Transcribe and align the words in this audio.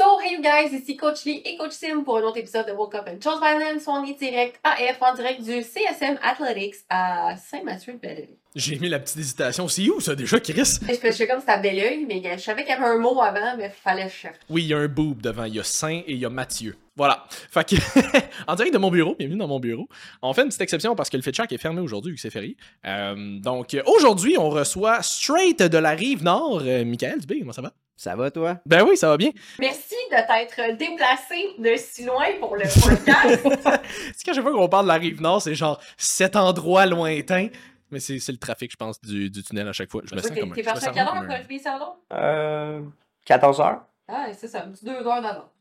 So, 0.00 0.18
hey 0.18 0.32
you 0.32 0.40
guys, 0.40 0.72
ici 0.72 0.96
Coach 0.96 1.26
Lee 1.26 1.42
et 1.44 1.58
Coach 1.58 1.72
Sim 1.72 2.04
pour 2.04 2.16
un 2.16 2.22
autre 2.22 2.38
épisode 2.38 2.66
de 2.66 2.72
Woke 2.72 2.94
Up 2.94 3.06
and 3.06 3.20
Chose 3.22 3.38
Violence. 3.38 3.86
On 3.86 4.02
est 4.02 4.18
direct 4.18 4.58
AF 4.64 4.96
en 5.02 5.14
direct 5.14 5.42
du 5.42 5.60
CSM 5.60 6.18
Athletics 6.22 6.76
à 6.88 7.36
Saint-Mathieu-de-Belleuil. 7.36 8.30
J'ai 8.56 8.78
mis 8.78 8.88
la 8.88 8.98
petite 8.98 9.18
hésitation. 9.18 9.68
C'est 9.68 9.86
où 9.90 10.00
ça 10.00 10.14
déjà, 10.14 10.40
Chris? 10.40 10.78
Je 10.88 10.94
fais 10.94 11.26
comme 11.26 11.40
c'était 11.40 11.52
à 11.52 11.58
Belleuil, 11.58 12.06
mais 12.08 12.22
je 12.34 12.42
savais 12.42 12.62
qu'il 12.62 12.70
y 12.70 12.72
avait 12.72 12.86
un 12.86 12.96
mot 12.96 13.20
avant, 13.20 13.58
mais 13.58 13.68
fallait 13.68 14.08
chercher. 14.08 14.38
Oui, 14.48 14.62
il 14.62 14.68
y 14.68 14.72
a 14.72 14.78
un 14.78 14.88
boob 14.88 15.20
devant. 15.20 15.44
Il 15.44 15.56
y 15.56 15.60
a 15.60 15.64
Saint 15.64 16.00
et 16.06 16.12
il 16.12 16.18
y 16.18 16.24
a 16.24 16.30
Mathieu. 16.30 16.78
Voilà. 16.96 17.26
Fait 17.28 17.68
que, 17.68 17.76
en 18.48 18.54
direct 18.54 18.72
de 18.72 18.78
mon 18.78 18.90
bureau, 18.90 19.16
bienvenue 19.18 19.36
dans 19.36 19.48
mon 19.48 19.60
bureau. 19.60 19.86
On 20.22 20.32
fait 20.32 20.40
une 20.40 20.48
petite 20.48 20.62
exception 20.62 20.96
parce 20.96 21.10
que 21.10 21.18
le 21.18 21.22
FitChack 21.22 21.52
est 21.52 21.58
fermé 21.58 21.82
aujourd'hui 21.82 22.12
vu 22.12 22.16
que 22.16 22.22
c'est 22.22 22.30
férié. 22.30 22.56
Euh, 22.86 23.38
donc, 23.40 23.76
aujourd'hui, 23.84 24.38
on 24.38 24.48
reçoit 24.48 25.02
straight 25.02 25.62
de 25.62 25.76
la 25.78 25.90
rive 25.90 26.24
nord, 26.24 26.62
euh, 26.64 26.86
Michael 26.86 27.20
Dubé. 27.20 27.40
Comment 27.40 27.52
ça 27.52 27.60
va? 27.60 27.74
Ça 28.00 28.16
va, 28.16 28.30
toi? 28.30 28.56
Ben 28.64 28.82
oui, 28.82 28.96
ça 28.96 29.08
va 29.08 29.18
bien. 29.18 29.28
Merci 29.58 29.94
de 30.10 30.16
t'être 30.26 30.74
déplacé 30.78 31.54
de 31.58 31.76
si 31.76 32.06
loin 32.06 32.28
pour 32.38 32.56
le 32.56 32.62
podcast. 32.62 33.46
c'est 34.16 34.24
qu'à 34.24 34.32
chaque 34.32 34.42
fois 34.42 34.52
qu'on 34.52 34.70
parle 34.70 34.86
de 34.86 34.88
la 34.88 34.94
rive 34.94 35.20
nord, 35.20 35.42
c'est 35.42 35.54
genre 35.54 35.78
cet 35.98 36.34
endroit 36.34 36.86
lointain. 36.86 37.48
Mais 37.90 38.00
c'est 38.00 38.26
le 38.26 38.38
trafic, 38.38 38.72
je 38.72 38.76
pense, 38.78 39.02
du, 39.02 39.28
du, 39.28 39.42
tunnel 39.42 39.68
à 39.68 39.74
chaque 39.74 39.90
fois. 39.90 40.00
Je 40.06 40.14
me 40.14 40.20
sens 40.22 40.30
comme 40.30 40.54
T'es 40.54 40.62
parti 40.62 40.86
à 40.86 40.92
quelle 40.92 41.02
heure, 41.02 41.26
Coach 41.26 41.60
Salon? 41.62 41.92
Euh. 42.14 42.80
14 43.26 43.60
heures. 43.60 43.84
Ah, 44.08 44.28
c'est 44.32 44.48
ça, 44.48 44.64
un 44.64 44.70
petit 44.70 44.86
deux 44.86 44.92
heures 44.92 45.20
d'avant. 45.20 45.52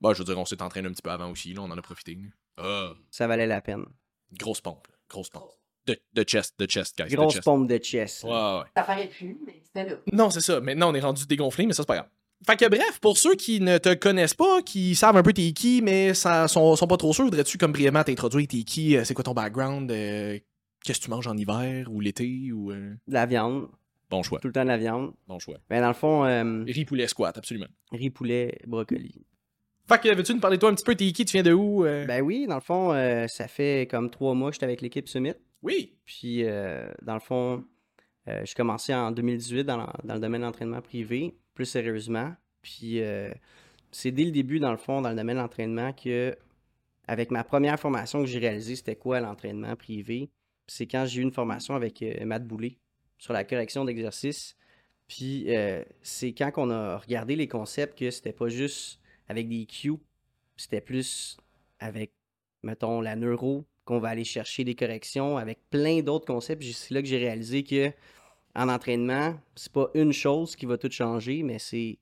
Bah, 0.00 0.10
je 0.14 0.18
veux 0.18 0.24
dire, 0.24 0.36
on 0.36 0.44
s'est 0.44 0.60
entraîné 0.62 0.88
un 0.88 0.92
petit 0.92 1.02
peu 1.02 1.12
avant 1.12 1.30
aussi, 1.30 1.54
là, 1.54 1.62
on 1.62 1.70
en 1.70 1.78
a 1.78 1.82
profité. 1.82 2.18
Ah. 2.58 2.90
Ça 3.12 3.28
valait 3.28 3.46
la 3.46 3.60
peine. 3.60 3.84
Grosse 4.32 4.60
pompe, 4.60 4.88
grosse 5.08 5.30
pompe. 5.30 5.52
De, 5.86 5.98
de 6.14 6.22
chest, 6.22 6.54
de 6.58 6.66
chest, 6.66 6.96
guys. 6.96 7.14
Grosse 7.14 7.28
de 7.28 7.32
chest. 7.34 7.44
pompe 7.44 7.68
de 7.68 7.76
chest. 7.78 8.24
Ouais, 8.24 8.30
ouais. 8.30 8.62
Ça 8.76 8.82
paraît 8.82 9.08
plus, 9.08 9.36
mais 9.46 9.60
c'était 9.62 9.90
là. 9.90 9.96
Non, 10.12 10.30
c'est 10.30 10.40
ça. 10.40 10.60
Maintenant, 10.60 10.90
on 10.90 10.94
est 10.94 11.00
rendu 11.00 11.26
dégonflé, 11.26 11.66
mais 11.66 11.72
ça, 11.74 11.82
c'est 11.82 11.86
pas 11.86 11.96
grave. 11.96 12.08
Fait 12.46 12.56
que 12.56 12.68
bref, 12.68 12.98
pour 13.00 13.16
ceux 13.18 13.34
qui 13.36 13.60
ne 13.60 13.78
te 13.78 13.94
connaissent 13.94 14.34
pas, 14.34 14.60
qui 14.62 14.94
savent 14.94 15.16
un 15.16 15.22
peu 15.22 15.32
t'es 15.32 15.52
qui, 15.52 15.80
mais 15.82 16.12
ça, 16.14 16.46
sont, 16.48 16.74
sont 16.76 16.86
pas 16.86 16.96
trop 16.96 17.12
sûrs, 17.12 17.24
voudrais-tu 17.24 17.56
comme 17.58 17.72
brièvement 17.72 18.02
t'introduire 18.04 18.46
t'es 18.48 18.62
qui, 18.64 18.96
euh, 18.96 19.04
c'est 19.04 19.14
quoi 19.14 19.24
ton 19.24 19.32
background, 19.32 19.90
euh, 19.90 20.38
qu'est-ce 20.84 21.00
que 21.00 21.04
tu 21.04 21.10
manges 21.10 21.26
en 21.26 21.36
hiver 21.36 21.86
ou 21.90 22.00
l'été 22.00 22.50
ou. 22.52 22.70
euh, 22.70 22.94
De 23.08 23.14
la 23.14 23.24
viande. 23.26 23.68
Bon 24.10 24.22
choix. 24.22 24.40
Tout 24.40 24.48
le 24.48 24.52
temps 24.52 24.62
de 24.64 24.68
la 24.68 24.76
viande. 24.76 25.12
Bon 25.26 25.38
choix. 25.38 25.56
Ben, 25.70 25.80
dans 25.80 25.88
le 25.88 25.94
fond, 25.94 26.24
euh, 26.26 26.64
Riz 26.66 26.84
poulet 26.84 27.08
squat, 27.08 27.36
absolument. 27.38 27.66
riz, 27.92 28.10
poulet, 28.10 28.58
brocoli. 28.66 29.24
Fait 29.88 29.98
que 30.00 30.14
veux-tu 30.14 30.34
nous 30.34 30.40
parler 30.40 30.56
de 30.56 30.60
toi 30.60 30.70
un 30.70 30.74
petit 30.74 30.84
peu, 30.84 30.94
t'es 30.94 31.12
qui, 31.12 31.24
tu 31.24 31.32
viens 31.32 31.42
de 31.42 31.52
où? 31.52 31.84
euh? 31.84 32.04
Ben 32.06 32.22
oui, 32.22 32.46
dans 32.46 32.54
le 32.56 32.60
fond, 32.60 32.92
euh, 32.92 33.26
ça 33.28 33.48
fait 33.48 33.86
comme 33.90 34.10
trois 34.10 34.34
mois 34.34 34.50
que 34.50 34.54
j'étais 34.54 34.64
avec 34.64 34.80
l'équipe 34.82 35.08
Summit. 35.08 35.34
Oui. 35.64 35.96
Puis, 36.04 36.44
euh, 36.44 36.92
dans 37.02 37.14
le 37.14 37.20
fond, 37.20 37.64
euh, 38.28 38.42
j'ai 38.44 38.54
commencé 38.54 38.94
en 38.94 39.10
2018 39.10 39.64
dans, 39.64 39.90
dans 40.04 40.14
le 40.14 40.20
domaine 40.20 40.42
de 40.42 40.46
l'entraînement 40.46 40.82
privé, 40.82 41.34
plus 41.54 41.64
sérieusement. 41.64 42.34
Puis, 42.60 43.00
euh, 43.00 43.32
c'est 43.90 44.10
dès 44.10 44.24
le 44.24 44.30
début, 44.30 44.60
dans 44.60 44.70
le 44.70 44.76
fond, 44.76 45.00
dans 45.00 45.08
le 45.08 45.16
domaine 45.16 45.36
de 45.36 45.40
l'entraînement, 45.40 45.92
que, 45.94 46.36
avec 47.08 47.30
ma 47.30 47.44
première 47.44 47.80
formation 47.80 48.20
que 48.20 48.26
j'ai 48.26 48.38
réalisée, 48.38 48.76
c'était 48.76 48.96
quoi 48.96 49.20
l'entraînement 49.20 49.74
privé? 49.74 50.30
C'est 50.66 50.86
quand 50.86 51.06
j'ai 51.06 51.20
eu 51.20 51.24
une 51.24 51.32
formation 51.32 51.74
avec 51.74 52.02
euh, 52.02 52.26
Matt 52.26 52.46
Boulay 52.46 52.76
sur 53.16 53.32
la 53.32 53.44
correction 53.44 53.86
d'exercice. 53.86 54.56
Puis, 55.08 55.54
euh, 55.56 55.82
c'est 56.02 56.34
quand 56.34 56.52
on 56.58 56.70
a 56.70 56.98
regardé 56.98 57.36
les 57.36 57.48
concepts 57.48 57.98
que 57.98 58.10
c'était 58.10 58.32
pas 58.34 58.48
juste 58.48 59.00
avec 59.28 59.48
des 59.48 59.64
cues, 59.64 59.98
c'était 60.56 60.82
plus 60.82 61.38
avec, 61.78 62.12
mettons, 62.62 63.00
la 63.00 63.16
neuro, 63.16 63.64
qu'on 63.84 63.98
va 63.98 64.08
aller 64.08 64.24
chercher 64.24 64.64
des 64.64 64.74
corrections 64.74 65.36
avec 65.36 65.58
plein 65.70 66.00
d'autres 66.00 66.26
concepts. 66.26 66.62
C'est 66.62 66.94
là 66.94 67.02
que 67.02 67.08
j'ai 67.08 67.18
réalisé 67.18 67.62
que 67.62 67.92
en 68.54 68.68
entraînement, 68.68 69.34
c'est 69.56 69.72
pas 69.72 69.88
une 69.94 70.12
chose 70.12 70.54
qui 70.54 70.66
va 70.66 70.78
tout 70.78 70.90
changer, 70.90 71.42
mais 71.42 71.58
c'est 71.58 71.98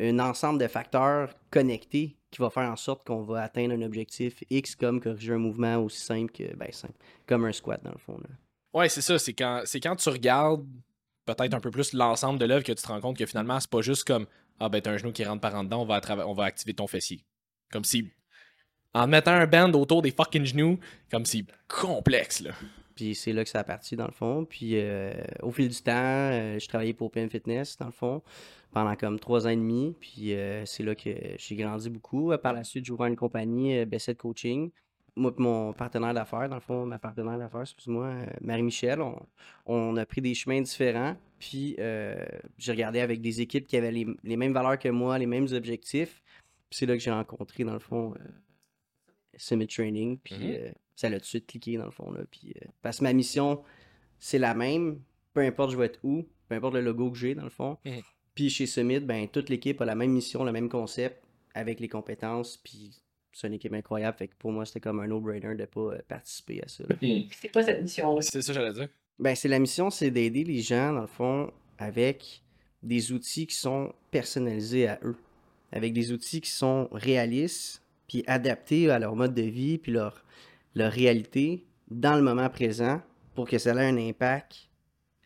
un 0.00 0.18
ensemble 0.18 0.60
de 0.60 0.66
facteurs 0.66 1.32
connectés 1.50 2.16
qui 2.30 2.40
va 2.40 2.50
faire 2.50 2.68
en 2.68 2.76
sorte 2.76 3.06
qu'on 3.06 3.22
va 3.22 3.42
atteindre 3.42 3.74
un 3.74 3.82
objectif 3.82 4.42
X 4.50 4.74
comme 4.74 5.00
corriger 5.00 5.34
un 5.34 5.38
mouvement 5.38 5.76
aussi 5.76 6.00
simple 6.00 6.32
que 6.32 6.54
ben 6.56 6.72
simple, 6.72 6.98
comme 7.26 7.44
un 7.44 7.52
squat 7.52 7.80
dans 7.84 7.92
le 7.92 7.98
fond. 7.98 8.18
Là. 8.18 8.30
Ouais, 8.72 8.88
c'est 8.88 9.02
ça. 9.02 9.18
C'est 9.20 9.34
quand, 9.34 9.62
quand 9.72 9.96
tu 9.96 10.08
regardes 10.08 10.66
peut-être 11.24 11.54
un 11.54 11.60
peu 11.60 11.70
plus 11.70 11.92
l'ensemble 11.92 12.40
de 12.40 12.44
l'œuvre 12.44 12.64
que 12.64 12.72
tu 12.72 12.82
te 12.82 12.88
rends 12.88 13.00
compte 13.00 13.16
que 13.16 13.24
finalement, 13.24 13.58
c'est 13.60 13.70
pas 13.70 13.82
juste 13.82 14.04
comme 14.04 14.26
Ah, 14.58 14.68
ben, 14.68 14.82
t'as 14.82 14.90
un 14.90 14.96
genou 14.96 15.12
qui 15.12 15.24
rentre 15.24 15.40
par 15.40 15.54
en 15.54 15.62
dedans, 15.62 15.82
on 15.82 15.86
va, 15.86 16.00
on 16.26 16.34
va 16.34 16.44
activer 16.44 16.74
ton 16.74 16.88
fessier. 16.88 17.24
Comme 17.70 17.84
si. 17.84 18.10
En 18.94 19.08
mettant 19.08 19.32
un 19.32 19.46
band 19.46 19.72
autour 19.72 20.02
des 20.02 20.12
fucking 20.12 20.44
genoux, 20.44 20.78
comme 21.10 21.26
si 21.26 21.44
complexe, 21.68 22.40
là. 22.40 22.52
Puis 22.94 23.14
c'est 23.14 23.32
là 23.32 23.42
que 23.42 23.50
ça 23.50 23.60
a 23.60 23.64
parti 23.64 23.96
dans 23.96 24.06
le 24.06 24.12
fond. 24.12 24.44
Puis 24.44 24.72
euh, 24.74 25.12
au 25.42 25.50
fil 25.50 25.68
du 25.68 25.82
temps, 25.82 25.92
euh, 25.94 26.58
je 26.58 26.68
travaillais 26.68 26.94
pour 26.94 27.10
PM 27.10 27.28
Fitness 27.28 27.76
dans 27.76 27.86
le 27.86 27.92
fond 27.92 28.22
pendant 28.72 28.94
comme 28.96 29.18
trois 29.18 29.46
ans 29.46 29.50
et 29.50 29.56
demi. 29.56 29.94
Puis 30.00 30.34
euh, 30.34 30.64
c'est 30.66 30.82
là 30.82 30.94
que 30.94 31.10
j'ai 31.36 31.56
grandi 31.56 31.90
beaucoup. 31.90 32.32
Par 32.42 32.52
la 32.52 32.64
suite, 32.64 32.84
j'ai 32.84 32.92
ouvert 32.92 33.06
une 33.06 33.16
compagnie, 33.16 33.84
Besset 33.84 34.14
Coaching. 34.14 34.70
Moi 35.16 35.32
mon 35.38 35.72
partenaire 35.72 36.12
d'affaires, 36.12 36.48
dans 36.48 36.56
le 36.56 36.60
fond, 36.60 36.86
ma 36.86 36.98
partenaire 36.98 37.38
d'affaires, 37.38 37.60
excuse-moi, 37.60 38.14
Marie-Michel, 38.40 39.00
on, 39.00 39.16
on 39.64 39.96
a 39.96 40.04
pris 40.04 40.20
des 40.20 40.34
chemins 40.34 40.60
différents. 40.60 41.16
Puis 41.38 41.76
j'ai 42.58 42.72
regardé 42.72 43.00
avec 43.00 43.20
des 43.20 43.40
équipes 43.40 43.66
qui 43.66 43.76
avaient 43.76 43.92
les, 43.92 44.06
les 44.24 44.36
mêmes 44.36 44.52
valeurs 44.52 44.78
que 44.78 44.88
moi, 44.88 45.18
les 45.18 45.26
mêmes 45.26 45.46
objectifs. 45.52 46.20
Puis 46.68 46.78
c'est 46.78 46.86
là 46.86 46.94
que 46.94 47.00
j'ai 47.00 47.12
rencontré, 47.12 47.62
dans 47.62 47.74
le 47.74 47.78
fond, 47.78 48.14
Summit 49.38 49.66
Training. 49.66 50.18
Puis 50.18 50.34
Mhm. 50.36 50.54
euh, 50.54 50.70
ça 50.96 51.08
l'a 51.08 51.16
tout 51.18 51.22
de 51.22 51.26
suite 51.26 51.46
cliqué, 51.46 51.76
dans 51.76 51.84
le 51.86 51.90
fond. 51.90 52.10
Là. 52.12 52.20
Puis, 52.30 52.52
euh, 52.56 52.66
parce 52.82 52.98
que 52.98 53.04
ma 53.04 53.12
mission, 53.12 53.62
c'est 54.18 54.38
la 54.38 54.54
même. 54.54 55.00
Peu 55.32 55.40
importe 55.40 55.72
je 55.72 55.76
vais 55.76 55.86
être 55.86 55.98
où, 56.04 56.26
peu 56.48 56.54
importe 56.54 56.74
le 56.74 56.80
logo 56.80 57.10
que 57.10 57.18
j'ai, 57.18 57.34
dans 57.34 57.42
le 57.44 57.50
fond. 57.50 57.78
Mhm. 57.84 58.00
Puis 58.34 58.50
chez 58.50 58.66
Summit, 58.66 59.00
ben, 59.00 59.28
toute 59.28 59.48
l'équipe 59.48 59.80
a 59.80 59.84
la 59.84 59.94
même 59.94 60.10
mission, 60.12 60.44
le 60.44 60.52
même 60.52 60.68
concept, 60.68 61.22
avec 61.54 61.80
les 61.80 61.88
compétences. 61.88 62.56
Puis 62.56 63.00
c'est 63.32 63.46
une 63.48 63.54
équipe 63.54 63.72
incroyable. 63.72 64.16
Fait 64.16 64.28
que 64.28 64.34
pour 64.38 64.52
moi, 64.52 64.64
c'était 64.64 64.80
comme 64.80 65.00
un 65.00 65.06
no-brainer 65.08 65.54
de 65.54 65.60
ne 65.62 65.66
pas 65.66 65.80
euh, 65.80 65.98
participer 66.08 66.62
à 66.62 66.68
ça. 66.68 66.84
c'est 67.32 67.48
pas 67.52 67.62
cette 67.64 67.82
mission-là? 67.82 68.22
C'est 68.22 68.42
ça, 68.42 68.52
que 68.52 68.58
j'allais 68.60 68.72
dire. 68.72 68.88
Ben, 69.18 69.34
c'est 69.36 69.48
la 69.48 69.58
mission, 69.60 69.90
c'est 69.90 70.10
d'aider 70.10 70.42
les 70.44 70.60
gens, 70.60 70.92
dans 70.92 71.00
le 71.02 71.06
fond, 71.06 71.52
avec 71.78 72.42
des 72.82 73.12
outils 73.12 73.46
qui 73.46 73.54
sont 73.56 73.92
personnalisés 74.10 74.86
à 74.88 74.98
eux. 75.04 75.16
Avec 75.72 75.92
des 75.92 76.12
outils 76.12 76.40
qui 76.40 76.50
sont 76.50 76.88
réalistes, 76.92 77.82
puis 78.06 78.24
adaptés 78.26 78.90
à 78.90 78.98
leur 78.98 79.16
mode 79.16 79.34
de 79.34 79.42
vie, 79.42 79.78
puis 79.78 79.92
leur, 79.92 80.22
réalité 80.74 81.66
dans 81.90 82.16
le 82.16 82.22
moment 82.22 82.48
présent 82.50 83.00
pour 83.34 83.48
que 83.48 83.58
ça 83.58 83.74
ait 83.74 83.88
un 83.88 83.96
impact 83.96 84.68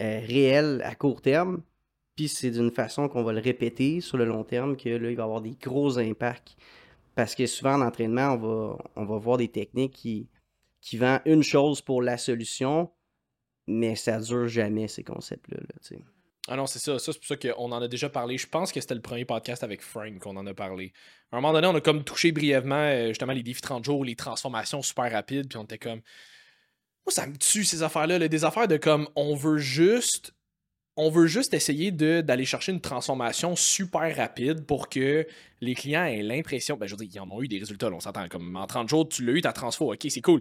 euh, 0.01 0.21
réel 0.21 0.83
à 0.85 0.95
court 0.95 1.23
terme. 1.23 1.63
Puis 2.17 2.29
c'est 2.29 2.51
d'une 2.51 2.71
façon 2.71 3.09
qu'on 3.09 3.23
va 3.23 3.33
le 3.33 3.41
répéter 3.41 4.01
sur 4.01 4.17
le 4.17 4.25
long 4.25 4.45
terme 4.45 4.77
que 4.77 4.89
là, 4.89 5.11
il 5.11 5.17
va 5.17 5.25
avoir 5.25 5.41
des 5.41 5.57
gros 5.61 5.99
impacts. 5.99 6.57
Parce 7.15 7.35
que 7.35 7.47
souvent 7.47 7.75
en 7.75 7.81
entraînement, 7.81 8.33
on 8.33 8.37
va, 8.37 8.79
on 8.97 9.19
voir 9.19 9.39
des 9.39 9.49
techniques 9.49 9.95
qui, 9.95 10.29
qui 10.81 10.97
vendent 10.97 11.21
une 11.25 11.43
chose 11.43 11.81
pour 11.81 12.03
la 12.03 12.19
solution, 12.19 12.91
mais 13.67 13.95
ça 13.97 14.21
dure 14.21 14.49
jamais 14.49 14.89
ces 14.89 15.05
concepts-là. 15.05 15.59
là. 15.59 15.99
Ah 16.51 16.57
non, 16.57 16.67
c'est 16.67 16.79
ça. 16.79 16.99
Ça, 16.99 17.13
c'est 17.13 17.19
pour 17.19 17.27
ça 17.27 17.37
qu'on 17.37 17.73
en 17.73 17.83
a 17.83 17.89
déjà 17.89 18.09
parlé. 18.09 18.39
Je 18.39 18.47
pense 18.49 18.73
que 18.73 18.81
c'était 18.81 18.95
le 18.95 19.03
premier 19.03 19.27
podcast 19.27 19.63
avec 19.63 19.83
Frank 19.83 20.19
qu'on 20.19 20.37
en 20.37 20.47
a 20.47 20.55
parlé. 20.55 20.95
À 21.31 21.37
un 21.37 21.41
moment 21.41 21.53
donné, 21.53 21.67
on 21.67 21.75
a 21.75 21.81
comme 21.83 22.05
touché 22.05 22.33
brièvement 22.33 22.75
euh, 22.75 23.09
justement 23.09 23.35
les 23.35 23.43
défis 23.43 23.61
30 23.61 23.85
jours, 23.85 24.03
les 24.03 24.17
transformations 24.17 24.81
super 24.81 25.13
rapides, 25.13 25.49
puis 25.49 25.59
on 25.59 25.65
était 25.65 25.79
comme. 25.79 26.01
Moi, 27.05 27.13
ça 27.13 27.27
me 27.27 27.37
tue 27.37 27.65
ces 27.65 27.83
affaires-là. 27.83 28.19
là. 28.19 28.29
Des 28.29 28.45
affaires 28.47 28.67
de 28.67 28.79
comme 28.79 29.09
on 29.15 29.35
veut 29.35 29.59
juste. 29.59 30.33
On 30.97 31.11
veut 31.11 31.29
juste 31.29 31.55
essayer 31.55 31.93
d'aller 31.93 32.45
chercher 32.45 32.73
une 32.73 32.81
transformation 32.81 33.55
super 33.55 34.17
rapide 34.17 34.67
pour 34.67 34.89
que 34.89 35.29
les 35.61 35.75
clients 35.77 36.05
aient 36.05 36.23
l'impression. 36.23 36.77
Ben, 36.77 36.87
je 36.87 36.97
veux 36.97 37.07
dire, 37.07 37.11
ils 37.15 37.21
en 37.21 37.31
ont 37.31 37.41
eu 37.41 37.47
des 37.47 37.59
résultats, 37.59 37.89
on 37.93 38.01
s'entend. 38.01 38.27
Comme 38.29 38.57
en 38.57 38.67
30 38.67 38.89
jours, 38.89 39.09
tu 39.09 39.25
l'as 39.25 39.33
eu, 39.33 39.41
ta 39.41 39.53
transfo, 39.53 39.93
ok, 39.93 40.07
c'est 40.09 40.21
cool. 40.23 40.41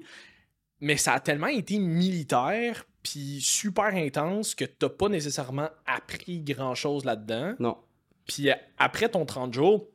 Mais 0.80 0.98
ça 0.98 1.14
a 1.14 1.20
tellement 1.20 1.48
été 1.48 1.78
militaire, 1.78 2.86
puis 3.10 3.40
super 3.42 3.86
intense, 3.86 4.54
que 4.54 4.66
t'as 4.66 4.90
pas 4.90 5.08
nécessairement 5.08 5.70
appris 5.86 6.42
grand-chose 6.42 7.06
là-dedans. 7.06 7.56
Non. 7.58 7.78
Puis 8.26 8.50
euh, 8.50 8.56
après 8.78 9.08
ton 9.08 9.26
30 9.26 9.54
jours, 9.54 9.88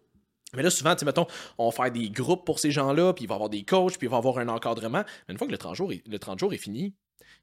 mais 0.54 0.62
là, 0.62 0.70
souvent, 0.70 0.94
tu 0.94 1.00
sais, 1.00 1.04
mettons, 1.04 1.26
on 1.58 1.68
va 1.68 1.72
faire 1.76 1.90
des 1.90 2.08
groupes 2.10 2.46
pour 2.46 2.58
ces 2.58 2.70
gens-là, 2.70 3.12
puis 3.12 3.24
il 3.24 3.28
va 3.28 3.34
y 3.34 3.36
avoir 3.36 3.50
des 3.50 3.64
coachs, 3.64 3.98
puis 3.98 4.06
il 4.06 4.10
va 4.10 4.16
y 4.16 4.18
avoir 4.18 4.38
un 4.38 4.48
encadrement. 4.48 5.04
Mais 5.28 5.32
une 5.32 5.38
fois 5.38 5.46
que 5.46 5.52
le 5.52 5.58
30 5.58 5.74
jours 5.74 5.92
est, 5.92 6.06
le 6.06 6.18
30 6.18 6.38
jours 6.38 6.54
est 6.54 6.58
fini, 6.58 6.94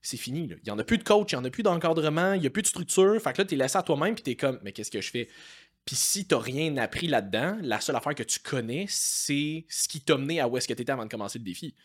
c'est 0.02 0.18
fini. 0.18 0.48
là. 0.48 0.56
Il 0.64 0.66
n'y 0.66 0.72
en 0.72 0.80
a 0.80 0.84
plus 0.84 0.98
de 0.98 1.04
coach, 1.04 1.32
il 1.32 1.36
n'y 1.36 1.42
en 1.42 1.46
a 1.46 1.50
plus 1.52 1.64
d'encadrement, 1.64 2.34
il 2.34 2.42
n'y 2.42 2.48
a 2.48 2.50
plus 2.50 2.64
de 2.64 2.68
structure. 2.68 3.20
Fait 3.22 3.34
que 3.34 3.42
là, 3.42 3.46
tu 3.46 3.54
es 3.54 3.58
laissé 3.58 3.78
à 3.78 3.84
toi-même, 3.84 4.16
puis 4.16 4.24
tu 4.24 4.32
es 4.32 4.36
comme, 4.36 4.60
mais 4.64 4.72
qu'est-ce 4.72 4.92
que 4.92 5.02
je 5.02 5.12
fais? 5.12 5.28
Puis 5.86 5.96
si 5.96 6.28
tu 6.28 6.36
rien 6.36 6.78
appris 6.78 7.08
là-dedans, 7.08 7.58
la 7.62 7.80
seule 7.80 7.96
affaire 7.96 8.16
que 8.16 8.24
tu 8.24 8.40
connais, 8.40 8.86
c'est 8.90 9.66
ce 9.70 9.88
qui 9.88 10.02
t'a 10.02 10.18
mené 10.18 10.40
à 10.40 10.48
où 10.48 10.58
est-ce 10.58 10.68
que 10.68 10.74
tu 10.74 10.82
étais 10.82 10.92
avant 10.92 11.06
de 11.06 11.10
commencer 11.10 11.40
le 11.40 11.46
défi. 11.46 11.76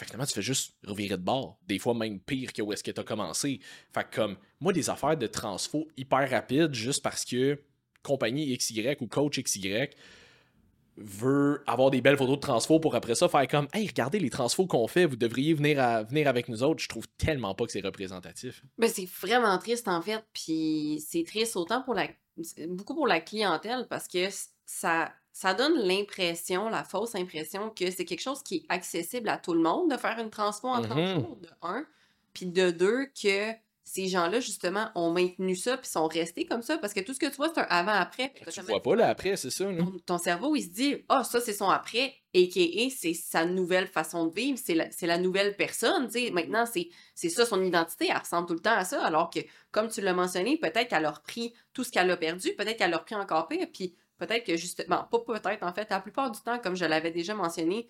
Fait 0.00 0.06
que 0.06 0.12
finalement, 0.12 0.26
tu 0.26 0.32
fais 0.32 0.40
juste 0.40 0.72
revirer 0.86 1.18
de 1.18 1.22
bord. 1.22 1.58
Des 1.66 1.78
fois, 1.78 1.92
même 1.92 2.20
pire 2.20 2.54
que 2.54 2.62
où 2.62 2.72
est-ce 2.72 2.82
que 2.82 2.90
tu 2.90 3.00
as 3.00 3.04
commencé. 3.04 3.60
Fait 3.92 4.08
que 4.08 4.16
comme, 4.16 4.36
moi, 4.58 4.72
des 4.72 4.88
affaires 4.88 5.14
de 5.14 5.26
transfo 5.26 5.88
hyper 5.94 6.30
rapides, 6.30 6.72
juste 6.72 7.02
parce 7.02 7.22
que 7.26 7.60
compagnie 8.02 8.56
XY 8.56 8.96
ou 9.00 9.06
coach 9.06 9.38
XY 9.38 9.88
veut 10.96 11.62
avoir 11.66 11.90
des 11.90 12.00
belles 12.00 12.16
photos 12.16 12.36
de 12.36 12.40
transfo 12.40 12.80
pour 12.80 12.94
après 12.94 13.14
ça 13.14 13.28
faire 13.28 13.46
comme 13.46 13.68
Hey, 13.74 13.86
regardez 13.86 14.18
les 14.18 14.30
transfos 14.30 14.66
qu'on 14.66 14.88
fait, 14.88 15.04
vous 15.04 15.16
devriez 15.16 15.52
venir, 15.52 15.76
venir 16.08 16.28
avec 16.28 16.48
nous 16.48 16.62
autres. 16.62 16.82
Je 16.82 16.88
trouve 16.88 17.06
tellement 17.18 17.54
pas 17.54 17.66
que 17.66 17.72
c'est 17.72 17.84
représentatif. 17.84 18.64
Ben, 18.78 18.88
c'est 18.88 19.06
vraiment 19.06 19.58
triste 19.58 19.86
en 19.86 20.00
fait, 20.00 20.24
puis 20.32 21.04
c'est 21.06 21.24
triste 21.24 21.56
autant 21.56 21.82
pour 21.82 21.92
la 21.92 22.08
beaucoup 22.68 22.94
pour 22.94 23.06
la 23.06 23.20
clientèle 23.20 23.86
parce 23.90 24.08
que 24.08 24.28
ça 24.64 25.12
ça 25.32 25.54
donne 25.54 25.78
l'impression, 25.78 26.68
la 26.68 26.84
fausse 26.84 27.14
impression 27.14 27.70
que 27.70 27.90
c'est 27.90 28.04
quelque 28.04 28.22
chose 28.22 28.42
qui 28.42 28.56
est 28.56 28.64
accessible 28.68 29.28
à 29.28 29.36
tout 29.38 29.54
le 29.54 29.60
monde 29.60 29.90
de 29.90 29.96
faire 29.96 30.18
une 30.18 30.30
transpo 30.30 30.68
en 30.68 30.82
30 30.82 30.98
Mhm. 30.98 31.14
jours, 31.14 31.36
de 31.36 31.48
un. 31.62 31.84
Puis 32.34 32.46
de 32.46 32.70
deux, 32.70 33.06
que 33.20 33.52
ces 33.82 34.06
gens-là, 34.06 34.38
justement, 34.38 34.88
ont 34.94 35.10
maintenu 35.10 35.56
ça 35.56 35.76
puis 35.76 35.88
sont 35.88 36.06
restés 36.06 36.44
comme 36.46 36.62
ça. 36.62 36.78
Parce 36.78 36.92
que 36.94 37.00
tout 37.00 37.12
ce 37.12 37.18
que 37.18 37.26
tu 37.26 37.34
vois, 37.36 37.50
c'est 37.52 37.60
un 37.60 37.66
avant-après. 37.68 38.28
Puis 38.32 38.44
Tu 38.52 38.60
vois 38.60 38.80
pas 38.80 38.94
là 38.94 39.08
après, 39.08 39.36
c'est 39.36 39.50
ça. 39.50 39.70
Là. 39.70 39.78
ton, 39.82 39.98
ton 40.06 40.18
cerveau, 40.18 40.54
il 40.54 40.62
se 40.62 40.68
dit 40.68 40.96
Ah, 41.08 41.24
ça, 41.24 41.40
c'est 41.40 41.52
son 41.52 41.68
après, 41.68 42.14
a.k.a. 42.34 42.88
c'est 42.96 43.14
sa 43.14 43.44
nouvelle 43.46 43.88
façon 43.88 44.26
de 44.26 44.32
vivre, 44.34 44.58
c'est 44.62 44.74
la, 44.76 44.90
c'est 44.92 45.08
la 45.08 45.18
nouvelle 45.18 45.56
personne. 45.56 46.08
Maintenant, 46.32 46.66
c'est 46.72 46.88
c'est 47.16 47.30
ça 47.30 47.44
son 47.44 47.62
identité, 47.64 48.06
elle 48.10 48.18
ressemble 48.18 48.46
tout 48.46 48.54
le 48.54 48.60
temps 48.60 48.76
à 48.76 48.84
ça. 48.84 49.04
Alors 49.04 49.28
que, 49.30 49.40
comme 49.72 49.88
tu 49.88 50.00
l'as 50.02 50.12
mentionné, 50.14 50.56
peut-être 50.56 50.88
qu'elle 50.88 51.04
a 51.06 51.10
repris 51.10 51.52
tout 51.72 51.82
ce 51.82 51.90
qu'elle 51.90 52.10
a 52.10 52.16
perdu, 52.16 52.52
peut-être 52.56 52.76
qu'elle 52.76 52.94
a 52.94 52.98
repris 52.98 53.16
encore 53.16 53.48
pire, 53.48 53.66
puis 53.72 53.96
peut-être 54.20 54.44
que 54.46 54.56
justement, 54.56 55.04
pas 55.04 55.18
peut-être, 55.20 55.62
en 55.64 55.72
fait, 55.72 55.90
la 55.90 56.00
plupart 56.00 56.30
du 56.30 56.40
temps, 56.40 56.58
comme 56.60 56.76
je 56.76 56.84
l'avais 56.84 57.10
déjà 57.10 57.34
mentionné, 57.34 57.88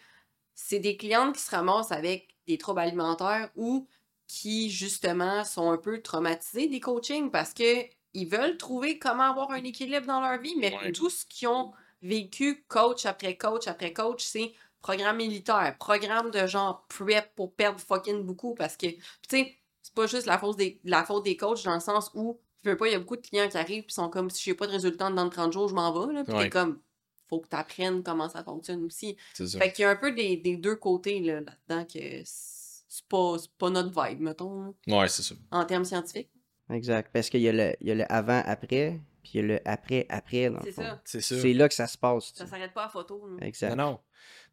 c'est 0.55 0.79
des 0.81 0.97
clientes 0.97 1.35
qui 1.37 1.43
se 1.43 1.50
ramassent 1.50 1.93
avec 1.93 2.37
des 2.47 2.59
troubles 2.59 2.81
alimentaires 2.81 3.50
ou 3.56 3.88
qui, 4.27 4.71
justement, 4.71 5.44
sont 5.44 5.71
un 5.71 5.79
peu 5.79 6.03
traumatisés 6.03 6.69
des 6.69 6.81
coachings 6.81 7.31
parce 7.31 7.55
que 7.55 7.85
ils 8.15 8.27
veulent 8.29 8.56
trouver 8.56 8.99
comment 8.99 9.31
avoir 9.31 9.50
un 9.53 9.62
équilibre 9.65 10.06
dans 10.06 10.21
leur 10.21 10.41
vie, 10.41 10.56
mais 10.59 10.75
Ouais. 10.82 10.93
tout 10.93 11.11
ce 11.11 11.25
qu'ils 11.27 11.49
ont 11.49 11.73
vécu 12.03 12.65
coach 12.69 13.06
après 13.06 13.37
coach 13.37 13.69
après 13.69 13.93
coach, 13.93 14.25
c'est 14.25 14.53
programme 14.82 15.19
militaire, 15.19 15.77
programme 15.79 16.31
de 16.31 16.47
genre 16.47 16.87
prep 16.88 17.35
pour 17.37 17.55
perdre 17.55 17.81
fucking 17.81 18.25
beaucoup 18.25 18.55
parce 18.55 18.77
que, 18.77 18.87
tu 18.87 19.00
sais, 19.29 19.56
c'est 19.82 19.94
pas 19.94 20.06
juste 20.06 20.27
la 20.27 20.38
faute, 20.38 20.56
des, 20.56 20.81
la 20.85 21.05
faute 21.05 21.25
des 21.25 21.37
coachs 21.37 21.62
dans 21.65 21.75
le 21.75 21.81
sens 21.81 22.11
où, 22.15 22.41
je 22.65 22.71
veux 22.71 22.77
pas, 22.77 22.89
il 22.89 22.93
y 22.93 22.95
a 22.95 22.99
beaucoup 22.99 23.17
de 23.17 23.23
clients 23.27 23.49
qui 23.49 23.57
arrivent 23.57 23.85
puis 23.85 23.93
sont 23.95 24.09
comme, 24.11 24.31
si 24.31 24.43
j'ai 24.45 24.55
pas 24.55 24.67
de 24.67 24.73
résultat 24.73 25.11
dans 25.11 25.29
30 25.29 25.53
jours, 25.53 25.69
je 25.69 25.75
m'en 25.75 25.93
vais, 26.07 26.12
là, 26.12 26.25
puis 26.25 26.33
Ouais. 26.35 26.45
t'es 26.45 26.51
comme, 26.51 26.81
faut 27.29 27.41
que 27.41 27.49
tu 27.49 27.57
apprennes 27.57 28.03
comment 28.03 28.29
ça 28.29 28.43
fonctionne 28.45 28.85
aussi. 28.85 29.17
Fait 29.35 29.73
qu'il 29.73 29.83
y 29.83 29.87
a 29.87 29.91
un 29.91 29.97
peu 29.97 30.12
des, 30.12 30.37
des 30.37 30.57
deux 30.57 30.77
côtés 30.77 31.21
là, 31.21 31.41
là-dedans 31.41 31.85
que 31.85 31.99
c'est 32.25 33.05
pas, 33.09 33.37
c'est 33.39 33.53
pas 33.53 33.71
notre 33.71 33.91
vibe, 33.91 34.21
mettons, 34.21 34.75
Ouais, 34.89 35.09
c'est 35.09 35.23
ça. 35.23 35.35
en 35.53 35.65
termes 35.65 35.85
scientifiques. 35.85 36.31
Exact. 36.71 37.11
Parce 37.12 37.31
qu'il 37.31 37.41
y 37.41 37.49
a 37.49 37.53
le, 37.53 37.75
il 37.81 37.89
y 37.89 37.91
a 37.91 37.95
le 37.95 38.12
avant-après, 38.12 39.01
puis 39.23 39.33
il 39.35 39.37
y 39.37 39.45
a 39.45 39.47
le 39.47 39.61
après-après, 39.69 40.51
dans 40.51 40.59
le 40.59 40.63
C'est 40.65 40.73
fond. 40.73 40.83
ça. 40.83 41.01
C'est 41.05 41.21
ça. 41.21 41.41
C'est 41.41 41.53
là 41.53 41.69
que 41.69 41.75
ça 41.75 41.87
se 41.87 41.99
passe. 41.99 42.33
Ça 42.35 42.47
s'arrête 42.47 42.73
pas 42.73 42.85
à 42.85 42.89
photo. 42.89 43.29
Exact. 43.41 43.75
Non, 43.77 43.91
non. 43.93 44.01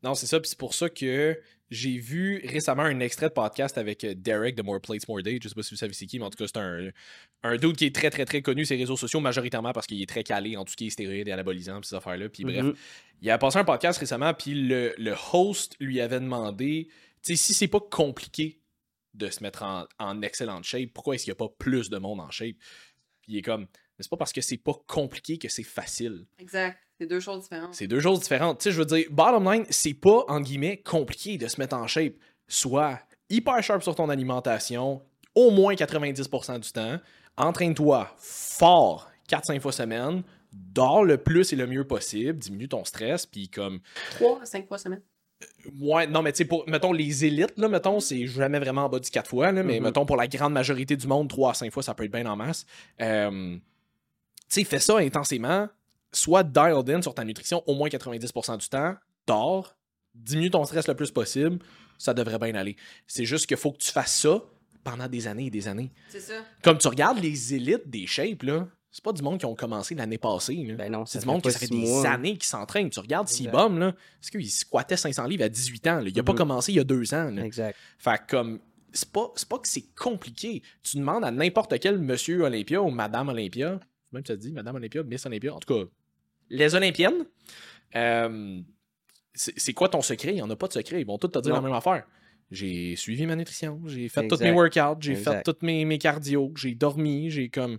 Non, 0.04 0.14
c'est 0.16 0.28
ça. 0.28 0.40
Puis 0.40 0.50
c'est 0.50 0.58
pour 0.60 0.74
ça 0.74 0.90
que 0.90 1.40
j'ai 1.70 1.98
vu 1.98 2.42
récemment 2.46 2.84
un 2.84 3.00
extrait 3.02 3.28
de 3.28 3.34
podcast 3.34 3.78
avec 3.78 4.04
euh, 4.04 4.14
Derek 4.16 4.56
de 4.56 4.62
More 4.62 4.80
Plates, 4.80 5.08
More 5.08 5.22
Day. 5.22 5.40
Je 5.44 5.50
sais 5.50 5.56
pas 5.56 5.64
si 5.64 5.72
vous 5.72 5.78
savez 5.78 5.94
c'est 5.94 6.06
qui, 6.06 6.18
mais 6.20 6.26
en 6.26 6.30
tout 6.30 6.38
cas, 6.38 6.48
c'est 6.48 6.58
un, 6.60 6.90
un 7.44 7.58
dude 7.58 7.76
qui 7.76 7.86
est 7.86 7.94
très, 7.96 8.10
très, 8.10 8.24
très 8.26 8.42
connu 8.42 8.66
sur 8.66 8.76
les 8.76 8.82
réseaux 8.84 8.96
sociaux, 8.96 9.20
majoritairement 9.20 9.74
parce 9.74 9.86
qu'il 9.88 10.02
est 10.02 10.06
très 10.08 10.24
calé 10.24 10.56
en 10.56 10.64
tout 10.64 10.72
ce 10.72 10.78
qui 10.78 10.88
est 10.88 10.90
stéroïdes 10.92 11.28
et 11.28 11.32
anabolisants, 11.32 11.82
ces 11.84 11.96
affaires-là. 11.96 12.30
Puis 12.30 12.44
bref, 12.46 12.64
Mhm. 12.64 12.76
il 13.22 13.30
a 13.32 13.38
passé 13.38 13.58
un 13.58 13.66
podcast 13.66 14.00
récemment, 14.00 14.34
puis 14.34 14.54
le, 14.54 14.94
le 14.98 15.14
host 15.34 15.76
lui 15.80 16.00
avait 16.00 16.20
demandé, 16.22 16.88
tu 17.22 17.36
sais, 17.36 17.36
si 17.36 17.54
c'est 17.54 17.68
pas 17.68 17.82
compliqué 17.82 18.62
de 19.14 19.30
se 19.30 19.42
mettre 19.44 19.64
en, 19.64 19.86
en 20.00 20.22
excellente 20.22 20.64
shape, 20.64 20.92
pourquoi 20.94 21.16
est-ce 21.16 21.24
qu'il 21.26 21.32
n'y 21.32 21.38
a 21.38 21.48
pas 21.48 21.54
plus 21.58 21.90
de 21.90 21.98
monde 21.98 22.20
en 22.22 22.30
shape? 22.32 22.56
Puis 23.24 23.34
il 23.34 23.38
est 23.40 23.42
comme, 23.42 23.62
mais 23.62 23.68
c'est 24.02 24.10
pas 24.12 24.16
parce 24.18 24.32
que 24.32 24.42
c'est 24.42 24.58
pas 24.58 24.76
compliqué 24.88 25.38
que 25.40 25.50
c'est 25.50 25.64
facile. 25.64 26.28
Exact. 26.38 26.78
C'est 27.00 27.06
deux 27.08 27.20
choses 27.20 27.44
différentes. 27.44 27.74
C'est 27.76 27.88
deux 27.88 28.00
choses 28.00 28.20
différentes. 28.22 28.60
Tu 28.60 28.64
sais, 28.66 28.72
je 28.72 28.80
veux 28.80 28.86
dire, 28.86 29.06
bottom 29.12 29.52
line, 29.52 29.66
c'est 29.70 29.94
pas, 29.94 30.24
en 30.28 30.42
guillemets, 30.42 30.78
compliqué 30.78 31.38
de 31.38 31.48
se 31.48 31.60
mettre 31.62 31.76
en 31.76 31.86
shape. 31.88 32.14
Sois 32.48 33.00
hyper 33.30 33.62
sharp 33.62 33.84
sur 33.84 33.94
ton 33.94 34.10
alimentation, 34.10 35.02
au 35.36 35.52
moins 35.52 35.76
90% 35.76 36.60
du 36.60 36.72
temps. 36.72 36.98
Entraîne-toi 37.38 38.10
fort 38.18 39.10
4-5 39.30 39.60
fois 39.60 39.72
semaine. 39.72 40.24
Dors 40.52 41.04
le 41.04 41.18
plus 41.18 41.54
et 41.54 41.56
le 41.56 41.68
mieux 41.68 41.84
possible. 41.86 42.40
Diminue 42.40 42.68
ton 42.70 42.84
stress. 42.84 43.26
Puis 43.26 43.50
comme, 43.50 43.80
Trois 44.12 44.42
à 44.42 44.46
cinq 44.46 44.68
fois 44.68 44.78
semaine. 44.80 45.02
ouais, 45.80 46.08
non, 46.08 46.24
mais 46.24 46.32
tu 46.32 46.38
sais, 46.40 46.46
pour, 46.46 46.68
mettons, 46.68 46.94
les 46.94 47.26
élites, 47.26 47.54
là, 47.58 47.68
mettons, 47.68 48.00
c'est 48.00 48.26
jamais 48.26 48.58
vraiment 48.58 48.86
en 48.86 48.90
bas 48.90 49.00
du 49.00 49.12
4 49.12 49.30
fois, 49.30 49.52
là, 49.52 49.62
mais 49.62 49.78
Mhm. 49.78 49.84
mettons, 49.84 50.06
pour 50.06 50.16
la 50.18 50.28
grande 50.28 50.54
majorité 50.54 50.96
du 50.96 51.06
monde, 51.06 51.30
3 51.30 51.52
à 51.52 51.54
5 51.54 51.72
fois, 51.72 51.84
ça 51.84 51.94
peut 51.94 52.06
être 52.06 52.12
bien 52.12 52.26
en 52.26 52.36
masse. 52.36 52.66
Euh, 53.02 53.56
tu 53.56 53.62
sais, 54.48 54.64
fais 54.64 54.80
ça 54.80 54.98
intensément. 54.98 55.68
Sois 56.12 56.44
dialed 56.44 56.90
in 56.90 57.02
sur 57.02 57.14
ta 57.14 57.24
nutrition 57.24 57.64
au 57.68 57.76
moins 57.76 57.90
90% 57.90 58.58
du 58.58 58.68
temps. 58.70 58.96
Dors. 59.28 59.76
Diminue 60.16 60.50
ton 60.50 60.64
stress 60.66 60.88
le 60.88 60.96
plus 60.96 61.12
possible. 61.12 61.60
Ça 61.98 62.14
devrait 62.14 62.40
bien 62.40 62.56
aller. 62.56 62.76
C'est 63.08 63.26
juste 63.26 63.46
qu'il 63.46 63.58
faut 63.58 63.72
que 63.72 63.78
tu 63.78 63.92
fasses 63.92 64.22
ça 64.22 64.42
pendant 64.84 65.08
des 65.08 65.28
années 65.28 65.48
et 65.48 65.50
des 65.50 65.68
années. 65.68 65.92
C'est 66.10 66.20
ça. 66.22 66.34
Comme 66.64 66.78
tu 66.78 66.88
regardes 66.88 67.20
les 67.20 67.54
élites 67.54 67.90
des 67.90 68.08
shapes, 68.08 68.44
là, 68.44 68.68
c'est 68.90 69.04
pas 69.04 69.12
du 69.12 69.22
monde 69.22 69.38
qui 69.40 69.46
ont 69.46 69.54
commencé 69.56 69.94
l'année 69.96 70.18
passée. 70.18 70.56
là. 70.56 70.76
Ben 70.76 70.92
non, 70.92 71.06
C'est 71.06 71.20
ça 71.20 71.24
du 71.24 71.28
monde 71.28 71.42
qui 71.42 71.52
ça 71.52 71.60
fait 71.60 71.68
des 71.68 71.76
mois. 71.76 72.08
années 72.10 72.38
qui 72.38 72.48
s'entraîne. 72.48 72.90
Tu 72.90 73.00
regardes. 73.00 73.28
Seabum, 73.28 73.78
là, 73.80 73.90
est-ce 74.24 74.32
qu'il 74.32 74.50
squattait 74.50 74.98
500 74.98 75.26
livres 75.28 75.44
à 75.44 75.50
18 75.50 75.86
ans? 75.88 76.00
là? 76.00 76.08
Il 76.08 76.18
a 76.20 76.24
pas 76.24 76.32
Mhm. 76.32 76.38
commencé 76.38 76.72
il 76.72 76.76
y 76.76 76.80
a 76.80 76.84
deux 76.84 77.14
ans. 77.14 77.30
là. 77.30 77.44
Exact. 77.44 77.78
Fait 78.00 78.18
que 78.20 78.32
comme 78.38 78.60
c'est 78.94 79.12
pas, 79.12 79.30
c'est 79.36 79.48
pas 79.50 79.60
que 79.60 79.68
c'est 79.68 79.94
compliqué. 79.96 80.64
Tu 80.82 80.98
demandes 80.98 81.26
à 81.26 81.32
n'importe 81.32 81.78
quel 81.80 82.00
monsieur 82.00 82.44
Olympia 82.44 82.82
ou 82.82 82.90
madame 82.90 83.30
Olympia, 83.30 83.80
même 84.12 84.24
tu 84.24 84.32
as 84.32 84.38
dit 84.38 84.52
madame 84.52 84.76
Olympia, 84.76 85.04
Miss 85.04 85.26
Olympia, 85.26 85.54
en 85.54 85.60
tout 85.60 85.74
cas, 85.74 85.90
les 86.50 86.76
Olympiennes, 86.76 87.26
euh, 87.96 88.62
c'est 89.34 89.58
c'est 89.58 89.74
quoi 89.74 89.90
ton 89.90 90.02
secret? 90.02 90.32
Il 90.32 90.36
n'y 90.36 90.42
en 90.42 90.50
a 90.50 90.56
pas 90.56 90.68
de 90.68 90.74
secret. 90.74 91.02
Ils 91.02 91.06
vont 91.06 91.18
tous 91.18 91.28
te 91.28 91.40
dire 91.40 91.54
Non. 91.54 91.62
la 91.62 91.68
même 91.68 91.74
affaire. 91.78 92.06
J'ai 92.50 92.96
suivi 92.96 93.26
ma 93.26 93.36
nutrition, 93.36 93.82
j'ai 93.88 94.08
fait 94.08 94.26
tous 94.28 94.40
mes 94.40 94.52
workouts, 94.52 95.02
j'ai 95.02 95.16
fait 95.16 95.44
tous 95.44 95.58
mes, 95.64 95.84
mes 95.84 95.98
cardio, 95.98 96.54
j'ai 96.56 96.76
dormi, 96.76 97.30
j'ai 97.30 97.50
comme 97.50 97.78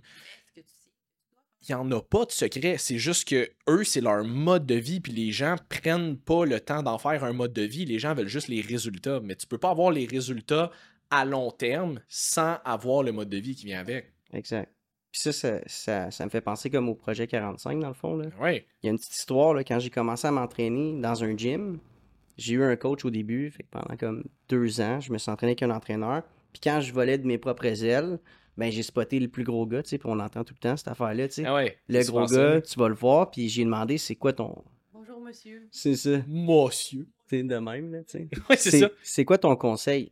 il 0.55 1.75
n'y 1.75 1.75
en 1.75 1.91
a 1.91 2.01
pas 2.01 2.25
de 2.25 2.31
secret. 2.31 2.77
C'est 2.77 2.97
juste 2.97 3.27
que 3.27 3.49
eux, 3.67 3.83
c'est 3.83 4.01
leur 4.01 4.23
mode 4.23 4.65
de 4.65 4.75
vie, 4.75 4.99
puis 5.01 5.11
les 5.11 5.31
gens 5.31 5.55
prennent 5.67 6.17
pas 6.17 6.45
le 6.45 6.59
temps 6.59 6.83
d'en 6.83 6.97
faire 6.97 7.23
un 7.23 7.33
mode 7.33 7.53
de 7.53 7.63
vie. 7.63 7.85
Les 7.85 7.99
gens 7.99 8.13
veulent 8.13 8.27
juste 8.27 8.47
les 8.47 8.61
résultats. 8.61 9.19
Mais 9.19 9.35
tu 9.35 9.45
peux 9.45 9.57
pas 9.57 9.71
avoir 9.71 9.91
les 9.91 10.05
résultats 10.05 10.71
à 11.11 11.25
long 11.25 11.51
terme 11.51 11.99
sans 12.07 12.57
avoir 12.63 13.03
le 13.03 13.11
mode 13.11 13.29
de 13.29 13.37
vie 13.37 13.55
qui 13.55 13.65
vient 13.65 13.79
avec. 13.79 14.13
Exact. 14.31 14.71
Puis 15.11 15.21
ça, 15.21 15.31
ça, 15.31 15.59
ça, 15.65 16.11
ça 16.11 16.25
me 16.25 16.29
fait 16.29 16.41
penser 16.41 16.69
comme 16.69 16.87
au 16.87 16.95
projet 16.95 17.25
45, 17.25 17.79
dans 17.79 17.87
le 17.87 17.93
fond. 17.93 18.15
Là. 18.15 18.27
Ouais. 18.39 18.65
Il 18.83 18.87
y 18.87 18.89
a 18.89 18.91
une 18.91 18.97
petite 18.97 19.15
histoire, 19.15 19.53
là, 19.53 19.63
quand 19.63 19.79
j'ai 19.79 19.89
commencé 19.89 20.27
à 20.27 20.31
m'entraîner 20.31 20.99
dans 20.99 21.23
un 21.23 21.35
gym, 21.35 21.79
j'ai 22.37 22.53
eu 22.53 22.63
un 22.63 22.75
coach 22.75 23.03
au 23.05 23.09
début, 23.09 23.49
fait 23.49 23.63
que 23.63 23.69
pendant 23.71 23.97
comme 23.97 24.23
deux 24.47 24.81
ans, 24.81 24.99
je 24.99 25.11
me 25.11 25.17
suis 25.17 25.31
entraîné 25.31 25.51
avec 25.51 25.63
un 25.63 25.71
entraîneur. 25.71 26.23
Puis 26.53 26.61
quand 26.63 26.79
je 26.81 26.93
volais 26.93 27.17
de 27.17 27.25
mes 27.27 27.37
propres 27.37 27.83
ailes, 27.83 28.19
ben 28.57 28.71
j'ai 28.71 28.83
spoté 28.83 29.19
le 29.19 29.27
plus 29.27 29.43
gros 29.43 29.65
gars, 29.65 29.83
tu 29.83 29.89
sais, 29.89 29.97
puis 29.97 30.09
on 30.11 30.19
entend 30.19 30.43
tout 30.43 30.53
le 30.53 30.59
temps 30.59 30.77
cette 30.77 30.87
affaire-là, 30.89 31.27
tu 31.27 31.35
sais. 31.35 31.45
Ah 31.45 31.55
ouais. 31.55 31.77
le 31.87 32.03
gros 32.05 32.25
gars, 32.25 32.61
tu 32.61 32.77
vas 32.79 32.89
le 32.89 32.95
voir, 32.95 33.31
puis 33.31 33.49
j'ai 33.49 33.63
demandé 33.63 33.97
c'est 33.97 34.15
quoi 34.15 34.33
ton... 34.33 34.63
Bonjour, 34.93 35.19
monsieur. 35.21 35.67
C'est 35.71 35.95
ça, 35.95 36.19
Monsieur. 36.27 37.07
c'est 37.29 37.43
de 37.43 37.57
même, 37.57 37.91
là, 37.93 38.03
tu 38.03 38.11
sais. 38.11 38.27
Ouais, 38.49 38.57
c'est 38.57 38.79
ça. 38.79 38.89
C'est 39.01 39.25
quoi 39.25 39.37
ton 39.37 39.55
conseil? 39.55 40.11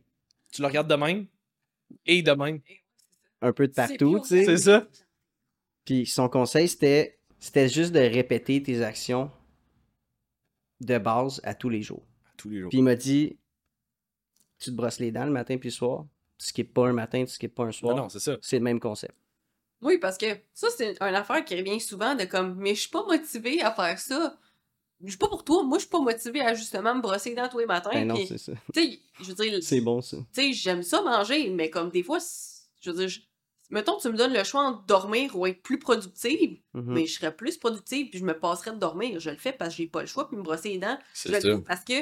Tu 0.52 0.62
le 0.62 0.68
regardes 0.68 0.88
de 0.90 0.94
même? 0.96 1.26
Et 2.06 2.22
de 2.22 2.32
même? 2.32 2.60
Un 3.40 3.52
peu 3.52 3.68
de 3.68 3.72
partout, 3.72 4.20
tu 4.20 4.28
sais. 4.28 4.44
C'est 4.44 4.56
ça. 4.56 4.86
Puis 5.84 6.06
son 6.06 6.28
conseil, 6.28 6.68
c'était 6.68 7.18
c'était 7.38 7.68
juste 7.68 7.92
de 7.92 8.00
répéter 8.00 8.62
tes 8.62 8.82
actions 8.82 9.30
de 10.80 10.98
base 10.98 11.40
à 11.44 11.54
tous 11.54 11.68
les 11.68 11.82
jours. 11.82 12.02
Tous 12.36 12.48
les 12.50 12.60
jours. 12.60 12.68
Puis 12.70 12.78
il 12.78 12.84
m'a 12.84 12.94
dit 12.96 13.38
tu 14.58 14.70
te 14.70 14.74
brosses 14.76 14.98
les 14.98 15.12
dents 15.12 15.24
le 15.24 15.30
matin 15.32 15.56
puis 15.58 15.68
le 15.68 15.74
soir. 15.74 16.04
Tu 16.38 16.46
skippes 16.46 16.72
pas 16.74 16.88
un 16.88 16.92
matin, 16.92 17.24
tu 17.24 17.32
skippes 17.32 17.54
pas 17.54 17.64
un 17.64 17.66
Non, 17.66 17.72
soir. 17.72 17.96
non, 17.96 18.08
c'est 18.08 18.20
ça. 18.20 18.36
C'est 18.40 18.58
le 18.58 18.64
même 18.64 18.80
concept. 18.80 19.14
Oui, 19.80 19.98
parce 19.98 20.18
que 20.18 20.26
ça, 20.54 20.68
c'est 20.76 20.96
une 21.00 21.14
affaire 21.14 21.44
qui 21.44 21.54
revient 21.56 21.80
souvent 21.80 22.14
de 22.16 22.24
comme, 22.24 22.56
mais 22.56 22.74
je 22.74 22.80
suis 22.82 22.90
pas 22.90 23.04
motivée 23.06 23.60
à 23.62 23.72
faire 23.72 23.98
ça. 23.98 24.36
Je 25.02 25.10
suis 25.10 25.18
pas 25.18 25.28
pour 25.28 25.44
toi. 25.44 25.62
Moi, 25.62 25.78
je 25.78 25.82
suis 25.82 25.90
pas 25.90 26.00
motivée 26.00 26.40
à 26.40 26.54
justement 26.54 26.94
me 26.96 27.00
brosser 27.00 27.30
les 27.30 27.36
dents 27.36 27.48
tous 27.48 27.60
les 27.60 27.66
matins. 27.66 27.90
Ben 27.92 28.06
non, 28.06 28.16
c'est 28.26 28.38
ça. 28.38 28.52
tu 28.74 28.80
sais, 28.80 28.98
je 29.20 29.24
veux 29.24 29.34
dire, 29.34 29.62
C'est 29.62 29.80
bon 29.80 30.00
ça. 30.00 30.16
tu 30.16 30.24
sais, 30.32 30.52
j'aime 30.52 30.82
ça 30.82 31.00
manger, 31.02 31.50
mais 31.50 31.70
comme 31.70 31.90
des 31.90 32.02
fois, 32.02 32.18
je 32.80 32.90
veux 32.90 32.96
dire, 32.98 33.08
je- 33.08 33.20
mettons, 33.70 33.98
tu 33.98 34.08
me 34.08 34.16
donnes 34.16 34.32
le 34.34 34.44
choix 34.44 34.62
entre 34.62 34.84
dormir 34.86 35.36
ou 35.36 35.46
être 35.46 35.62
plus 35.62 35.78
productive, 35.78 36.58
Mhm. 36.74 36.84
mais 36.94 37.06
je 37.06 37.14
serais 37.14 37.34
plus 37.34 37.56
productive 37.58 38.10
puis 38.10 38.18
je 38.18 38.24
me 38.24 38.38
passerais 38.38 38.72
de 38.72 38.76
dormir. 38.78 39.20
Je 39.20 39.30
le 39.30 39.36
fais 39.36 39.52
parce 39.52 39.70
que 39.70 39.76
j'ai 39.82 39.86
pas 39.88 40.00
le 40.00 40.06
choix 40.06 40.28
puis 40.28 40.36
me 40.36 40.42
brosser 40.42 40.70
les 40.70 40.78
dents. 40.78 40.98
C'est 41.14 41.40
je 41.42 41.48
le 41.48 41.62
parce 41.62 41.84
que 41.84 41.94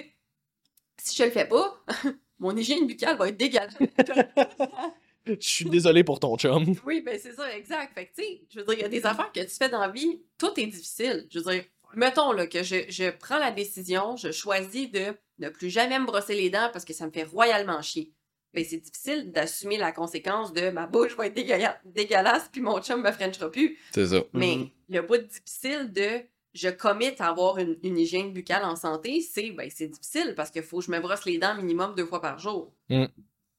si 0.99 1.16
je 1.16 1.25
le 1.25 1.30
fais 1.30 1.46
pas, 1.46 1.85
mon 2.38 2.56
hygiène 2.56 2.87
buccale 2.87 3.16
va 3.16 3.28
être 3.28 3.37
dégueulasse. 3.37 3.75
Je 5.26 5.35
suis 5.40 5.64
désolé 5.64 6.04
pour 6.04 6.20
ton 6.20 6.37
chum. 6.38 6.64
oui, 6.87 7.00
ben 7.00 7.18
c'est 7.20 7.32
ça, 7.32 7.52
exact. 7.56 7.92
Fait 7.94 8.06
que, 8.06 8.14
tu 8.14 8.23
sais, 8.23 8.42
je 8.49 8.61
veux 8.61 8.64
dire, 8.64 8.75
il 8.75 8.80
y 8.82 8.85
a 8.85 8.88
des 8.88 9.04
affaires 9.06 9.32
que 9.32 9.40
tu 9.40 9.49
fais 9.56 9.68
dans 9.68 9.80
la 9.80 9.88
vie, 9.88 10.23
tout 10.38 10.52
est 10.56 10.66
difficile. 10.66 11.26
Je 11.30 11.40
veux 11.40 11.50
dire, 11.52 11.64
mettons 11.94 12.30
là, 12.30 12.46
que 12.46 12.62
je, 12.62 12.76
je 12.88 13.11
prends 13.11 13.38
la 13.40 13.50
décision, 13.50 14.14
je 14.16 14.30
choisis 14.30 14.88
de 14.88 15.16
ne 15.40 15.49
plus 15.49 15.68
jamais 15.68 15.99
me 15.99 16.06
brosser 16.06 16.37
les 16.37 16.49
dents 16.49 16.70
parce 16.73 16.85
que 16.85 16.92
ça 16.92 17.06
me 17.06 17.11
fait 17.11 17.25
royalement 17.25 17.82
chier. 17.82 18.12
Ben, 18.57 18.65
c'est 18.65 18.79
difficile 18.79 19.31
d'assumer 19.33 19.77
la 19.77 19.93
conséquence 19.93 20.53
de 20.55 20.71
ma 20.71 20.87
bouche 20.87 21.15
va 21.17 21.27
être 21.27 21.35
dégueulasse, 21.35 21.77
dégueulasse 21.85 22.49
puis 22.51 22.63
mon 22.63 22.81
chum 22.81 23.03
me 23.03 23.13
frenchera 23.13 23.51
plus. 23.51 23.79
C'est 23.93 24.07
ça. 24.07 24.23
Mais 24.33 24.57
Mhm. 24.57 24.69
le 24.89 25.03
bout 25.03 25.19
difficile 25.19 25.93
de 25.93 26.23
je 26.55 26.71
commit 26.71 27.11
à 27.19 27.29
avoir 27.29 27.59
une, 27.59 27.77
une 27.83 27.99
hygiène 27.99 28.33
buccale 28.33 28.65
en 28.65 28.77
santé, 28.77 29.21
c'est 29.21 29.51
ben, 29.51 29.69
c'est 29.73 29.89
difficile 29.89 30.33
parce 30.35 30.51
qu'il 30.51 30.63
faut 30.63 30.79
que 30.79 30.87
je 30.87 30.91
me 30.91 30.99
brosse 31.01 31.27
les 31.27 31.37
dents 31.37 31.55
minimum 31.55 31.95
deux 31.95 32.07
fois 32.07 32.23
par 32.23 32.39
jour. 32.39 32.73
Mm. 32.89 33.05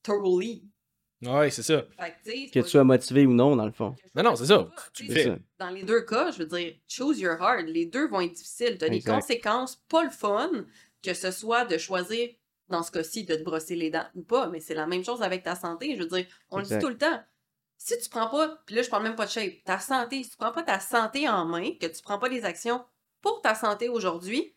Totally. 0.02 0.64
Ouais, 1.24 1.50
c'est 1.50 1.64
ça. 1.64 1.84
Fait 2.00 2.14
que, 2.24 2.46
tu 2.52 2.52
Que 2.62 2.68
sois 2.68 2.84
motivé 2.84 3.26
ou 3.26 3.34
non, 3.34 3.56
dans 3.56 3.66
le 3.66 3.72
fond. 3.72 3.96
Non, 4.16 4.24
non, 4.24 4.36
c'est 4.36 4.46
ça. 4.46 4.70
Tu 4.94 5.12
fais. 5.12 5.32
Dans 5.60 5.70
les 5.72 5.84
deux 5.84 6.02
cas, 6.02 6.32
je 6.32 6.40
veux 6.40 6.46
dire, 6.46 6.74
choose 6.88 7.20
your 7.20 7.34
heart. 7.42 7.66
Les 7.68 7.86
deux 7.88 8.08
vont 8.08 8.22
être 8.22 8.34
difficiles. 8.34 8.78
Tu 8.78 8.86
as 8.86 8.90
des 8.90 9.02
conséquences 9.02 9.76
pas 9.90 10.04
le 10.04 10.12
fun, 10.12 10.50
que 11.04 11.14
ce 11.16 11.32
soit 11.32 11.66
de 11.66 11.78
choisir, 11.78 12.30
dans 12.70 12.84
ce 12.84 12.92
cas-ci, 12.92 13.24
de 13.24 13.36
te 13.36 13.44
brosser 13.44 13.76
les 13.76 13.90
dents 13.90 14.08
ou 14.16 14.24
pas, 14.24 14.48
mais 14.48 14.60
c'est 14.60 14.74
la 14.74 14.88
même 14.88 15.04
chose 15.04 15.22
avec 15.22 15.44
ta 15.44 15.56
santé. 15.56 15.96
Je 15.96 16.04
veux 16.04 16.10
dire, 16.10 16.26
on 16.50 16.60
le 16.60 16.66
dit 16.66 16.80
tout 16.80 16.90
le 16.90 16.98
temps. 16.98 17.22
Si 17.78 17.98
tu 18.00 18.10
prends 18.10 18.28
pas, 18.28 18.62
puis 18.66 18.76
là, 18.76 18.82
je 18.82 18.90
parle 18.90 19.04
même 19.04 19.16
pas 19.16 19.26
de 19.26 19.32
shape, 19.32 19.64
ta 19.64 19.80
santé, 19.80 20.24
si 20.24 20.32
tu 20.32 20.38
prends 20.38 20.52
pas 20.52 20.64
ta 20.64 20.80
santé 20.80 21.30
en 21.30 21.46
main, 21.46 21.72
que 21.80 21.86
tu 21.86 22.02
prends 22.02 22.18
pas 22.18 22.30
des 22.30 22.44
actions 22.44 22.84
pour 23.22 23.42
ta 23.42 23.54
santé 23.54 23.88
aujourd'hui, 23.88 24.56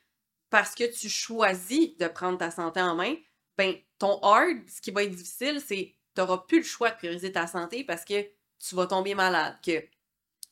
parce 0.49 0.75
que 0.75 0.85
tu 0.85 1.09
choisis 1.09 1.97
de 1.99 2.09
prendre 2.09 2.38
ta 2.38 2.50
santé 2.50 2.81
en 2.81 2.95
main, 2.95 3.14
ben, 3.57 3.76
ton 3.99 4.19
hard, 4.23 4.59
ce 4.69 4.81
qui 4.81 4.90
va 4.90 5.05
être 5.05 5.14
difficile, 5.14 5.61
c'est 5.61 5.95
tu 6.14 6.21
n'auras 6.21 6.38
plus 6.38 6.59
le 6.59 6.64
choix 6.64 6.90
de 6.90 6.97
prioriser 6.97 7.31
ta 7.31 7.47
santé 7.47 7.85
parce 7.85 8.05
que 8.05 8.23
tu 8.59 8.75
vas 8.75 8.87
tomber 8.87 9.14
malade, 9.14 9.57
que 9.64 9.81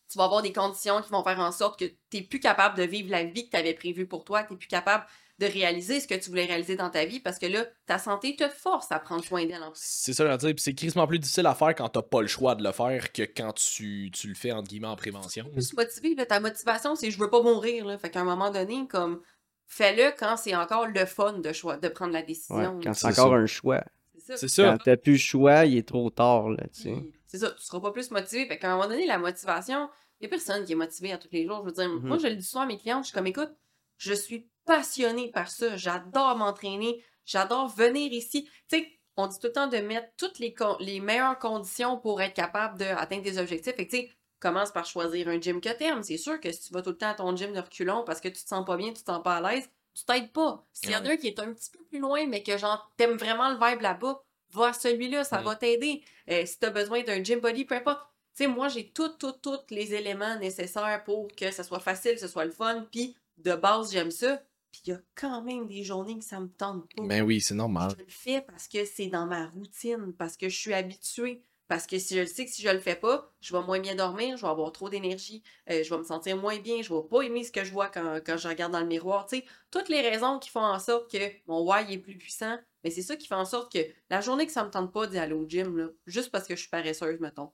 tu 0.09 0.17
vas 0.17 0.25
avoir 0.25 0.43
des 0.43 0.53
conditions 0.53 1.03
qui 1.03 1.11
vont 1.11 1.25
faire 1.25 1.41
en 1.41 1.53
sorte 1.53 1.79
que 1.79 1.85
tu 1.85 1.97
n'es 2.15 2.23
plus 2.23 2.41
capable 2.41 2.77
de 2.77 2.85
vivre 2.85 3.11
la 3.11 3.25
vie 3.25 3.47
que 3.47 3.51
tu 3.51 3.57
avais 3.57 3.75
prévue 3.75 4.07
pour 4.07 4.25
toi, 4.25 4.45
tu 4.45 4.53
n'es 4.53 4.59
plus 4.59 4.69
capable 4.69 5.05
de 5.39 5.47
réaliser 5.47 6.01
ce 6.01 6.09
que 6.09 6.15
tu 6.17 6.31
voulais 6.31 6.47
réaliser 6.47 6.75
dans 6.75 6.91
ta 6.91 7.05
vie 7.05 7.21
parce 7.21 7.39
que 7.39 7.47
là, 7.47 7.65
ta 7.87 7.99
santé 7.99 8.35
te 8.35 8.49
force 8.49 8.91
à 8.91 8.99
prendre 8.99 9.25
soin 9.25 9.47
d'elle. 9.47 9.63
en 9.63 9.71
fait. 9.71 9.77
C'est 9.81 10.13
ça, 10.13 10.27
je 10.27 10.31
veux 10.33 10.37
dire. 10.39 10.49
Puis 10.55 10.63
c'est 10.63 10.75
crissement 10.75 11.07
plus 11.07 11.21
difficile 11.21 11.47
à 11.47 11.55
faire 11.55 11.75
quand 11.77 11.89
t'as 11.89 12.03
pas 12.03 12.23
le 12.23 12.27
choix 12.27 12.57
de 12.57 12.65
le 12.65 12.73
faire 12.73 13.13
que 13.13 13.23
quand 13.23 13.53
tu, 13.53 14.11
tu 14.13 14.27
le 14.29 14.35
fais, 14.35 14.51
entre 14.51 14.69
guillemets, 14.69 14.89
en 14.89 14.97
prévention. 14.97 15.49
Plus 15.53 15.73
motivé, 15.75 16.15
là, 16.17 16.27
ta 16.27 16.41
motivation, 16.41 16.97
c'est 16.97 17.11
je 17.13 17.19
veux 17.19 17.31
pas 17.31 17.41
mourir. 17.41 17.85
Là. 17.87 17.97
Fait 17.99 18.11
qu'à 18.11 18.21
un 18.21 18.25
moment 18.25 18.51
donné, 18.51 18.87
comme 18.89 19.21
fais-le 19.67 20.13
quand 20.19 20.37
c'est 20.37 20.57
encore 20.57 20.87
le 20.89 21.05
fun 21.07 21.35
de, 21.35 21.53
choix, 21.53 21.77
de 21.77 21.89
prendre 21.89 22.13
la 22.13 22.21
Ouais, 22.21 22.27
décision. 22.27 22.81
quand 22.83 22.95
c'est 22.95 23.07
encore 23.07 23.31
ça. 23.33 23.37
un 23.37 23.47
choix. 23.47 23.85
c'est 24.17 24.21
ça. 24.27 24.37
C'est 24.39 24.49
ça. 24.49 24.71
Quand 24.73 24.79
t'as 24.85 24.97
plus 24.97 25.13
le 25.13 25.19
choix, 25.19 25.65
il 25.67 25.77
est 25.79 25.87
trop 25.87 26.11
tard, 26.11 26.51
là, 26.51 26.65
tu 26.75 26.83
sais. 26.83 26.95
C'est 27.29 27.39
ça, 27.39 27.51
tu 27.53 27.63
seras 27.63 27.79
pas 27.81 27.93
plus 27.93 28.11
motivé. 28.11 28.47
Fait 28.47 28.59
qu'à 28.59 28.73
un 28.73 28.77
moment 28.77 28.89
donné, 28.89 29.07
la 29.07 29.19
motivation, 29.19 29.89
il 30.21 30.25
n'y 30.25 30.27
a 30.27 30.31
personne 30.31 30.65
qui 30.65 30.73
est 30.73 30.75
motivé 30.77 31.13
à 31.13 31.19
tous 31.19 31.29
les 31.31 31.47
jours. 31.47 31.61
Je 31.61 31.67
veux 31.67 31.73
dire, 31.75 31.89
Mhm. 31.89 32.09
moi, 32.09 32.19
je 32.19 32.27
le 32.27 32.35
dis 32.35 32.43
souvent 32.45 32.63
à 32.63 32.67
mes 32.67 32.79
clients, 32.79 33.03
je 33.03 33.09
suis 33.09 33.15
comme, 33.15 33.27
écoute, 33.29 33.51
je 33.99 34.15
suis 34.15 34.49
passionnée 34.69 35.31
par 35.31 35.51
ça. 35.51 35.77
J'adore 35.77 36.37
m'entraîner. 36.37 37.03
J'adore 37.25 37.69
venir 37.69 38.13
ici. 38.13 38.45
Tu 38.69 38.79
sais, 38.79 38.93
on 39.17 39.27
dit 39.27 39.39
tout 39.39 39.47
le 39.47 39.53
temps 39.53 39.67
de 39.67 39.79
mettre 39.79 40.09
toutes 40.19 40.39
les, 40.39 41.01
meilleures 41.01 41.39
conditions 41.39 41.97
pour 41.99 42.21
être 42.21 42.35
capable 42.35 42.79
d'atteindre 42.79 43.23
tes 43.25 43.39
objectifs. 43.39 43.75
Fait 43.75 43.87
que, 43.87 43.91
tu 43.91 43.97
sais, 43.97 44.11
commence 44.39 44.71
par 44.71 44.85
choisir 44.85 45.27
un 45.29 45.41
gym 45.41 45.61
que 45.61 45.71
t'aimes. 45.71 46.03
C'est 46.03 46.19
sûr 46.19 46.39
que 46.39 46.53
si 46.53 46.69
tu 46.69 46.75
vas 46.75 46.83
tout 46.83 46.91
le 46.91 46.99
temps 46.99 47.09
à 47.09 47.15
ton 47.15 47.35
gym 47.35 47.53
de 47.53 47.61
reculons 47.61 48.05
parce 48.05 48.21
que 48.21 48.29
tu 48.29 48.43
te 48.43 48.49
sens 48.49 48.65
pas 48.65 48.77
bien, 48.77 48.89
tu 48.89 49.03
te 49.03 49.11
sens 49.11 49.23
pas 49.23 49.39
à 49.39 49.41
l'aise, 49.41 49.69
tu 49.95 50.05
t'aides 50.05 50.33
pas. 50.33 50.65
S'il 50.73 50.91
y 50.91 50.97
en 50.97 51.05
a 51.05 51.11
un 51.11 51.17
qui 51.17 51.29
est 51.29 51.41
un 51.41 51.53
petit 51.53 51.71
peu 51.71 51.83
plus 51.85 51.99
loin, 51.99 52.27
mais 52.27 52.43
que 52.43 52.57
genre, 52.59 52.93
t'aimes 52.99 53.17
vraiment 53.17 53.49
le 53.49 53.55
vibe 53.57 53.81
là-bas, 53.81 54.23
va 54.53 54.69
à 54.69 54.73
celui-là, 54.75 55.25
ça 55.25 55.41
va 55.41 55.57
t'aider. 55.57 56.03
Euh, 56.31 56.45
si 56.45 56.59
t'as 56.59 56.71
besoin 56.71 57.03
d'un 57.03 57.25
gym 57.25 57.41
body, 57.41 57.65
peu 57.65 57.75
importe. 57.75 58.03
Tu 58.37 58.45
sais, 58.45 58.47
moi, 58.47 58.69
j'ai 58.69 58.91
tous, 58.91 59.09
tous, 59.19 59.33
tous 59.43 59.59
les 59.71 59.95
éléments 59.95 60.37
nécessaires 60.37 61.03
pour 61.05 61.27
que 61.35 61.51
ça 61.51 61.65
soit 61.65 61.81
facile, 61.81 62.13
que 62.13 62.21
ce 62.21 62.29
soit 62.29 62.45
le 62.45 62.53
fun, 62.53 62.87
puis 62.93 63.17
de 63.39 63.55
base, 63.55 63.93
j'aime 63.93 64.11
ça. 64.11 64.41
Puis 64.73 64.83
il 64.87 64.91
y 64.91 64.93
a 64.93 65.01
quand 65.15 65.43
même 65.43 65.67
des 65.67 65.83
journées 65.83 66.19
que 66.19 66.25
ça 66.25 66.41
me 66.41 66.49
tente 66.49 66.89
pas. 66.95 67.03
Ben 67.05 67.23
oui, 67.23 67.41
c'est 67.41 67.55
normal. 67.55 67.91
Je 67.99 68.05
le 68.05 68.11
fais 68.11 68.43
parce 68.43 68.69
que 68.69 68.85
c'est 68.85 69.07
dans 69.09 69.27
ma 69.27 69.47
routine, 69.49 70.13
parce 70.19 70.37
que 70.37 70.49
je 70.49 70.57
suis 70.57 70.75
habituée. 70.75 71.43
Parce 71.69 71.87
que 71.87 71.99
si 71.99 72.15
je 72.15 72.21
le 72.21 72.27
sais 72.27 72.47
que 72.47 72.51
si 72.51 72.63
je 72.63 72.71
le 72.71 72.79
fais 72.79 72.97
pas, 72.97 73.31
je 73.43 73.55
vais 73.55 73.63
moins 73.63 73.79
bien 73.79 73.95
dormir, 73.95 74.39
je 74.39 74.43
vais 74.43 74.49
avoir 74.49 74.73
trop 74.73 74.89
d'énergie, 74.89 75.43
euh, 75.69 75.83
je 75.85 75.91
vais 75.93 75.99
me 75.99 76.03
sentir 76.05 76.35
moins 76.39 76.59
bien, 76.59 76.81
je 76.81 76.95
vais 76.95 77.03
pas 77.11 77.21
aimer 77.21 77.45
ce 77.45 77.53
que 77.53 77.63
je 77.63 77.71
vois 77.73 77.89
quand, 77.89 78.21
quand 78.25 78.39
je 78.39 78.49
regarde 78.49 78.73
dans 78.73 78.81
le 78.81 78.87
miroir. 78.87 79.27
Tu 79.27 79.37
sais, 79.41 79.45
toutes 79.71 79.91
les 79.91 80.01
raisons 80.01 80.39
qui 80.39 80.49
font 80.49 80.63
en 80.65 80.79
sorte 80.79 81.11
que 81.13 81.19
mon 81.47 81.61
why 81.69 81.93
est 81.93 81.99
plus 81.99 82.17
puissant, 82.17 82.59
mais 82.83 82.91
c'est 82.91 83.03
ça 83.03 83.17
qui 83.17 83.27
fait 83.27 83.35
en 83.35 83.45
sorte 83.45 83.71
que 83.71 83.81
la 84.09 84.23
journée 84.23 84.47
que 84.47 84.53
ça 84.53 84.65
me 84.65 84.71
tente 84.71 84.91
pas 84.95 85.07
d'y 85.07 85.19
aller 85.19 85.35
au 85.35 85.47
gym, 85.47 85.77
là, 85.77 85.89
juste 86.07 86.31
parce 86.31 86.47
que 86.47 86.57
je 86.57 86.61
suis 86.61 86.71
paresseuse, 86.71 87.21
mettons, 87.21 87.53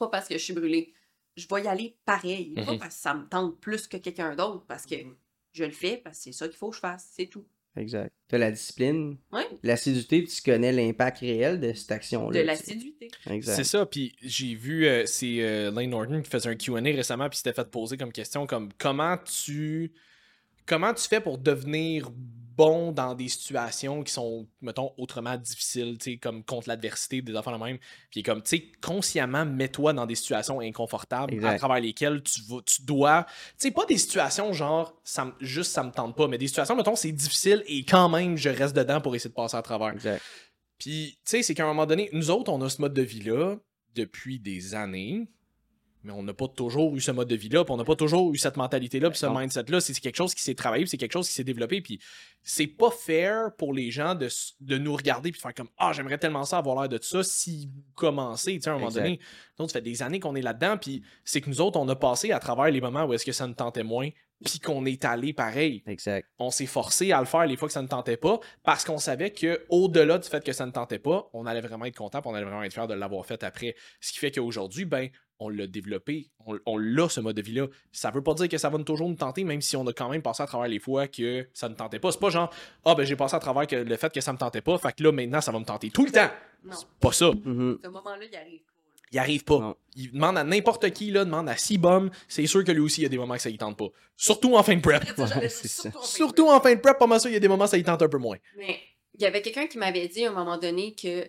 pas 0.00 0.08
parce 0.08 0.26
que 0.26 0.34
je 0.36 0.42
suis 0.42 0.52
brûlée, 0.54 0.92
je 1.36 1.46
vais 1.48 1.62
y 1.62 1.68
aller 1.68 1.96
pareil. 2.04 2.54
Pas 2.54 2.72
Mhm. 2.72 2.78
parce 2.80 2.96
que 2.96 3.00
ça 3.00 3.14
me 3.14 3.28
tente 3.28 3.60
plus 3.60 3.86
que 3.86 3.96
quelqu'un 3.98 4.34
d'autre, 4.34 4.64
parce 4.66 4.86
que 4.86 4.96
je 5.52 5.64
le 5.64 5.70
fais, 5.72 5.96
parce 6.02 6.18
que 6.18 6.24
c'est 6.24 6.32
ça 6.32 6.48
qu'il 6.48 6.56
faut 6.56 6.70
que 6.70 6.76
je 6.76 6.80
fasse, 6.80 7.08
c'est 7.16 7.26
tout. 7.26 7.46
Exact. 7.76 8.12
T'as 8.28 8.38
la 8.38 8.50
discipline, 8.50 9.16
Ouais, 9.32 9.46
l'assiduité, 9.62 10.22
puis 10.22 10.32
tu 10.32 10.42
connais 10.42 10.72
l'impact 10.72 11.18
réel 11.18 11.60
de 11.60 11.72
cette 11.72 11.92
action-là. 11.92 12.34
de 12.34 12.40
tu 12.40 12.46
l'assiduité. 12.46 13.08
Exact. 13.28 13.54
C'est 13.54 13.64
ça, 13.64 13.86
puis 13.86 14.16
j'ai 14.20 14.54
vu, 14.56 14.86
euh, 14.86 15.06
c'est 15.06 15.40
euh, 15.40 15.70
Lane 15.70 15.90
Norton 15.90 16.20
qui 16.20 16.30
faisait 16.30 16.48
un 16.48 16.56
Q&A 16.56 16.80
récemment, 16.80 17.28
puis 17.28 17.36
s'était 17.38 17.52
fait 17.52 17.70
poser 17.70 17.96
comme 17.96 18.12
question, 18.12 18.46
comme 18.46 18.70
comment 18.76 19.16
tu 19.18 19.92
comment 20.66 20.94
tu 20.94 21.08
fais 21.08 21.20
pour 21.20 21.38
devenir 21.38 22.10
bon 22.60 22.92
dans 22.92 23.14
des 23.14 23.28
situations 23.28 24.02
qui 24.02 24.12
sont, 24.12 24.46
mettons, 24.60 24.92
autrement 24.98 25.38
difficiles, 25.38 25.96
comme 26.20 26.44
contre 26.44 26.68
l'adversité, 26.68 27.22
des 27.22 27.34
affaires 27.34 27.58
de 27.58 27.64
même, 27.64 27.78
puis 28.10 28.22
comme, 28.22 28.42
tu 28.42 28.50
sais, 28.50 28.72
consciemment, 28.82 29.46
mets-toi 29.46 29.94
dans 29.94 30.04
des 30.04 30.14
situations 30.14 30.60
inconfortables 30.60 31.42
à 31.42 31.56
travers 31.56 31.80
lesquelles 31.80 32.22
tu, 32.22 32.42
vas, 32.42 32.60
tu 32.66 32.82
dois, 32.82 33.24
tu 33.24 33.54
sais, 33.56 33.70
pas 33.70 33.86
des 33.86 33.96
situations 33.96 34.52
genre, 34.52 34.94
ça, 35.04 35.34
juste 35.40 35.72
ça 35.72 35.82
me 35.82 35.90
tente 35.90 36.14
pas, 36.14 36.28
mais 36.28 36.36
des 36.36 36.48
situations, 36.48 36.76
mettons, 36.76 36.96
c'est 36.96 37.12
difficile 37.12 37.64
et 37.66 37.82
quand 37.84 38.10
même, 38.10 38.36
je 38.36 38.50
reste 38.50 38.76
dedans 38.76 39.00
pour 39.00 39.14
essayer 39.14 39.30
de 39.30 39.34
passer 39.34 39.56
à 39.56 39.62
travers. 39.62 39.94
Exact. 39.94 40.22
Puis, 40.78 41.18
tu 41.24 41.30
sais, 41.30 41.42
c'est 41.42 41.54
qu'à 41.54 41.64
un 41.64 41.68
moment 41.68 41.86
donné, 41.86 42.10
nous 42.12 42.30
autres, 42.30 42.52
on 42.52 42.60
a 42.60 42.68
ce 42.68 42.82
mode 42.82 42.92
de 42.94 43.02
vie-là 43.02 43.56
depuis 43.94 44.38
des 44.38 44.74
années, 44.74 45.28
mais 46.02 46.12
on 46.12 46.22
n'a 46.22 46.32
pas 46.32 46.48
toujours 46.48 46.94
eu 46.96 47.00
ce 47.00 47.10
mode 47.10 47.28
de 47.28 47.36
vie-là, 47.36 47.64
puis 47.64 47.72
on 47.72 47.76
n'a 47.76 47.84
pas 47.84 47.96
toujours 47.96 48.32
eu 48.32 48.38
cette 48.38 48.56
mentalité-là, 48.56 49.10
puis 49.10 49.18
ce 49.18 49.26
mindset-là. 49.26 49.80
C'est 49.80 49.92
quelque 50.00 50.16
chose 50.16 50.34
qui 50.34 50.42
s'est 50.42 50.54
travaillé, 50.54 50.84
puis 50.84 50.90
c'est 50.90 50.96
quelque 50.96 51.12
chose 51.12 51.28
qui 51.28 51.34
s'est 51.34 51.44
développé, 51.44 51.80
puis 51.80 52.00
c'est 52.42 52.66
pas 52.66 52.90
fair 52.90 53.54
pour 53.56 53.74
les 53.74 53.90
gens 53.90 54.14
de, 54.14 54.28
de 54.60 54.78
nous 54.78 54.96
regarder 54.96 55.30
puis 55.30 55.38
de 55.38 55.42
faire 55.42 55.54
comme 55.54 55.68
Ah, 55.76 55.92
j'aimerais 55.92 56.18
tellement 56.18 56.44
ça 56.44 56.58
avoir 56.58 56.80
l'air 56.80 56.88
de 56.88 57.02
ça 57.02 57.22
si 57.22 57.66
vous 57.66 57.82
commencez, 57.94 58.54
tu 58.54 58.62
sais, 58.62 58.70
à 58.70 58.72
un 58.72 58.76
moment 58.76 58.88
Exact. 58.88 59.02
donné. 59.02 59.20
Donc, 59.58 59.70
ça 59.70 59.74
fait 59.74 59.82
des 59.82 60.02
années 60.02 60.20
qu'on 60.20 60.34
est 60.34 60.42
là-dedans, 60.42 60.78
puis 60.78 61.02
c'est 61.24 61.40
que 61.40 61.50
nous 61.50 61.60
autres, 61.60 61.78
on 61.78 61.88
a 61.88 61.96
passé 61.96 62.32
à 62.32 62.38
travers 62.38 62.70
les 62.70 62.80
moments 62.80 63.04
où 63.04 63.12
est-ce 63.12 63.24
que 63.26 63.32
ça 63.32 63.46
nous 63.46 63.54
tentait 63.54 63.82
moins, 63.82 64.08
puis 64.42 64.58
qu'on 64.58 64.86
est 64.86 65.04
allé 65.04 65.34
pareil 65.34 65.82
Exact. 65.86 66.26
on 66.38 66.50
s'est 66.50 66.64
forcé 66.64 67.12
à 67.12 67.20
le 67.20 67.26
faire 67.26 67.44
les 67.44 67.58
fois 67.58 67.68
que 67.68 67.74
ça 67.74 67.82
ne 67.82 67.88
tentait 67.88 68.16
pas 68.16 68.40
parce 68.62 68.86
qu'on 68.86 68.96
savait 68.96 69.32
que 69.32 69.66
au-delà 69.68 70.16
du 70.16 70.26
fait 70.26 70.42
que 70.42 70.54
ça 70.54 70.64
ne 70.64 70.70
tentait 70.70 70.98
pas, 70.98 71.28
on 71.34 71.44
allait 71.44 71.60
vraiment 71.60 71.84
être 71.84 71.96
content, 71.96 72.22
puis 72.22 72.30
on 72.30 72.34
allait 72.34 72.46
vraiment 72.46 72.62
être 72.62 72.72
fier 72.72 72.86
de 72.86 72.94
l'avoir 72.94 73.26
fait 73.26 73.44
après. 73.44 73.74
Ce 74.00 74.12
qui 74.12 74.18
fait 74.18 74.30
qu'aujourd'hui, 74.30 74.86
ben, 74.86 75.10
on 75.40 75.48
l'a 75.48 75.66
développé, 75.66 76.28
on, 76.46 76.58
on 76.66 76.78
l'a 76.78 77.08
ce 77.08 77.20
mode 77.20 77.36
de 77.36 77.42
vie-là. 77.42 77.66
Ça 77.92 78.10
veut 78.10 78.22
pas 78.22 78.34
dire 78.34 78.48
que 78.48 78.58
ça 78.58 78.68
va 78.68 78.78
nous 78.78 78.84
toujours 78.84 79.08
nous 79.08 79.16
tenter, 79.16 79.42
même 79.42 79.60
si 79.60 79.76
on 79.76 79.86
a 79.86 79.92
quand 79.92 80.08
même 80.08 80.22
passé 80.22 80.42
à 80.42 80.46
travers 80.46 80.68
les 80.68 80.78
fois 80.78 81.08
que 81.08 81.48
ça 81.52 81.68
ne 81.68 81.74
tentait 81.74 81.98
pas. 81.98 82.12
C'est 82.12 82.20
pas 82.20 82.30
genre 82.30 82.50
ah 82.84 82.94
ben 82.94 83.04
j'ai 83.04 83.16
passé 83.16 83.34
à 83.34 83.40
travers 83.40 83.66
que 83.66 83.76
le 83.76 83.96
fait 83.96 84.12
que 84.12 84.20
ça 84.20 84.32
me 84.32 84.38
tentait 84.38 84.60
pas, 84.60 84.78
fait 84.78 84.94
que 84.94 85.02
là 85.02 85.12
maintenant 85.12 85.40
ça 85.40 85.50
va 85.50 85.58
me 85.58 85.64
tenter 85.64 85.90
tout 85.90 86.04
le 86.04 86.12
temps. 86.12 86.30
Non, 86.64 86.72
C'est 86.78 86.86
pas 87.00 87.12
ça. 87.12 87.30
Mhm. 87.30 87.78
ce 87.82 87.88
moment-là, 87.88 88.24
il 88.30 88.36
arrive. 88.36 88.60
Il 89.12 89.18
arrive 89.18 89.44
pas. 89.44 89.58
Non. 89.58 89.76
Il 89.96 90.12
demande 90.12 90.38
à 90.38 90.44
n'importe 90.44 90.88
qui, 90.90 91.10
là, 91.10 91.24
demande 91.24 91.48
à 91.48 91.56
Sibum, 91.56 92.10
c'est 92.28 92.46
sûr 92.46 92.62
que 92.62 92.70
lui 92.70 92.80
aussi 92.80 93.00
il 93.00 93.04
y 93.04 93.06
a 93.06 93.08
des 93.08 93.18
moments 93.18 93.34
que 93.34 93.42
ça 93.42 93.50
y 93.50 93.58
tente 93.58 93.76
pas. 93.76 93.88
Surtout 94.16 94.54
en 94.56 94.62
fin 94.62 94.76
de 94.76 94.80
prep. 94.80 95.02
Ouais, 95.18 95.48
surtout 95.48 95.88
en 95.88 95.90
fin 95.90 96.00
de 96.00 96.04
Surtout 96.04 96.48
en 96.48 96.60
fin 96.60 96.74
de 96.74 96.80
prep, 96.80 96.98
pas 96.98 97.06
mal 97.06 97.18
ça, 97.18 97.28
il 97.28 97.32
y 97.32 97.36
a 97.36 97.40
des 97.40 97.48
moments 97.48 97.66
ça 97.66 97.76
y 97.78 97.82
tente 97.82 98.02
un 98.02 98.08
peu 98.08 98.18
moins. 98.18 98.36
Mais 98.56 98.78
il 99.14 99.22
y 99.22 99.26
avait 99.26 99.42
quelqu'un 99.42 99.66
qui 99.66 99.78
m'avait 99.78 100.06
dit 100.06 100.24
à 100.24 100.30
un 100.30 100.32
moment 100.32 100.58
donné 100.58 100.94
que 100.94 101.26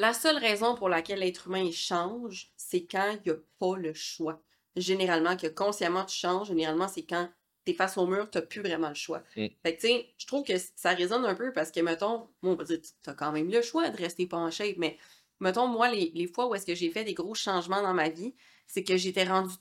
la 0.00 0.14
seule 0.14 0.38
raison 0.38 0.74
pour 0.74 0.88
laquelle 0.88 1.18
l'être 1.20 1.46
humain 1.48 1.62
il 1.62 1.74
change, 1.74 2.50
c'est 2.56 2.86
quand 2.86 3.12
il 3.24 3.30
n'y 3.30 3.36
a 3.36 3.40
pas 3.58 3.76
le 3.76 3.92
choix. 3.92 4.42
Généralement, 4.76 5.36
que 5.36 5.46
consciemment 5.46 6.04
tu 6.04 6.16
changes, 6.16 6.48
généralement, 6.48 6.88
c'est 6.88 7.02
quand 7.02 7.28
tu 7.66 7.72
es 7.72 7.74
face 7.74 7.98
au 7.98 8.06
mur, 8.06 8.30
tu 8.30 8.38
n'as 8.38 8.42
plus 8.46 8.62
vraiment 8.62 8.88
le 8.88 8.94
choix. 8.94 9.22
Mm. 9.36 9.46
Fait 9.62 9.76
que, 9.76 9.80
tu 9.80 9.86
sais, 9.88 10.14
je 10.16 10.26
trouve 10.26 10.44
que 10.44 10.54
ça 10.74 10.90
résonne 10.90 11.24
un 11.26 11.34
peu 11.34 11.52
parce 11.52 11.70
que, 11.70 11.80
mettons, 11.80 12.28
moi, 12.42 12.52
on 12.52 12.54
va 12.54 12.64
dire, 12.64 12.78
tu 12.80 13.10
as 13.10 13.14
quand 13.14 13.32
même 13.32 13.50
le 13.50 13.60
choix 13.62 13.90
de 13.90 13.96
rester 13.96 14.26
pas 14.26 14.38
en 14.38 14.50
shape, 14.50 14.76
mais 14.78 14.96
mettons, 15.40 15.66
moi, 15.66 15.90
les, 15.90 16.10
les 16.14 16.26
fois 16.26 16.46
où 16.48 16.54
est-ce 16.54 16.66
que 16.66 16.74
j'ai 16.74 16.90
fait 16.90 17.04
des 17.04 17.14
gros 17.14 17.34
changements 17.34 17.82
dans 17.82 17.94
ma 17.94 18.08
vie, 18.08 18.34
c'est 18.66 18.84
que 18.84 18.96
j'étais 18.96 19.24
rendue 19.24 19.54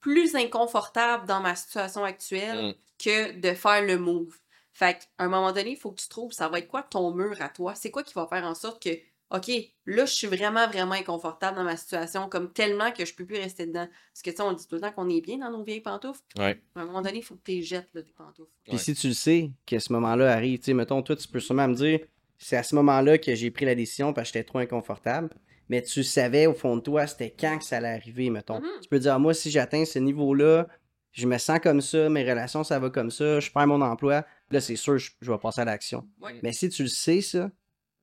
plus 0.00 0.34
inconfortable 0.34 1.26
dans 1.26 1.40
ma 1.40 1.54
situation 1.54 2.04
actuelle 2.04 2.70
Mm. 2.70 2.74
que 2.98 3.32
de 3.40 3.54
faire 3.54 3.82
le 3.82 3.98
move. 3.98 4.36
Fait 4.72 4.98
qu'à 4.98 5.24
un 5.24 5.28
moment 5.28 5.52
donné, 5.52 5.70
il 5.72 5.76
faut 5.76 5.92
que 5.92 6.00
tu 6.00 6.08
trouves, 6.08 6.32
ça 6.32 6.48
va 6.48 6.58
être 6.58 6.68
quoi 6.68 6.82
ton 6.82 7.12
mur 7.14 7.36
à 7.40 7.48
toi? 7.48 7.74
C'est 7.74 7.90
quoi 7.90 8.02
qui 8.02 8.14
va 8.14 8.26
faire 8.26 8.44
en 8.44 8.54
sorte 8.54 8.82
que, 8.82 8.90
OK, 9.30 9.50
là, 9.86 10.04
je 10.06 10.12
suis 10.12 10.26
vraiment, 10.28 10.68
vraiment 10.68 10.92
inconfortable 10.92 11.56
dans 11.56 11.64
ma 11.64 11.76
situation, 11.76 12.28
comme 12.28 12.52
tellement 12.52 12.92
que 12.92 13.04
je 13.04 13.12
peux 13.14 13.26
plus 13.26 13.36
rester 13.38 13.66
dedans. 13.66 13.88
Parce 14.12 14.22
que, 14.22 14.30
tu 14.30 14.36
sais, 14.36 14.42
on 14.42 14.52
dit 14.52 14.66
tout 14.68 14.76
le 14.76 14.80
temps 14.80 14.92
qu'on 14.92 15.08
est 15.08 15.20
bien 15.20 15.38
dans 15.38 15.50
nos 15.50 15.64
vieilles 15.64 15.80
pantoufles. 15.80 16.22
Ouais. 16.38 16.60
À 16.76 16.80
un 16.82 16.84
moment 16.84 17.02
donné, 17.02 17.18
il 17.18 17.22
faut 17.22 17.34
que 17.34 17.42
tu 17.44 17.50
les 17.52 17.62
jettes, 17.62 17.88
là, 17.94 18.02
tes 18.02 18.12
pantoufles. 18.12 18.50
Puis 18.64 18.74
Ouais. 18.74 18.78
si 18.78 18.94
tu 18.94 19.08
le 19.08 19.14
sais 19.14 19.50
que 19.66 19.78
ce 19.80 19.92
moment-là 19.94 20.32
arrive, 20.32 20.58
tu 20.60 20.66
sais, 20.66 20.74
mettons, 20.74 21.02
toi, 21.02 21.16
tu 21.16 21.26
peux 21.26 21.40
sûrement 21.40 21.66
me 21.66 21.74
dire, 21.74 22.00
c'est 22.38 22.56
à 22.56 22.62
ce 22.62 22.74
moment-là 22.76 23.18
que 23.18 23.34
j'ai 23.34 23.50
pris 23.50 23.64
la 23.64 23.74
décision 23.74 24.12
parce 24.12 24.28
que 24.30 24.34
j'étais 24.38 24.46
trop 24.46 24.58
inconfortable. 24.58 25.30
Mais 25.68 25.82
tu 25.82 26.04
savais 26.04 26.46
au 26.46 26.54
fond 26.54 26.76
de 26.76 26.82
toi, 26.82 27.08
c'était 27.08 27.34
quand 27.36 27.58
que 27.58 27.64
ça 27.64 27.78
allait 27.78 27.88
arriver, 27.88 28.30
mettons. 28.30 28.60
Mhm. 28.60 28.68
Tu 28.82 28.88
peux 28.88 29.00
dire, 29.00 29.14
ah, 29.14 29.18
moi, 29.18 29.34
si 29.34 29.50
j'atteins 29.50 29.84
ce 29.84 29.98
niveau-là, 29.98 30.68
je 31.10 31.26
me 31.26 31.38
sens 31.38 31.58
comme 31.60 31.80
ça, 31.80 32.08
mes 32.08 32.22
relations, 32.22 32.62
ça 32.62 32.78
va 32.78 32.90
comme 32.90 33.10
ça, 33.10 33.40
je 33.40 33.50
perds 33.50 33.66
mon 33.66 33.80
emploi. 33.80 34.24
Là, 34.52 34.60
c'est 34.60 34.76
sûr, 34.76 34.98
je, 34.98 35.10
je 35.20 35.32
vais 35.32 35.38
passer 35.38 35.62
à 35.62 35.64
l'action. 35.64 36.06
Ouais, 36.20 36.38
Mais 36.44 36.52
si 36.52 36.68
tu 36.68 36.84
le 36.84 36.88
sais, 36.88 37.20
ça, 37.22 37.50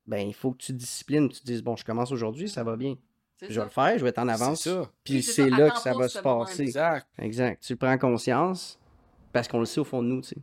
ben, 0.06 0.28
il 0.28 0.34
faut 0.34 0.52
que 0.52 0.58
tu 0.58 0.74
te 0.74 0.78
disciplines, 0.78 1.30
tu 1.30 1.40
te 1.40 1.46
dises, 1.46 1.64
bon, 1.64 1.76
je 1.76 1.86
commence 1.86 2.12
aujourd'hui, 2.12 2.50
ça 2.50 2.64
va 2.64 2.76
bien. 2.76 2.96
Je 3.42 3.60
vais 3.60 3.64
le 3.66 3.70
faire, 3.70 3.98
je 3.98 4.04
vais 4.04 4.10
être 4.10 4.20
en 4.20 4.28
avance. 4.30 4.62
C'est 4.62 4.70
ça. 4.70 4.92
Puis 5.04 5.22
c'est 5.22 5.50
là 5.50 5.70
que 5.72 5.78
ça 5.80 5.94
va 5.94 6.08
se 6.08 6.20
passer. 6.20 6.64
Exact. 6.64 7.08
Exact. 7.18 7.62
Tu 7.62 7.74
le 7.74 7.78
prends 7.78 7.98
conscience 7.98 8.80
parce 9.34 9.48
qu'on 9.50 9.60
le 9.60 9.66
sait 9.66 9.82
au 9.82 9.84
fond 9.84 10.02
de 10.02 10.08
nous, 10.08 10.22
tu 10.22 10.30
sais. 10.30 10.38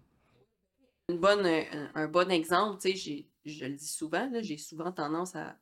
Une 1.09 1.19
bonne, 1.19 1.47
un, 1.47 1.91
un 1.95 2.09
bon 2.09 2.31
exemple, 2.31 2.81
tu 2.81 2.91
sais, 2.91 2.97
j'ai- 2.97 3.27
je 3.47 3.65
le 3.65 3.73
dis 3.75 3.89
souvent, 3.89 4.29
là, 4.31 4.43
j'ai 4.43 4.59
souvent 4.59 4.93
tendance 4.93 5.35
à, 5.35 5.57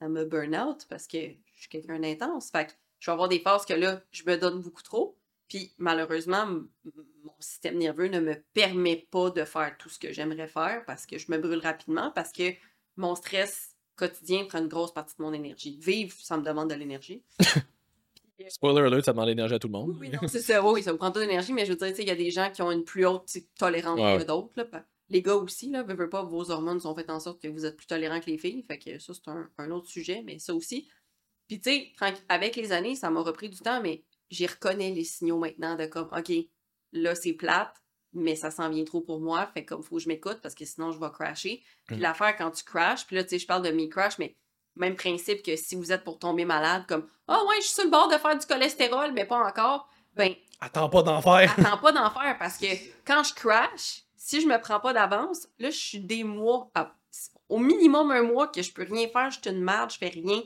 à 0.00 0.08
me 0.08 0.24
burn 0.24 0.54
out 0.54 0.86
parce 0.88 1.06
que 1.06 1.18
je 1.18 1.60
suis 1.60 1.68
quelqu'un 1.70 1.98
d'intense. 1.98 2.50
Fait 2.50 2.66
que 2.66 2.72
je 3.00 3.10
vais 3.10 3.12
avoir 3.12 3.28
des 3.28 3.40
phases 3.40 3.64
que 3.64 3.72
là, 3.72 4.02
je 4.10 4.22
me 4.26 4.36
donne 4.36 4.60
beaucoup 4.60 4.82
trop. 4.82 5.16
Puis 5.48 5.72
malheureusement, 5.78 6.46
mon 6.46 7.34
système 7.40 7.78
nerveux 7.78 8.08
ne 8.08 8.20
me 8.20 8.34
permet 8.52 9.08
pas 9.10 9.30
de 9.30 9.44
faire 9.44 9.76
tout 9.78 9.88
ce 9.88 9.98
que 9.98 10.12
j'aimerais 10.12 10.46
faire 10.48 10.84
parce 10.86 11.06
que 11.06 11.18
je 11.18 11.30
me 11.30 11.38
brûle 11.38 11.60
rapidement, 11.60 12.10
parce 12.10 12.32
que 12.32 12.52
mon 12.96 13.14
stress 13.14 13.76
quotidien 13.96 14.44
prend 14.46 14.58
une 14.58 14.68
grosse 14.68 14.92
partie 14.92 15.14
de 15.16 15.22
mon 15.22 15.32
énergie. 15.32 15.78
Vivre, 15.80 16.14
ça 16.18 16.36
me 16.36 16.42
demande 16.42 16.70
de 16.70 16.74
l'énergie. 16.74 17.22
Spoiler 18.48 18.80
alert, 18.80 19.04
ça 19.04 19.12
demande 19.12 19.28
l'énergie 19.28 19.54
à 19.54 19.58
tout 19.58 19.68
le 19.68 19.72
monde. 19.72 19.96
Oui, 20.00 20.10
c'est 20.26 20.40
ça. 20.40 20.64
Oui, 20.64 20.82
ça 20.82 20.92
vous 20.92 20.98
prend 20.98 21.10
de 21.10 21.20
l'énergie, 21.20 21.52
mais 21.52 21.64
je 21.64 21.72
veux 21.72 21.78
dire, 21.78 21.88
tu 21.88 21.96
sais, 21.96 22.02
il 22.02 22.08
y 22.08 22.12
a 22.12 22.16
des 22.16 22.30
gens 22.30 22.50
qui 22.50 22.62
ont 22.62 22.72
une 22.72 22.84
plus 22.84 23.06
haute 23.06 23.28
tolérance 23.56 24.00
Ouais, 24.00 24.18
que 24.18 24.24
d'autres. 24.24 24.52
Les 25.08 25.22
gars 25.22 25.36
aussi, 25.36 25.70
là, 25.70 25.82
veux, 25.82 25.94
veux 25.94 26.08
pas, 26.08 26.22
vos 26.24 26.50
hormones 26.50 26.80
sont 26.80 26.94
faites 26.94 27.10
en 27.10 27.20
sorte 27.20 27.40
que 27.40 27.48
vous 27.48 27.66
êtes 27.66 27.76
plus 27.76 27.86
tolérants 27.86 28.20
que 28.20 28.30
les 28.30 28.38
filles. 28.38 28.62
Fait 28.62 28.78
que 28.78 28.98
ça, 28.98 29.12
c'est 29.14 29.28
un, 29.28 29.48
un 29.58 29.70
autre 29.70 29.86
sujet, 29.86 30.22
mais 30.24 30.38
ça 30.38 30.54
aussi. 30.54 30.88
Puis, 31.46 31.60
tu 31.60 31.70
sais, 31.70 31.92
avec 32.28 32.56
les 32.56 32.72
années, 32.72 32.96
ça 32.96 33.10
m'a 33.10 33.20
repris 33.20 33.50
du 33.50 33.58
temps, 33.58 33.80
mais 33.82 34.02
j'y 34.30 34.46
reconnais 34.46 34.90
les 34.90 35.04
signaux 35.04 35.38
maintenant 35.38 35.76
de 35.76 35.86
comme, 35.86 36.08
OK, 36.16 36.32
là, 36.92 37.14
c'est 37.14 37.34
plate, 37.34 37.81
mais 38.14 38.36
ça 38.36 38.50
s'en 38.50 38.68
vient 38.68 38.84
trop 38.84 39.00
pour 39.00 39.20
moi. 39.20 39.46
Fait 39.54 39.64
comme, 39.64 39.82
faut 39.82 39.96
que 39.96 40.02
je 40.02 40.08
m'écoute 40.08 40.38
parce 40.42 40.54
que 40.54 40.64
sinon, 40.64 40.92
je 40.92 40.98
vais 41.00 41.10
crasher. 41.10 41.62
Puis, 41.86 41.96
Mm. 41.96 42.00
l'affaire, 42.00 42.36
quand 42.36 42.50
tu 42.50 42.64
crashes, 42.64 43.06
puis 43.06 43.16
là, 43.16 43.22
tu 43.24 43.30
sais, 43.30 43.38
je 43.38 43.46
parle 43.46 43.62
de 43.62 43.70
mes 43.70 43.88
crash, 43.88 44.18
mais 44.18 44.36
même 44.76 44.96
principe 44.96 45.42
que 45.42 45.54
si 45.56 45.74
vous 45.76 45.92
êtes 45.92 46.04
pour 46.04 46.18
tomber 46.18 46.44
malade, 46.44 46.84
comme, 46.88 47.06
ah 47.28 47.42
ouais, 47.48 47.56
je 47.58 47.66
suis 47.66 47.74
sur 47.74 47.84
le 47.84 47.90
bord 47.90 48.08
de 48.08 48.16
faire 48.16 48.38
du 48.38 48.46
cholestérol, 48.46 49.12
mais 49.12 49.24
pas 49.24 49.36
encore. 49.46 49.88
Ben, 50.14 50.34
Attends 50.60 50.88
pas 50.88 51.02
d'en 51.02 51.20
faire. 51.22 51.52
attends 51.58 51.78
pas 51.78 51.92
d'en 51.92 52.10
faire 52.20 52.36
parce 52.38 52.56
que 52.58 52.66
quand 53.04 53.22
je 53.24 53.34
crash, 53.34 54.02
si 54.16 54.40
je 54.40 54.46
me 54.46 54.60
prends 54.60 54.78
pas 54.80 54.92
d'avance, 54.92 55.48
là, 55.58 55.70
je 55.70 55.76
suis 55.76 55.98
des 56.00 56.22
mois, 56.24 56.70
à- 56.74 56.94
au 57.48 57.58
minimum 57.58 58.10
un 58.10 58.22
mois 58.22 58.46
que 58.48 58.62
je 58.62 58.72
peux 58.72 58.84
rien 58.84 59.08
faire, 59.08 59.30
je 59.30 59.40
suis 59.40 59.50
une 59.50 59.62
merde, 59.62 59.90
je 59.92 59.98
fais 59.98 60.08
rien. 60.08 60.40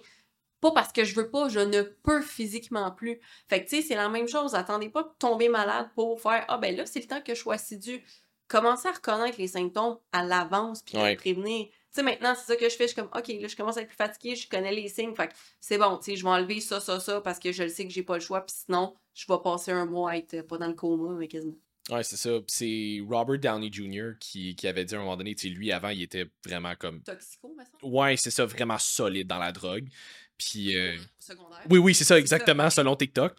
Pas 0.61 0.71
parce 0.73 0.93
que 0.93 1.05
je 1.05 1.15
veux 1.15 1.31
pas, 1.31 1.49
je 1.49 1.61
ne 1.61 1.83
peux 1.83 2.23
physiquement 2.23 2.91
plus. 2.91 3.21
Fait 3.49 3.63
que, 3.65 3.69
tu 3.69 3.77
sais, 3.77 3.83
c'est 3.83 3.95
la 3.95 4.09
même 4.09 4.27
chose. 4.29 4.55
Attendez 4.55 4.89
pas 4.89 5.03
de 5.03 5.11
tomber 5.19 5.49
malade 5.49 5.89
pour 5.95 6.21
faire 6.21 6.45
Ah, 6.49 6.59
ben 6.59 6.75
là, 6.77 6.87
c'est 6.87 7.01
le 7.01 7.07
temps 7.07 7.21
que 7.21 7.35
je 7.35 7.41
sois 7.41 7.55
assidu. 7.55 8.03
Commencez 8.49 8.89
à 8.89 8.93
reconnaître 8.93 9.39
les 9.39 9.49
symptômes 9.49 9.99
à 10.13 10.23
l'avance 10.25 10.83
puis 10.83 10.97
Ouais. 10.97 11.11
les 11.11 11.17
prévenir. 11.17 11.67
Tu 11.67 11.73
sais, 11.93 12.03
maintenant, 12.03 12.35
c'est 12.37 12.47
ça 12.53 12.57
que 12.57 12.69
je 12.69 12.77
fais. 12.77 12.85
Je 12.85 12.93
suis 12.93 12.97
comme, 12.97 13.11
OK, 13.15 13.27
là, 13.29 13.49
je 13.49 13.57
commence 13.57 13.77
à 13.77 13.83
être 13.83 13.89
plus 13.89 13.97
fatiguée, 13.97 14.37
je 14.37 14.49
connais 14.49 14.73
les 14.73 14.89
signes. 14.89 15.15
Fait 15.15 15.29
que 15.29 15.35
c'est 15.61 15.79
bon, 15.79 15.99
tu 15.99 16.13
sais, 16.13 16.17
je 16.17 16.23
vais 16.23 16.31
enlever 16.31 16.61
ça, 16.61 16.81
ça, 16.81 17.01
ça 17.01 17.21
parce 17.21 17.39
que 17.39 17.53
je 17.53 17.65
le 17.65 17.69
sais 17.69 17.85
que 17.87 17.93
j'ai 17.93 18.03
pas 18.03 18.15
le 18.15 18.21
choix. 18.21 18.41
Puis 18.43 18.55
sinon, 18.65 18.95
je 19.15 19.25
vais 19.29 19.39
passer 19.43 19.73
un 19.73 19.85
mois 19.87 20.13
à 20.13 20.17
être 20.17 20.35
euh, 20.35 20.43
pas 20.43 20.59
dans 20.59 20.69
le 20.69 20.75
coma, 20.75 21.13
mais 21.19 21.27
quasiment. 21.29 21.57
Ouais, 21.91 22.03
c'est 22.03 22.17
ça. 22.17 22.31
C'est 22.49 22.99
Robert 23.09 23.39
Downey 23.39 23.71
Jr. 23.73 24.13
Qui, 24.19 24.57
qui 24.57 24.67
avait 24.69 24.85
dit 24.85 24.95
à 24.95 24.99
un 24.99 25.03
moment 25.03 25.17
donné, 25.17 25.35
tu 25.35 25.49
sais, 25.49 25.55
lui, 25.55 25.71
avant, 25.73 25.89
il 25.91 26.03
était 26.03 26.27
vraiment 26.45 26.75
comme. 26.77 27.01
Toxico, 27.03 27.55
semble. 27.81 27.95
Ouais, 27.95 28.17
c'est 28.17 28.31
ça, 28.33 28.45
vraiment 28.45 28.79
solide 28.79 29.27
dans 29.29 29.39
la 29.39 29.53
drogue. 29.53 29.89
Puis. 30.39 30.77
euh, 30.77 30.97
secondaire. 31.19 31.63
Oui, 31.71 31.79
oui, 31.79 31.95
c'est 31.95 32.05
ça, 32.05 32.19
exactement, 32.19 32.65
ça. 32.71 32.83
selon 32.83 32.97
TikTok. 32.97 33.35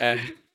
Euh, 0.00 0.16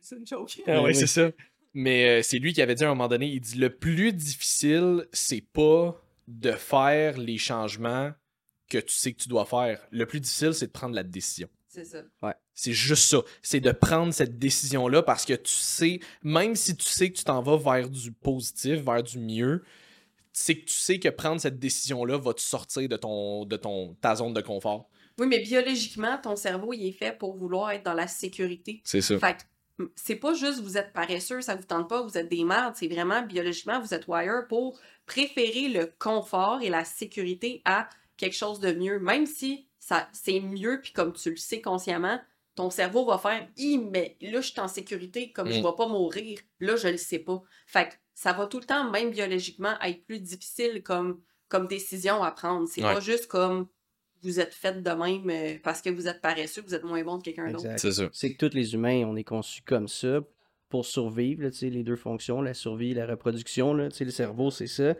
C'est 0.00 0.16
une- 0.16 0.26
joke. 0.26 0.60
Ah 0.66 0.80
ouais, 0.82 0.88
oui. 0.88 0.94
c'est 0.94 1.06
ça. 1.06 1.30
Mais 1.74 2.08
euh, 2.08 2.22
c'est 2.22 2.38
lui 2.38 2.54
qui 2.54 2.62
avait 2.62 2.74
dit 2.74 2.84
à 2.84 2.86
un 2.86 2.90
moment 2.94 3.08
donné, 3.08 3.26
il 3.26 3.40
dit 3.40 3.58
le 3.58 3.68
plus 3.68 4.12
difficile, 4.14 5.06
c'est 5.12 5.42
pas 5.42 6.00
de 6.26 6.52
faire 6.52 7.18
les 7.18 7.36
changements 7.36 8.12
que 8.70 8.78
tu 8.78 8.94
sais 8.94 9.12
que 9.12 9.22
tu 9.22 9.28
dois 9.28 9.44
faire. 9.44 9.86
Le 9.90 10.06
plus 10.06 10.20
difficile, 10.20 10.54
c'est 10.54 10.68
de 10.68 10.72
prendre 10.72 10.94
la 10.94 11.02
décision. 11.02 11.48
C'est 11.68 11.84
ça. 11.84 12.02
C'est 12.54 12.72
juste 12.72 13.10
ça. 13.10 13.18
C'est 13.42 13.60
de 13.60 13.70
prendre 13.70 14.14
cette 14.14 14.38
décision-là 14.38 15.02
parce 15.02 15.26
que 15.26 15.34
tu 15.34 15.52
sais, 15.52 16.00
même 16.22 16.56
si 16.56 16.74
tu 16.74 16.86
sais 16.86 17.10
que 17.10 17.18
tu 17.18 17.24
t'en 17.24 17.42
vas 17.42 17.58
vers 17.58 17.90
du 17.90 18.10
positif, 18.12 18.80
vers 18.80 19.02
du 19.02 19.18
mieux, 19.18 19.62
c'est 20.38 20.58
que 20.58 20.66
tu 20.66 20.74
sais 20.74 20.98
que 20.98 21.08
prendre 21.08 21.40
cette 21.40 21.58
décision-là 21.58 22.18
va 22.18 22.34
te 22.34 22.42
sortir 22.42 22.86
de 22.90 22.96
ton, 22.98 23.46
de 23.46 23.56
ton 23.56 23.94
ta 24.02 24.14
zone 24.16 24.34
de 24.34 24.42
confort. 24.42 24.90
Oui, 25.18 25.26
mais 25.28 25.38
biologiquement, 25.38 26.18
ton 26.22 26.36
cerveau, 26.36 26.74
il 26.74 26.86
est 26.88 26.92
fait 26.92 27.16
pour 27.16 27.34
vouloir 27.34 27.70
être 27.70 27.84
dans 27.84 27.94
la 27.94 28.06
sécurité. 28.06 28.82
C'est 28.84 29.00
ça. 29.00 29.18
Fait 29.18 29.38
que 29.78 29.84
c'est 29.94 30.16
pas 30.16 30.34
juste 30.34 30.60
vous 30.60 30.76
êtes 30.76 30.92
paresseux, 30.92 31.40
ça 31.40 31.54
vous 31.54 31.64
tente 31.64 31.88
pas, 31.88 32.02
vous 32.02 32.18
êtes 32.18 32.28
des 32.28 32.44
merdes. 32.44 32.74
C'est 32.76 32.86
vraiment 32.88 33.22
biologiquement, 33.22 33.80
vous 33.80 33.94
êtes 33.94 34.06
wire 34.08 34.46
pour 34.46 34.78
préférer 35.06 35.68
le 35.68 35.90
confort 35.98 36.60
et 36.62 36.68
la 36.68 36.84
sécurité 36.84 37.62
à 37.64 37.88
quelque 38.18 38.36
chose 38.36 38.60
de 38.60 38.72
mieux. 38.72 38.98
Même 38.98 39.24
si 39.24 39.66
ça 39.78 40.06
c'est 40.12 40.40
mieux, 40.40 40.80
puis 40.82 40.92
comme 40.92 41.14
tu 41.14 41.30
le 41.30 41.36
sais 41.36 41.62
consciemment, 41.62 42.20
ton 42.54 42.68
cerveau 42.68 43.06
va 43.06 43.16
faire 43.16 43.48
Hi, 43.56 43.78
mais 43.78 44.16
là, 44.20 44.42
je 44.42 44.50
suis 44.50 44.60
en 44.60 44.68
sécurité, 44.68 45.32
comme 45.32 45.50
je 45.50 45.60
Mm. 45.60 45.62
vais 45.62 45.76
pas 45.76 45.88
mourir. 45.88 46.38
Là, 46.60 46.76
je 46.76 46.88
le 46.88 46.96
sais 46.98 47.18
pas. 47.20 47.42
Fait 47.66 47.88
que 47.88 47.94
ça 48.16 48.32
va 48.32 48.46
tout 48.46 48.58
le 48.58 48.64
temps, 48.64 48.90
même 48.90 49.10
biologiquement, 49.10 49.74
être 49.82 50.02
plus 50.06 50.20
difficile 50.20 50.82
comme, 50.82 51.20
comme 51.48 51.66
décision 51.68 52.22
à 52.22 52.30
prendre. 52.30 52.66
C'est 52.66 52.82
Ouais. 52.82 52.94
pas 52.94 53.00
juste 53.00 53.26
comme 53.26 53.68
vous 54.22 54.40
êtes 54.40 54.54
fait 54.54 54.82
de 54.82 54.90
même 54.90 55.28
euh, 55.30 55.58
parce 55.62 55.82
que 55.82 55.90
vous 55.90 56.08
êtes 56.08 56.22
paresseux, 56.22 56.62
vous 56.66 56.74
êtes 56.74 56.82
moins 56.82 57.04
bon 57.04 57.18
que 57.18 57.24
quelqu'un 57.24 57.50
d'autre. 57.52 57.68
C'est 57.76 57.92
ça. 57.92 58.08
C'est 58.12 58.32
que 58.34 58.46
tous 58.48 58.54
les 58.56 58.72
humains, 58.72 59.04
on 59.06 59.14
est 59.16 59.22
conçus 59.22 59.60
comme 59.62 59.86
ça 59.86 60.20
pour 60.70 60.86
survivre, 60.86 61.42
là, 61.42 61.50
les 61.60 61.82
deux 61.84 61.94
fonctions, 61.94 62.40
la 62.40 62.54
survie 62.54 62.92
et 62.92 62.94
la 62.94 63.06
reproduction. 63.06 63.74
Là, 63.74 63.88
le 64.00 64.10
cerveau, 64.10 64.50
c'est 64.50 64.66
ça. 64.66 64.94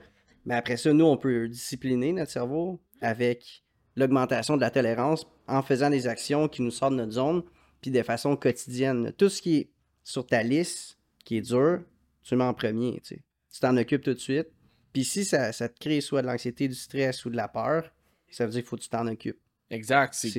Mais 0.44 0.54
après 0.54 0.76
ça, 0.76 0.92
nous, 0.92 1.06
on 1.06 1.16
peut 1.16 1.48
discipliner 1.48 2.12
notre 2.12 2.30
cerveau 2.30 2.80
avec 3.00 3.64
l'augmentation 3.96 4.56
de 4.56 4.60
la 4.60 4.70
tolérance 4.70 5.26
en 5.48 5.62
faisant 5.62 5.88
des 5.88 6.06
actions 6.06 6.48
qui 6.48 6.60
nous 6.60 6.70
sortent 6.70 6.92
de 6.92 6.98
notre 6.98 7.12
zone, 7.12 7.42
puis 7.80 7.90
de 7.90 8.02
façon 8.02 8.36
quotidienne. 8.36 9.12
Tout 9.16 9.30
ce 9.30 9.40
qui 9.40 9.56
est 9.56 9.70
sur 10.04 10.26
ta 10.26 10.42
liste, 10.42 10.98
qui 11.24 11.38
est 11.38 11.40
dur, 11.40 11.80
tu 12.26 12.34
le 12.34 12.38
mets 12.38 12.44
en 12.44 12.54
premier. 12.54 13.00
Tu 13.00 13.14
sais. 13.14 13.22
Tu 13.52 13.60
t'en 13.60 13.76
occupes 13.76 14.02
tout 14.02 14.14
de 14.14 14.18
suite. 14.18 14.48
Puis 14.92 15.04
si 15.04 15.24
ça, 15.24 15.52
ça 15.52 15.68
te 15.68 15.78
crée 15.78 16.00
soit 16.00 16.22
de 16.22 16.26
l'anxiété, 16.26 16.68
du 16.68 16.74
stress 16.74 17.24
ou 17.24 17.30
de 17.30 17.36
la 17.36 17.48
peur, 17.48 17.90
ça 18.30 18.44
veut 18.44 18.52
dire 18.52 18.60
qu'il 18.62 18.68
faut 18.68 18.76
que 18.76 18.82
tu 18.82 18.88
t'en 18.88 19.06
occupes. 19.06 19.40
Exact. 19.70 20.14
C'est 20.14 20.32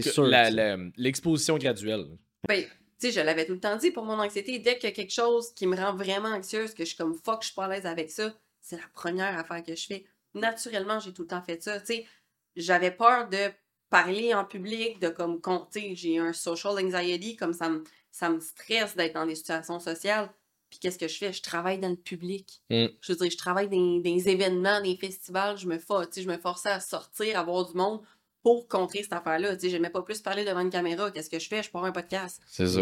l'exposition 0.97 1.58
graduelle. 1.58 2.17
Ben, 2.47 2.63
tu 2.63 2.67
sais, 2.97 3.12
je 3.12 3.19
l'avais 3.21 3.45
tout 3.45 3.54
le 3.54 3.60
temps 3.60 3.76
dit 3.78 3.91
pour 3.91 4.04
mon 4.04 4.19
anxiété. 4.19 4.60
Dès 4.60 4.78
qu'il 4.78 4.89
y 4.89 4.91
a 4.91 4.95
quelque 4.95 5.13
chose 5.13 5.54
qui 5.54 5.67
me 5.67 5.76
rend 5.76 5.95
vraiment 5.95 6.30
anxieuse, 6.30 6.73
que 6.73 6.84
je 6.84 6.89
suis 6.89 6.97
comme 6.97 7.15
fuck, 7.15 7.41
je 7.41 7.47
suis 7.47 7.56
pas 7.56 7.65
à 7.65 7.69
l'aise 7.69 7.86
avec 7.86 8.12
ça, 8.12 8.34
c'est 8.60 8.78
la 8.78 8.88
première 8.93 9.38
affaire 9.38 9.63
que 9.63 9.76
je 9.76 9.86
fais. 9.86 10.06
Naturellement, 10.34 11.00
j'ai 11.00 11.13
tout 11.13 11.23
le 11.23 11.28
temps 11.30 11.41
fait 11.41 11.62
ça. 11.62 11.80
Tu 11.80 11.86
sais, 11.86 12.06
j'avais 12.56 12.91
peur 12.91 13.30
de 13.30 13.52
parler 13.89 14.34
en 14.34 14.43
public, 14.43 15.00
de 15.00 15.10
comme, 15.10 15.39
sais, 15.69 15.95
j'ai 15.95 16.17
un 16.17 16.34
social 16.34 16.73
anxiety, 16.73 17.36
comme 17.36 17.54
ça 17.54 17.69
me, 17.69 17.84
ça 18.12 18.30
me 18.30 18.39
stresse 18.39 18.95
d'être 18.95 19.13
dans 19.13 19.26
des 19.26 19.36
situations 19.36 19.80
sociales. 19.80 20.30
Puis 20.69 20.80
qu'est-ce 20.80 20.97
que 20.97 21.08
je 21.08 21.17
fais? 21.17 21.32
Je 21.32 21.41
travaille 21.41 21.80
dans 21.80 21.89
le 21.89 21.95
public. 21.95 22.62
Mm. 22.69 22.88
Je 23.01 23.12
veux 23.13 23.17
dire, 23.17 23.32
je 23.32 23.38
travaille 23.38 23.69
dans 23.69 23.99
des 23.99 24.30
événements, 24.30 24.82
des 24.82 24.97
festivals, 24.97 25.58
je 25.58 25.67
me, 25.67 25.80
for- 25.80 26.08
tu 26.08 26.15
sais, 26.15 26.21
je 26.23 26.27
me 26.27 26.38
forçais 26.38 26.69
à 26.69 26.80
sortir, 26.80 27.39
à 27.39 27.43
voir 27.43 27.65
du 27.69 27.77
monde 27.77 28.01
pour 28.43 28.67
contrer 28.67 29.03
cette 29.03 29.13
affaire-là. 29.13 29.56
Tu 29.56 29.62
sais, 29.62 29.69
j'aimais 29.69 29.89
pas 29.89 30.01
plus 30.01 30.21
parler 30.21 30.45
devant 30.45 30.62
une 30.62 30.69
caméra. 30.69 31.12
Qu'est-ce 31.12 31.30
que 31.30 31.39
je 31.39 31.47
fais? 31.47 31.63
Je 31.63 31.69
pars 31.71 31.84
un 31.84 31.91
podcast. 31.91 32.41
C'est 32.47 32.67
ça. 32.67 32.82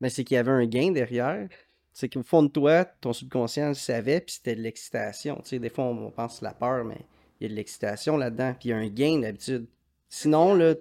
Mais 0.00 0.10
c'est 0.10 0.24
qu'il 0.24 0.34
y 0.34 0.38
avait 0.38 0.50
un 0.50 0.66
gain 0.66 0.90
derrière. 0.90 1.48
C'est 1.92 2.08
qu'au 2.08 2.22
fond 2.22 2.42
de 2.42 2.48
toi, 2.48 2.84
ton 2.84 3.12
subconscient 3.12 3.68
le 3.68 3.74
savait, 3.74 4.20
puis 4.20 4.34
c'était 4.34 4.56
de 4.56 4.62
l'excitation. 4.62 5.36
Tu 5.42 5.50
sais, 5.50 5.58
des 5.58 5.68
fois, 5.68 5.84
on, 5.84 6.10
pense 6.10 6.42
à 6.42 6.46
la 6.46 6.54
peur, 6.54 6.84
mais 6.84 7.04
il 7.38 7.44
y 7.44 7.46
a 7.46 7.48
de 7.50 7.54
l'excitation 7.54 8.16
là-dedans, 8.16 8.54
puis 8.58 8.70
il 8.70 8.72
y 8.72 8.74
a 8.74 8.78
un 8.78 8.88
gain 8.88 9.18
d'habitude. 9.18 9.66
Sinon, 10.08 10.54
là, 10.54 10.74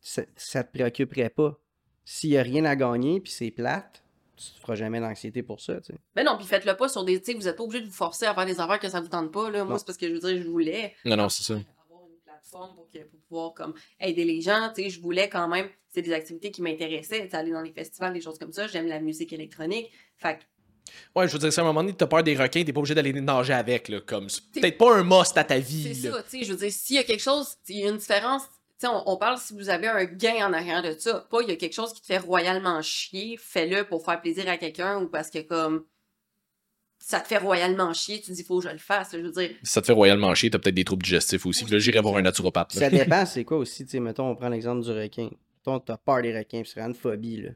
ça, 0.00 0.22
ça 0.36 0.64
te 0.64 0.72
préoccuperait 0.72 1.30
pas. 1.30 1.58
S'il 2.04 2.30
y 2.30 2.38
a 2.38 2.42
rien 2.42 2.64
à 2.64 2.76
gagner, 2.76 3.20
puis 3.20 3.32
c'est 3.32 3.50
plate, 3.50 4.02
tu 4.36 4.52
te 4.54 4.60
feras 4.60 4.74
jamais 4.74 5.00
d'anxiété 5.00 5.42
pour 5.42 5.60
ça, 5.60 5.80
tu 5.80 5.92
sais. 5.92 5.98
Mais 6.14 6.22
non, 6.24 6.36
puis 6.36 6.46
faites-le 6.46 6.76
pas 6.76 6.88
sur 6.88 7.04
des. 7.04 7.20
Tu 7.20 7.32
sais, 7.32 7.38
vous 7.38 7.44
n'êtes 7.44 7.56
pas 7.56 7.62
obligé 7.64 7.82
de 7.82 7.88
vous 7.88 7.94
forcer 7.94 8.26
à 8.26 8.34
faire 8.34 8.46
des 8.46 8.60
affaires 8.60 8.78
que 8.78 8.88
ça 8.88 9.00
vous 9.00 9.08
tente 9.08 9.32
pas. 9.32 9.50
Là. 9.50 9.64
Moi, 9.64 9.78
c'est 9.78 9.86
parce 9.86 9.98
que 9.98 10.06
je 10.08 10.12
veux 10.12 10.20
dire, 10.20 10.42
je 10.42 10.48
voulais 10.48 10.94
Non, 11.04 11.16
non, 11.16 11.28
c'est 11.28 11.42
ça. 11.42 11.54
avoir 11.54 12.02
une 12.08 12.18
plateforme 12.24 12.74
pour, 12.74 12.88
que- 12.90 12.98
pour 13.04 13.20
pouvoir 13.28 13.54
comme, 13.54 13.74
aider 14.00 14.24
les 14.24 14.40
gens. 14.40 14.70
Tu 14.74 14.82
sais, 14.84 14.90
je 14.90 15.00
voulais 15.00 15.28
quand 15.28 15.48
même. 15.48 15.68
C'est 15.92 16.02
des 16.02 16.12
activités 16.12 16.50
qui 16.50 16.60
m'intéressaient. 16.62 17.34
Aller 17.34 17.50
dans 17.52 17.62
les 17.62 17.72
festivals, 17.72 18.12
des 18.12 18.20
choses 18.20 18.38
comme 18.38 18.52
ça. 18.52 18.66
J'aime 18.66 18.86
la 18.86 19.00
musique 19.00 19.32
électronique. 19.32 19.90
Fait 20.16 20.38
Ouais, 21.16 21.26
je 21.26 21.32
veux 21.32 21.38
dire, 21.40 21.52
si 21.52 21.58
à 21.58 21.62
un 21.64 21.66
moment 21.66 21.82
donné, 21.82 21.96
t'as 21.96 22.06
peur 22.06 22.22
des 22.22 22.36
requins, 22.36 22.62
t'es 22.62 22.72
pas 22.72 22.78
obligé 22.78 22.94
d'aller 22.94 23.12
nager 23.12 23.52
avec, 23.52 23.88
là. 23.88 24.00
Comme, 24.00 24.28
c'est 24.28 24.42
peut-être 24.52 24.78
pas 24.78 24.94
un 24.96 25.02
must 25.02 25.36
à 25.36 25.42
ta 25.42 25.58
vie, 25.58 25.82
c'est 25.94 26.10
ça. 26.10 26.22
Tu 26.22 26.38
sais, 26.38 26.44
je 26.44 26.52
veux 26.52 26.58
dire, 26.58 26.70
s'il 26.72 26.96
y 26.96 26.98
a 27.00 27.02
quelque 27.02 27.20
chose, 27.22 27.56
il 27.68 27.78
y 27.80 27.86
a 27.86 27.90
une 27.90 27.96
différence. 27.96 28.42
On, 28.84 29.02
on 29.06 29.16
parle 29.16 29.38
si 29.38 29.54
vous 29.54 29.68
avez 29.70 29.88
un 29.88 30.04
gain 30.04 30.46
en 30.48 30.52
arrière 30.52 30.82
de 30.82 30.92
ça. 30.98 31.26
Pas 31.30 31.40
il 31.42 31.48
y 31.48 31.52
a 31.52 31.56
quelque 31.56 31.74
chose 31.74 31.92
qui 31.92 32.00
te 32.02 32.06
fait 32.06 32.18
royalement 32.18 32.82
chier. 32.82 33.36
Fais-le 33.40 33.84
pour 33.84 34.04
faire 34.04 34.20
plaisir 34.20 34.48
à 34.48 34.56
quelqu'un 34.58 35.00
ou 35.02 35.08
parce 35.08 35.30
que 35.30 35.38
comme. 35.40 35.84
Ça 36.98 37.20
te 37.20 37.28
fait 37.28 37.38
royalement 37.38 37.92
chier, 37.92 38.20
tu 38.20 38.28
te 38.28 38.32
dis 38.32 38.42
faut 38.42 38.58
que 38.58 38.64
je 38.68 38.72
le 38.72 38.78
fasse. 38.78 39.10
Je 39.12 39.18
veux 39.18 39.30
dire, 39.30 39.50
Si 39.62 39.70
ça 39.72 39.80
te 39.80 39.86
fait 39.86 39.92
royalement 39.92 40.34
chier, 40.34 40.50
t'as 40.50 40.58
peut-être 40.58 40.74
des 40.74 40.84
troubles 40.84 41.04
digestifs 41.04 41.46
aussi. 41.46 41.64
Là, 41.66 41.78
j'irai 41.78 42.00
voir 42.00 42.16
un 42.16 42.22
naturopathe. 42.22 42.74
là. 42.74 42.80
Ça 42.80 42.90
dépend, 42.90 43.24
c'est 43.26 43.44
quoi 43.44 43.58
aussi, 43.58 43.84
tu 43.84 43.92
sais, 43.92 44.00
mettons, 44.00 44.28
on 44.30 44.34
prend 44.34 44.48
l'exemple 44.48 44.82
du 44.82 44.90
requin. 44.90 45.28
Mettons, 45.58 45.78
t'as 45.78 45.98
peur 45.98 46.22
des 46.22 46.36
requins, 46.36 46.62
puis 46.62 46.66
c'est 46.72 46.80
vraiment 46.80 46.94
une 46.94 47.00
phobie, 47.00 47.42
là. 47.42 47.50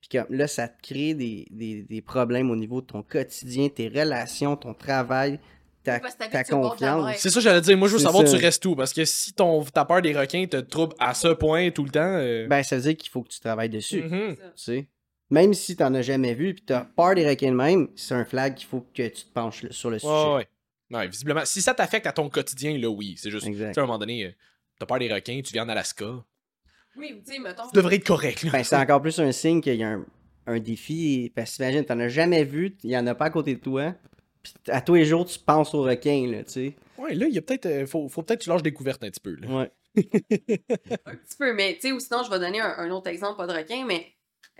Puis 0.00 0.18
comme, 0.18 0.36
là, 0.36 0.46
ça 0.46 0.68
te 0.68 0.80
crée 0.82 1.14
des, 1.14 1.46
des, 1.50 1.82
des 1.82 2.02
problèmes 2.02 2.50
au 2.50 2.56
niveau 2.56 2.80
de 2.80 2.86
ton 2.86 3.02
quotidien, 3.02 3.68
tes 3.68 3.88
relations, 3.88 4.56
ton 4.56 4.74
travail, 4.74 5.40
ta, 5.82 6.00
confiance. 6.44 7.16
C'est 7.18 7.30
ça, 7.30 7.40
j'allais 7.40 7.60
dire. 7.60 7.76
Moi, 7.76 7.88
je 7.88 7.94
veux 7.94 7.98
savoir, 7.98 8.26
ça. 8.26 8.36
tu 8.36 8.44
restes 8.44 8.64
où? 8.66 8.74
Parce 8.76 8.92
que 8.92 9.04
si 9.04 9.32
ton, 9.32 9.62
ta 9.64 9.84
peur 9.84 10.02
des 10.02 10.16
requins 10.16 10.46
te 10.46 10.56
trouble 10.58 10.94
à 10.98 11.14
ce 11.14 11.28
point 11.28 11.70
tout 11.70 11.84
le 11.84 11.90
temps. 11.90 12.00
euh, 12.00 12.46
Ben, 12.48 12.62
ça 12.62 12.76
veut 12.76 12.82
dire 12.82 12.96
qu'il 12.96 13.10
faut 13.10 13.22
que 13.22 13.28
tu 13.28 13.40
travailles 13.40 13.68
dessus, 13.70 14.02
mhm. 14.02 14.36
ça. 14.36 14.42
tu 14.42 14.50
sais? 14.56 14.88
Même 15.30 15.54
si 15.54 15.76
t'en 15.76 15.94
as 15.94 16.02
jamais 16.02 16.34
vu, 16.34 16.54
puis 16.54 16.62
t'as 16.66 16.84
peur 16.84 17.14
des 17.14 17.26
requins 17.26 17.50
de 17.50 17.56
même, 17.56 17.88
c'est 17.96 18.14
un 18.14 18.24
flag 18.24 18.54
qu'il 18.54 18.68
faut 18.68 18.86
que 18.94 19.08
tu 19.08 19.24
te 19.24 19.32
penches 19.32 19.66
sur 19.70 19.88
le 19.90 19.98
sujet. 19.98 20.12
Ouais, 20.12 20.34
ouais. 20.34 20.48
Ouais, 20.90 21.08
visiblement. 21.08 21.44
Si 21.46 21.62
ça 21.62 21.72
t'affecte 21.72 22.06
à 22.06 22.12
ton 22.12 22.28
quotidien, 22.28 22.76
là, 22.76 22.88
oui. 22.88 23.14
C'est 23.16 23.30
juste. 23.30 23.46
Exact. 23.46 23.68
Tu 23.68 23.74
sais, 23.74 23.80
à 23.80 23.84
un 23.84 23.86
moment 23.86 23.98
donné, 23.98 24.26
euh, 24.26 24.30
t'as 24.78 24.84
peur 24.84 24.98
des 24.98 25.10
requins, 25.12 25.40
tu 25.42 25.52
viens 25.54 25.64
en 25.64 25.68
Alaska. 25.70 26.04
Oui, 26.96 27.22
tu 27.26 27.32
sais, 27.32 27.38
mettons. 27.38 27.66
Tu 27.68 27.76
devrais 27.76 27.96
être 27.96 28.06
correct, 28.06 28.42
là. 28.42 28.50
Ben, 28.50 28.62
c'est 28.62 28.76
encore 28.76 29.00
plus 29.00 29.18
un 29.18 29.32
signe 29.32 29.62
qu'il 29.62 29.76
y 29.76 29.82
a 29.82 29.88
un, 29.88 30.04
un 30.46 30.58
défi. 30.58 31.32
Parce 31.34 31.52
que 31.52 31.56
t'imagines, 31.56 31.84
t'en 31.86 31.98
as 31.98 32.08
jamais 32.08 32.44
vu, 32.44 32.76
il 32.84 32.90
y 32.90 32.96
en 32.98 33.06
a 33.06 33.14
pas 33.14 33.24
à 33.26 33.30
côté 33.30 33.54
de 33.54 33.60
toi. 33.60 33.94
Puis 34.42 34.54
à 34.68 34.80
tous 34.80 34.94
les 34.94 35.04
jours, 35.04 35.24
tu 35.24 35.38
penses 35.38 35.74
aux 35.74 35.82
requins, 35.82 36.26
là, 36.30 36.44
tu 36.44 36.50
sais. 36.52 36.76
Ouais, 36.98 37.14
là, 37.14 37.26
il 37.26 37.34
y 37.34 37.38
a 37.38 37.42
peut-être. 37.42 37.66
euh, 37.66 37.86
faut, 37.86 38.08
faut 38.08 38.22
peut-être 38.22 38.40
que 38.40 38.44
tu 38.44 38.50
lâches 38.50 38.62
des 38.62 38.72
couvertes 38.72 39.02
un 39.04 39.10
petit 39.10 39.20
peu, 39.20 39.34
là. 39.36 39.48
Ouais. 39.48 39.70
Un 41.06 41.16
petit 41.16 41.36
peu, 41.38 41.52
mais 41.52 41.74
tu 41.74 41.80
sais, 41.82 41.92
ou 41.92 42.00
sinon, 42.00 42.22
je 42.22 42.30
vais 42.30 42.38
donner 42.38 42.60
un, 42.60 42.74
un 42.78 42.90
autre 42.90 43.08
exemple, 43.08 43.36
pas 43.36 43.46
de 43.46 43.52
requin, 43.52 43.84
mais 43.84 44.06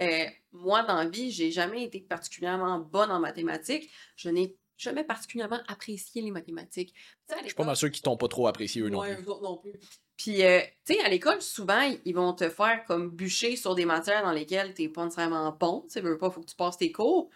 euh, 0.00 0.24
moi, 0.52 0.82
dans 0.82 0.96
la 0.96 1.08
vie, 1.08 1.30
j'ai 1.30 1.50
jamais 1.50 1.84
été 1.84 2.00
particulièrement 2.00 2.78
bonne 2.78 3.10
en 3.10 3.18
mathématiques. 3.20 3.90
Je 4.16 4.28
n'ai 4.28 4.56
jamais 4.76 5.04
particulièrement 5.04 5.60
apprécié 5.68 6.20
les 6.22 6.30
mathématiques. 6.30 6.94
Je 7.40 7.44
suis 7.46 7.54
pas 7.54 7.64
mal 7.64 7.76
sûr 7.76 7.90
qu'ils 7.90 8.02
t'ont 8.02 8.16
pas 8.16 8.28
trop 8.28 8.46
apprécié, 8.46 8.82
eux 8.82 8.88
non 8.90 9.00
Ouais, 9.00 9.14
plus. 9.14 9.24
eux 9.24 9.28
autres 9.30 9.42
non 9.42 9.56
plus. 9.56 9.72
Puis, 10.16 10.42
euh, 10.44 10.60
tu 10.84 10.94
sais, 10.94 11.00
à 11.00 11.08
l'école, 11.08 11.40
souvent, 11.40 11.80
ils- 12.04 12.14
vont 12.14 12.32
te 12.34 12.48
faire 12.50 12.84
comme 12.86 13.10
bûcher 13.10 13.56
sur 13.56 13.74
des 13.74 13.84
matières 13.86 14.22
dans 14.22 14.32
lesquelles 14.32 14.74
t'es 14.74 14.88
pas 14.88 15.04
nécessairement 15.04 15.56
bon. 15.58 15.82
Tu 15.88 15.94
sais, 15.94 16.00
veux 16.00 16.18
pas, 16.18 16.30
faut 16.30 16.40
que 16.42 16.46
tu 16.50 16.56
passes 16.56 16.76
tes 16.76 16.92
cours. 16.92 17.30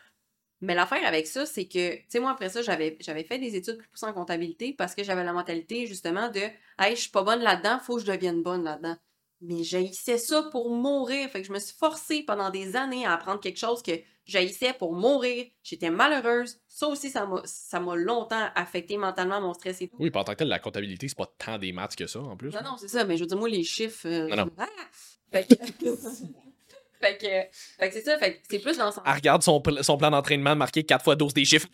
Mais 0.66 0.74
l'affaire 0.74 1.07
avec 1.07 1.26
ça, 1.29 1.46
c'est 1.46 1.66
que, 1.66 1.94
tu 1.96 2.05
sais, 2.09 2.18
moi, 2.18 2.33
après 2.33 2.48
ça, 2.48 2.61
j'avais 2.61 2.96
fait 3.24 3.38
des 3.38 3.55
études 3.55 3.79
plus 3.79 3.88
poussées 3.88 4.07
en 4.07 4.12
comptabilité 4.12 4.72
parce 4.72 4.94
que 4.94 5.05
j'avais 5.05 5.22
la 5.22 5.33
mentalité, 5.33 5.87
justement, 5.87 6.29
de 6.29 6.40
Hey, 6.79 6.96
je 6.96 7.02
suis 7.02 7.11
pas 7.11 7.22
bonne 7.22 7.40
là-dedans, 7.40 7.79
faut 7.79 7.96
que 7.96 8.02
je 8.02 8.11
devienne 8.11 8.42
bonne 8.42 8.64
là-dedans. 8.64 8.96
Mais 9.42 9.62
j'haïssais 9.62 10.18
ça 10.18 10.42
pour 10.50 10.70
mourir. 10.70 11.29
Fait 11.31 11.42
que 11.42 11.46
je 11.46 11.52
me 11.52 11.59
suis 11.59 11.76
forcée 11.76 12.22
pendant 12.22 12.50
des 12.50 12.74
années 12.74 13.07
à 13.07 13.12
apprendre 13.12 13.38
quelque 13.38 13.59
chose 13.59 13.83
que 13.83 13.92
j'haïssais 14.24 14.72
pour 14.72 14.94
mourir. 14.94 15.44
J'étais 15.62 15.90
malheureuse. 15.90 16.59
Ça 16.66 16.88
aussi, 16.88 17.11
ça 17.11 17.26
m'a 17.26 17.42
ça 17.44 17.79
m'a 17.79 17.94
longtemps 17.94 18.48
affecté 18.55 18.96
mentalement, 18.96 19.40
mon 19.40 19.52
stress 19.52 19.81
et 19.83 19.88
tout. 19.88 19.96
Oui, 20.00 20.11
puis 20.11 20.18
en 20.20 20.24
tant 20.24 20.33
que 20.33 20.38
tel, 20.38 20.48
la 20.48 20.59
comptabilité, 20.59 21.07
c'est 21.07 21.16
pas 21.18 21.31
tant 21.38 21.59
des 21.59 21.72
maths 21.72 21.94
que 21.96 22.07
ça, 22.07 22.20
en 22.20 22.37
plus. 22.37 22.50
Non, 22.55 22.62
non, 22.64 22.76
c'est 22.79 22.88
ça, 22.88 23.05
mais 23.05 23.16
je 23.16 23.22
veux 23.22 23.29
dire, 23.29 23.37
moi, 23.38 23.48
les 23.48 23.62
chiffres. 23.62 24.09
euh, 24.09 24.26
Non, 24.29 24.46
non. 24.46 24.50
Ah! 24.59 24.66
Fait 25.31 25.44
que. 25.46 25.55
fait 27.00 27.16
que, 27.18 27.26
fait 27.78 27.88
que 27.88 27.94
c'est 27.94 28.02
ça, 28.04 28.18
fait 28.18 28.35
que 28.35 28.38
c'est 28.50 28.59
plus 28.59 28.76
dans. 28.78 28.90
Elle 29.04 29.12
regarde 29.14 29.42
son, 29.42 29.61
pl- 29.61 29.82
son 29.85 29.96
plan 29.96 30.11
d'entraînement 30.11 30.54
marqué 30.56 30.82
4 30.85 31.02
fois 31.04 31.16
12 31.16 31.35
des 31.35 31.44
chiffres. 31.44 31.68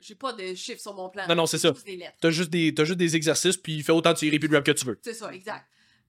J'ai 0.00 0.14
pas 0.14 0.32
de 0.32 0.54
chiffres 0.54 0.80
sur 0.80 0.94
mon 0.94 1.08
plan. 1.08 1.26
Non, 1.28 1.34
non, 1.34 1.46
c'est 1.46 1.58
ça. 1.58 1.72
Juste 1.72 1.86
des 1.86 1.96
lettres. 1.96 2.16
T'as 2.20 2.30
juste, 2.30 2.50
des, 2.50 2.74
t'as 2.74 2.84
juste 2.84 2.98
des 2.98 3.16
exercices, 3.16 3.56
puis 3.56 3.82
fais 3.82 3.92
autant 3.92 4.12
de 4.12 4.18
séries 4.18 4.38
puis 4.38 4.48
de 4.48 4.54
reps 4.54 4.66
que 4.66 4.72
tu 4.72 4.84
veux. 4.84 4.98
C'est 5.02 5.14
ça, 5.14 5.32
exact. 5.32 5.64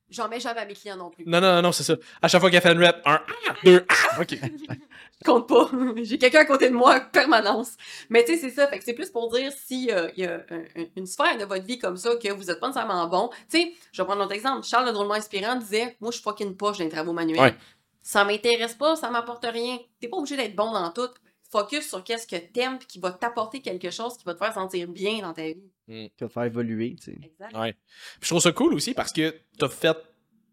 J'en 0.10 0.30
mets 0.30 0.40
jamais 0.40 0.62
à 0.62 0.66
mes 0.66 0.74
clients 0.74 0.96
non 0.96 1.10
plus. 1.10 1.26
Non, 1.28 1.42
non, 1.42 1.56
non, 1.56 1.62
non, 1.64 1.72
c'est 1.74 1.84
ça. 1.84 1.96
À 2.22 2.28
chaque 2.30 2.40
fois 2.40 2.50
qu'elle 2.50 2.62
fait 2.62 2.72
une 2.72 2.84
rep, 2.84 3.02
un, 3.06 3.20
ah, 3.50 3.54
deux, 3.64 3.86
ah, 3.90 3.94
ok. 4.22 4.30
Je 4.40 5.26
compte 5.26 5.48
pas. 5.50 5.70
J'ai 6.04 6.18
quelqu'un 6.18 6.40
à 6.40 6.46
côté 6.46 6.70
de 6.70 6.74
moi, 6.76 7.00
permanence. 7.02 7.72
Mais 8.10 8.24
tu 8.24 8.34
sais, 8.34 8.40
c'est 8.40 8.52
ça. 8.56 8.68
Fait 8.68 8.80
que 8.80 8.86
c'est 8.86 8.94
plus 8.94 9.10
pour 9.10 9.30
dire 9.32 9.52
s'il 9.52 9.86
y 9.86 9.92
a, 9.92 10.10
il 10.16 10.24
y 10.24 10.26
a 10.26 10.36
un- 10.50 10.82
un- 10.82 10.86
une 10.96 11.06
sphère 11.06 11.38
de 11.38 11.44
votre 11.44 11.66
vie 11.66 11.78
comme 11.78 11.98
ça 11.98 12.16
que 12.16 12.32
vous 12.32 12.50
êtes 12.50 12.60
pas 12.60 12.68
nécessairement 12.68 13.06
bon. 13.08 13.30
Tu 13.50 13.60
sais, 13.60 13.74
je 13.92 14.02
vais 14.02 14.06
prendre 14.06 14.22
notre 14.22 14.34
exemple. 14.34 14.66
Charles 14.66 14.86
le 14.86 14.94
drôlement 14.94 15.16
inspirant 15.16 15.56
disait 15.56 15.98
Moi, 16.00 16.12
je 16.12 16.16
suis 16.18 16.24
fucking 16.24 16.56
poche 16.56 16.78
dans 16.78 16.86
les 16.86 16.90
travaux 16.90 17.14
manuels. 17.14 17.42
Ouais. 17.42 17.56
Ça 18.02 18.24
m'intéresse 18.24 18.76
pas, 18.76 18.96
ça 18.96 19.10
m'apporte 19.10 19.46
rien. 19.46 19.78
T'es 20.00 20.08
pas 20.08 20.16
obligé 20.18 20.38
d'être 20.38 20.56
bon 20.56 20.72
dans 20.72 20.90
tout. 20.92 21.10
Focus 21.50 21.88
sur 21.88 22.04
qu'est-ce 22.04 22.28
que 22.28 22.36
t'aimes 22.36 22.78
puis 22.78 22.88
qui 22.88 23.00
va 23.00 23.12
t'apporter 23.12 23.62
quelque 23.62 23.90
chose 23.90 24.18
qui 24.18 24.26
va 24.26 24.34
te 24.34 24.40
faire 24.40 24.54
sentir 24.54 24.88
bien 24.88 25.22
dans 25.22 25.34
ta 25.34 25.44
vie. 25.44 25.72
Qui 25.88 26.12
va 26.20 26.28
te 26.28 26.34
faire 26.34 26.44
évoluer, 26.44 26.96
tu 26.96 27.12
sais. 27.12 27.18
Exact. 27.24 27.56
Ouais. 27.58 27.74
Puis 27.74 28.22
je 28.24 28.28
trouve 28.30 28.42
ça 28.42 28.52
cool 28.52 28.74
aussi 28.74 28.94
parce 28.94 29.14
que 29.14 29.34
t'as 29.58 29.70
fait 29.70 29.98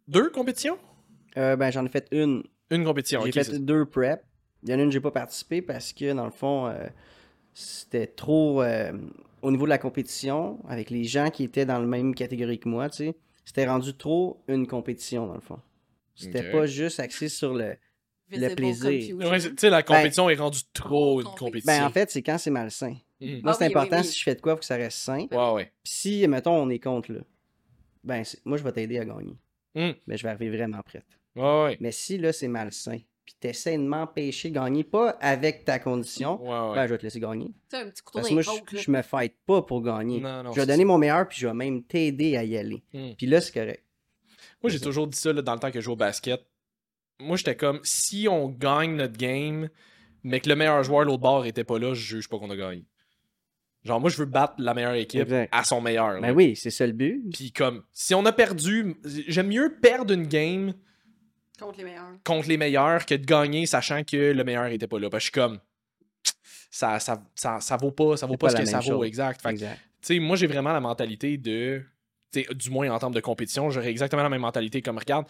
deux 0.06 0.30
compétitions? 0.30 0.78
Euh, 1.36 1.56
ben, 1.56 1.70
j'en 1.70 1.84
ai 1.84 1.88
fait 1.88 2.06
une. 2.12 2.44
Une 2.70 2.84
compétition, 2.84 3.22
J'ai 3.24 3.32
fait 3.32 3.58
deux 3.58 3.84
prep. 3.84 4.24
Il 4.62 4.70
y 4.70 4.74
en 4.74 4.78
a 4.78 4.82
une, 4.82 4.90
j'ai 4.90 5.00
pas 5.00 5.10
participé 5.10 5.60
parce 5.60 5.92
que, 5.92 6.12
dans 6.12 6.24
le 6.24 6.30
fond, 6.30 6.66
euh, 6.66 6.86
c'était 7.52 8.06
trop. 8.06 8.62
euh, 8.62 8.92
au 9.42 9.50
niveau 9.50 9.64
de 9.64 9.70
la 9.70 9.78
compétition, 9.78 10.58
avec 10.66 10.88
les 10.88 11.04
gens 11.04 11.28
qui 11.30 11.44
étaient 11.44 11.66
dans 11.66 11.78
la 11.78 11.86
même 11.86 12.14
catégorie 12.14 12.58
que 12.58 12.68
moi, 12.68 12.88
tu 12.88 12.96
sais, 12.96 13.14
c'était 13.44 13.66
rendu 13.66 13.94
trop 13.94 14.42
une 14.48 14.66
compétition, 14.66 15.26
dans 15.26 15.34
le 15.34 15.40
fond. 15.40 15.60
C'était 16.14 16.50
pas 16.50 16.66
juste 16.66 17.00
axé 17.00 17.28
sur 17.28 17.52
le. 17.54 17.76
Visible 18.30 18.54
plaisir. 18.54 19.16
Ouais, 19.16 19.38
tu 19.38 19.54
sais, 19.58 19.70
la 19.70 19.82
compétition 19.82 20.28
est 20.30 20.34
rendue 20.34 20.60
trop 20.72 21.20
une 21.20 21.28
compétition. 21.28 21.72
Ben, 21.72 21.84
en 21.84 21.90
fait, 21.90 22.10
c'est 22.10 22.22
quand 22.22 22.38
c'est 22.38 22.50
malsain. 22.50 22.96
Mhm. 23.20 23.40
Moi, 23.42 23.52
Ah 23.52 23.56
c'est 23.58 23.66
oui, 23.66 23.70
important, 23.70 23.96
oui, 23.96 24.02
oui. 24.02 24.08
si 24.08 24.18
je 24.18 24.22
fais 24.24 24.34
de 24.34 24.40
quoi, 24.40 24.54
faut 24.54 24.60
que 24.60 24.64
ça 24.64 24.76
reste 24.76 24.98
sain. 24.98 25.26
Ouais, 25.30 25.52
ouais. 25.52 25.72
Puis 25.82 25.92
si, 25.92 26.28
mettons, 26.28 26.54
on 26.54 26.68
est 26.70 26.78
contre, 26.78 27.12
là, 27.12 27.20
ben, 28.02 28.22
moi, 28.44 28.56
je 28.58 28.62
vais 28.62 28.72
t'aider 28.72 28.98
à 28.98 29.04
gagner. 29.04 29.36
Hmm. 29.74 29.92
Mais 30.06 30.16
je 30.16 30.22
vais 30.22 30.30
arriver 30.30 30.56
vraiment 30.56 30.80
prête. 30.82 31.06
Ouais, 31.36 31.64
ouais. 31.64 31.76
Mais 31.80 31.92
si, 31.92 32.16
là, 32.18 32.32
c'est 32.32 32.48
malsain, 32.48 32.98
puis 33.24 33.34
t'essaies 33.40 33.76
de 33.76 33.82
m'empêcher 33.82 34.50
de 34.50 34.54
gagner, 34.54 34.84
pas 34.84 35.10
avec 35.20 35.64
ta 35.64 35.78
condition, 35.78 36.40
Ouais, 36.42 36.68
ouais. 36.70 36.74
ben, 36.76 36.86
je 36.86 36.92
vais 36.92 36.98
te 36.98 37.02
laisser 37.02 37.20
gagner. 37.20 37.46
Tu 37.46 37.76
sais, 37.76 37.82
un 37.82 37.90
petit 37.90 38.02
couteau 38.02 38.18
Parce 38.18 38.28
que 38.28 38.34
moi, 38.34 38.42
je, 38.42 38.90
me 38.90 39.02
fight 39.02 39.34
pas 39.46 39.62
pour 39.62 39.82
gagner. 39.82 40.20
Non, 40.20 40.42
non. 40.42 40.52
je 40.52 40.60
vais 40.60 40.66
donner 40.66 40.82
ça. 40.82 40.86
mon 40.86 40.98
meilleur, 40.98 41.28
puis 41.28 41.38
je 41.40 41.46
vais 41.46 41.54
même 41.54 41.82
t'aider 41.82 42.36
à 42.36 42.44
y 42.44 42.56
aller. 42.56 42.82
Hmm. 42.92 43.12
Puis 43.16 43.26
là, 43.26 43.40
c'est 43.40 43.52
correct. 43.52 43.84
Moi, 44.62 44.70
j'ai 44.70 44.80
toujours 44.80 45.06
dit 45.06 45.18
ça 45.18 45.32
là, 45.32 45.42
dans 45.42 45.54
le 45.54 45.60
temps 45.60 45.70
que 45.70 45.80
je 45.80 45.84
jouais 45.84 45.92
au 45.92 45.96
basket. 45.96 46.40
Moi, 47.20 47.36
j'étais 47.36 47.56
comme, 47.56 47.80
si 47.84 48.26
on 48.28 48.48
gagne 48.48 48.96
notre 48.96 49.16
game, 49.16 49.68
mais 50.22 50.40
que 50.40 50.48
le 50.48 50.56
meilleur 50.56 50.82
joueur 50.82 51.02
de 51.02 51.06
l'autre 51.06 51.22
bord 51.22 51.46
était 51.46 51.64
pas 51.64 51.78
là, 51.78 51.94
je 51.94 52.00
juge 52.16 52.28
pas 52.28 52.38
qu'on 52.38 52.50
a 52.50 52.56
gagné. 52.56 52.84
Genre, 53.84 54.00
moi, 54.00 54.08
je 54.10 54.16
veux 54.16 54.24
battre 54.24 54.54
la 54.58 54.72
meilleure 54.74 54.94
équipe 54.94 55.20
Exact. 55.22 55.48
à 55.52 55.62
son 55.62 55.80
meilleur. 55.80 56.12
là. 56.14 56.20
Ben 56.20 56.34
oui, 56.34 56.56
c'est 56.56 56.70
ça 56.70 56.86
le 56.86 56.92
but. 56.94 57.22
Puis 57.32 57.52
comme, 57.52 57.82
si 57.92 58.14
on 58.14 58.24
a 58.24 58.32
perdu, 58.32 58.96
j'aime 59.28 59.48
mieux 59.48 59.76
perdre 59.80 60.14
une 60.14 60.26
game 60.26 60.72
Contre 61.60 61.78
les 61.78 61.84
meilleurs. 61.84 62.10
contre 62.24 62.48
les 62.48 62.56
meilleurs 62.56 63.04
que 63.06 63.14
de 63.14 63.24
gagner 63.24 63.66
sachant 63.66 64.02
que 64.02 64.16
le 64.32 64.42
meilleur 64.44 64.66
était 64.66 64.86
pas 64.88 64.98
là. 64.98 65.08
Parce 65.10 65.28
que 65.30 65.40
je 65.40 65.40
suis 65.40 65.48
comme, 65.48 65.60
ça, 66.70 66.98
ça, 66.98 67.22
ça, 67.34 67.60
ça 67.60 67.76
vaut 67.76 67.90
pas, 67.92 68.16
ça 68.16 68.26
vaut 68.26 68.36
pas, 68.36 68.46
pas 68.48 68.56
ce 68.56 68.62
que 68.62 68.64
ça 68.64 68.80
vaut, 68.80 69.04
exact. 69.04 69.40
Fait 69.42 69.50
Exact. 69.50 69.78
tu 70.02 70.14
sais, 70.14 70.18
moi, 70.18 70.36
j'ai 70.36 70.46
vraiment 70.46 70.72
la 70.72 70.80
mentalité 70.80 71.36
de. 71.36 71.82
tu 72.32 72.42
sais, 72.42 72.54
Du 72.54 72.70
moins 72.70 72.90
en 72.90 72.98
termes 72.98 73.14
de 73.14 73.20
compétition, 73.20 73.70
j'aurais 73.70 73.90
exactement 73.90 74.22
la 74.22 74.28
même 74.30 74.40
mentalité 74.40 74.82
comme 74.82 74.98
regarde. 74.98 75.26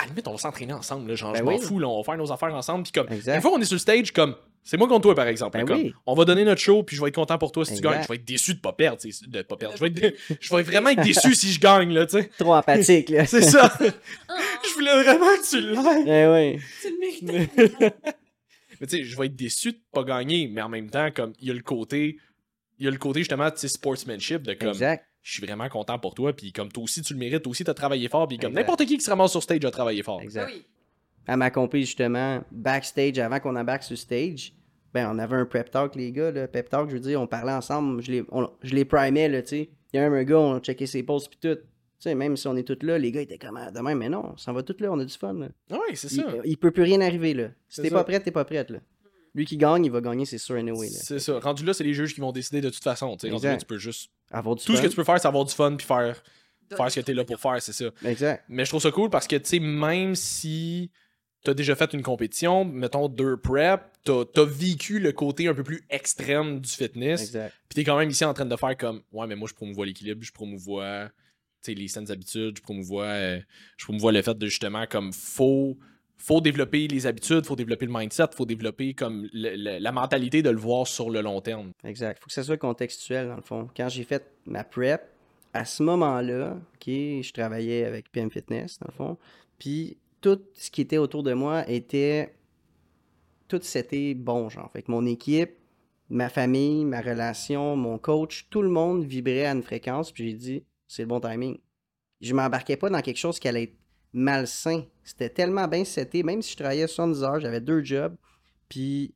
À 0.00 0.04
la 0.04 0.08
limite, 0.08 0.26
on 0.28 0.32
va 0.32 0.38
s'entraîner 0.38 0.72
ensemble. 0.72 1.10
Là, 1.10 1.14
genre, 1.14 1.32
Ben 1.32 1.40
je 1.40 1.44
m'en 1.44 1.50
oui. 1.52 1.60
fous, 1.60 1.78
là, 1.78 1.86
on 1.88 1.98
va 1.98 2.04
faire 2.04 2.16
nos 2.16 2.32
affaires 2.32 2.54
ensemble. 2.54 2.84
Puis 2.84 2.92
comme, 2.92 3.12
Exact. 3.12 3.34
une 3.36 3.42
fois 3.42 3.50
qu'on 3.50 3.60
est 3.60 3.64
sur 3.66 3.74
le 3.74 3.80
stage, 3.80 4.12
comme, 4.12 4.34
c'est 4.62 4.76
moi 4.78 4.88
contre 4.88 5.02
toi, 5.02 5.14
par 5.14 5.26
exemple. 5.26 5.62
Ben 5.62 5.70
oui. 5.70 5.92
On 6.06 6.14
va 6.14 6.24
donner 6.24 6.44
notre 6.44 6.60
show, 6.60 6.82
puis 6.82 6.96
je 6.96 7.02
vais 7.02 7.08
être 7.08 7.14
content 7.14 7.36
pour 7.38 7.52
toi 7.52 7.64
si 7.66 7.74
tu 7.74 7.80
gagnes. 7.82 8.02
Je 8.02 8.08
vais 8.08 8.14
être 8.16 8.24
déçu 8.24 8.54
de 8.54 8.60
pas 8.60 8.72
perdre. 8.72 8.98
De 9.26 9.42
pas 9.42 9.56
perdre. 9.56 9.76
Je 9.76 9.84
vais, 9.84 9.88
être, 9.88 10.16
je 10.40 10.56
vais 10.56 10.62
vraiment 10.62 10.88
être 10.90 11.02
déçu 11.02 11.34
si 11.34 11.52
je 11.52 11.60
gagne, 11.60 11.92
là, 11.92 12.06
tu 12.06 12.18
sais. 12.18 12.30
Trop 12.38 12.54
empathique, 12.54 13.10
là. 13.10 13.26
C'est 13.26 13.42
ça. 13.42 13.72
Je 13.78 14.74
voulais 14.74 15.02
vraiment 15.02 15.26
que 15.36 15.48
tu 15.48 15.60
l'aies. 15.60 16.56
Eh 16.56 16.56
oui. 16.56 16.62
tu 17.18 17.26
le. 17.26 17.90
Mais 18.80 18.86
tu 18.86 18.96
sais, 18.96 19.04
je 19.04 19.16
vais 19.18 19.26
être 19.26 19.36
déçu 19.36 19.72
de 19.72 19.78
pas 19.92 20.04
gagner, 20.04 20.48
mais 20.48 20.62
en 20.62 20.70
même 20.70 20.88
temps, 20.88 21.10
comme, 21.14 21.34
il 21.40 21.48
y 21.48 21.50
a 21.50 21.54
le 21.54 21.60
côté. 21.62 22.16
Il 22.78 22.86
y 22.86 22.88
a 22.88 22.90
le 22.90 22.96
côté 22.96 23.20
justement, 23.20 23.50
tu 23.50 23.58
sais, 23.58 23.68
sportsmanship 23.68 24.42
de 24.42 24.54
comme. 24.54 24.70
Exact. 24.70 25.04
Je 25.22 25.32
suis 25.34 25.46
vraiment 25.46 25.68
content 25.68 25.98
pour 25.98 26.14
toi. 26.14 26.32
Puis 26.34 26.52
comme 26.52 26.70
toi 26.70 26.82
aussi, 26.84 27.02
tu 27.02 27.12
le 27.12 27.18
mérites, 27.18 27.42
toi 27.42 27.50
aussi, 27.50 27.64
tu 27.64 27.70
as 27.70 27.74
travaillé 27.74 28.08
fort. 28.08 28.26
Puis 28.28 28.38
comme 28.38 28.52
n'importe 28.52 28.84
qui 28.86 28.96
qui 28.96 29.04
se 29.04 29.10
ramasse 29.10 29.30
sur 29.32 29.42
stage 29.42 29.64
a 29.64 29.70
travaillé 29.70 30.02
fort. 30.02 30.18
Ah 30.20 30.24
Exact. 30.24 30.50
oui. 30.52 30.64
À 31.26 31.36
ma 31.36 31.50
compé, 31.50 31.80
justement, 31.80 32.42
backstage, 32.50 33.18
avant 33.18 33.38
qu'on 33.40 33.54
embarque 33.56 33.82
sur 33.82 33.96
stage, 33.98 34.52
ben, 34.92 35.08
on 35.14 35.18
avait 35.18 35.36
un 35.36 35.44
prep 35.46 35.70
talk, 35.70 35.94
les 35.94 36.10
gars. 36.10 36.30
Là. 36.32 36.48
Pep 36.48 36.68
talk, 36.68 36.88
je 36.88 36.94
veux 36.94 37.00
dire, 37.00 37.20
on 37.20 37.26
parlait 37.26 37.52
ensemble, 37.52 38.02
je 38.02 38.10
les, 38.10 38.24
on- 38.32 38.50
je 38.62 38.74
les 38.74 38.84
primais, 38.84 39.28
là, 39.28 39.42
tu 39.42 39.48
sais. 39.48 39.70
Il 39.92 39.96
y 39.96 40.00
a 40.00 40.02
même 40.08 40.14
un 40.18 40.24
gars, 40.24 40.38
on 40.38 40.58
checkait 40.60 40.86
ses 40.86 41.02
posts, 41.02 41.28
puis 41.28 41.38
tout. 41.40 41.56
Tu 41.56 42.04
sais, 42.08 42.14
même 42.14 42.36
si 42.36 42.48
on 42.48 42.56
est 42.56 42.62
tous 42.66 42.84
là, 42.84 42.96
les 42.98 43.12
gars 43.12 43.20
étaient 43.20 43.36
comme 43.38 43.58
ah, 43.58 43.70
de 43.70 43.78
même, 43.80 43.98
mais 43.98 44.08
non, 44.08 44.30
on 44.32 44.36
s'en 44.38 44.52
va 44.54 44.62
tous 44.62 44.80
là, 44.80 44.90
on 44.90 44.98
a 44.98 45.04
du 45.04 45.12
fun. 45.14 45.34
Là. 45.34 45.48
Ouais, 45.70 45.94
c'est 45.94 46.10
Il, 46.10 46.22
ça. 46.22 46.32
il 46.44 46.56
peut 46.56 46.70
plus 46.70 46.82
rien 46.84 47.00
arriver, 47.02 47.34
là. 47.34 47.48
Si 47.68 47.76
C'est 47.76 47.82
t'es 47.82 47.88
ça. 47.90 47.96
pas 47.96 48.04
prête, 48.04 48.24
t'es 48.24 48.30
pas 48.30 48.44
prête, 48.46 48.70
là. 48.70 48.78
Lui 49.34 49.46
qui 49.46 49.56
gagne, 49.56 49.84
il 49.84 49.90
va 49.90 50.00
gagner, 50.00 50.24
c'est 50.24 50.38
sûr, 50.38 50.56
anyway. 50.56 50.88
C'est 50.88 51.18
ça. 51.18 51.38
Rendu 51.38 51.64
là, 51.64 51.72
c'est 51.72 51.84
les 51.84 51.94
juges 51.94 52.14
qui 52.14 52.20
vont 52.20 52.32
décider 52.32 52.60
de 52.60 52.70
toute 52.70 52.82
façon. 52.82 53.16
tu 53.16 53.26
sais. 53.26 53.32
Rendu 53.32 53.44
là, 53.44 53.52
Exact. 53.54 53.60
tu 53.60 53.66
peux 53.66 53.78
juste. 53.78 54.10
Avoir 54.30 54.56
du 54.56 54.64
Tout 54.64 54.76
ce 54.76 54.82
que 54.82 54.86
tu 54.86 54.96
peux 54.96 55.04
faire, 55.04 55.20
c'est 55.20 55.28
avoir 55.28 55.44
du 55.44 55.54
fun 55.54 55.74
puis 55.76 55.86
faire, 55.86 56.22
faire 56.76 56.90
ce 56.90 57.00
que 57.00 57.04
tu 57.04 57.10
es 57.10 57.14
là 57.14 57.24
pour 57.24 57.38
faire, 57.40 57.60
c'est 57.60 57.72
ça. 57.72 57.86
Exact. 58.04 58.44
Mais 58.48 58.64
je 58.64 58.70
trouve 58.70 58.82
ça 58.82 58.90
cool 58.90 59.10
parce 59.10 59.26
que, 59.26 59.36
tu 59.36 59.48
sais, 59.48 59.58
même 59.58 60.14
si 60.14 60.90
tu 61.42 61.50
as 61.50 61.54
déjà 61.54 61.74
fait 61.74 61.92
une 61.94 62.02
compétition, 62.02 62.64
mettons 62.64 63.08
deux 63.08 63.36
prep, 63.36 63.82
tu 64.04 64.12
as, 64.12 64.44
vécu 64.44 65.00
le 65.00 65.12
côté 65.12 65.48
un 65.48 65.54
peu 65.54 65.64
plus 65.64 65.84
extrême 65.90 66.60
du 66.60 66.70
fitness. 66.70 67.22
Exact. 67.22 67.54
Puis 67.68 67.76
tu 67.76 67.80
es 67.80 67.84
quand 67.84 67.98
même 67.98 68.10
ici 68.10 68.24
en 68.24 68.34
train 68.34 68.46
de 68.46 68.56
faire 68.56 68.76
comme, 68.76 69.02
ouais, 69.12 69.26
mais 69.26 69.36
moi, 69.36 69.48
je 69.48 69.54
promouvois 69.54 69.86
l'équilibre, 69.86 70.22
je 70.22 70.32
promouvois 70.32 71.10
tu 71.62 71.72
sais, 71.72 71.78
les 71.78 71.88
saines 71.88 72.10
habitudes, 72.10 72.56
je 72.56 72.62
promouvois, 72.62 73.04
euh, 73.04 73.40
je 73.76 73.84
promouvois 73.84 74.12
le 74.12 74.22
fait 74.22 74.36
de 74.36 74.46
justement, 74.46 74.86
comme, 74.86 75.12
faut. 75.12 75.76
Faut 76.22 76.42
développer 76.42 76.86
les 76.86 77.06
habitudes, 77.06 77.46
faut 77.46 77.56
développer 77.56 77.86
le 77.86 77.92
mindset, 77.94 78.26
faut 78.34 78.44
développer 78.44 78.92
comme 78.92 79.26
la 79.32 79.90
mentalité 79.90 80.42
de 80.42 80.50
le 80.50 80.58
voir 80.58 80.86
sur 80.86 81.08
le 81.08 81.22
long 81.22 81.40
terme. 81.40 81.72
Exact. 81.82 82.20
Faut 82.20 82.26
que 82.26 82.34
ça 82.34 82.42
soit 82.42 82.58
contextuel, 82.58 83.28
dans 83.28 83.36
le 83.36 83.42
fond. 83.42 83.68
Quand 83.74 83.88
j'ai 83.88 84.04
fait 84.04 84.30
ma 84.44 84.62
prep, 84.62 85.00
à 85.54 85.64
ce 85.64 85.82
moment-là, 85.82 86.58
je 86.86 87.32
travaillais 87.32 87.84
avec 87.84 88.12
PM 88.12 88.30
Fitness, 88.30 88.78
dans 88.80 88.88
le 88.88 88.94
fond. 88.94 89.18
Puis 89.58 89.96
tout 90.20 90.40
ce 90.52 90.70
qui 90.70 90.82
était 90.82 90.98
autour 90.98 91.22
de 91.22 91.32
moi 91.32 91.68
était. 91.68 92.34
Tout 93.48 93.60
c'était 93.62 94.12
bon, 94.12 94.50
genre. 94.50 94.70
Fait 94.70 94.82
que 94.82 94.90
mon 94.90 95.06
équipe, 95.06 95.52
ma 96.10 96.28
famille, 96.28 96.84
ma 96.84 97.00
relation, 97.00 97.76
mon 97.76 97.96
coach, 97.96 98.46
tout 98.50 98.60
le 98.60 98.68
monde 98.68 99.04
vibrait 99.04 99.46
à 99.46 99.52
une 99.52 99.62
fréquence. 99.62 100.12
Puis 100.12 100.30
j'ai 100.30 100.36
dit, 100.36 100.64
c'est 100.86 101.02
le 101.02 101.08
bon 101.08 101.18
timing. 101.18 101.58
Je 102.20 102.34
m'embarquais 102.34 102.76
pas 102.76 102.90
dans 102.90 103.00
quelque 103.00 103.16
chose 103.16 103.40
qui 103.40 103.48
allait 103.48 103.62
être 103.62 103.79
malsain. 104.12 104.84
C'était 105.04 105.30
tellement 105.30 105.68
bien 105.68 105.84
seté. 105.84 106.22
Même 106.22 106.42
si 106.42 106.52
je 106.52 106.56
travaillais 106.56 106.86
70 106.86 107.22
heures, 107.22 107.40
j'avais 107.40 107.60
deux 107.60 107.82
jobs. 107.82 108.16
Puis, 108.68 109.14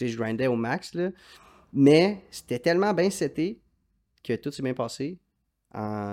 je 0.00 0.16
grindais 0.16 0.46
au 0.46 0.56
max, 0.56 0.94
là. 0.94 1.10
Mais 1.72 2.22
c'était 2.30 2.58
tellement 2.58 2.92
bien 2.92 3.10
seté 3.10 3.60
que 4.24 4.34
tout 4.34 4.50
s'est 4.50 4.62
bien 4.62 4.74
passé. 4.74 5.18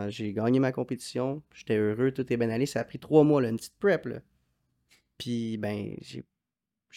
J'ai 0.09 0.33
gagné 0.33 0.59
ma 0.59 0.71
compétition. 0.71 1.41
J'étais 1.53 1.77
heureux, 1.77 2.11
tout 2.11 2.31
est 2.31 2.37
bien 2.37 2.49
allé. 2.49 2.65
Ça 2.65 2.81
a 2.81 2.83
pris 2.83 2.99
trois 2.99 3.23
mois, 3.23 3.43
une 3.43 3.57
petite 3.57 3.77
prep. 3.79 4.05
Là. 4.05 4.19
Puis, 5.17 5.57
ben, 5.57 5.95
j'ai 6.01 6.23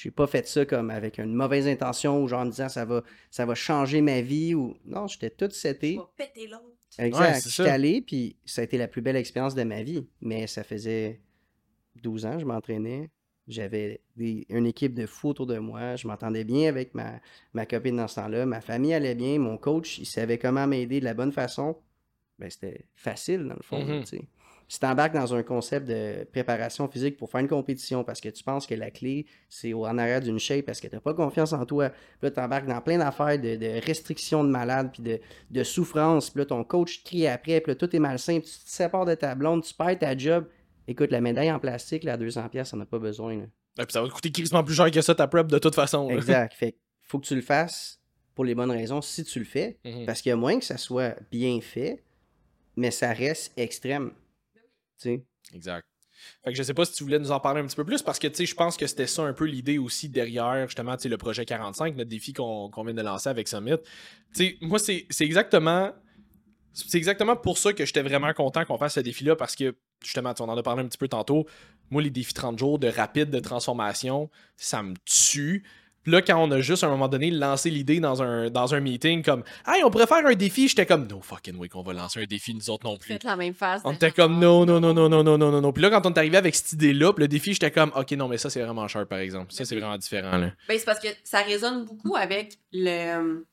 j'ai 0.02 0.10
pas 0.10 0.26
fait 0.26 0.46
ça 0.48 0.64
comme 0.64 0.90
avec 0.90 1.18
une 1.18 1.34
mauvaise 1.34 1.66
intention 1.68 2.22
ou 2.22 2.28
genre 2.28 2.40
en 2.40 2.44
me 2.46 2.50
disant 2.50 2.68
ça 2.68 2.84
va, 2.84 3.02
ça 3.30 3.44
va 3.44 3.54
changer 3.54 4.00
ma 4.00 4.20
vie. 4.22 4.54
ou 4.54 4.76
Non, 4.84 5.06
j'étais 5.06 5.30
tout 5.30 5.50
seté. 5.50 5.96
Va 5.96 6.10
péter 6.16 6.46
l'autre. 6.46 6.64
Exact. 6.98 7.34
c'est 7.40 7.50
J'étais 7.50 7.68
ça. 7.68 7.74
allé, 7.74 8.00
puis 8.00 8.36
ça 8.44 8.62
a 8.62 8.64
été 8.64 8.78
la 8.78 8.88
plus 8.88 9.02
belle 9.02 9.16
expérience 9.16 9.54
de 9.54 9.62
ma 9.62 9.82
vie. 9.82 10.06
Mais 10.20 10.46
ça 10.46 10.64
faisait 10.64 11.20
12 12.02 12.26
ans, 12.26 12.38
je 12.38 12.44
m'entraînais. 12.46 13.10
J'avais 13.48 14.00
une 14.16 14.66
équipe 14.66 14.94
de 14.94 15.06
fou 15.06 15.28
autour 15.30 15.46
de 15.46 15.58
moi. 15.58 15.96
Je 15.96 16.06
m'entendais 16.06 16.44
bien 16.44 16.68
avec 16.68 16.94
ma, 16.94 17.20
ma 17.52 17.66
copine 17.66 17.96
dans 17.96 18.06
ce 18.06 18.14
temps-là. 18.16 18.46
Ma 18.46 18.60
famille 18.60 18.94
allait 18.94 19.14
bien. 19.16 19.38
Mon 19.40 19.58
coach, 19.58 19.98
il 19.98 20.06
savait 20.06 20.38
comment 20.38 20.66
m'aider 20.68 21.00
de 21.00 21.04
la 21.04 21.14
bonne 21.14 21.32
façon. 21.32 21.76
Ben, 22.38 22.48
c'était 22.48 22.86
facile, 22.94 23.40
dans 23.48 23.54
le 23.56 23.62
fond. 23.62 23.84
là, 23.84 23.96
Mhm. 23.96 24.04
Si 24.72 24.78
tu 24.78 24.86
embarques 24.86 25.14
dans 25.14 25.34
un 25.34 25.42
concept 25.42 25.88
de 25.88 26.22
préparation 26.30 26.86
physique 26.86 27.16
pour 27.16 27.28
faire 27.28 27.40
une 27.40 27.48
compétition 27.48 28.04
parce 28.04 28.20
que 28.20 28.28
tu 28.28 28.44
penses 28.44 28.68
que 28.68 28.74
la 28.76 28.92
clé, 28.92 29.26
c'est 29.48 29.72
au- 29.72 29.84
en 29.84 29.98
arrière 29.98 30.20
d'une 30.20 30.38
shape 30.38 30.64
parce 30.64 30.78
que 30.80 30.86
tu 30.86 30.94
n'as 30.94 31.00
pas 31.00 31.12
confiance 31.12 31.52
en 31.52 31.66
toi, 31.66 31.90
puis 31.90 31.98
là, 32.22 32.30
tu 32.30 32.38
embarques 32.40 32.66
dans 32.68 32.80
plein 32.80 32.96
d'affaires 32.98 33.36
de, 33.36 33.56
de 33.56 33.84
restrictions 33.84 34.44
de 34.44 34.48
malade, 34.48 34.90
puis 34.92 35.02
de, 35.02 35.18
de 35.50 35.64
souffrance, 35.64 36.30
puis 36.30 36.38
là, 36.38 36.44
ton 36.46 36.62
coach 36.62 37.02
crie 37.02 37.26
après, 37.26 37.60
puis 37.60 37.72
là, 37.72 37.74
tout 37.74 37.94
est 37.96 37.98
malsain, 37.98 38.38
puis 38.38 38.48
tu 38.48 38.64
te 38.64 38.70
sépares 38.70 39.06
de 39.06 39.14
ta 39.16 39.34
blonde, 39.34 39.64
tu 39.64 39.74
perds 39.74 39.98
ta 39.98 40.16
job. 40.16 40.46
Écoute, 40.86 41.10
la 41.10 41.20
médaille 41.20 41.50
en 41.50 41.58
plastique, 41.58 42.04
là, 42.04 42.12
à 42.12 42.16
200$, 42.16 42.48
pièces, 42.48 42.68
ça 42.68 42.76
n'a 42.76 42.86
pas 42.86 43.00
besoin. 43.00 43.38
là. 43.38 43.42
Et 43.80 43.82
puis 43.86 43.92
ça 43.92 44.02
va 44.02 44.06
te 44.08 44.12
coûter 44.12 44.30
crissement 44.30 44.62
plus 44.62 44.74
cher 44.74 44.88
que 44.92 45.00
ça 45.00 45.16
ta 45.16 45.26
prep 45.26 45.48
de 45.48 45.58
toute 45.58 45.74
façon. 45.74 46.08
là. 46.08 46.14
Exact. 46.14 46.54
Fait 46.54 46.72
que 46.72 46.78
faut 47.02 47.18
que 47.18 47.26
tu 47.26 47.34
le 47.34 47.42
fasses 47.42 47.98
pour 48.36 48.44
les 48.44 48.54
bonnes 48.54 48.70
raisons 48.70 49.02
si 49.02 49.24
tu 49.24 49.40
le 49.40 49.44
fais. 49.44 49.78
Mhm. 49.84 50.06
Parce 50.06 50.22
qu'il 50.22 50.30
y 50.30 50.32
a 50.32 50.36
moins 50.36 50.58
que 50.60 50.64
ça 50.64 50.76
soit 50.76 51.16
bien 51.32 51.60
fait, 51.60 52.04
mais 52.76 52.92
ça 52.92 53.12
reste 53.12 53.52
extrême. 53.56 54.12
Exact. 55.54 55.86
Fait 56.44 56.50
que 56.52 56.56
je 56.56 56.62
sais 56.62 56.74
pas 56.74 56.84
si 56.84 56.92
tu 56.92 57.02
voulais 57.02 57.18
nous 57.18 57.30
en 57.30 57.40
parler 57.40 57.62
un 57.62 57.66
petit 57.66 57.76
peu 57.76 57.84
plus 57.84 58.02
parce 58.02 58.18
que 58.18 58.28
je 58.28 58.54
pense 58.54 58.76
que 58.76 58.86
c'était 58.86 59.06
ça 59.06 59.22
un 59.22 59.32
peu 59.32 59.46
l'idée 59.46 59.78
aussi 59.78 60.08
derrière 60.08 60.66
justement 60.66 60.96
le 61.02 61.16
projet 61.16 61.46
45, 61.46 61.96
notre 61.96 62.10
défi 62.10 62.34
qu'on 62.34 62.70
vient 62.70 62.92
de 62.92 63.02
lancer 63.02 63.28
avec 63.30 63.48
Summit. 63.48 63.76
Moi, 64.60 64.78
c'est 64.78 65.06
exactement. 65.20 65.92
C'est 66.72 66.98
exactement 66.98 67.34
pour 67.36 67.58
ça 67.58 67.72
que 67.72 67.84
j'étais 67.84 68.02
vraiment 68.02 68.32
content 68.32 68.64
qu'on 68.64 68.78
fasse 68.78 68.94
ce 68.94 69.00
défi-là 69.00 69.34
parce 69.34 69.56
que 69.56 69.74
justement, 70.04 70.32
on 70.38 70.48
en 70.48 70.56
a 70.56 70.62
parlé 70.62 70.82
un 70.82 70.86
petit 70.86 70.98
peu 70.98 71.08
tantôt. 71.08 71.46
Moi, 71.90 72.00
les 72.00 72.10
défis 72.10 72.32
30 72.32 72.58
jours 72.58 72.78
de 72.78 72.86
rapide 72.86 73.30
de 73.30 73.40
transformation, 73.40 74.30
ça 74.56 74.82
me 74.82 74.94
tue 75.04 75.64
là, 76.06 76.22
quand 76.22 76.42
on 76.42 76.50
a 76.50 76.60
juste 76.60 76.84
à 76.84 76.86
un 76.86 76.90
moment 76.90 77.08
donné 77.08 77.30
lancé 77.30 77.70
l'idée 77.70 78.00
dans 78.00 78.22
un, 78.22 78.50
dans 78.50 78.74
un 78.74 78.80
meeting, 78.80 79.22
comme 79.22 79.44
Hey, 79.66 79.82
on 79.84 79.90
pourrait 79.90 80.06
faire 80.06 80.24
un 80.26 80.34
défi, 80.34 80.68
j'étais 80.68 80.86
comme 80.86 81.06
No 81.06 81.20
fucking 81.20 81.56
way 81.56 81.68
qu'on 81.68 81.82
va 81.82 81.92
lancer 81.92 82.20
un 82.22 82.26
défi, 82.26 82.54
nous 82.54 82.70
autres 82.70 82.86
non 82.86 82.96
plus. 82.96 83.16
La 83.22 83.36
même. 83.36 83.54
On 83.84 83.92
était 83.92 84.10
comme 84.10 84.38
Non, 84.38 84.64
non, 84.64 84.80
non, 84.80 84.94
non, 84.94 85.08
non, 85.08 85.22
non, 85.22 85.38
non, 85.38 85.60
non. 85.60 85.72
Puis 85.72 85.82
là, 85.82 85.90
quand 85.90 86.06
on 86.06 86.12
est 86.12 86.18
arrivé 86.18 86.36
avec 86.36 86.54
cette 86.54 86.72
idée-là, 86.72 87.12
le 87.16 87.28
défi, 87.28 87.52
j'étais 87.52 87.70
comme 87.70 87.92
Ok, 87.94 88.12
non, 88.12 88.28
mais 88.28 88.38
ça, 88.38 88.50
c'est 88.50 88.62
vraiment 88.62 88.88
cher, 88.88 89.06
par 89.06 89.18
exemple. 89.18 89.52
Ça, 89.52 89.64
c'est 89.64 89.76
vraiment 89.76 89.98
différent. 89.98 90.30
Ben, 90.40 90.52
c'est 90.68 90.84
parce 90.84 91.00
que 91.00 91.08
ça 91.24 91.40
résonne 91.42 91.84
beaucoup 91.84 92.16
avec 92.16 92.58
le, 92.72 93.44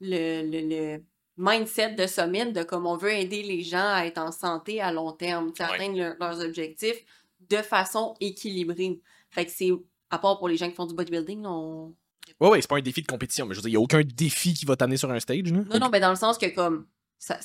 le, 0.00 0.42
le, 0.50 0.68
le 0.96 1.02
mindset 1.36 1.94
de 1.94 2.06
Summit, 2.06 2.52
de 2.52 2.62
comme 2.62 2.86
on 2.86 2.96
veut 2.96 3.12
aider 3.12 3.42
les 3.42 3.62
gens 3.62 3.88
à 3.92 4.04
être 4.06 4.18
en 4.18 4.32
santé 4.32 4.80
à 4.80 4.92
long 4.92 5.12
terme, 5.12 5.52
à 5.58 5.72
atteindre 5.72 6.14
leurs 6.18 6.40
objectifs 6.44 7.04
de 7.48 7.56
façon 7.56 8.14
équilibrée. 8.20 9.00
Fait 9.30 9.46
que 9.46 9.50
c'est 9.50 9.70
à 10.12 10.18
part 10.18 10.38
pour 10.38 10.46
les 10.48 10.56
gens 10.56 10.68
qui 10.68 10.76
font 10.76 10.86
du 10.86 10.94
bodybuilding, 10.94 11.44
on... 11.46 11.94
Ouais, 12.40 12.48
ouais, 12.50 12.60
c'est 12.60 12.68
pas 12.68 12.76
un 12.76 12.82
défi 12.82 13.02
de 13.02 13.06
compétition, 13.06 13.46
mais 13.46 13.54
je 13.54 13.58
veux 13.58 13.62
dire, 13.62 13.70
il 13.70 13.72
n'y 13.72 13.76
a 13.76 13.80
aucun 13.80 14.02
défi 14.02 14.54
qui 14.54 14.64
va 14.64 14.76
t'amener 14.76 14.96
sur 14.96 15.10
un 15.10 15.18
stage, 15.18 15.50
là. 15.52 15.60
Non, 15.70 15.78
non, 15.80 15.88
mais 15.90 15.98
dans 16.00 16.10
le 16.10 16.16
sens 16.16 16.38
que 16.38 16.46
comme 16.54 16.86
ça, 17.18 17.38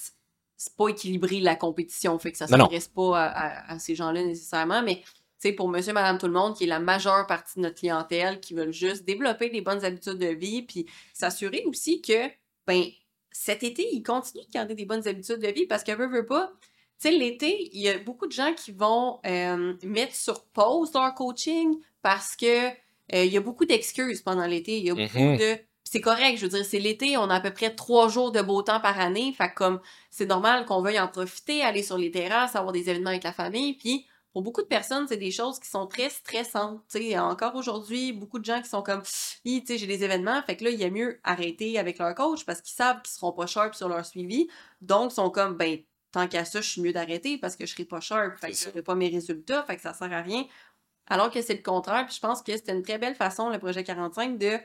c'est 0.55 0.75
pas 0.75 0.89
équilibré 0.89 1.39
la 1.39 1.55
compétition, 1.55 2.17
fait 2.19 2.31
que 2.31 2.37
ça 2.37 2.45
s'adresse 2.63 2.87
pas 2.87 3.17
à, 3.19 3.25
à- 3.25 3.73
à 3.73 3.79
ces 3.79 3.95
gens-là 3.95 4.23
nécessairement, 4.23 4.81
mais 4.83 4.97
tu 5.39 5.49
sais, 5.49 5.53
pour 5.53 5.69
monsieur, 5.69 5.93
madame, 5.93 6.17
tout 6.17 6.25
le 6.27 6.33
monde, 6.33 6.55
qui 6.55 6.63
est 6.63 6.67
la 6.67 6.79
majeure 6.79 7.25
partie 7.27 7.57
de 7.57 7.61
notre 7.63 7.75
clientèle, 7.79 8.39
qui 8.39 8.53
veulent 8.53 8.73
juste 8.73 9.05
développer 9.05 9.49
des 9.49 9.61
bonnes 9.61 9.83
habitudes 9.85 10.17
de 10.17 10.27
vie, 10.27 10.63
puis 10.63 10.85
s'assurer 11.13 11.63
aussi 11.67 12.01
que, 12.01 12.27
ben, 12.65 12.83
cet 13.31 13.61
été, 13.63 13.87
ils 13.93 14.01
continuent 14.03 14.45
de 14.45 14.51
garder 14.51 14.73
des 14.73 14.85
bonnes 14.85 15.07
habitudes 15.07 15.39
de 15.39 15.47
vie 15.49 15.67
parce 15.67 15.83
que, 15.83 15.91
veut, 15.91 16.07
veut 16.07 16.25
pas, 16.25 16.51
tu 16.99 17.09
sais, 17.09 17.11
l'été, 17.11 17.69
il 17.71 17.81
y 17.81 17.89
a 17.89 17.99
beaucoup 17.99 18.25
de 18.25 18.31
gens 18.31 18.53
qui 18.55 18.71
vont 18.71 19.19
euh, 19.27 19.75
mettre 19.83 20.15
sur 20.15 20.43
pause 20.45 20.91
leur 20.95 21.13
coaching 21.13 21.77
parce 22.01 22.35
que 22.35 22.67
euh, 22.69 23.23
il 23.23 23.31
y 23.31 23.37
a 23.37 23.41
beaucoup 23.41 23.65
d'excuses 23.65 24.21
pendant 24.21 24.45
l'été. 24.45 24.77
Il 24.77 24.85
y 24.85 24.89
a 24.89 24.95
beaucoup 24.95 25.17
Mhm. 25.17 25.37
de. 25.37 25.57
C'est 25.89 26.01
correct, 26.01 26.37
je 26.37 26.41
veux 26.45 26.49
dire, 26.49 26.65
c'est 26.65 26.79
l'été, 26.79 27.15
on 27.15 27.29
a 27.29 27.35
à 27.35 27.39
peu 27.39 27.53
près 27.53 27.73
trois 27.73 28.09
jours 28.09 28.33
de 28.33 28.41
beau 28.41 28.61
temps 28.61 28.81
par 28.81 28.99
année. 28.99 29.33
Fait 29.37 29.47
que 29.49 29.55
comme 29.55 29.79
c'est 30.11 30.25
normal 30.25 30.65
qu'on 30.65 30.81
veuille 30.81 30.99
en 30.99 31.07
profiter, 31.07 31.61
aller 31.63 31.81
sur 31.81 31.97
les 31.97 32.11
terrasses, 32.11 32.57
avoir 32.57 32.73
des 32.73 32.89
événements 32.89 33.11
avec 33.11 33.23
la 33.23 33.31
famille. 33.31 33.75
Puis 33.77 34.05
pour 34.33 34.41
beaucoup 34.41 34.61
de 34.61 34.67
personnes, 34.67 35.07
c'est 35.07 35.15
des 35.15 35.31
choses 35.31 35.59
qui 35.59 35.69
sont 35.69 35.87
très 35.87 36.09
stressantes. 36.09 36.81
Tu 36.91 36.99
sais, 36.99 37.17
encore 37.17 37.55
aujourd'hui, 37.55 38.11
beaucoup 38.11 38.37
de 38.37 38.43
gens 38.45 38.61
qui 38.61 38.67
sont 38.67 38.81
comme 38.83 39.01
Hi, 39.45 39.61
tu 39.63 39.67
sais, 39.73 39.77
j'ai 39.79 39.87
des 39.87 40.03
événements. 40.03 40.41
Fait 40.43 40.57
que 40.57 40.65
là, 40.65 40.71
il 40.71 40.79
y 40.79 40.83
a 40.83 40.89
mieux 40.89 41.21
arrêter 41.23 41.79
avec 41.79 41.99
leur 41.99 42.13
coach 42.15 42.43
parce 42.45 42.61
qu'ils 42.61 42.75
savent 42.75 43.01
qu'ils 43.01 43.13
seront 43.13 43.31
pas 43.31 43.47
sharp 43.47 43.73
sur 43.73 43.87
leur 43.87 44.05
suivi. 44.05 44.49
Donc, 44.81 45.11
ils 45.13 45.15
sont 45.15 45.29
comme 45.29 45.55
ben 45.55 45.79
tant 46.11 46.27
qu'à 46.27 46.43
ça, 46.45 46.59
je 46.59 46.69
suis 46.69 46.81
mieux 46.81 46.93
d'arrêter 46.93 47.37
parce 47.37 47.55
que 47.55 47.65
je 47.65 47.71
serai 47.73 47.85
pas 47.85 48.01
sharp. 48.01 48.37
Fait 48.39 48.51
que 48.51 48.57
je 48.75 48.81
pas 48.81 48.95
mes 48.95 49.07
résultats. 49.09 49.63
Fait 49.63 49.77
que 49.77 49.81
ça 49.81 49.93
sert 49.93 50.11
à 50.11 50.21
rien. 50.21 50.45
Alors 51.07 51.31
que 51.31 51.41
c'est 51.41 51.55
le 51.55 51.63
contraire. 51.63 52.05
Puis 52.05 52.15
je 52.15 52.19
pense 52.21 52.41
que 52.41 52.51
c'était 52.55 52.73
une 52.73 52.83
très 52.83 52.97
belle 52.97 53.15
façon, 53.15 53.49
le 53.49 53.59
projet 53.59 53.83
45, 53.83 54.37
de 54.37 54.57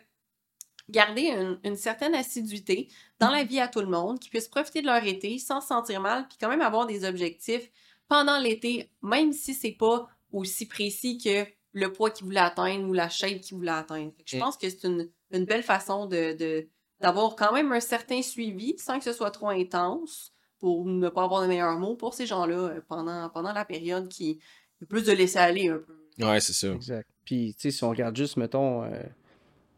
garder 0.88 1.28
une, 1.28 1.59
une 1.64 1.76
certaine 1.76 2.14
assiduité 2.14 2.88
dans 3.18 3.31
la 3.31 3.44
vie 3.44 3.61
à 3.61 3.68
tout 3.68 3.81
le 3.81 3.87
monde, 3.87 4.18
qui 4.18 4.28
puissent 4.28 4.48
profiter 4.48 4.83
de 4.83 4.87
leur 4.87 5.05
été 5.05 5.38
sans 5.38 5.61
se 5.61 5.68
sentir 5.68 6.00
mal, 6.00 6.26
puis 6.28 6.37
quand 6.40 6.48
même 6.48 6.61
avoir 6.61 6.87
des 6.87 7.05
objectifs 7.05 7.70
pendant 8.09 8.38
l'été, 8.38 8.90
même 9.02 9.33
si 9.33 9.55
c'est 9.55 9.72
pas 9.72 10.09
aussi 10.33 10.66
précis 10.66 11.18
que 11.18 11.46
le 11.72 11.92
poids 11.92 12.11
qu'ils 12.11 12.24
voulaient 12.26 12.40
atteindre 12.40 12.87
ou 12.88 12.92
la 12.92 13.09
shape 13.09 13.40
qu'ils 13.40 13.57
voulaient 13.57 13.70
atteindre. 13.70 14.12
Je 14.26 14.37
pense 14.37 14.57
que 14.57 14.68
c'est 14.68 14.85
une, 14.85 15.09
une 15.31 15.44
belle 15.46 15.62
façon 15.62 16.07
de, 16.07 16.35
de- 16.35 16.68
d'avoir 17.00 17.37
quand 17.37 17.52
même 17.52 17.72
un 17.72 17.81
certain 17.81 18.20
suivi 18.22 18.76
sans 18.78 18.98
que 18.98 19.05
ce 19.05 19.12
soit 19.12 19.31
trop 19.31 19.48
intense 19.48 20.33
pour 20.59 20.85
ne 20.87 21.09
pas 21.09 21.24
avoir 21.24 21.42
de 21.42 21.46
meilleurs 21.48 21.78
mots 21.78 21.96
pour 21.96 22.14
ces 22.14 22.26
gens-là 22.26 22.55
euh, 22.57 22.81
pendant, 22.88 23.28
pendant 23.31 23.52
la 23.52 23.64
période 23.64 24.09
qui 24.09 24.40
est 24.83 24.87
plus 24.87 25.05
de 25.05 25.12
laisser 25.12 25.38
aller 25.38 25.68
un 25.68 25.78
peu. 25.78 26.02
Ouais, 26.20 26.40
c'est 26.40 26.53
ça. 26.53 26.72
Exact. 26.72 27.09
Puis, 27.25 27.55
tu 27.55 27.62
sais, 27.62 27.70
si 27.70 27.85
on 27.85 27.90
regarde 27.90 28.16
juste, 28.16 28.37
mettons, 28.37 28.83
euh, 28.85 28.90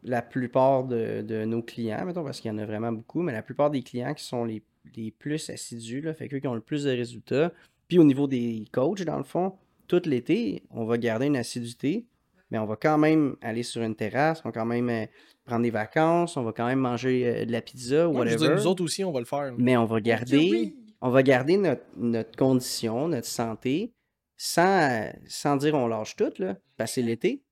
la 0.03 0.21
plupart 0.21 0.83
de, 0.83 1.21
de 1.21 1.45
nos 1.45 1.61
clients, 1.61 2.05
mettons, 2.05 2.23
parce 2.23 2.39
qu'il 2.39 2.49
y 2.51 2.53
en 2.53 2.57
a 2.57 2.65
vraiment 2.65 2.91
beaucoup, 2.91 3.21
mais 3.21 3.31
la 3.31 3.41
plupart 3.43 3.69
des 3.71 3.81
clients 3.81 4.13
qui 4.13 4.23
sont 4.23 4.45
les, 4.45 4.61
les 4.95 5.11
plus 5.11 5.49
assidus, 5.49 6.01
là, 6.01 6.13
fait 6.13 6.27
qu'eux 6.27 6.39
qui 6.39 6.47
ont 6.47 6.55
le 6.55 6.61
plus 6.61 6.83
de 6.83 6.91
résultats. 6.91 7.51
Puis 7.87 7.99
au 7.99 8.03
niveau 8.03 8.27
des 8.27 8.65
coachs, 8.71 9.01
dans 9.03 9.17
le 9.17 9.23
fond, 9.23 9.53
tout 9.87 10.01
l'été, 10.05 10.63
on 10.71 10.85
va 10.85 10.97
garder 10.97 11.27
une 11.27 11.37
assiduité, 11.37 12.05
mais 12.51 12.57
on 12.57 12.65
va 12.65 12.75
quand 12.75 12.97
même 12.97 13.35
aller 13.41 13.63
sur 13.63 13.81
une 13.83 13.95
terrasse, 13.95 14.41
on 14.43 14.49
va 14.49 14.51
quand 14.51 14.65
même 14.65 14.89
euh, 14.89 15.05
prendre 15.45 15.63
des 15.63 15.69
vacances, 15.71 16.37
on 16.37 16.43
va 16.43 16.51
quand 16.51 16.65
même 16.65 16.79
manger 16.79 17.27
euh, 17.27 17.45
de 17.45 17.51
la 17.51 17.61
pizza 17.61 18.07
ou 18.07 18.13
Ouais, 18.17 18.25
je 18.27 18.31
veux 18.33 18.35
whatever. 18.39 18.47
dire, 18.47 18.55
nous 18.55 18.67
autres 18.67 18.83
aussi, 18.83 19.03
on 19.03 19.11
va 19.11 19.19
le 19.19 19.25
faire. 19.25 19.53
Mais 19.57 19.77
on 19.77 19.85
va 19.85 20.01
garder, 20.01 20.49
oui! 20.51 20.75
on 21.01 21.09
va 21.09 21.21
garder 21.23 21.57
notre, 21.57 21.83
notre 21.97 22.35
condition, 22.37 23.07
notre 23.07 23.27
santé, 23.27 23.91
sans, 24.37 25.11
sans 25.27 25.55
dire 25.57 25.75
on 25.75 25.87
lâche 25.87 26.15
tout, 26.15 26.33
là, 26.39 26.57
parce 26.77 26.91
que 26.91 26.95
c'est 26.95 27.01
l'été. 27.01 27.43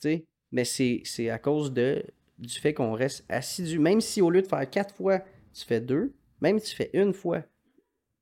tu 0.00 0.08
sais. 0.08 0.24
Mais 0.52 0.64
c'est 0.64 1.02
c'est 1.04 1.30
à 1.30 1.38
cause 1.38 1.72
de, 1.72 2.04
du 2.38 2.58
fait 2.58 2.74
qu'on 2.74 2.92
reste 2.92 3.24
assidu. 3.28 3.78
Même 3.78 4.00
si 4.00 4.20
au 4.20 4.30
lieu 4.30 4.42
de 4.42 4.48
faire 4.48 4.68
quatre 4.68 4.94
fois, 4.94 5.20
tu 5.52 5.64
fais 5.64 5.80
deux, 5.80 6.12
même 6.40 6.58
si 6.58 6.70
tu 6.70 6.76
fais 6.76 6.90
une 6.92 7.12
fois, 7.12 7.42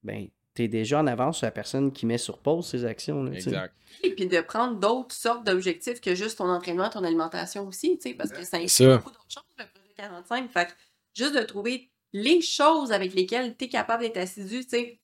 ben, 0.03 0.29
tu 0.55 0.65
es 0.65 0.69
déjà 0.69 1.01
en 1.01 1.07
avance 1.07 1.39
sur 1.39 1.47
la 1.47 1.53
personne 1.53 1.93
qui 1.93 2.05
met 2.05 2.19
sur 2.19 2.39
pause 2.39 2.67
ses 2.67 2.85
actions. 2.85 3.23
Là, 3.23 3.33
tu 3.33 3.43
sais. 3.43 3.51
Exact. 3.51 3.75
Et 4.03 4.15
puis 4.15 4.27
de 4.27 4.41
prendre 4.41 4.79
d'autres 4.79 5.15
sortes 5.15 5.47
d'objectifs 5.47 6.01
que 6.01 6.15
juste 6.15 6.39
ton 6.39 6.49
entraînement, 6.49 6.91
ton 6.91 7.05
alimentation 7.05 7.67
aussi, 7.67 7.99
tu 7.99 8.11
sais, 8.11 8.15
parce 8.15 8.31
que 8.31 8.45
ça 8.45 8.59
inclut 8.59 8.97
beaucoup 8.97 9.11
d'autres 9.11 9.31
choses, 9.31 9.45
le 9.59 9.65
projet 9.65 9.95
45. 9.97 10.51
Fait 10.51 10.67
que 10.67 10.73
juste 11.15 11.35
de 11.35 11.43
trouver 11.43 11.91
les 12.13 12.41
choses 12.41 12.93
avec 12.93 13.15
lesquelles 13.15 13.57
tu 13.57 13.67
es 13.67 13.69
capable 13.69 14.03
d'être 14.03 14.17
assidu, 14.19 14.65
tu 14.65 14.71
sais. 14.71 15.01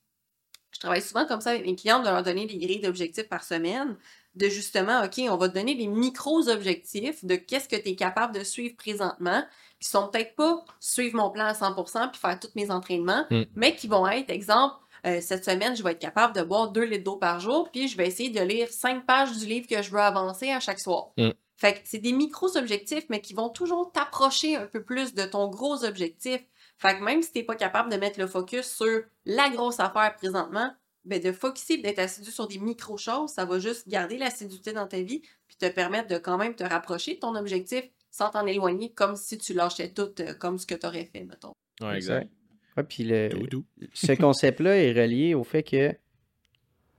Je 0.75 0.81
travaille 0.81 1.01
souvent 1.03 1.25
comme 1.25 1.41
ça 1.41 1.51
avec 1.51 1.65
mes 1.65 1.77
clients, 1.77 2.01
de 2.01 2.05
leur 2.05 2.23
donner 2.23 2.47
des 2.47 2.59
grilles 2.59 2.81
d'objectifs 2.81 3.29
par 3.29 3.45
semaine, 3.45 3.97
de 4.35 4.49
justement, 4.49 5.05
OK, 5.05 5.21
on 5.31 5.37
va 5.37 5.49
te 5.49 5.55
donner 5.55 5.77
des 5.77 5.87
micros-objectifs 5.87 7.25
de 7.25 7.37
qu'est-ce 7.37 7.69
que 7.69 7.77
tu 7.77 7.91
es 7.91 7.95
capable 7.95 8.35
de 8.37 8.43
suivre 8.43 8.75
présentement, 8.77 9.45
qui 9.81 9.89
sont 9.89 10.09
peut-être 10.09 10.35
pas 10.35 10.65
suivre 10.81 11.17
mon 11.17 11.31
plan 11.31 11.45
à 11.45 11.53
100% 11.55 12.11
puis 12.11 12.21
faire 12.21 12.39
tous 12.41 12.51
mes 12.57 12.71
entraînements, 12.71 13.25
Mm. 13.31 13.43
mais 13.55 13.77
qui 13.77 13.87
vont 13.87 14.07
être, 14.09 14.31
exemple, 14.31 14.75
euh, 15.07 15.21
cette 15.21 15.45
semaine, 15.45 15.77
je 15.77 15.83
vais 15.83 15.93
être 15.93 15.99
capable 16.01 16.35
de 16.35 16.43
boire 16.43 16.73
2 16.73 16.83
litres 16.83 17.05
d'eau 17.05 17.17
par 17.17 17.39
jour, 17.39 17.71
puis 17.71 17.87
je 17.89 17.97
vais 17.97 18.07
essayer 18.09 18.31
de 18.31 18.41
lire 18.41 18.69
5 18.71 19.07
pages 19.07 19.33
du 19.37 19.47
livre 19.47 19.67
que 19.69 19.81
je 19.83 19.91
veux 19.91 20.01
avancer 20.01 20.51
à 20.51 20.59
chaque 20.61 20.81
soir. 20.81 21.11
Mm. 21.17 21.31
Fait 21.57 21.75
que 21.75 21.81
c'est 21.85 21.99
des 21.99 22.13
micros-objectifs, 22.13 23.05
mais 23.11 23.21
qui 23.21 23.33
vont 23.33 23.49
toujours 23.49 23.93
t'approcher 23.93 24.57
un 24.57 24.67
peu 24.67 24.83
plus 24.83 25.15
de 25.15 25.25
ton 25.25 25.47
gros 25.49 25.85
objectif. 25.85 26.41
Fait 26.79 26.99
que 26.99 27.05
même 27.05 27.23
si 27.23 27.33
t'es 27.33 27.43
pas 27.43 27.55
capable 27.55 27.91
de 27.91 27.97
mettre 27.97 28.19
le 28.19 28.27
focus 28.27 28.67
sur 28.67 29.03
la 29.25 29.49
grosse 29.51 29.81
affaire 29.81 30.15
présentement, 30.17 30.73
ben 31.05 31.21
de 31.21 31.33
focuser 31.33 31.75
et 31.75 31.79
d'être 31.79 31.99
assidu 31.99 32.31
sur 32.31 32.49
des 32.49 32.59
micro-choses, 32.59 33.31
ça 33.31 33.45
va 33.45 33.59
juste 33.59 33.89
garder 33.89 34.17
l'assiduité 34.17 34.73
dans 34.73 34.87
ta 34.87 35.01
vie, 35.01 35.23
puis 35.47 35.57
te 35.57 35.69
permettre 35.69 36.09
de 36.09 36.19
quand 36.19 36.39
même 36.39 36.55
te 36.55 36.65
rapprocher 36.65 37.15
de 37.15 37.21
ton 37.21 37.35
objectif 37.35 37.85
sans 38.11 38.31
t'en 38.31 38.47
éloigner, 38.47 38.93
comme 38.93 39.17
si 39.17 39.39
tu 39.39 39.55
lâchais 39.55 39.91
tout, 39.91 40.11
euh, 40.21 40.35
comme 40.35 40.59
ce 40.59 40.67
que 40.67 40.75
tu 40.75 40.87
aurais 40.87 41.05
fait, 41.05 41.25
mettons. 41.25 41.53
Ouais, 41.81 41.97
exact. 41.97 42.31
Ouais, 42.77 42.85
puis 42.85 43.05
le, 43.05 43.29
Doudou. 43.29 43.65
ce 43.93 44.13
concept-là 44.21 44.77
est 44.77 44.93
relié 44.93 45.35
au 45.35 45.45
fait 45.45 45.63
que 45.63 45.95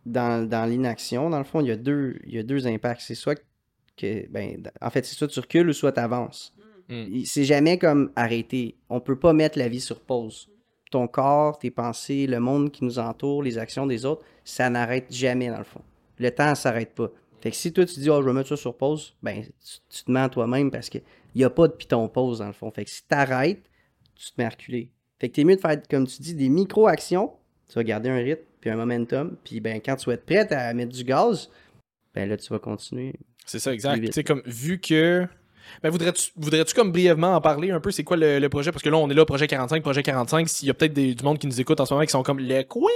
dans, 0.05 0.47
dans 0.47 0.69
l'inaction, 0.69 1.29
dans 1.29 1.37
le 1.37 1.43
fond, 1.43 1.61
il 1.61 1.67
y 1.67 1.71
a 1.71 1.77
deux, 1.77 2.19
il 2.25 2.35
y 2.35 2.37
a 2.37 2.43
deux 2.43 2.67
impacts. 2.67 3.01
C'est 3.01 3.15
soit 3.15 3.41
que, 3.97 4.27
ben, 4.29 4.61
en 4.81 4.89
fait, 4.89 5.05
c'est 5.05 5.15
soit 5.15 5.27
tu 5.27 5.39
recules 5.39 5.69
ou 5.69 5.73
soit 5.73 5.93
tu 5.93 5.99
avances. 5.99 6.53
Mm. 6.89 7.23
C'est 7.25 7.43
jamais 7.45 7.77
comme 7.77 8.11
arrêter. 8.15 8.75
On 8.89 8.99
peut 8.99 9.17
pas 9.17 9.33
mettre 9.33 9.57
la 9.57 9.67
vie 9.67 9.81
sur 9.81 9.99
pause. 9.99 10.49
Ton 10.91 11.07
corps, 11.07 11.57
tes 11.57 11.71
pensées, 11.71 12.27
le 12.27 12.39
monde 12.39 12.71
qui 12.71 12.83
nous 12.83 12.99
entoure, 12.99 13.43
les 13.43 13.57
actions 13.57 13.87
des 13.87 14.05
autres, 14.05 14.23
ça 14.43 14.69
n'arrête 14.69 15.11
jamais 15.11 15.49
dans 15.49 15.57
le 15.57 15.63
fond. 15.63 15.81
Le 16.19 16.31
temps 16.31 16.51
ne 16.51 16.55
s'arrête 16.55 16.93
pas. 16.93 17.09
Fait 17.41 17.51
que 17.51 17.57
si 17.57 17.73
toi 17.73 17.85
tu 17.85 17.99
dis 17.99 18.09
oh 18.09 18.21
je 18.21 18.27
vais 18.27 18.33
mettre 18.33 18.49
ça 18.49 18.57
sur 18.57 18.75
pause, 18.75 19.15
ben 19.21 19.43
tu, 19.43 19.77
tu 19.89 20.03
te 20.03 20.11
mens 20.11 20.23
à 20.23 20.29
toi-même 20.29 20.71
parce 20.71 20.89
qu'il 20.89 21.03
n'y 21.35 21.43
a 21.43 21.49
pas 21.49 21.67
de 21.67 21.73
piton 21.73 22.07
pause 22.07 22.39
dans 22.39 22.47
le 22.47 22.53
fond. 22.53 22.71
Fait 22.71 22.85
que 22.85 22.89
si 22.89 23.01
tu 23.07 23.15
arrêtes, 23.15 23.63
tu 24.15 24.31
te 24.31 24.33
mets 24.37 24.45
à 24.45 24.49
reculer. 24.49 24.91
Fait 25.19 25.29
que 25.29 25.35
t'es 25.35 25.43
mieux 25.43 25.55
de 25.55 25.61
faire, 25.61 25.81
comme 25.89 26.07
tu 26.07 26.21
dis, 26.21 26.35
des 26.35 26.49
micro-actions. 26.49 27.31
Tu 27.67 27.75
vas 27.75 27.83
garder 27.83 28.09
un 28.09 28.17
rythme, 28.17 28.43
puis 28.61 28.69
un 28.69 28.75
momentum. 28.75 29.37
Puis 29.43 29.59
ben 29.59 29.81
quand 29.83 29.95
tu 29.95 30.05
vas 30.05 30.13
être 30.13 30.25
prête 30.25 30.51
à 30.51 30.73
mettre 30.73 30.91
du 30.91 31.03
gaz, 31.03 31.49
ben 32.13 32.29
là 32.29 32.37
tu 32.37 32.47
vas 32.49 32.59
continuer. 32.59 33.13
C'est 33.45 33.59
ça, 33.59 33.73
exact. 33.73 34.03
Tu 34.03 34.11
sais, 34.11 34.23
comme, 34.23 34.41
vu 34.45 34.79
que. 34.79 35.27
Ben, 35.83 35.89
voudrais-tu, 35.89 36.31
voudrais-tu 36.35 36.73
comme 36.73 36.91
brièvement 36.91 37.35
en 37.35 37.41
parler 37.41 37.71
un 37.71 37.79
peu? 37.79 37.91
C'est 37.91 38.03
quoi 38.03 38.17
le, 38.17 38.39
le 38.39 38.49
projet? 38.49 38.71
Parce 38.71 38.83
que 38.83 38.89
là, 38.89 38.97
on 38.97 39.09
est 39.09 39.13
là, 39.13 39.25
projet 39.25 39.47
45, 39.47 39.81
projet 39.81 40.03
45. 40.03 40.47
S'il 40.49 40.67
y 40.67 40.71
a 40.71 40.73
peut-être 40.73 40.93
des- 40.93 41.13
du 41.15 41.23
monde 41.23 41.37
qui 41.39 41.47
nous 41.47 41.59
écoute 41.61 41.79
en 41.79 41.85
ce 41.85 41.93
moment 41.93 42.05
qui 42.05 42.11
sont 42.11 42.23
comme 42.23 42.39
le 42.39 42.63
quoi? 42.63 42.91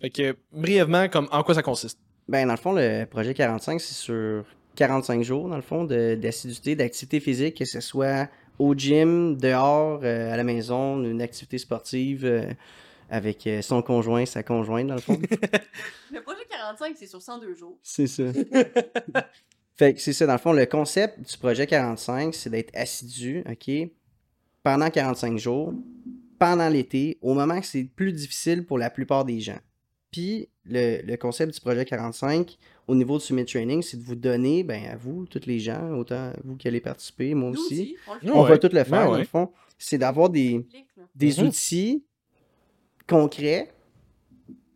Fait 0.00 0.10
que, 0.10 0.36
brièvement, 0.52 1.08
comme, 1.08 1.28
en 1.32 1.42
quoi 1.42 1.54
ça 1.54 1.62
consiste? 1.62 1.98
Ben, 2.28 2.46
dans 2.46 2.52
le 2.54 2.58
fond, 2.58 2.72
le 2.72 3.04
projet 3.06 3.34
45, 3.34 3.80
c'est 3.80 3.94
sur 3.94 4.44
45 4.76 5.22
jours, 5.22 5.48
dans 5.48 5.56
le 5.56 5.62
fond, 5.62 5.84
de- 5.84 6.14
d'assiduité, 6.20 6.76
d'activité 6.76 7.20
physique, 7.20 7.56
que 7.58 7.64
ce 7.64 7.80
soit 7.80 8.28
au 8.58 8.74
gym, 8.74 9.36
dehors, 9.36 10.00
euh, 10.02 10.32
à 10.32 10.36
la 10.36 10.44
maison, 10.44 11.02
une 11.02 11.22
activité 11.22 11.58
sportive 11.58 12.24
euh, 12.24 12.42
avec 13.10 13.46
euh, 13.46 13.62
son 13.62 13.80
conjoint, 13.82 14.26
sa 14.26 14.42
conjointe, 14.42 14.86
dans 14.88 14.94
le 14.96 15.00
fond. 15.00 15.18
Le 16.12 16.20
projet 16.22 16.44
45, 16.50 16.94
c'est 16.98 17.06
sur 17.06 17.22
102 17.22 17.54
jours. 17.54 17.78
c'est 17.82 18.06
ça. 18.06 18.24
fait 19.78 19.94
que 19.94 20.00
c'est 20.00 20.12
ça, 20.12 20.26
dans 20.26 20.32
le 20.34 20.38
fond, 20.38 20.52
le 20.52 20.66
concept 20.66 21.20
du 21.20 21.36
projet 21.38 21.66
45, 21.66 22.34
c'est 22.34 22.50
d'être 22.50 22.74
assidu, 22.76 23.44
OK, 23.48 23.70
pendant 24.62 24.90
45 24.90 25.38
jours, 25.38 25.72
pendant 26.38 26.68
l'été, 26.68 27.16
au 27.22 27.32
moment 27.34 27.60
que 27.60 27.66
c'est 27.66 27.84
plus 27.84 28.12
difficile 28.12 28.66
pour 28.66 28.76
la 28.78 28.90
plupart 28.90 29.24
des 29.24 29.40
gens. 29.40 29.58
Puis, 30.10 30.48
le, 30.64 31.02
le 31.02 31.16
concept 31.16 31.52
du 31.54 31.60
projet 31.60 31.84
45, 31.84 32.56
au 32.86 32.94
niveau 32.94 33.18
du 33.18 33.24
Summit 33.24 33.44
Training, 33.44 33.82
c'est 33.82 33.98
de 33.98 34.02
vous 34.02 34.14
donner, 34.14 34.62
ben, 34.64 34.86
à 34.90 34.96
vous, 34.96 35.26
tous 35.26 35.46
les 35.46 35.58
gens, 35.58 35.90
autant 35.92 36.32
vous 36.44 36.56
qui 36.56 36.66
allez 36.68 36.80
participer, 36.80 37.34
moi 37.34 37.50
Nous 37.50 37.60
aussi, 37.60 37.96
aussi, 38.08 38.28
on. 38.30 38.42
Ouais, 38.42 38.48
va 38.48 38.58
tout 38.58 38.70
le 38.72 38.84
faire, 38.84 39.00
Ouais, 39.00 39.04
dans 39.06 39.12
ouais. 39.12 39.18
le 39.20 39.24
fond, 39.24 39.50
c'est 39.78 39.98
d'avoir 39.98 40.30
des, 40.30 40.66
des 41.14 41.34
Mhm. 41.40 41.46
outils 41.48 42.04
concrets 43.06 43.70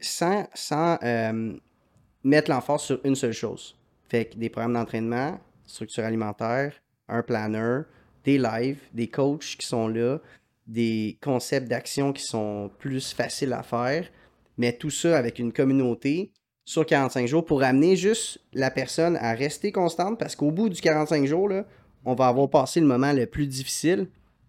sans, 0.01 0.47
sans 0.55 0.99
euh, 1.03 1.55
mettre 2.25 2.51
l'emphase 2.51 2.83
sur 2.83 3.01
une 3.05 3.15
seule 3.15 3.33
chose. 3.33 3.77
Fait 4.13 4.27
que 4.27 4.37
des 4.37 4.51
programmes 4.51 4.75
d'entraînement, 4.75 5.41
structure 5.65 6.05
alimentaire, 6.05 6.75
un 7.09 7.23
planner, 7.23 7.85
des 8.25 8.37
lives, 8.37 8.81
des 8.93 9.09
coachs 9.09 9.57
qui 9.59 9.67
sont 9.67 9.89
là, 9.89 10.19
des 10.67 11.17
concepts 11.23 11.67
d'action 11.67 12.13
qui 12.13 12.23
sont 12.23 12.71
plus 12.79 13.15
faciles 13.15 13.55
à 13.55 13.63
faire, 13.63 14.07
mais 14.59 14.77
tout 14.77 14.91
ça 14.91 15.17
avec 15.17 15.39
une 15.39 15.51
communauté 15.51 16.31
sur 16.67 16.85
45 16.85 17.27
jours 17.27 17.47
pour 17.47 17.63
amener 17.63 17.97
juste 17.97 18.39
la 18.53 18.71
personne 18.71 19.17
à 19.17 19.33
rester 19.33 19.73
constante 19.73 20.19
parce 20.19 20.37
qu'au 20.37 20.51
bout 20.51 20.69
du 20.69 20.83
45 20.83 21.25
jours, 21.25 21.49
là, 21.49 21.65
on 22.05 22.15
va 22.15 22.27
avoir 22.27 22.51
passé 22.51 22.81
le 22.81 22.87
moment 22.87 23.15
le 23.15 23.25
plus 23.25 23.47
difficile, 23.47 24.09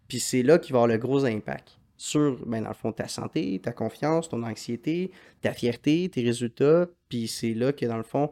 puis 0.09 0.19
c'est 0.19 0.43
là 0.43 0.59
qu'il 0.59 0.73
va 0.73 0.79
avoir 0.79 0.87
le 0.89 0.97
gros 0.97 1.23
impact 1.23 1.79
sur, 2.03 2.37
ben, 2.45 2.63
dans 2.63 2.67
le 2.67 2.75
fond, 2.75 2.91
ta 2.91 3.07
santé, 3.07 3.61
ta 3.63 3.71
confiance, 3.71 4.27
ton 4.27 4.43
anxiété, 4.43 5.11
ta 5.39 5.53
fierté, 5.53 6.09
tes 6.09 6.21
résultats. 6.21 6.87
Puis 7.07 7.29
c'est 7.29 7.53
là 7.53 7.71
que, 7.71 7.85
dans 7.85 7.95
le 7.95 8.03
fond, 8.03 8.29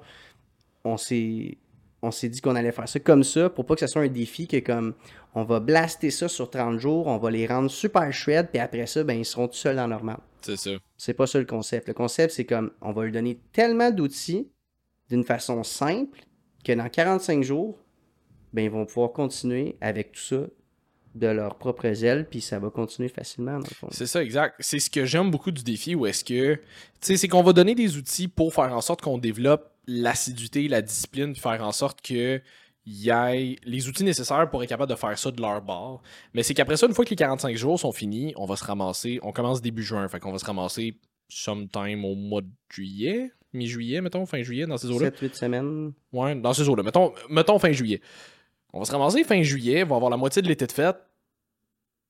on 0.83 0.97
s'est, 0.97 1.57
on 2.01 2.11
s'est 2.11 2.29
dit 2.29 2.41
qu'on 2.41 2.55
allait 2.55 2.71
faire 2.71 2.89
ça 2.89 2.99
comme 2.99 3.23
ça 3.23 3.49
pour 3.49 3.65
pas 3.65 3.75
que 3.75 3.81
ce 3.81 3.87
soit 3.87 4.01
un 4.01 4.07
défi 4.07 4.47
que, 4.47 4.57
comme, 4.57 4.93
on 5.33 5.43
va 5.43 5.59
blaster 5.59 6.11
ça 6.11 6.27
sur 6.27 6.49
30 6.49 6.79
jours, 6.79 7.07
on 7.07 7.17
va 7.17 7.31
les 7.31 7.47
rendre 7.47 7.69
super 7.69 8.11
shred, 8.11 8.49
puis 8.49 8.59
après 8.59 8.87
ça, 8.87 9.03
ben, 9.03 9.17
ils 9.17 9.25
seront 9.25 9.47
tout 9.47 9.55
seuls 9.55 9.75
dans 9.75 9.87
leur 9.87 9.99
normal. 9.99 10.19
C'est 10.41 10.57
ça. 10.57 10.71
C'est 10.97 11.13
pas 11.13 11.27
ça 11.27 11.39
le 11.39 11.45
concept. 11.45 11.87
Le 11.87 11.93
concept, 11.93 12.33
c'est 12.33 12.45
comme, 12.45 12.71
on 12.81 12.91
va 12.91 13.05
lui 13.05 13.11
donner 13.11 13.39
tellement 13.53 13.91
d'outils 13.91 14.49
d'une 15.09 15.23
façon 15.23 15.63
simple 15.63 16.21
que 16.63 16.73
dans 16.73 16.89
45 16.89 17.43
jours, 17.43 17.79
ben, 18.53 18.63
ils 18.63 18.71
vont 18.71 18.85
pouvoir 18.85 19.11
continuer 19.11 19.77
avec 19.81 20.11
tout 20.13 20.21
ça 20.21 20.41
de 21.15 21.27
leur 21.27 21.57
propre 21.57 21.85
ailes, 21.85 22.27
puis 22.29 22.39
ça 22.39 22.57
va 22.59 22.69
continuer 22.69 23.09
facilement. 23.09 23.59
C'est 23.91 24.05
ça, 24.05 24.23
exact. 24.23 24.55
C'est 24.59 24.79
ce 24.79 24.89
que 24.89 25.05
j'aime 25.05 25.29
beaucoup 25.29 25.51
du 25.51 25.63
défi, 25.63 25.93
où 25.93 26.05
est-ce 26.05 26.23
que, 26.23 26.55
tu 26.55 26.61
sais, 27.01 27.17
c'est 27.17 27.27
qu'on 27.27 27.43
va 27.43 27.51
donner 27.51 27.75
des 27.75 27.97
outils 27.97 28.29
pour 28.29 28.53
faire 28.53 28.73
en 28.73 28.81
sorte 28.81 29.01
qu'on 29.01 29.17
développe 29.17 29.70
l'assiduité, 29.87 30.67
la 30.67 30.81
discipline, 30.81 31.35
faire 31.35 31.63
en 31.63 31.71
sorte 31.71 32.01
que 32.01 32.41
y 32.85 33.09
ait 33.09 33.55
les 33.63 33.87
outils 33.87 34.03
nécessaires 34.03 34.49
pour 34.49 34.63
être 34.63 34.69
capable 34.69 34.89
de 34.89 34.97
faire 34.97 35.17
ça 35.17 35.31
de 35.31 35.41
leur 35.41 35.61
bord. 35.61 36.01
Mais 36.33 36.43
c'est 36.43 36.53
qu'après 36.53 36.77
ça, 36.77 36.87
une 36.87 36.93
fois 36.93 37.05
que 37.05 37.11
les 37.11 37.15
45 37.15 37.55
jours 37.55 37.79
sont 37.79 37.91
finis, 37.91 38.33
on 38.35 38.45
va 38.45 38.55
se 38.55 38.63
ramasser, 38.63 39.19
on 39.23 39.31
commence 39.31 39.61
début 39.61 39.83
juin, 39.83 40.07
fait 40.07 40.19
qu'on 40.19 40.31
va 40.31 40.39
se 40.39 40.45
ramasser 40.45 40.97
sometime 41.29 42.03
au 42.05 42.15
mois 42.15 42.41
de 42.41 42.49
juillet, 42.73 43.31
mi-juillet, 43.53 44.01
mettons, 44.01 44.25
fin 44.25 44.41
juillet, 44.41 44.65
dans 44.65 44.77
ces 44.77 44.89
eaux-là. 44.89 45.09
7-8 45.09 45.33
semaines. 45.35 45.93
Ouais, 46.11 46.35
dans 46.35 46.53
ces 46.53 46.67
eaux-là. 46.67 46.83
Mettons, 46.83 47.13
mettons 47.29 47.59
fin 47.59 47.71
juillet. 47.71 48.01
On 48.73 48.79
va 48.79 48.85
se 48.85 48.91
ramasser 48.91 49.23
fin 49.23 49.41
juillet, 49.43 49.83
on 49.83 49.87
va 49.87 49.97
avoir 49.97 50.09
la 50.09 50.17
moitié 50.17 50.41
de 50.41 50.47
l'été 50.47 50.65
de 50.65 50.71
fête, 50.71 50.97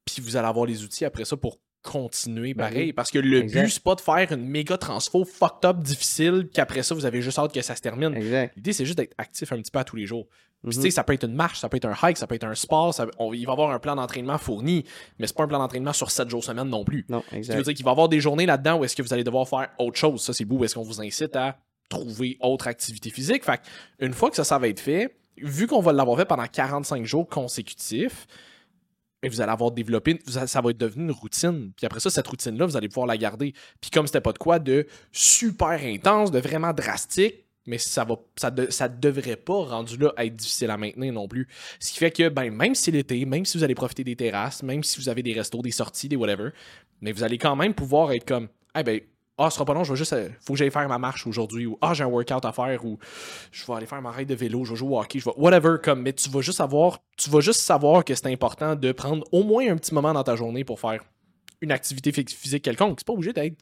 puis 0.06 0.22
vous 0.22 0.38
allez 0.38 0.48
avoir 0.48 0.66
les 0.66 0.84
outils 0.84 1.06
après 1.06 1.26
ça 1.26 1.36
pour 1.36 1.58
continuer 1.84 2.54
Ben 2.54 2.66
pareil. 2.70 2.86
oui. 2.88 2.94
Parce 2.94 3.12
que 3.12 3.20
le 3.20 3.40
Exact. 3.40 3.64
but, 3.64 3.70
c'est 3.70 3.84
pas 3.84 3.96
de 3.96 4.02
faire 4.02 4.32
une 4.32 4.46
méga 4.48 4.78
transfo 4.78 5.26
fucked 5.26 5.66
up, 5.70 5.78
difficile, 5.80 6.48
qu'après 6.54 6.84
ça, 6.84 6.94
vous 6.96 7.06
avez 7.06 7.22
juste 7.22 7.40
hâte 7.40 7.54
que 7.54 7.62
ça 7.62 7.76
se 7.76 7.82
termine. 7.82 8.14
L'idée, 8.56 8.74
c'est 8.74 8.86
juste 8.86 8.98
d'être 8.98 9.14
actif 9.18 9.52
un 9.52 9.58
petit 9.58 9.72
peu 9.72 9.80
à 9.80 9.84
tous 9.84 9.96
les 9.96 10.06
jours. 10.06 10.28
Puis, 10.64 10.76
Mhm. 10.78 10.84
tu 10.84 10.90
sais, 10.90 10.92
ça 10.92 11.04
peut 11.04 11.14
être 11.14 11.24
une 11.26 11.34
marche, 11.34 11.60
ça 11.60 11.70
peut 11.70 11.78
être 11.78 11.86
un 11.86 11.96
hike, 12.04 12.18
ça 12.18 12.28
peut 12.28 12.36
être 12.36 12.44
un 12.44 12.54
sport, 12.54 12.94
ça- 12.94 13.08
on- 13.18 13.34
il 13.34 13.46
va 13.48 13.52
y 13.52 13.54
avoir 13.54 13.72
un 13.72 13.80
plan 13.80 13.96
d'entraînement 13.96 14.38
fourni, 14.38 14.86
mais 15.18 15.26
c'est 15.26 15.36
pas 15.36 15.44
un 15.46 15.48
plan 15.48 15.58
d'entraînement 15.58 15.92
sur 15.94 16.12
7 16.12 16.30
jours 16.30 16.44
semaine 16.44 16.70
non 16.70 16.84
plus. 16.84 17.04
Non, 17.10 17.24
Ce 17.32 17.36
qui 17.40 17.50
veut 17.58 17.64
dire 17.64 17.74
qu'il 17.74 17.84
va 17.84 17.90
y 17.90 17.94
avoir 17.94 18.10
des 18.10 18.20
journées 18.20 18.46
là-dedans 18.46 18.78
où 18.78 18.84
est-ce 18.86 18.96
que 18.96 19.02
vous 19.02 19.12
allez 19.12 19.24
devoir 19.24 19.50
faire 19.50 19.70
autre 19.80 19.98
chose. 19.98 20.22
Ça, 20.22 20.34
c'est 20.34 20.46
beau. 20.46 20.58
Où 20.58 20.64
est-ce 20.66 20.76
qu'on 20.76 20.84
vous 20.84 21.02
incite 21.02 21.36
à 21.36 21.58
trouver 21.90 22.38
autre 22.42 22.68
activité 22.68 23.10
physique. 23.10 23.44
Fait 23.44 23.60
une 24.00 24.14
fois 24.14 24.30
que 24.30 24.36
ça, 24.36 24.44
ça 24.44 24.58
va 24.60 24.68
être 24.70 24.80
fait, 24.80 25.14
vu 25.38 25.66
qu'on 25.68 25.82
va 25.82 25.92
l'avoir 25.94 26.16
fait 26.18 26.26
pendant 26.26 26.46
45 26.46 27.06
jours 27.06 27.28
consécutifs, 27.28 28.28
et 29.24 29.30
vous 29.30 29.42
allez 29.42 29.52
avoir 29.52 29.72
développé, 29.72 30.20
ça 30.28 30.62
va 30.62 30.72
être 30.72 30.78
devenu 30.78 31.06
une 31.06 31.12
routine. 31.12 31.72
Puis 31.76 31.86
après 31.86 32.00
ça, 32.00 32.10
cette 32.10 32.28
routine-là, 32.28 32.66
vous 32.66 32.78
allez 32.78 32.90
pouvoir 32.90 33.08
la 33.08 33.18
garder. 33.18 33.54
Puis 33.80 33.92
comme 33.92 34.08
c'était 34.08 34.22
pas 34.22 34.34
de 34.34 34.40
quoi 34.40 34.60
de 34.60 34.88
super 35.12 35.80
intense, 35.84 36.32
de 36.32 36.40
vraiment 36.40 36.74
drastique, 36.74 37.46
mais 37.68 37.78
ça 37.78 38.04
va 38.04 38.16
ça, 38.36 38.52
ça 38.70 38.90
devrait 38.90 39.36
pas 39.36 39.64
rendu 39.66 39.98
là 39.98 40.14
être 40.18 40.36
difficile 40.36 40.72
à 40.72 40.78
maintenir 40.78 41.14
non 41.14 41.28
plus. 41.28 41.48
Ce 41.80 41.92
qui 41.92 42.00
fait 42.00 42.12
que 42.12 42.30
ben 42.30 42.50
même 42.52 42.74
si 42.74 42.92
l'été, 42.92 43.24
même 43.26 43.46
si 43.46 43.58
vous 43.58 43.64
allez 43.64 43.76
profiter 43.76 44.04
des 44.04 44.16
terrasses, 44.16 44.64
même 44.64 44.84
si 44.84 45.00
vous 45.00 45.10
avez 45.10 45.22
des 45.22 45.34
restos, 45.34 45.62
des 45.62 45.72
sorties, 45.72 46.10
des 46.10 46.16
whatever, 46.16 46.50
mais 47.02 47.12
vous 47.12 47.24
allez 47.24 47.38
quand 47.38 47.56
même 47.56 47.74
pouvoir 47.76 48.12
être 48.14 48.26
comme 48.26 48.48
ah 48.74 48.82
ben 48.82 49.02
ah, 49.38 49.50
ce 49.50 49.56
sera 49.56 49.66
pas 49.66 49.74
long, 49.74 49.84
je 49.84 49.92
vais 49.94 49.98
juste. 49.98 50.14
euh, 50.14 50.30
faut 50.46 50.54
que 50.54 50.60
j'aille 50.60 50.70
faire 50.72 50.88
ma 50.88 50.98
marche 51.00 51.26
aujourd'hui, 51.26 51.66
ou 51.66 51.78
ah, 51.82 51.94
j'ai 51.94 52.04
un 52.04 52.08
workout 52.08 52.46
à 52.46 52.52
faire, 52.52 52.86
ou 52.86 53.00
je 53.52 53.66
vais 53.66 53.74
aller 53.74 53.86
faire 53.88 54.02
ma 54.02 54.12
raid 54.12 54.28
de 54.28 54.36
vélo, 54.36 54.64
je 54.66 54.72
vais 54.72 54.76
jouer 54.76 54.90
au 54.96 55.00
hockey, 55.00 55.20
je 55.20 55.26
vais. 55.26 55.32
Whatever, 55.38 55.78
comme, 55.84 56.02
mais 56.04 56.14
tu 56.14 56.30
vas 56.30 56.42
juste 56.42 56.58
savoir. 56.60 57.00
Tu 57.18 57.30
vas 57.30 57.40
juste 57.40 57.62
savoir 57.62 58.04
que 58.06 58.14
c'est 58.14 58.28
important 58.28 58.76
de 58.76 58.92
prendre 58.92 59.24
au 59.32 59.44
moins 59.44 59.68
un 59.72 59.78
petit 59.78 59.94
moment 59.94 60.14
dans 60.14 60.24
ta 60.24 60.36
journée 60.36 60.64
pour 60.64 60.80
faire 60.80 61.04
une 61.62 61.72
activité 61.72 62.12
phy- 62.12 62.26
physique 62.28 62.64
quelconque. 62.64 63.00
C'est 63.00 63.08
pas 63.08 63.14
obligé 63.14 63.34
d'être 63.34 63.58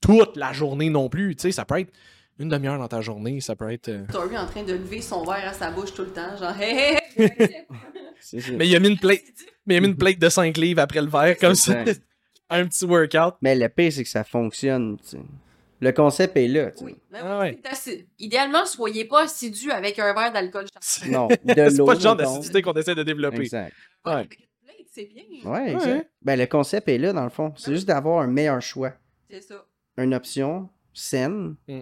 toute 0.00 0.36
la 0.36 0.52
journée 0.52 0.90
non 0.90 1.08
plus. 1.08 1.36
Tu 1.36 1.42
sais, 1.42 1.52
ça 1.52 1.64
peut 1.64 1.78
être 1.80 1.92
une 2.38 2.48
demi-heure 2.48 2.78
dans 2.78 2.88
ta 2.88 3.00
journée, 3.02 3.40
ça 3.40 3.54
peut 3.54 3.70
être. 3.70 3.88
euh, 3.88 4.04
Story 4.08 4.38
en 4.38 4.46
train 4.46 4.62
de 4.62 4.72
lever 4.72 5.02
son 5.02 5.24
verre 5.24 5.48
à 5.48 5.52
sa 5.52 5.70
bouche 5.70 5.92
tout 5.92 6.02
le 6.02 6.10
temps, 6.12 6.36
genre 6.38 6.54
hey. 6.58 6.98
Mais 8.56 8.66
il 8.68 8.76
a 8.76 8.80
mis 8.80 8.88
une 8.88 8.98
plate. 8.98 9.20
Mais 9.66 9.74
il 9.74 9.78
a 9.78 9.80
mis 9.82 9.88
une 9.88 9.96
plate 9.96 10.18
de 10.18 10.28
5 10.28 10.56
livres 10.56 10.80
après 10.80 11.00
le 11.02 11.08
verre, 11.08 11.36
comme 11.38 11.54
ça. 11.54 11.84
Un 12.50 12.66
petit 12.66 12.84
workout. 12.84 13.34
Mais 13.42 13.54
le 13.54 13.68
pire, 13.68 13.92
c'est 13.92 14.02
que 14.02 14.08
ça 14.08 14.24
fonctionne. 14.24 14.98
Le 15.80 15.92
concept 15.92 16.36
est 16.36 16.48
là. 16.48 16.72
Oui. 16.82 16.96
Ben 17.10 17.20
Ah 17.22 17.38
ouais. 17.40 17.58
c'est 17.64 17.70
assez- 17.70 18.08
Idéalement, 18.18 18.66
soyez 18.66 19.06
pas 19.06 19.22
assidu 19.22 19.70
avec 19.70 19.98
un 19.98 20.12
verre 20.12 20.30
d'alcool. 20.32 20.66
C'est 20.80 21.08
Non, 21.08 21.26
de 21.28 21.36
c'est 21.54 21.70
l'eau. 21.70 21.86
pas 21.86 21.94
le 21.94 22.00
genre 22.00 22.16
d'acidité 22.16 22.60
qu'on 22.60 22.74
essaie 22.74 22.94
de 22.94 23.02
développer. 23.02 23.40
Exact. 23.42 23.72
Ouais. 24.04 24.12
Avec 24.12 24.38
une 24.40 24.46
plate, 24.66 24.86
c'est 24.92 25.04
bien. 25.06 25.22
Ouais, 25.50 25.72
exact. 25.72 25.86
Ouais. 25.86 26.08
Ben, 26.20 26.38
le 26.38 26.46
concept 26.46 26.88
est 26.88 26.98
là, 26.98 27.12
dans 27.14 27.24
le 27.24 27.30
fond. 27.30 27.54
C'est 27.56 27.72
juste 27.72 27.88
d'avoir 27.88 28.20
un 28.22 28.26
meilleur 28.26 28.60
choix. 28.60 28.92
C'est 29.30 29.40
ça. 29.40 29.64
Une 29.96 30.12
option 30.12 30.68
saine, 30.92 31.54
Mm. 31.66 31.80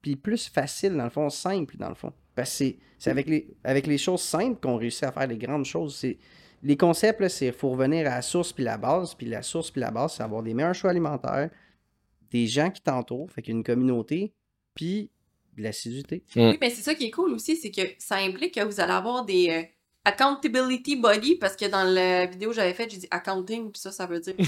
puis 0.00 0.16
plus 0.16 0.48
facile, 0.48 0.96
dans 0.96 1.04
le 1.04 1.10
fond, 1.10 1.28
simple, 1.28 1.76
dans 1.76 1.88
le 1.90 1.94
fond. 1.94 2.12
Parce 2.34 2.50
que 2.50 2.56
c'est- 2.56 2.78
c'est 2.98 3.10
avec 3.10 3.26
les, 3.28 3.48
avec 3.64 3.86
les 3.86 3.98
choses 3.98 4.22
simples 4.22 4.60
qu'on 4.62 4.76
réussit 4.76 5.02
à 5.04 5.12
faire 5.12 5.26
les 5.26 5.36
grandes 5.36 5.64
choses. 5.66 5.96
C'est 5.96 6.16
Les 6.62 6.76
concepts, 6.76 7.20
là, 7.20 7.28
c'est 7.28 7.52
faut 7.52 7.70
revenir 7.70 8.06
à 8.06 8.16
la 8.16 8.22
source 8.22 8.52
puis 8.52 8.64
la 8.64 8.78
base. 8.78 9.14
Puis 9.14 9.26
la 9.26 9.42
source 9.42 9.70
puis 9.70 9.80
la 9.80 9.90
base, 9.90 10.14
c'est 10.14 10.22
avoir 10.22 10.42
des 10.42 10.54
meilleurs 10.54 10.74
choix 10.74 10.90
alimentaires, 10.90 11.50
des 12.30 12.46
gens 12.46 12.70
qui 12.70 12.82
t'entourent, 12.82 13.30
fait 13.30 13.42
qu'une 13.42 13.62
communauté, 13.62 14.32
puis 14.74 15.10
de 15.56 15.62
l'assiduité. 15.62 16.22
Mm. 16.34 16.40
Oui, 16.50 16.58
mais 16.60 16.70
c'est 16.70 16.82
ça 16.82 16.94
qui 16.94 17.06
est 17.06 17.10
cool 17.10 17.32
aussi, 17.32 17.56
c'est 17.56 17.70
que 17.70 17.82
ça 17.98 18.16
implique 18.16 18.54
que 18.54 18.64
vous 18.64 18.80
allez 18.80 18.92
avoir 18.92 19.24
des 19.24 19.48
euh, 19.50 19.62
accountability 20.04 20.96
body, 20.96 21.36
parce 21.36 21.56
que 21.56 21.66
dans 21.66 21.84
la 21.84 22.26
vidéo 22.26 22.50
que 22.50 22.56
j'avais 22.56 22.74
faite, 22.74 22.90
j'ai 22.90 22.98
dit 22.98 23.08
accounting, 23.10 23.70
puis 23.70 23.80
ça, 23.80 23.90
ça 23.92 24.06
veut 24.06 24.20
dire. 24.20 24.34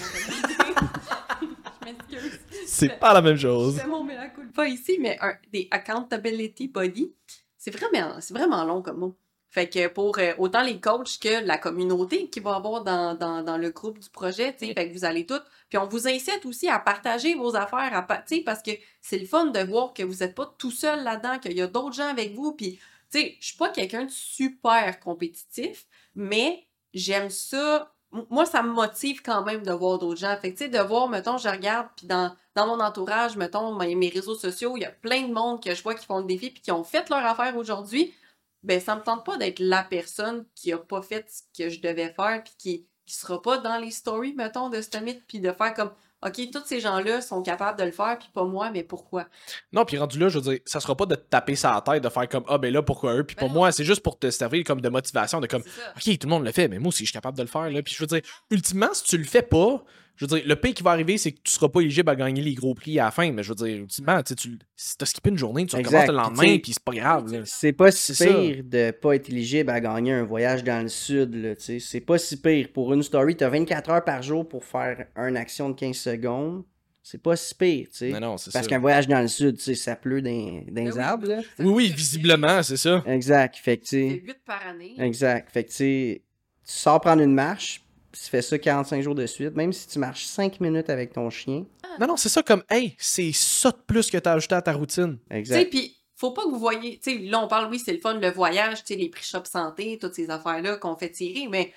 C'est 2.66 2.98
pas 3.00 3.14
la 3.14 3.22
même 3.22 3.36
chose. 3.36 3.78
fais 3.80 3.86
mon 3.86 4.06
culpa 4.34 4.68
ici, 4.68 4.98
mais 5.00 5.16
un- 5.20 5.36
des 5.52 5.68
accountability 5.70 6.68
body, 6.68 7.12
c'est 7.56 7.70
vraiment, 7.70 8.20
c'est 8.20 8.34
vraiment 8.34 8.64
long 8.64 8.82
comme 8.82 8.98
mot. 8.98 9.16
Fait 9.50 9.68
que 9.68 9.88
pour 9.88 10.18
euh, 10.18 10.34
autant 10.38 10.62
les 10.62 10.78
coachs 10.78 11.18
que 11.18 11.42
la 11.44 11.56
communauté 11.56 12.28
qui 12.28 12.40
va 12.40 12.56
avoir 12.56 12.84
dans, 12.84 13.14
dans, 13.14 13.56
le 13.56 13.70
groupe 13.70 13.98
du 13.98 14.10
projet, 14.10 14.52
tu 14.52 14.66
sais, 14.66 14.74
fait 14.74 14.88
que 14.88 14.92
vous 14.92 15.06
allez 15.06 15.24
toutes. 15.24 15.44
Puis 15.70 15.78
on 15.78 15.86
vous 15.86 16.06
incite 16.06 16.44
aussi 16.44 16.68
à 16.68 16.78
partager 16.78 17.34
vos 17.34 17.56
affaires, 17.56 17.92
à, 17.94 18.22
tu 18.22 18.42
parce 18.42 18.62
que 18.62 18.72
c'est 19.00 19.18
le 19.18 19.26
fun 19.26 19.46
de 19.46 19.60
voir 19.60 19.94
que 19.94 20.02
vous 20.02 20.16
n'êtes 20.16 20.34
pas 20.34 20.54
tout 20.58 20.70
seul 20.70 21.02
là-dedans, 21.02 21.38
qu'il 21.38 21.56
y 21.56 21.62
a 21.62 21.66
d'autres 21.66 21.94
gens 21.94 22.08
avec 22.08 22.34
vous. 22.34 22.52
Puis, 22.52 22.78
tu 23.10 23.20
sais, 23.20 23.36
je 23.40 23.46
suis 23.46 23.56
pas 23.56 23.70
quelqu'un 23.70 24.04
de 24.04 24.10
super 24.10 25.00
compétitif, 25.00 25.86
mais 26.14 26.66
j'aime 26.92 27.30
ça. 27.30 27.94
Moi, 28.30 28.44
ça 28.44 28.62
me 28.62 28.70
motive 28.70 29.22
quand 29.22 29.44
même 29.44 29.62
de 29.62 29.72
voir 29.72 29.98
d'autres 29.98 30.20
gens. 30.20 30.36
Fait 30.40 30.52
que, 30.52 30.58
tu 30.58 30.64
sais, 30.64 30.70
de 30.70 30.78
voir, 30.78 31.08
mettons, 31.08 31.38
je 31.38 31.48
regarde, 31.48 31.88
puis 31.96 32.06
dans, 32.06 32.34
dans 32.54 32.66
mon 32.66 32.80
entourage, 32.80 33.36
mettons, 33.36 33.74
mes 33.74 34.08
réseaux 34.10 34.34
sociaux, 34.34 34.76
il 34.76 34.82
y 34.82 34.86
a 34.86 34.90
plein 34.90 35.22
de 35.22 35.32
monde 35.32 35.62
que 35.62 35.74
je 35.74 35.82
vois 35.82 35.94
qui 35.94 36.04
font 36.04 36.18
le 36.18 36.24
défi, 36.24 36.50
puis 36.50 36.60
qui 36.60 36.70
ont 36.70 36.84
fait 36.84 37.08
leur 37.08 37.24
affaire 37.24 37.56
aujourd'hui. 37.56 38.14
Ben, 38.62 38.80
ça 38.80 38.96
me 38.96 39.02
tente 39.02 39.24
pas 39.24 39.36
d'être 39.36 39.60
la 39.60 39.82
personne 39.82 40.44
qui 40.54 40.72
a 40.72 40.78
pas 40.78 41.02
fait 41.02 41.26
ce 41.30 41.42
que 41.56 41.70
je 41.70 41.80
devais 41.80 42.12
faire, 42.12 42.42
puis 42.44 42.54
qui, 42.58 42.86
qui 43.06 43.14
sera 43.14 43.40
pas 43.40 43.58
dans 43.58 43.78
les 43.78 43.90
stories, 43.90 44.34
mettons, 44.34 44.68
de 44.68 44.80
ce 44.80 44.98
mythe, 44.98 45.22
puis 45.26 45.40
de 45.40 45.52
faire 45.52 45.74
comme, 45.74 45.90
OK, 46.26 46.50
tous 46.52 46.64
ces 46.66 46.80
gens-là 46.80 47.20
sont 47.20 47.42
capables 47.42 47.78
de 47.78 47.84
le 47.84 47.92
faire, 47.92 48.18
puis 48.18 48.28
pas 48.34 48.44
moi, 48.44 48.70
mais 48.70 48.82
pourquoi? 48.82 49.26
Non, 49.72 49.84
puis 49.84 49.96
rendu 49.98 50.18
là, 50.18 50.28
je 50.28 50.38
veux 50.38 50.50
dire, 50.50 50.60
ça 50.66 50.80
sera 50.80 50.96
pas 50.96 51.06
de 51.06 51.14
te 51.14 51.20
taper 51.20 51.54
ça 51.54 51.70
à 51.70 51.74
la 51.76 51.80
tête, 51.80 52.02
de 52.02 52.08
faire 52.08 52.28
comme 52.28 52.44
Ah, 52.48 52.58
ben 52.58 52.72
là, 52.72 52.82
pourquoi 52.82 53.14
eux? 53.14 53.24
Puis 53.24 53.36
Ben 53.36 53.42
pour 53.42 53.48
non. 53.50 53.60
moi, 53.60 53.72
c'est 53.72 53.84
juste 53.84 54.02
pour 54.02 54.18
te 54.18 54.28
servir 54.30 54.64
comme 54.64 54.80
de 54.80 54.88
motivation, 54.88 55.40
de 55.40 55.46
comme. 55.46 55.62
OK, 55.62 56.18
tout 56.18 56.26
le 56.26 56.30
monde 56.30 56.44
le 56.44 56.50
fait, 56.50 56.66
mais 56.66 56.80
moi 56.80 56.88
aussi, 56.88 57.04
je 57.04 57.10
suis 57.10 57.12
capable 57.12 57.36
de 57.36 57.42
le 57.42 57.48
faire. 57.48 57.70
Là. 57.70 57.82
Puis 57.82 57.94
je 57.94 58.02
veux 58.02 58.08
dire, 58.08 58.22
ultimement, 58.50 58.92
si 58.92 59.04
tu 59.04 59.16
le 59.16 59.24
fais 59.24 59.42
pas, 59.42 59.84
je 60.18 60.26
veux 60.26 60.36
dire, 60.38 60.42
le 60.46 60.56
pire 60.56 60.74
qui 60.74 60.82
va 60.82 60.90
arriver, 60.90 61.16
c'est 61.16 61.32
que 61.32 61.38
tu 61.42 61.52
seras 61.52 61.68
pas 61.68 61.80
éligible 61.80 62.10
à 62.10 62.16
gagner 62.16 62.42
les 62.42 62.52
gros 62.54 62.74
prix 62.74 62.98
à 62.98 63.04
la 63.04 63.10
fin. 63.10 63.30
Mais 63.32 63.42
je 63.42 63.50
veux 63.50 63.54
dire, 63.54 63.78
ultimement, 63.78 64.20
tu 64.22 64.28
sais, 64.30 64.34
tu 64.34 64.58
si 64.76 64.96
t'as 64.98 65.06
skippé 65.06 65.30
une 65.30 65.38
journée, 65.38 65.64
tu 65.64 65.76
Exact. 65.76 66.00
recommences 66.02 66.08
le 66.08 66.14
lendemain, 66.36 66.58
puis 66.58 66.72
c'est 66.72 66.82
pas 66.84 66.92
grave. 66.92 67.42
C'est 67.46 67.72
pas 67.72 67.90
si 67.90 68.14
C'est 68.14 68.28
ça. 68.28 68.34
pire 68.34 68.62
de 68.64 68.90
pas 68.90 69.14
être 69.14 69.28
éligible 69.30 69.70
à 69.70 69.80
gagner 69.80 70.12
un 70.12 70.24
voyage 70.24 70.64
dans 70.64 70.82
le 70.82 70.88
sud, 70.88 71.34
là, 71.34 71.54
tu 71.56 71.62
sais. 71.62 71.78
C'est 71.78 72.00
pas 72.00 72.18
si 72.18 72.36
pire. 72.40 72.68
Pour 72.74 72.92
une 72.92 73.02
story, 73.02 73.36
t'as 73.36 73.48
24 73.48 73.90
heures 73.90 74.04
par 74.04 74.22
jour 74.22 74.46
pour 74.46 74.64
faire 74.64 75.06
une 75.16 75.36
action 75.36 75.70
de 75.70 75.74
15 75.74 75.96
secondes. 75.96 76.64
C'est 77.00 77.22
pas 77.22 77.36
si 77.36 77.54
pire, 77.54 77.86
tu 77.90 77.96
sais. 77.96 78.10
Mais 78.10 78.20
non, 78.20 78.36
c'est 78.36 78.50
ça. 78.50 78.58
Parce 78.58 78.66
qu'un 78.68 78.80
voyage 78.80 79.08
dans 79.08 79.20
le 79.22 79.28
sud, 79.28 79.56
tu 79.56 79.62
sais, 79.62 79.74
ça 79.74 79.96
pleut 79.96 80.20
dans, 80.20 80.30
dans 80.30 80.62
Ben 80.72 80.84
les 80.86 80.92
oui. 80.92 80.98
arbres, 81.00 81.26
là. 81.26 81.38
Oui, 81.60 81.66
oui, 81.68 81.92
visiblement, 81.96 82.62
c'est 82.62 82.76
ça. 82.76 83.02
Exact. 83.06 83.56
Fait 83.56 83.78
que, 83.78 83.82
tu 83.84 83.88
C'est 83.88 84.08
sais, 84.10 84.22
8 84.26 84.36
par 84.44 84.66
année. 84.66 84.94
exact. 84.98 85.50
Fait 85.50 85.64
que, 85.64 85.70
tu 85.70 85.76
sais, 85.76 86.22
tu 86.66 86.72
sors 86.74 87.00
prendre 87.00 87.22
une 87.22 87.32
marche, 87.32 87.80
puis 87.80 87.87
tu 88.24 88.30
fais 88.30 88.42
ça 88.42 88.58
45 88.58 89.02
jours 89.02 89.14
de 89.14 89.26
suite, 89.26 89.54
même 89.54 89.72
si 89.72 89.86
tu 89.88 89.98
marches 89.98 90.24
5 90.24 90.60
minutes 90.60 90.90
avec 90.90 91.12
ton 91.12 91.30
chien. 91.30 91.64
Non, 92.00 92.06
non, 92.06 92.16
c'est 92.16 92.28
ça 92.28 92.42
comme 92.42 92.62
Hey, 92.68 92.94
c'est 92.98 93.32
ça 93.32 93.70
de 93.70 93.76
plus 93.86 94.10
que 94.10 94.18
t'as 94.18 94.32
ajouté 94.34 94.54
à 94.54 94.62
ta 94.62 94.72
routine. 94.72 95.18
Tu 95.18 95.26
sais, 95.34 95.38
Exact. 95.38 95.70
puis 95.70 95.96
faut 96.14 96.32
pas 96.32 96.42
que 96.44 96.48
vous 96.50 96.58
voyez, 96.58 96.98
tu 96.98 97.12
sais, 97.12 97.18
là 97.18 97.40
on 97.40 97.48
parle, 97.48 97.70
oui, 97.70 97.78
c'est 97.78 97.92
le 97.92 98.00
fun, 98.00 98.14
le 98.14 98.30
voyage, 98.30 98.82
tu 98.84 98.94
sais, 98.94 98.96
les 98.96 99.08
prix 99.08 99.24
shop 99.24 99.44
santé, 99.44 99.98
toutes 100.00 100.14
ces 100.14 100.30
affaires-là 100.30 100.76
qu'on 100.76 100.96
fait 100.96 101.10
tirer, 101.10 101.46
mais 101.48 101.72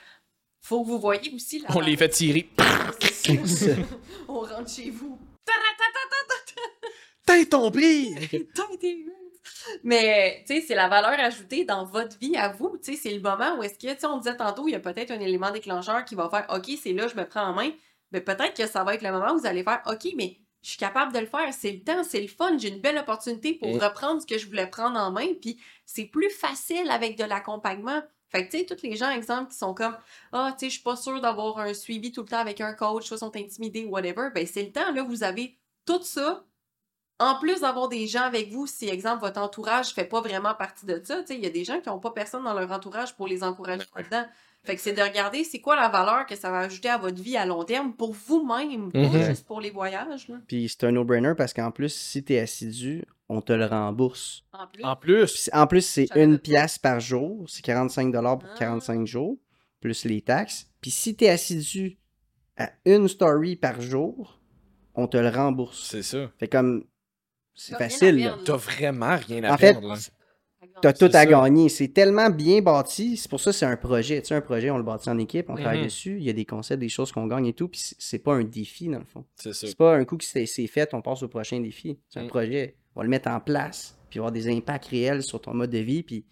faut 0.62 0.84
que 0.84 0.88
vous 0.89 1.00
voyez 1.00 1.32
aussi 1.34 1.60
la 1.60 1.76
On 1.76 1.80
les 1.80 1.96
fait 1.96 2.10
tirer. 2.10 2.50
C'est 3.02 3.46
ça. 3.46 3.68
ça. 3.68 3.82
on 4.28 4.39
rentre 4.39 4.70
chez 4.70 4.89
vous. 4.89 5.20
T'as 7.26 7.46
ton 7.46 7.72
prix! 7.72 8.16
Mais, 9.84 10.44
tu 10.48 10.56
sais, 10.56 10.62
c'est 10.62 10.76
la 10.76 10.88
valeur 10.88 11.20
ajoutée 11.20 11.66
dans 11.66 11.86
votre 11.86 12.18
vie 12.20 12.36
à 12.38 12.50
vous. 12.50 12.78
Tu 12.78 12.94
sais, 12.94 13.00
c'est 13.02 13.14
le 13.14 13.22
moment 13.22 13.58
où 13.58 13.64
est-ce 13.64 13.76
que, 13.76 13.94
tu 13.94 14.00
sais, 14.00 14.06
on 14.06 14.18
disait 14.18 14.38
tantôt, 14.38 14.68
il 14.68 14.72
y 14.72 14.76
a 14.76 14.80
peut-être 14.80 15.12
un 15.12 15.20
élément 15.20 15.52
déclencheur 15.52 16.06
qui 16.06 16.16
va 16.16 16.30
faire, 16.30 16.46
OK, 16.50 16.70
c'est 16.82 16.94
là, 16.94 17.08
je 17.08 17.16
me 17.16 17.26
prends 17.28 17.44
en 17.44 17.54
main. 17.54 17.72
Mais 18.12 18.22
peut-être 18.22 18.56
que 18.56 18.68
ça 18.68 18.84
va 18.84 18.94
être 18.96 19.02
le 19.04 19.12
moment 19.12 19.34
où 19.34 19.39
vous 19.39 19.46
allez 19.48 19.64
faire, 19.64 19.82
OK, 19.88 20.08
mais 20.16 20.38
je 20.62 20.70
suis 20.70 20.78
capable 20.78 21.14
de 21.14 21.20
le 21.20 21.26
faire. 21.26 21.54
C'est 21.54 21.72
le 21.72 21.84
temps, 21.84 22.04
c'est 22.04 22.22
le 22.22 22.28
fun. 22.28 22.58
J'ai 22.58 22.70
une 22.70 22.82
belle 22.82 22.98
opportunité 22.98 23.54
pour 23.54 23.70
Et- 23.70 23.80
reprendre 23.80 24.22
ce 24.22 24.28
que 24.28 24.38
je 24.38 24.46
voulais 24.48 24.68
prendre 24.68 25.00
en 25.00 25.12
main. 25.12 25.34
Puis 25.39 25.60
c'est 25.86 26.06
plus 26.06 26.30
facile 26.30 26.89
avec 26.92 27.18
de 27.18 27.24
l'accompagnement. 27.24 28.02
Fait 28.30 28.46
que, 28.46 28.52
tu 28.52 28.60
sais, 28.60 28.66
tous 28.66 28.84
les 28.84 28.96
gens, 28.96 29.10
exemple, 29.10 29.52
qui 29.52 29.58
sont 29.58 29.74
comme, 29.74 29.98
ah, 30.32 30.52
tu 30.54 30.60
sais, 30.60 30.66
je 30.68 30.74
suis 30.76 30.84
pas 30.84 30.96
sûre 30.96 31.20
d'avoir 31.20 31.58
un 31.60 31.74
suivi 31.74 32.12
tout 32.12 32.22
le 32.22 32.28
temps 32.28 32.38
avec 32.38 32.62
un 32.62 32.74
coach, 32.74 33.06
soit 33.06 33.18
sont 33.18 33.36
intimidés 33.36 33.86
whatever. 33.86 34.30
Ben, 34.34 34.46
c'est 34.46 34.64
le 34.64 34.72
temps, 34.72 34.92
là, 34.94 35.04
vous 35.04 35.24
avez 35.24 35.58
tout 35.86 36.02
ça 36.04 36.46
en 37.22 37.39
plus 37.39 37.61
d'avoir 37.61 37.88
des 37.89 38.07
gens 38.07 38.24
avec 38.24 38.51
vous, 38.51 38.67
si, 38.67 38.88
exemple, 38.89 39.22
votre 39.22 39.39
entourage 39.39 39.89
fait 39.93 40.05
pas 40.05 40.22
vraiment 40.22 40.53
partie 40.55 40.86
de 40.86 40.99
ça, 41.03 41.22
tu 41.22 41.28
sais, 41.28 41.36
il 41.36 41.43
y 41.43 41.47
a 41.47 41.49
des 41.51 41.63
gens 41.63 41.80
qui 41.80 41.89
n'ont 41.89 41.99
pas 41.99 42.11
personne 42.11 42.43
dans 42.43 42.53
leur 42.53 42.72
entourage 42.72 43.15
pour 43.15 43.28
les 43.28 43.43
encourager 43.43 43.84
là-dedans. 43.95 44.26
Fait 44.63 44.76
que 44.76 44.82
c'est 44.82 44.93
de 44.93 45.01
regarder 45.01 45.43
c'est 45.43 45.59
quoi 45.59 45.76
la 45.76 45.89
valeur 45.89 46.26
que 46.28 46.36
ça 46.36 46.51
va 46.51 46.59
ajouter 46.59 46.89
à 46.89 46.97
votre 46.99 47.19
vie 47.22 47.36
à 47.36 47.45
long 47.47 47.63
terme 47.63 47.93
pour 47.93 48.13
vous-même, 48.13 48.91
pas 48.91 48.99
Mhm. 48.99 49.24
juste 49.24 49.45
pour 49.47 49.59
les 49.59 49.72
voyages. 49.72 50.28
Là. 50.28 50.36
Puis 50.47 50.69
c'est 50.69 50.84
un 50.86 50.91
no-brainer 50.91 51.34
parce 51.36 51.51
qu'en 51.53 51.72
plus, 51.72 51.89
si 51.93 52.24
t'es 52.24 52.38
assidu, 52.39 53.03
on 53.28 53.41
te 53.41 53.53
le 53.53 53.65
rembourse. 53.65 54.43
En 54.53 54.67
plus. 54.67 54.84
En 54.84 54.95
plus, 54.95 55.28
c'est- 55.28 55.55
En 55.55 55.65
plus, 55.65 55.82
c'est 55.84 56.07
une 56.15 56.38
pièce 56.38 56.78
par 56.78 56.99
jour. 56.99 57.45
C'est 57.49 57.63
45 57.63 58.11
pour 58.11 58.49
Ah. 58.53 58.57
45 58.59 59.07
jours, 59.07 59.38
plus 59.80 60.05
les 60.05 60.22
taxes. 60.22 60.67
Puis 60.80 60.91
si 60.91 61.15
t'es 61.15 61.30
assidu 61.30 61.97
à 62.57 62.69
une 62.86 63.07
story 63.07 63.55
par 63.55 63.82
jour, 63.82 64.39
on 64.93 65.07
te 65.07 65.17
le 65.17 65.30
rembourse. 65.30 65.88
c'est 65.89 66.03
ça. 66.03 66.30
Fait 66.38 66.47
comme, 66.47 66.84
c'est 67.56 67.78
facile. 67.78 68.32
T'as 68.45 68.56
vraiment 68.56 69.16
rien 69.28 69.43
à 69.43 69.54
En 69.54 69.58
perdre. 69.58 69.95
T'as 70.82 70.93
tout 70.93 71.06
à 71.06 71.12
ça. 71.12 71.26
gagner. 71.26 71.70
C'est 71.70 71.89
tellement 71.89 72.30
bien 72.30 72.62
bâti. 72.62 73.18
C'est 73.18 73.30
pour 73.30 73.39
ça 73.39 73.52
que 73.52 73.58
c'est 73.58 73.66
un 73.66 73.76
projet. 73.78 74.22
Tu 74.22 74.28
sais, 74.30 74.36
un 74.36 74.41
projet, 74.41 74.70
on 74.72 74.78
le 74.78 74.84
bâtit 74.84 75.10
en 75.10 75.18
équipe, 75.18 75.49
on 75.49 75.56
travaille 75.56 75.80
Mhm. 75.80 75.86
dessus. 75.86 76.18
Il 76.18 76.24
y 76.24 76.30
a 76.30 76.34
des 76.34 76.45
concepts, 76.45 76.80
des 76.80 76.89
choses 76.89 77.12
qu'on 77.12 77.28
gagne 77.28 77.47
et 77.47 77.54
tout. 77.54 77.68
Puis 77.68 77.82
c'est- 77.97 78.20
pas 78.20 78.34
un 78.34 78.43
défi, 78.43 78.88
dans 78.88 78.99
le 78.99 79.06
fond. 79.06 79.26
C'est 79.36 79.54
ça. 79.54 79.68
C'est 79.68 79.76
pas 79.78 79.95
un 79.95 80.06
coup 80.06 80.18
que 80.18 80.24
c'est 80.24 80.45
c'est 80.45 80.68
fait, 80.68 80.93
on 80.93 81.02
passe 81.02 81.24
au 81.24 81.28
prochain 81.28 81.60
défi. 81.60 81.97
C'est 82.10 82.20
un 82.20 82.24
Mm. 82.26 82.28
projet. 82.30 82.76
On 82.95 82.99
va 82.99 83.04
le 83.04 83.10
mettre 83.10 83.30
en 83.30 83.39
place, 83.39 83.97
puis 84.10 84.20
avoir 84.20 84.32
des 84.32 84.47
impacts 84.49 84.86
réels 84.88 85.24
sur 85.24 85.41
ton 85.41 85.54
mode 85.54 85.70
de 85.72 85.78
vie. 85.80 86.04
Puis 86.04 86.26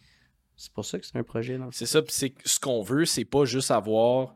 c'est 0.56 0.72
pour 0.74 0.86
ça 0.86 1.00
que 1.00 1.06
c'est 1.06 1.18
un 1.18 1.24
projet. 1.24 1.54
Dans 1.58 1.66
le 1.66 1.72
fond. 1.72 1.78
C'est 1.78 1.86
ça, 1.86 2.02
puis 2.02 2.14
c'est 2.14 2.34
ce 2.46 2.60
qu'on 2.60 2.82
veut, 2.82 3.06
c'est 3.06 3.26
pas 3.26 3.46
juste 3.46 3.72
avoir. 3.72 4.36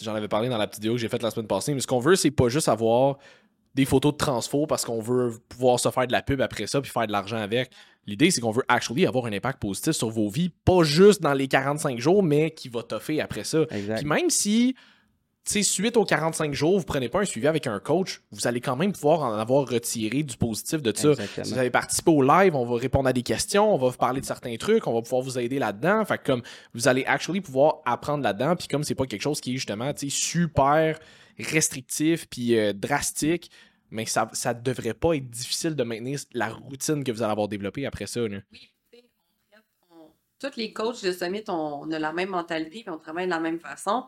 J'en 0.00 0.14
avais 0.14 0.28
parlé 0.28 0.48
dans 0.48 0.56
la 0.58 0.66
petite 0.66 0.82
vidéo 0.82 0.94
que 0.94 1.00
j'ai 1.00 1.08
faite 1.08 1.22
la 1.22 1.30
semaine 1.30 1.46
passée, 1.46 1.74
mais 1.74 1.80
ce 1.80 1.86
qu'on 1.86 1.98
veut, 2.00 2.16
c'est 2.16 2.30
pas 2.30 2.48
juste 2.48 2.68
avoir 2.68 3.18
des 3.74 3.84
photos 3.84 4.12
de 4.12 4.18
transfo 4.18 4.66
parce 4.66 4.84
qu'on 4.84 5.00
veut 5.00 5.32
pouvoir 5.48 5.80
se 5.80 5.90
faire 5.90 6.06
de 6.06 6.12
la 6.12 6.22
pub 6.22 6.40
après 6.40 6.66
ça 6.66 6.80
puis 6.80 6.90
faire 6.90 7.06
de 7.06 7.12
l'argent 7.12 7.38
avec. 7.38 7.70
L'idée, 8.06 8.30
c'est 8.30 8.40
qu'on 8.40 8.50
veut 8.50 8.64
actually 8.68 9.06
avoir 9.06 9.26
un 9.26 9.32
impact 9.32 9.60
positif 9.60 9.92
sur 9.92 10.10
vos 10.10 10.28
vies, 10.28 10.50
pas 10.64 10.82
juste 10.82 11.22
dans 11.22 11.34
les 11.34 11.46
45 11.46 11.98
jours, 12.00 12.22
mais 12.22 12.50
qui 12.50 12.68
va 12.68 12.82
toffer 12.82 13.20
après 13.20 13.44
ça. 13.44 13.62
Exact. 13.70 13.98
Puis 13.98 14.06
même 14.06 14.28
si, 14.28 14.74
tu 15.44 15.52
sais, 15.52 15.62
suite 15.62 15.96
aux 15.96 16.04
45 16.04 16.52
jours, 16.52 16.80
vous 16.80 16.84
prenez 16.84 17.08
pas 17.08 17.20
un 17.20 17.24
suivi 17.24 17.46
avec 17.46 17.68
un 17.68 17.78
coach, 17.78 18.20
vous 18.32 18.48
allez 18.48 18.60
quand 18.60 18.74
même 18.74 18.92
pouvoir 18.92 19.20
en 19.22 19.38
avoir 19.38 19.68
retiré 19.68 20.24
du 20.24 20.36
positif 20.36 20.82
de 20.82 20.92
ça. 20.96 21.10
Exactement. 21.10 21.44
Si 21.44 21.52
vous 21.52 21.58
avez 21.60 21.70
participé 21.70 22.10
au 22.10 22.22
live, 22.22 22.56
on 22.56 22.66
va 22.66 22.76
répondre 22.76 23.08
à 23.08 23.12
des 23.12 23.22
questions, 23.22 23.72
on 23.72 23.78
va 23.78 23.90
vous 23.90 23.96
parler 23.96 24.20
de 24.20 24.26
certains 24.26 24.56
trucs, 24.56 24.88
on 24.88 24.94
va 24.94 25.02
pouvoir 25.02 25.22
vous 25.22 25.38
aider 25.38 25.60
là-dedans. 25.60 26.04
Fait 26.04 26.18
que 26.18 26.24
comme 26.24 26.42
vous 26.74 26.88
allez 26.88 27.04
actually 27.04 27.40
pouvoir 27.40 27.82
apprendre 27.84 28.24
là-dedans, 28.24 28.56
puis 28.56 28.66
comme 28.66 28.82
c'est 28.82 28.96
pas 28.96 29.06
quelque 29.06 29.22
chose 29.22 29.40
qui 29.40 29.52
est 29.52 29.56
justement 29.58 29.94
tu 29.94 30.10
sais, 30.10 30.16
super 30.16 30.98
restrictif 31.38 32.28
puis 32.28 32.56
euh, 32.58 32.72
drastique, 32.72 33.50
mais 33.90 34.06
ça 34.06 34.28
ça 34.32 34.54
devrait 34.54 34.94
pas 34.94 35.14
être 35.14 35.28
difficile 35.30 35.74
de 35.74 35.82
maintenir 35.82 36.18
la 36.32 36.48
routine 36.50 37.04
que 37.04 37.12
vous 37.12 37.22
allez 37.22 37.32
avoir 37.32 37.48
développée 37.48 37.86
après 37.86 38.06
ça. 38.06 38.20
là. 38.26 38.38
Oui, 38.52 38.70
Tous 40.38 40.56
les 40.56 40.72
coachs 40.72 41.04
de 41.04 41.12
Summit, 41.12 41.44
on, 41.48 41.90
a 41.92 41.98
la 41.98 42.12
même 42.12 42.30
mentalité 42.30 42.84
et 42.86 42.90
on 42.90 42.98
travaille 42.98 43.26
de 43.26 43.30
la 43.30 43.38
même 43.40 43.60
façon. 43.60 44.06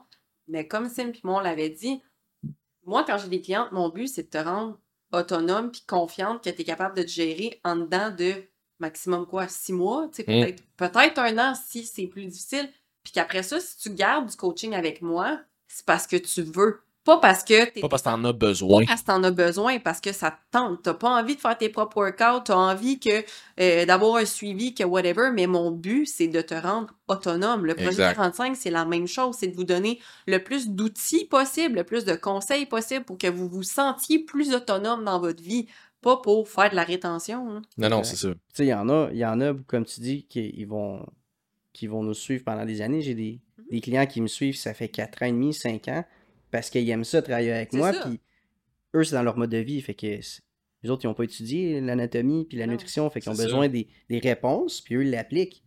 Mais 0.49 0.67
comme 0.67 0.89
Sim 0.89 1.09
et 1.15 1.21
moi, 1.23 1.37
on 1.37 1.41
l'avait 1.41 1.71
dit, 1.71 2.03
moi, 2.85 3.05
quand 3.07 3.17
j'ai 3.19 3.29
des 3.29 3.41
clientes, 3.41 3.71
mon 3.73 3.89
but, 3.89 4.09
c'est 4.09 4.25
de 4.25 4.29
te 4.29 4.39
rendre 4.39 4.79
autonome 5.13 5.71
puis 5.71 5.83
confiante 5.87 6.43
que 6.43 6.51
tu 6.51 6.61
es 6.63 6.65
capable 6.65 6.97
de 6.97 7.03
te 7.03 7.09
gérer 7.09 7.61
en 7.65 7.77
dedans 7.77 8.11
de 8.11 8.35
maximum 8.81 9.27
quoi, 9.27 9.47
six 9.49 9.73
mois, 9.73 10.07
Mm. 10.07 10.11
peut-être 10.25 10.63
peut-être 10.77 11.19
un 11.19 11.39
an 11.39 11.55
si 11.55 11.85
c'est 11.85 12.09
plus 12.09 12.27
difficile. 12.27 12.69
Puis 13.05 13.13
qu'après 13.13 13.43
ça, 13.43 13.61
si 13.61 13.79
tu 13.79 13.91
gardes 13.91 14.29
du 14.29 14.37
coaching 14.37 14.75
avec 14.75 15.03
moi, 15.03 15.41
c'est 15.69 15.87
parce 15.87 16.07
que 16.07 16.17
tu 16.17 16.43
veux. 16.43 16.83
Pas 17.05 17.19
parce 17.19 17.45
que 17.45 17.71
tu 17.71 17.81
Pas 17.81 17.89
parce 17.89 18.03
que 18.03 18.09
t'en 18.09 18.25
as 18.25 18.33
besoin. 18.33 18.85
parce 18.87 19.03
que 19.03 19.07
t'en 19.07 19.23
as 19.25 19.31
besoin, 19.31 19.79
parce 19.79 20.01
que 20.01 20.13
ça 20.13 20.31
te 20.31 20.37
tente. 20.51 20.83
T'as 20.83 20.95
pas 20.95 21.11
envie 21.21 21.37
de 21.37 21.41
faire 21.41 21.57
tes 21.59 21.69
propres 21.69 21.99
workouts, 21.99 22.45
t'as 22.47 22.55
envie 22.57 22.99
que 22.99 23.23
euh, 23.61 23.85
d'avoir 23.85 24.17
un 24.17 24.25
suivi, 24.25 24.75
que 24.75 24.85
whatever, 24.85 25.31
mais 25.35 25.47
mon 25.47 25.71
but, 25.71 26.07
c'est 26.07 26.29
de 26.29 26.41
te 26.41 26.55
rendre 26.55 26.95
autonome. 27.09 27.67
Le 27.67 27.75
projet 27.75 27.89
Exact. 27.91 28.15
45, 28.15 28.57
c'est 28.57 28.71
la 28.71 28.87
même 28.87 29.07
chose, 29.07 29.37
c'est 29.39 29.49
de 29.49 29.55
vous 29.55 29.65
donner 29.65 30.01
le 30.27 30.43
plus 30.43 30.69
d'outils 30.71 31.27
possible, 31.27 31.77
le 31.77 31.85
plus 31.85 32.05
de 32.07 32.15
conseils 32.15 32.65
possible 32.67 33.05
pour 33.05 33.19
que 33.19 33.27
vous 33.29 33.49
vous 33.49 33.63
sentiez 33.63 34.21
plus 34.25 34.55
autonome 34.55 35.05
dans 35.05 35.21
votre 35.21 35.43
vie, 35.43 35.67
pas 36.01 36.17
pour 36.17 36.49
faire 36.49 36.71
de 36.71 36.75
la 36.77 36.85
rétention. 36.85 37.51
hein. 37.51 37.63
Non, 37.77 37.91
non, 37.91 38.03
c'est 38.03 38.17
ça. 38.17 38.29
Tu 38.29 38.39
sais, 38.55 38.65
il 38.65 38.69
y 38.69 38.75
en 38.75 38.89
a, 38.89 39.09
il 39.13 39.19
y 39.19 39.27
en 39.27 39.41
a, 39.43 39.53
comme 39.67 39.85
tu 39.85 40.01
dis, 40.01 40.25
qui 40.25 40.53
ils 40.57 40.67
vont, 40.67 41.05
qui 41.75 41.87
vont 41.87 42.03
nous 42.03 42.15
suivre 42.15 42.45
pendant 42.45 42.65
des 42.65 42.81
années. 42.81 43.03
J'ai 43.03 43.15
des, 43.15 43.41
Mhm. 43.59 43.65
des 43.71 43.81
clients 43.83 44.07
qui 44.07 44.21
me 44.23 44.27
suivent, 44.27 44.57
ça 44.57 44.73
fait 44.73 44.89
4 44.89 45.23
ans 45.23 45.27
et 45.27 45.33
demi, 45.33 45.53
5 45.55 45.89
ans, 45.89 46.05
parce 46.55 46.71
qu'ils 46.71 46.89
aiment 46.89 47.03
ça, 47.03 47.21
travailler 47.21 47.51
avec 47.51 47.73
moi. 47.73 47.91
Puis 47.91 48.21
eux, 48.95 49.03
c'est 49.03 49.17
dans 49.17 49.25
leur 49.25 49.37
mode 49.37 49.51
de 49.51 49.59
vie. 49.59 49.81
Fait 49.83 49.95
que 49.95 50.07
les 50.07 50.89
autres, 50.91 51.05
ils 51.05 51.09
n'ont 51.09 51.15
pas 51.15 51.25
étudié 51.25 51.81
l'anatomie 51.81 52.45
puis 52.45 52.57
la 52.57 52.67
Non, 52.67 52.75
nutrition. 52.75 53.11
Fait 53.11 53.21
qu'ils 53.21 53.33
ont 53.33 53.35
besoin 53.35 53.69
des, 53.69 53.89
des 54.09 54.21
réponses, 54.21 54.81
puis 54.81 54.95
eux, 54.95 55.03
ils 55.03 55.11
l'appliquent. 55.11 55.65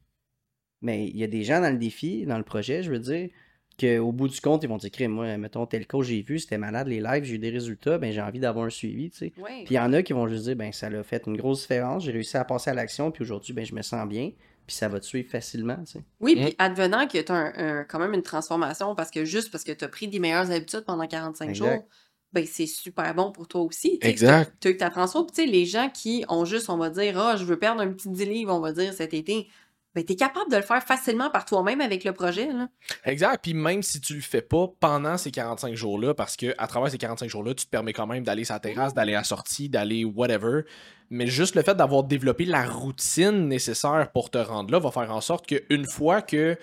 Mais 0.82 1.06
il 1.06 1.18
y 1.18 1.26
a 1.26 1.28
des 1.28 1.44
gens 1.44 1.60
dans 1.60 1.72
le 1.74 1.78
défi, 1.78 2.26
dans 2.26 2.38
le 2.38 2.46
projet, 2.46 2.84
je 2.84 2.90
veux 2.90 3.00
dire, 3.00 3.30
qu'au 3.78 4.14
bout 4.14 4.30
du 4.30 4.40
compte, 4.40 4.64
ils 4.64 4.70
vont 4.70 4.78
dire, 4.78 4.90
Crème, 4.90 5.12
moi, 5.12 5.36
mettons, 5.38 5.66
tel 5.66 5.86
coach 5.88 6.06
j'ai 6.06 6.22
vu, 6.22 6.40
c'était 6.40 6.58
malade, 6.58 6.88
les 6.88 7.02
lives, 7.02 7.26
j'ai 7.26 7.36
eu 7.36 7.40
des 7.40 7.50
résultats, 7.50 7.98
ben 7.98 8.14
j'ai 8.14 8.22
envie 8.22 8.40
d'avoir 8.40 8.66
un 8.66 8.70
suivi, 8.70 9.10
tu 9.10 9.18
sais. 9.18 9.34
Puis 9.36 9.66
il 9.72 9.74
y 9.74 9.80
en 9.80 9.92
a 9.92 10.02
qui 10.04 10.14
vont 10.14 10.28
juste 10.30 10.46
dire, 10.46 10.56
ben 10.56 10.72
ça 10.72 10.90
l'a 10.90 11.04
fait 11.04 11.24
une 11.28 11.36
grosse 11.36 11.64
différence, 11.64 12.06
j'ai 12.06 12.14
réussi 12.14 12.38
à 12.38 12.46
passer 12.46 12.70
à 12.70 12.74
l'action, 12.74 13.12
puis 13.12 13.24
aujourd'hui, 13.24 13.52
ben 13.52 13.66
je 13.66 13.76
me 13.76 13.82
sens 13.82 14.08
bien, 14.08 14.32
puis 14.68 14.76
ça 14.76 14.88
va 14.89 14.99
te 14.99 15.05
suivre 15.05 15.30
facilement, 15.30 15.78
tu 15.86 15.93
sais. 15.93 16.03
Oui, 16.20 16.36
puis 16.36 16.55
advenant 16.59 17.07
que 17.07 17.18
tu 17.20 17.32
as 17.32 17.36
un- 17.36 17.53
un- 17.80 17.84
quand 17.86 17.99
même 17.99 18.13
une 18.13 18.22
transformation 18.22 18.93
parce 18.93 19.09
que 19.09 19.26
juste 19.26 19.49
parce 19.51 19.63
que 19.63 19.72
tu 19.72 19.84
as 19.86 19.88
pris 19.88 20.07
des 20.07 20.20
meilleures 20.20 20.51
habitudes 20.51 20.84
pendant 20.86 21.07
45 21.07 21.49
Exact. 21.49 21.74
jours, 21.74 21.88
ben 22.34 22.45
c'est 22.45 22.68
super 22.68 23.15
bon 23.15 23.32
pour 23.32 23.47
toi 23.47 23.61
aussi. 23.61 23.97
Exact. 24.01 24.53
Tu 24.59 24.68
as 24.68 24.72
eu 24.72 24.78
ta 24.78 24.89
transformation. 24.89 25.26
Puis, 25.26 25.36
tu 25.36 25.49
sais, 25.49 25.57
les 25.57 25.65
gens 25.65 25.89
qui 25.89 26.26
ont 26.28 26.43
juste, 26.45 26.70
on 26.70 26.78
va 26.78 26.89
dire, 26.89 27.18
ah, 27.18 27.38
je 27.38 27.45
veux 27.45 27.57
perdre 27.57 27.82
un 27.82 27.88
petit 27.88 28.09
10 28.09 28.26
livres, 28.26 28.53
on 28.53 28.59
va 28.59 28.74
dire, 28.74 28.93
cet 28.93 29.13
été, 29.13 29.47
ben, 29.95 30.03
tu 30.05 30.13
es 30.13 30.15
capable 30.18 30.51
de 30.51 30.57
le 30.57 30.61
faire 30.61 30.84
facilement 30.84 31.30
par 31.32 31.45
toi-même 31.45 31.80
avec 31.82 32.03
le 32.03 32.11
projet. 32.11 32.51
Là. 32.51 32.68
Exact. 33.05 33.39
Puis 33.41 33.53
même 33.53 33.82
si 33.82 33.99
tu 34.01 34.13
le 34.15 34.22
fais 34.22 34.41
pas 34.41 34.68
pendant 34.80 35.18
ces 35.18 35.32
45 35.32 35.74
jours-là, 35.74 36.13
parce 36.13 36.36
que 36.36 36.53
à 36.57 36.68
travers 36.68 36.91
ces 36.91 36.97
45 36.99 37.30
jours-là, 37.30 37.55
tu 37.55 37.65
te 37.65 37.72
permets 37.72 37.93
quand 37.93 38.05
même 38.05 38.24
d'aller 38.24 38.43
sur 38.43 38.53
la 38.55 38.59
terrasse, 38.59 38.93
d'aller 38.93 39.15
à 39.15 39.20
la 39.20 39.24
sortie, 39.24 39.70
d'aller 39.70 40.03
whatever. 40.03 40.63
Mais 41.10 41.28
juste 41.28 41.55
le 41.55 41.62
fait 41.62 41.76
d'avoir 41.76 42.03
développé 42.03 42.45
la 42.45 42.68
routine 42.68 43.47
nécessaire 43.47 44.12
pour 44.14 44.30
te 44.30 44.38
rendre 44.38 44.72
là 44.72 44.80
va 44.80 44.91
faire 44.91 45.12
en 45.12 45.22
sorte 45.22 45.47
qu'une 45.47 45.86
fois 45.86 46.22
que, 46.22 46.58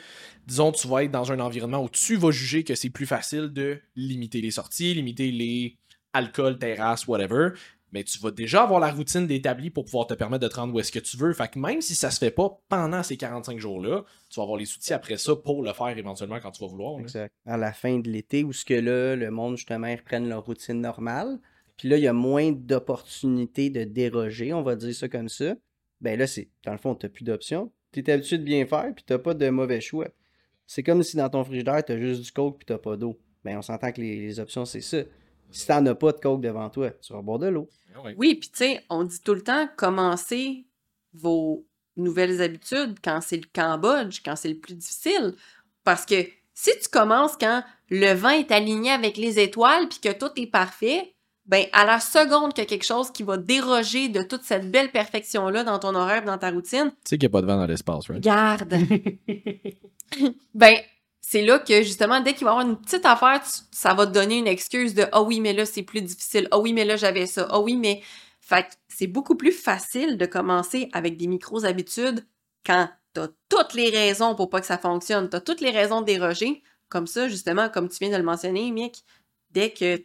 disons, 0.47 0.72
tu 0.72 0.86
vas 0.86 1.05
être 1.05 1.11
dans 1.11 1.32
un 1.32 1.40
environnement 1.40 1.82
où 1.82 1.88
tu 1.88 2.16
vas 2.16 2.30
juger 2.30 2.64
que 2.64 2.74
c'est 2.74 2.90
plus 2.90 3.07
facile 3.07 3.49
de 3.53 3.80
limiter 3.97 4.40
les 4.40 4.51
sorties, 4.51 4.95
limiter 4.95 5.30
les 5.30 5.78
alcools, 6.12 6.59
terrasses, 6.59 7.09
whatever, 7.09 7.51
mais 7.95 8.03
tu 8.03 8.18
vas 8.18 8.32
déjà 8.32 8.64
avoir 8.64 8.80
la 8.80 8.90
routine 8.90 9.28
d'établie 9.28 9.70
pour 9.70 9.84
pouvoir 9.84 10.09
te 10.09 10.14
permettre 10.14 10.42
de 10.42 10.49
te 10.49 10.57
rendre 10.57 10.74
où 10.74 10.80
est-ce 10.80 10.90
que 10.90 10.99
tu 10.99 11.16
veux. 11.16 11.32
Fait 11.32 11.49
que 11.49 11.61
même 11.61 11.80
si 11.80 11.95
ça 11.95 12.11
se 12.11 12.18
fait 12.18 12.32
pas 12.32 12.61
pendant 12.68 13.05
ces 13.05 13.16
45 13.16 13.59
jours-là, 13.61 14.03
tu 14.28 14.40
vas 14.40 14.42
avoir 14.42 14.59
les 14.59 14.74
outils 14.74 14.92
après 14.92 15.16
ça 15.16 15.36
pour 15.36 15.62
le 15.62 15.72
faire 15.72 15.97
éventuellement 15.97 16.40
quand 16.40 16.51
tu 16.51 16.61
vas 16.64 16.68
vouloir. 16.68 16.99
Exact. 16.99 17.32
À 17.47 17.57
la 17.57 17.72
fin 17.72 18.01
de 18.01 18.11
l'été, 18.11 18.42
où 18.42 18.53
ce 18.53 18.64
que 18.64 18.74
là, 18.74 19.14
le 19.14 19.30
monde, 19.30 19.57
justement, 19.57 19.86
ils 19.86 19.95
reprennent 19.95 20.28
leur 20.28 20.45
routine 20.45 20.80
normale. 20.80 21.38
Puis 21.77 21.89
là, 21.89 21.97
il 21.97 22.03
y 22.03 22.09
a 22.09 22.12
moins 22.12 22.53
d'opportunités 22.53 23.70
de 23.70 23.85
déroger, 23.85 24.53
on 24.53 24.62
va 24.62 24.77
dire 24.77 24.95
ça 24.95 25.09
comme 25.09 25.29
ça. 25.29 25.55
Ben 26.01 26.18
là, 26.18 26.27
c'est 26.27 26.49
dans 26.64 26.72
le 26.72 26.79
fond, 26.79 26.95
tu 26.95 27.09
plus 27.09 27.25
d'options. 27.25 27.72
Tu 27.93 28.01
es 28.01 28.11
habitué 28.11 28.39
de 28.39 28.45
bien 28.45 28.66
faire, 28.66 28.93
puis 28.95 29.05
tu 29.07 29.18
pas 29.18 29.35
de 29.35 29.49
mauvais 29.49 29.81
choix. 29.81 30.09
C'est 30.66 30.83
comme 30.83 31.03
si 31.03 31.16
dans 31.16 31.29
ton 31.29 31.45
frigidaire, 31.45 31.85
tu 31.85 31.93
as 31.93 31.99
juste 31.99 32.22
du 32.22 32.33
coke, 32.33 32.59
puis 32.59 32.66
tu 32.66 32.79
pas 32.81 32.97
d'eau. 32.97 33.18
Ben 33.45 33.59
on 33.59 33.62
s'entend 33.62 33.93
que 33.93 34.01
les, 34.01 34.20
les 34.20 34.41
options, 34.41 34.64
c'est 34.64 34.81
ça. 34.81 34.99
Si 35.51 35.66
tu 35.66 35.72
as 35.72 35.95
pas 35.95 36.12
de 36.12 36.18
coke 36.18 36.41
devant 36.41 36.68
toi, 36.70 36.91
tu 36.91 37.12
vas 37.12 37.22
boire 37.22 37.39
de 37.39 37.47
l'eau. 37.47 37.68
Ah. 37.95 38.01
Oui, 38.16 38.35
puis 38.35 38.51
tu 38.51 38.59
sais, 38.59 38.85
on 38.91 39.05
dit 39.05 39.20
tout 39.20 39.35
le 39.35 39.43
temps, 39.43 39.68
commencez 39.77 40.66
vos 41.12 41.64
nouvelles 41.97 42.43
habitudes 42.43 42.97
quand 43.03 43.20
c'est 43.20 43.37
le 43.37 43.47
Cambodge, 43.53 44.20
quand 44.25 44.37
c'est 44.37 44.49
le 44.49 44.59
plus 44.59 44.75
difficile. 44.75 45.35
Parce 45.85 46.05
que 46.05 46.27
si 46.55 46.70
tu 46.81 46.89
commences 46.89 47.37
quand 47.37 47.62
le 47.91 48.12
vent 48.14 48.31
est 48.31 48.51
aligné 48.51 48.91
avec 48.91 49.16
les 49.16 49.39
étoiles 49.39 49.89
puis 49.89 50.01
que 50.01 50.12
tout 50.16 50.31
est 50.37 50.47
parfait, 50.47 51.14
ben 51.47 51.66
à 51.72 51.84
la 51.84 52.01
seconde 52.01 52.53
qu'il 52.55 52.62
y 52.64 52.66
a 52.66 52.68
quelque 52.68 52.84
chose 52.86 53.11
qui 53.11 53.22
va 53.22 53.36
déroger 53.36 54.09
de 54.09 54.22
toute 54.22 54.42
cette 54.45 54.70
belle 54.70 54.90
perfection-là 54.90 55.62
dans 55.64 55.78
ton 55.78 55.95
horaire, 55.95 56.24
dans 56.24 56.38
ta 56.38 56.51
routine, 56.51 56.90
Tu 56.90 57.11
sais 57.11 57.18
qu'il 57.18 57.28
n'y 57.28 57.32
a 57.32 57.36
pas 57.36 57.42
de 57.42 57.47
vent 57.47 57.57
dans 57.57 57.66
l'espace, 57.66 58.09
right? 58.09 58.22
garde. 58.22 58.74
ben, 60.55 60.76
c'est 61.20 61.42
là 61.42 61.59
que 61.59 61.82
justement, 61.82 62.20
dès 62.20 62.34
qu'il 62.34 62.45
va 62.45 62.53
y 62.53 62.55
avoir 62.55 62.66
une 62.66 62.76
petite 62.80 63.05
affaire, 63.07 63.42
tu- 63.42 63.62
ça 63.72 63.95
va 63.95 64.07
te 64.07 64.12
donner 64.12 64.38
une 64.38 64.47
excuse 64.47 64.95
de 64.95 65.07
Ah 65.12 65.22
oui, 65.22 65.40
mais 65.40 65.53
là, 65.53 65.66
c'est 65.66 65.82
plus 65.82 66.03
difficile. 66.03 66.49
Ah 66.51 66.59
oui, 66.59 66.72
mais 66.72 66.84
là, 66.84 66.97
j'avais 66.97 67.26
ça. 67.26 67.47
Ah 67.51 67.61
oui, 67.61 67.76
mais. 67.76 68.03
Fait 68.40 68.64
que 68.64 68.68
c'est 68.88 69.07
beaucoup 69.07 69.36
plus 69.36 69.53
facile 69.53 70.18
de 70.18 70.26
commencer 70.26 70.90
avec 70.92 71.16
des 71.16 71.26
micros-habitudes 71.28 72.26
quand 72.66 72.90
t'as 73.14 73.28
toutes 73.49 73.72
les 73.72 73.88
raisons 73.88 74.34
pour 74.34 74.51
pas 74.51 74.61
que 74.61 74.66
ça 74.66 74.76
fonctionne. 74.76 75.30
T'as 75.30 75.40
toutes 75.40 75.62
les 75.62 75.70
raisons 75.70 76.03
de 76.03 76.07
déroger. 76.07 76.62
Comme 76.90 77.07
ça, 77.07 77.26
justement, 77.28 77.70
comme 77.70 77.88
tu 77.88 77.97
viens 78.01 78.11
de 78.11 78.16
le 78.18 78.22
mentionner, 78.22 78.70
Mick, 78.70 79.03
dès 79.51 79.70
que 79.70 79.99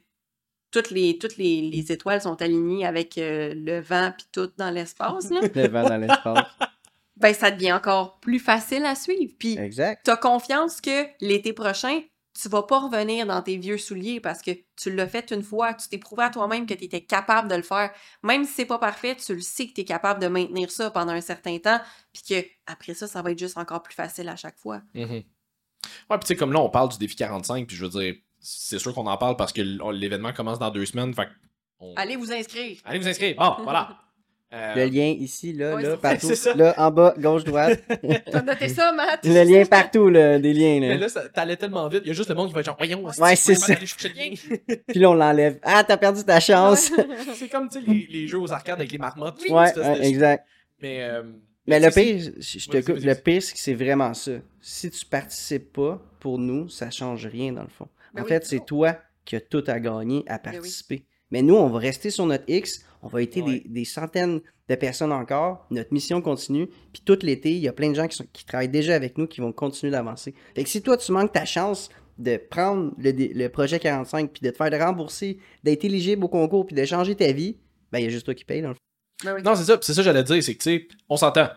toutes 0.72 0.92
les, 0.92 1.18
toutes 1.18 1.38
les, 1.38 1.62
les 1.62 1.92
étoiles 1.92 2.22
sont 2.22 2.42
alignées 2.42 2.86
avec 2.86 3.18
euh, 3.18 3.54
le 3.56 3.80
vent 3.80 4.12
puis 4.18 4.28
tout 4.32 4.52
dans 4.58 4.70
l'espace, 4.70 5.30
là, 5.32 5.42
Le 5.56 5.68
vent 5.68 5.84
dans 5.88 5.98
l'espace. 5.98 6.46
ben 7.18 7.34
ça 7.34 7.52
devient 7.52 7.74
encore 7.74 8.20
plus 8.20 8.40
facile 8.40 8.86
à 8.86 8.96
suivre. 8.96 9.34
Puis 9.40 9.58
Exact. 9.58 10.02
tu 10.06 10.12
as 10.12 10.18
confiance 10.18 10.80
que 10.82 11.06
l'été 11.22 11.54
prochain, 11.54 12.02
tu 12.42 12.48
vas 12.48 12.64
pas 12.64 12.80
revenir 12.80 13.26
dans 13.26 13.42
tes 13.42 13.58
vieux 13.58 13.78
souliers 13.78 14.20
parce 14.22 14.42
que 14.42 14.52
tu 14.78 14.92
l'as 14.96 15.08
fait 15.08 15.32
une 15.32 15.44
fois, 15.44 15.74
tu 15.74 15.90
t'es 15.90 15.98
prouvé 15.98 16.24
à 16.24 16.30
toi-même 16.30 16.66
que 16.66 16.74
tu 16.74 16.86
étais 16.86 17.02
capable 17.02 17.50
de 17.50 17.56
le 17.56 17.64
faire. 17.64 17.92
Même 18.24 18.46
si 18.46 18.54
c'est 18.54 18.66
pas 18.66 18.78
parfait, 18.78 19.16
tu 19.16 19.34
le 19.34 19.42
sais 19.42 19.68
que 19.68 19.74
tu 19.74 19.82
es 19.82 19.86
capable 19.86 20.22
de 20.22 20.28
maintenir 20.28 20.72
ça 20.72 20.90
pendant 20.92 21.12
un 21.12 21.20
certain 21.22 21.58
temps, 21.58 21.82
puis 22.14 22.22
que 22.30 22.48
après 22.68 22.94
ça, 22.94 23.08
ça 23.08 23.22
va 23.22 23.32
être 23.32 23.40
juste 23.40 23.58
encore 23.58 23.82
plus 23.82 23.96
facile 23.96 24.30
à 24.30 24.36
chaque 24.38 24.58
fois. 24.58 24.82
Mhm. 24.94 25.24
Ouais, 26.10 26.18
puis 26.18 26.20
tu 26.22 26.28
sais, 26.28 26.36
comme 26.36 26.54
là, 26.54 26.60
on 26.60 26.70
parle 26.70 26.90
du 26.90 26.98
défi 26.98 27.16
45, 27.16 27.66
puis 27.68 27.76
je 27.76 27.86
veux 27.86 27.90
dire, 28.02 28.16
c'est 28.40 28.80
sûr 28.80 28.94
qu'on 28.94 29.08
en 29.08 29.18
parle 29.18 29.36
parce 29.36 29.54
que 29.54 29.62
l'événement 29.92 30.34
commence 30.34 30.60
dans 30.60 30.72
deux 30.72 30.86
semaines, 30.86 31.14
fait 31.14 31.28
on- 31.80 31.94
Allez 31.96 32.16
vous 32.16 32.32
inscrire. 32.32 32.78
Allez 32.86 33.00
vous 33.00 33.08
inscrire. 33.08 33.36
Bon, 33.38 33.56
voilà. 33.64 33.98
Euh, 34.52 34.74
Le 34.74 34.86
lien 34.86 35.06
ici, 35.20 35.54
là, 35.54 35.76
Ouais, 35.76 35.84
là, 35.84 35.96
partout. 35.96 36.26
c'est 36.26 36.36
ça. 36.36 36.56
Là, 36.56 36.74
en 36.80 36.90
bas, 36.90 37.14
gauche, 37.20 37.44
droite. 37.44 37.84
T'as 38.32 38.42
noté 38.42 38.68
ça, 38.68 38.92
Matt? 38.94 39.20
le 39.24 39.44
lien 39.44 39.64
partout, 39.64 40.10
là, 40.10 40.40
des 40.40 40.54
liens. 40.54 40.80
Mais 40.80 40.90
Là. 40.96 41.02
là, 41.02 41.08
ça- 41.10 41.30
t'allais 41.30 41.56
tellement 41.56 41.88
vite, 41.88 42.02
il 42.04 42.08
y 42.08 42.10
a 42.10 42.14
juste 42.16 42.30
le 42.30 42.34
monde 42.36 42.48
qui 42.48 42.56
va 42.56 42.62
être 42.62 42.66
genre, 42.66 42.76
voyons, 42.76 43.04
Ouais, 43.06 43.36
c'est 43.36 43.54
ça. 43.54 43.74
aller 43.74 43.86
chercher 43.86 44.10
le 44.10 44.16
lien? 44.16 44.76
Puis 44.88 45.00
là, 45.00 45.12
on 45.12 45.14
l'enlève. 45.14 45.60
Ah, 45.62 45.84
t'as 45.84 45.98
perdu 45.98 46.24
ta 46.24 46.40
chance. 46.40 46.92
c'est 47.36 47.48
comme, 47.48 47.70
tu 47.70 47.80
sais, 47.80 47.86
les, 47.88 48.08
les 48.10 48.28
jeux 48.28 48.40
aux 48.40 48.52
arcades 48.52 48.80
avec 48.80 48.92
les 48.92 48.98
marmottes. 48.98 49.40
ouais, 49.48 49.68
C'était- 49.68 49.82
ouais, 49.82 50.08
exact. 50.08 50.48
Mais, 50.82 51.04
euh, 51.04 51.22
Mais 51.68 51.80
le 51.80 51.92
c'est- 51.92 52.04
pire, 52.04 52.32
je 52.40 52.58
je 52.60 52.70
te 52.70 52.78
coupe, 52.92 53.04
le 53.04 53.14
pire, 53.14 53.44
c'est 53.44 53.54
que 53.54 53.60
c'est 53.60 53.76
vraiment 53.76 54.16
ça. 54.16 54.32
Si 54.62 54.90
tu 54.90 55.06
participes 55.06 55.74
pas, 55.74 56.02
pour 56.20 56.40
nous, 56.40 56.70
ça 56.70 56.90
change 56.90 57.28
rien 57.28 57.54
dans 57.54 57.62
le 57.62 57.68
fond. 57.70 57.88
Ben 58.14 58.22
en 58.22 58.24
oui. 58.26 58.30
fait, 58.30 58.46
c'est 58.46 58.66
toi 58.66 58.98
qui 59.26 59.36
as 59.36 59.42
tout 59.42 59.64
à 59.68 59.80
gagner 59.80 60.24
à 60.28 60.38
Ben 60.38 60.52
oui. 60.52 60.54
participer. 60.58 61.06
Mais 61.32 61.42
nous, 61.42 61.56
on 61.56 61.68
va 61.70 61.80
rester 61.80 62.10
sur 62.10 62.26
notre 62.26 62.46
X, 62.48 62.84
on 63.04 63.08
va 63.08 63.22
être 63.22 63.36
Ouais. 63.38 63.62
des, 63.64 63.70
des 63.70 63.86
centaines 63.86 64.42
de 64.68 64.76
personnes 64.76 65.12
encore, 65.12 65.68
notre 65.72 65.94
mission 65.94 66.22
continue, 66.22 66.68
puis 66.92 67.02
tout 67.06 67.18
l'été, 67.22 67.52
il 67.52 67.60
y 67.60 67.68
a 67.68 67.74
plein 67.74 67.90
de 67.90 67.96
gens 67.96 68.08
qui, 68.08 68.16
sont- 68.18 68.26
qui 68.34 68.46
travaillent 68.46 68.70
déjà 68.70 68.96
avec 68.96 69.18
nous 69.18 69.28
qui 69.28 69.42
vont 69.42 69.52
continuer 69.52 69.92
d'avancer. 69.92 70.34
Fait 70.56 70.64
que 70.64 70.70
si 70.70 70.82
toi, 70.82 70.98
tu 70.98 71.12
manques 71.12 71.32
ta 71.32 71.46
chance 71.46 71.90
de 72.18 72.38
prendre 72.38 72.94
le, 72.98 73.48
projet 73.48 73.80
45, 73.80 74.32
puis 74.32 74.42
de 74.42 74.50
te 74.50 74.56
faire 74.58 74.86
rembourser, 74.86 75.40
d'être 75.64 75.86
éligible 75.86 76.24
au 76.26 76.28
concours, 76.28 76.66
puis 76.66 76.76
de 76.76 76.84
changer 76.86 77.16
ta 77.16 77.32
vie, 77.32 77.58
ben 77.92 78.00
il 78.00 78.04
y 78.04 78.08
a 78.08 78.10
juste 78.10 78.26
toi 78.26 78.34
qui 78.34 78.44
paye 78.46 78.62
dans 78.62 78.70
le 78.70 78.74
fond. 78.74 78.80
Ben 79.24 79.36
oui. 79.36 79.42
Non, 79.44 79.56
c'est 79.56 79.64
ça. 79.66 79.78
C'est 79.82 79.94
ça 79.94 80.02
que 80.02 80.06
j'allais 80.06 80.24
dire. 80.24 80.44
C'est 80.44 80.54
que, 80.56 80.64
tu 80.64 80.70
sais, 80.70 80.88
on 81.10 81.16
s'entend. 81.18 81.48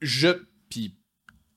Je. 0.00 0.28
Puis, 0.70 0.96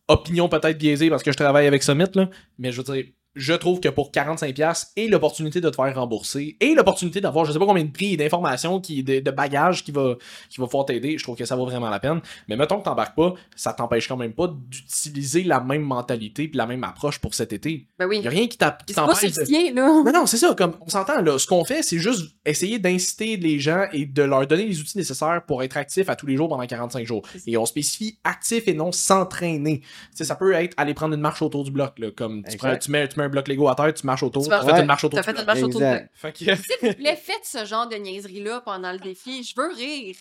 opinion 0.08 0.47
peut-être 0.49 0.78
biaisée 0.78 1.10
parce 1.10 1.24
que 1.24 1.32
je 1.32 1.38
travaille 1.38 1.68
avec 1.68 1.84
Summit, 1.84 2.06
là. 2.16 2.30
Mais 2.60 2.72
je 2.72 2.82
veux 2.82 2.93
dire, 2.93 3.06
je 3.36 3.53
trouve 3.53 3.79
que 3.79 3.89
pour 3.89 4.11
45$ 4.11 4.88
et 4.95 5.07
l'opportunité 5.07 5.61
de 5.61 5.69
te 5.69 5.75
faire 5.75 5.93
rembourser 5.95 6.57
et 6.59 6.73
l'opportunité 6.73 7.21
d'avoir 7.21 7.45
je 7.45 7.51
sais 7.51 7.59
pas 7.59 7.65
combien 7.65 7.83
de 7.83 7.91
prix 7.91 8.13
et 8.13 8.17
d'informations, 8.17 8.79
qui, 8.79 9.03
de, 9.03 9.19
de 9.19 9.31
bagages 9.31 9.83
qui 9.83 9.91
va, 9.91 10.15
qui 10.49 10.59
va 10.59 10.65
pouvoir 10.67 10.86
t'aider, 10.86 11.17
je 11.17 11.23
trouve 11.23 11.36
que 11.36 11.45
ça 11.45 11.55
vaut 11.55 11.65
vraiment 11.65 11.89
la 11.89 11.99
peine. 11.99 12.21
Mais 12.47 12.55
mettons 12.55 12.79
que 12.79 12.86
t'embarques 12.86 13.15
pas, 13.15 13.33
ça 13.55 13.73
t'empêche 13.73 14.07
quand 14.07 14.17
même 14.17 14.33
pas 14.33 14.47
d'utiliser 14.69 15.43
la 15.43 15.59
même 15.59 15.81
mentalité 15.83 16.47
puis 16.47 16.57
la 16.57 16.65
même 16.65 16.83
approche 16.83 17.19
pour 17.19 17.33
cet 17.33 17.53
été. 17.53 17.88
Ben 17.99 18.07
oui. 18.07 18.19
Y 18.21 18.27
a 18.27 18.29
rien 18.29 18.47
qui 18.47 18.57
t'empêche 18.57 18.86
de... 19.33 19.75
là. 19.75 20.01
Non, 20.05 20.11
non, 20.13 20.25
c'est 20.25 20.38
ça. 20.38 20.53
Comme 20.57 20.75
on 20.81 20.89
s'entend, 20.89 21.21
là. 21.21 21.38
Ce 21.38 21.47
qu'on 21.47 21.65
fait, 21.65 21.83
c'est 21.83 21.99
juste 21.99 22.36
essayer 22.45 22.79
d'inciter 22.79 23.38
les 23.38 23.59
gens 23.59 23.86
et 23.91 24.05
de 24.05 24.23
leur 24.23 24.45
donner 24.47 24.65
les 24.65 24.79
outils 24.79 24.97
nécessaires 24.97 25.41
pour 25.45 25.63
être 25.63 25.77
actifs 25.77 26.09
à 26.09 26.15
tous 26.15 26.25
les 26.27 26.38
jours 26.38 26.49
pendant 26.49 26.65
45 26.65 27.05
jours. 27.05 27.23
Et 27.47 27.57
on 27.57 27.65
spécifie 27.65 28.17
actif 28.23 28.67
et 28.67 28.73
non 28.73 28.91
s'entraîner. 28.91 29.79
Tu 29.81 29.88
sais, 30.13 30.23
ça 30.23 30.36
peut 30.36 30.53
être 30.53 30.73
aller 30.77 30.93
prendre 30.93 31.13
une 31.15 31.21
marche 31.21 31.41
autour 31.41 31.63
du 31.63 31.71
bloc, 31.71 31.99
là. 31.99 32.11
Comme 32.15 32.43
tu, 32.43 32.57
prends- 32.57 32.77
tu 32.77 32.91
mets, 32.91 33.07
tu 33.07 33.19
mets 33.19 33.24
un 33.26 33.30
bloc 33.30 33.47
Lego 33.47 33.67
à 33.67 33.76
terre, 33.76 33.93
tu 33.93 34.05
marches 34.05 34.23
autour, 34.23 34.43
Tu 34.43 34.49
fais 34.49 34.63
Ouais. 34.71 34.80
une 34.80 34.86
marche 34.86 35.03
autour 35.03 35.19
T'as 35.19 35.23
fait 35.23 35.39
une 35.39 35.45
marche 35.45 35.61
autour. 35.63 35.82
Fait 36.13 36.36
S'il 36.38 36.53
vous 36.82 36.93
plaît, 36.93 37.15
faites 37.15 37.43
ce 37.45 37.65
genre 37.65 37.88
de 37.88 37.95
niaiserie-là 37.95 38.61
pendant 38.61 38.91
le 38.91 38.99
défi. 38.99 39.43
Je 39.43 39.53
veux 39.59 39.73
rire. 39.73 40.15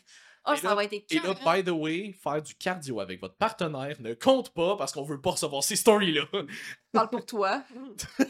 Oh, 0.46 0.52
Et 0.52 0.57
ça 0.59 0.68
là- 0.68 0.74
va 0.74 0.84
être 0.84 0.92
Et 0.92 1.20
là, 1.20 1.34
by 1.55 1.64
the 1.64 1.70
way, 1.70 2.12
faire 2.22 2.42
du 2.42 2.55
cardio 2.55 3.00
avec 3.00 3.18
votre 3.20 3.34
partenaire 3.36 3.96
ne 4.00 4.12
compte 4.12 4.52
pas 4.52 4.76
parce 4.76 4.92
qu'on 4.92 5.02
veut 5.02 5.18
pas 5.20 5.30
recevoir 5.30 5.62
ces 5.64 5.76
stories-là. 5.76 6.24
Parle 6.92 7.09
pour 7.09 7.24
toi. 7.24 7.62
Send 8.18 8.26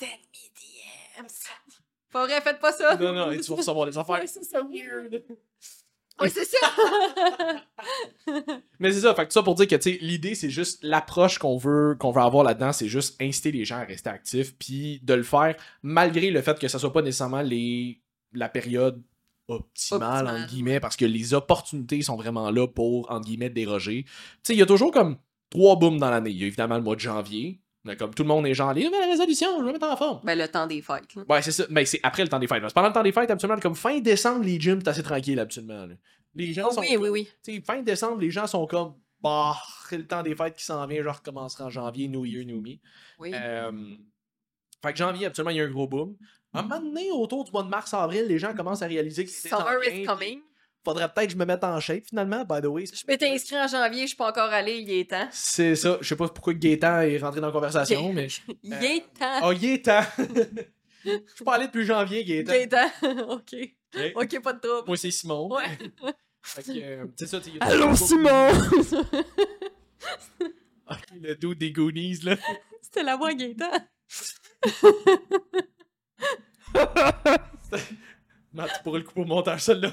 me 0.00 1.18
DMs. 1.18 1.28
Pas 2.10 2.26
vrai, 2.26 2.40
faites 2.40 2.60
pas 2.60 2.72
ça. 2.72 2.96
non, 2.96 3.12
non, 3.12 3.30
et 3.30 3.40
tu 3.40 3.50
vas 3.50 3.56
recevoir 3.56 3.86
des 3.86 3.96
affaires. 3.98 4.20
Ouais, 4.20 4.26
c'est 4.26 4.42
ça 4.44 4.60
weird. 4.62 5.22
Oui, 6.20 6.28
c'est 6.30 6.44
ça. 6.44 6.58
Mais 8.78 8.92
c'est 8.92 9.00
ça, 9.00 9.14
fait 9.14 9.26
que 9.26 9.32
ça 9.32 9.42
pour 9.42 9.54
dire 9.54 9.66
que 9.66 9.88
l'idée 10.04 10.34
c'est 10.34 10.50
juste 10.50 10.82
l'approche 10.82 11.38
qu'on 11.38 11.56
veut 11.56 11.96
qu'on 11.98 12.10
veut 12.10 12.22
avoir 12.22 12.44
là-dedans, 12.44 12.72
c'est 12.72 12.88
juste 12.88 13.20
inciter 13.20 13.52
les 13.52 13.64
gens 13.64 13.76
à 13.76 13.84
rester 13.84 14.10
actifs 14.10 14.56
puis 14.58 15.00
de 15.02 15.14
le 15.14 15.22
faire 15.22 15.56
malgré 15.82 16.30
le 16.30 16.42
fait 16.42 16.58
que 16.58 16.68
ça 16.68 16.78
soit 16.78 16.92
pas 16.92 17.02
nécessairement 17.02 17.42
les 17.42 18.00
la 18.32 18.48
période 18.48 19.02
optimale 19.48 20.26
Optimale, 20.26 20.28
entre 20.28 20.50
guillemets 20.50 20.80
parce 20.80 20.96
que 20.96 21.04
les 21.04 21.34
opportunités 21.34 22.02
sont 22.02 22.16
vraiment 22.16 22.50
là 22.50 22.66
pour 22.66 23.10
entre 23.10 23.26
guillemets 23.26 23.50
déroger. 23.50 24.04
Tu 24.04 24.12
sais, 24.42 24.54
il 24.54 24.58
y 24.58 24.62
a 24.62 24.66
toujours 24.66 24.92
comme 24.92 25.18
trois 25.50 25.76
booms 25.76 25.98
dans 25.98 26.10
l'année. 26.10 26.30
Il 26.30 26.38
y 26.38 26.44
a 26.44 26.46
évidemment 26.46 26.76
le 26.76 26.82
mois 26.82 26.94
de 26.94 27.00
janvier, 27.00 27.60
mais 27.84 27.96
comme 27.96 28.14
tout 28.14 28.22
le 28.22 28.28
monde 28.28 28.46
est 28.46 28.54
genre 28.54 28.72
les 28.72 28.84
nouvelles 28.84 29.10
résolutions, 29.10 29.58
je 29.58 29.62
vais 29.62 29.68
me 29.68 29.72
mettre 29.72 29.88
en 29.88 29.96
forme. 29.96 30.20
Ben, 30.24 30.38
le 30.38 30.48
temps 30.48 30.66
des 30.66 30.82
fêtes. 30.82 31.14
là. 31.16 31.24
Ouais, 31.28 31.42
c'est 31.42 31.52
ça. 31.52 31.64
Mais 31.70 31.84
c'est 31.84 32.00
après 32.02 32.22
le 32.22 32.28
temps 32.28 32.38
des 32.38 32.46
fêtes. 32.46 32.62
pendant 32.72 32.88
le 32.88 32.94
temps 32.94 33.02
des 33.02 33.12
fêtes, 33.12 33.30
absolument. 33.30 33.58
Comme 33.60 33.74
fin 33.74 33.98
décembre, 34.00 34.44
les 34.44 34.60
gyms, 34.60 34.80
c'est 34.82 34.88
assez 34.90 35.02
tranquille, 35.02 35.38
absolument. 35.38 35.86
là. 35.86 35.94
Les 36.34 36.52
gens 36.52 36.70
sont. 36.70 36.80
oui, 36.80 36.96
oui, 36.96 37.08
oui. 37.08 37.28
Sais, 37.42 37.60
fin 37.60 37.82
décembre, 37.82 38.20
les 38.20 38.30
gens 38.30 38.46
sont 38.46 38.66
comme 38.66 38.94
bah, 39.22 39.54
c'est 39.88 39.98
le 39.98 40.06
temps 40.06 40.22
des 40.22 40.34
fêtes 40.34 40.56
qui 40.56 40.64
s'en 40.64 40.84
vient, 40.86 41.02
je 41.02 41.08
recommencerai 41.08 41.64
en 41.64 41.70
janvier, 41.70 42.08
New 42.08 42.24
Year, 42.24 42.44
New 42.44 42.60
Me. 42.60 42.78
Oui. 43.18 43.32
Euh, 43.34 43.70
fait 44.82 44.92
que 44.92 44.98
janvier, 44.98 45.26
absolument, 45.26 45.50
il 45.50 45.58
y 45.58 45.60
a 45.60 45.64
un 45.64 45.70
gros 45.70 45.86
boom. 45.86 46.16
Un 46.54 46.62
moment 46.62 46.80
donné, 46.80 47.10
autour 47.12 47.44
du 47.44 47.52
mois 47.52 47.62
de 47.62 47.68
mars-avril, 47.68 48.26
les 48.26 48.38
gens 48.38 48.52
commencent 48.54 48.82
à 48.82 48.86
réaliser 48.86 49.24
que 49.24 49.30
c'est 49.30 49.48
Summer 49.48 49.78
is 49.86 50.04
coming. 50.04 50.40
Faudrait 50.84 51.08
peut-être 51.12 51.26
que 51.28 51.32
je 51.32 51.38
me 51.38 51.44
mette 51.44 51.62
en 51.62 51.78
shape 51.78 52.04
finalement, 52.08 52.44
by 52.44 52.60
the 52.60 52.66
way. 52.66 52.84
Je 52.86 53.04
m'étais 53.06 53.28
inscrit 53.28 53.56
en 53.56 53.68
janvier, 53.68 54.02
je 54.02 54.06
suis 54.08 54.16
pas 54.16 54.28
encore 54.30 54.50
allé, 54.50 54.78
il 54.78 54.90
est 54.90 55.08
temps. 55.10 55.28
C'est 55.30 55.76
ça. 55.76 55.98
Je 56.00 56.08
sais 56.08 56.16
pas 56.16 56.28
pourquoi 56.28 56.54
Gaétan 56.54 57.02
est 57.02 57.18
rentré 57.18 57.40
dans 57.40 57.46
la 57.48 57.52
conversation, 57.52 58.12
mais. 58.12 58.26
Il 58.64 58.72
est 58.74 59.04
temps. 59.18 59.40
Oh, 59.44 59.52
il 59.52 59.64
est 59.64 59.84
temps! 59.84 60.02
Je 61.04 61.10
suis 61.34 61.44
pas 61.44 61.54
allé 61.54 61.66
depuis 61.66 61.84
janvier, 61.84 62.24
Gaétan. 62.24 62.88
Temps. 63.00 63.08
ok. 63.30 63.54
Ok. 63.94 64.12
Ok, 64.16 64.42
pas 64.42 64.52
de 64.54 64.60
trouble. 64.60 64.86
Moi, 64.88 64.96
c'est 64.96 65.10
Simon. 65.10 65.52
Ouais. 65.54 65.64
Fait 66.42 66.62
que, 66.64 66.70
euh, 66.80 67.04
c'est 67.16 67.26
ça, 67.28 67.38
tu 67.38 67.44
sais, 67.44 67.50
il 67.50 67.56
y 67.56 67.60
a- 67.60 67.66
Allô, 67.66 67.94
Simon! 67.94 68.50
Ok, 70.90 70.98
le 71.22 71.34
dos 71.36 71.54
des 71.54 71.70
Goonies, 71.72 72.18
là. 72.24 72.36
C'était 72.82 73.04
la 73.04 73.16
voix 73.16 73.32
Gaëtan. 73.32 73.70
Matt, 78.52 78.70
tu 78.76 78.82
pourrais 78.82 78.98
le 78.98 79.04
couper 79.04 79.20
au 79.20 79.24
montage, 79.24 79.62
celle-là. 79.62 79.92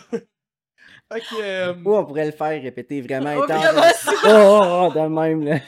Euh, 1.42 1.74
Ou 1.86 1.96
on 1.96 2.06
pourrait 2.06 2.26
le 2.26 2.32
faire 2.32 2.62
répéter 2.62 3.02
vraiment 3.02 3.34
Oh, 3.38 3.44
intense. 3.44 3.64
vraiment, 4.06 4.90
Oh, 4.90 4.92
oh, 4.96 5.00
de 5.00 5.08
même, 5.08 5.44
là. 5.44 5.60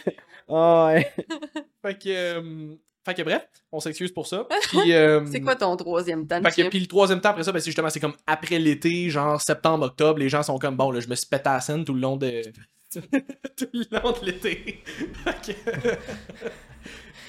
Oh, 0.47 0.85
ouais. 0.87 1.11
Fait 1.81 1.97
que. 1.97 2.09
euh, 2.09 2.75
Fait 3.05 3.13
que 3.15 3.21
bref, 3.23 3.47
on 3.71 3.79
s'excuse 3.79 4.11
pour 4.11 4.27
ça. 4.27 4.45
Puis, 4.69 4.93
euh, 4.93 5.25
C'est 5.31 5.41
quoi 5.41 5.55
ton 5.55 5.75
troisième 5.77 6.27
temps 6.27 6.39
de 6.39 6.47
Fait 6.49 6.63
que, 6.63 6.69
puis 6.69 6.79
le 6.79 6.85
troisième 6.87 7.19
temps 7.21 7.29
après 7.29 7.43
ça, 7.43 7.51
ben, 7.51 7.59
c'est 7.59 7.65
justement 7.71 7.89
c'est 7.89 7.99
comme 7.99 8.13
après 8.27 8.59
l'été, 8.59 9.09
genre 9.09 9.41
septembre, 9.41 9.85
octobre, 9.85 10.19
les 10.19 10.29
gens 10.29 10.43
sont 10.43 10.59
comme 10.59 10.75
bon 10.75 10.91
là, 10.91 10.99
je 10.99 11.07
me 11.07 11.15
suis 11.15 11.25
pété 11.27 11.49
à 11.49 11.53
la 11.53 11.61
scène 11.61 11.83
tout 11.85 11.93
le 11.95 12.01
long 12.01 12.17
de 12.17 12.41
tout 12.93 13.67
le 13.73 13.85
long 13.99 14.11
de 14.11 14.25
l'été. 14.25 14.83
Fait 15.23 15.53
que 15.53 15.89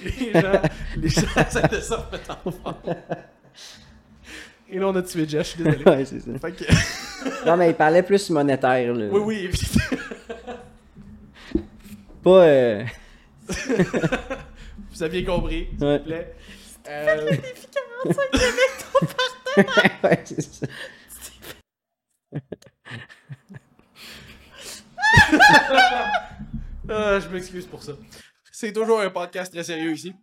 les 0.05 0.33
gens, 0.33 0.63
les 0.97 1.09
gens 1.09 1.23
essaient 1.37 1.69
de 1.69 1.77
forme. 1.81 2.53
Et 4.75 4.79
là 4.79 4.89
on 4.89 4.97
a 4.97 5.03
tué 5.03 5.29
Jeff, 5.29 5.47
je 5.47 5.51
suis 5.53 5.63
désolé. 5.63 5.85
Ouais, 5.87 6.05
c'est 6.05 6.21
ça. 6.21 6.31
Fait 6.41 6.53
que 6.53 6.65
Non, 7.47 7.57
mais 7.57 7.71
il 7.71 7.75
parlait 7.75 8.03
plus 8.03 8.31
monétaire, 8.31 8.93
là. 8.95 9.07
oui 9.11 9.21
oui, 9.21 9.37
évidemment. 9.45 9.95
Pas. 12.23 12.45
euh, 12.45 12.85
vous 14.91 15.03
aviez 15.03 15.25
compris, 15.25 15.69
s'il 15.77 15.85
Ouais. 15.87 15.99
vous 15.99 16.05
plaît. 16.05 16.35
Euh, 16.89 17.31
ouais, 20.05 20.21
c'est 20.25 20.41
ça. 20.43 20.67
Ah, 26.89 27.19
je 27.21 27.29
m'excuse 27.29 27.67
pour 27.67 27.83
ça. 27.83 27.93
C'est 28.51 28.73
toujours 28.73 29.01
un 29.01 29.11
podcast 29.11 29.53
très 29.53 29.63
sérieux 29.65 29.93
ici. 29.93 30.15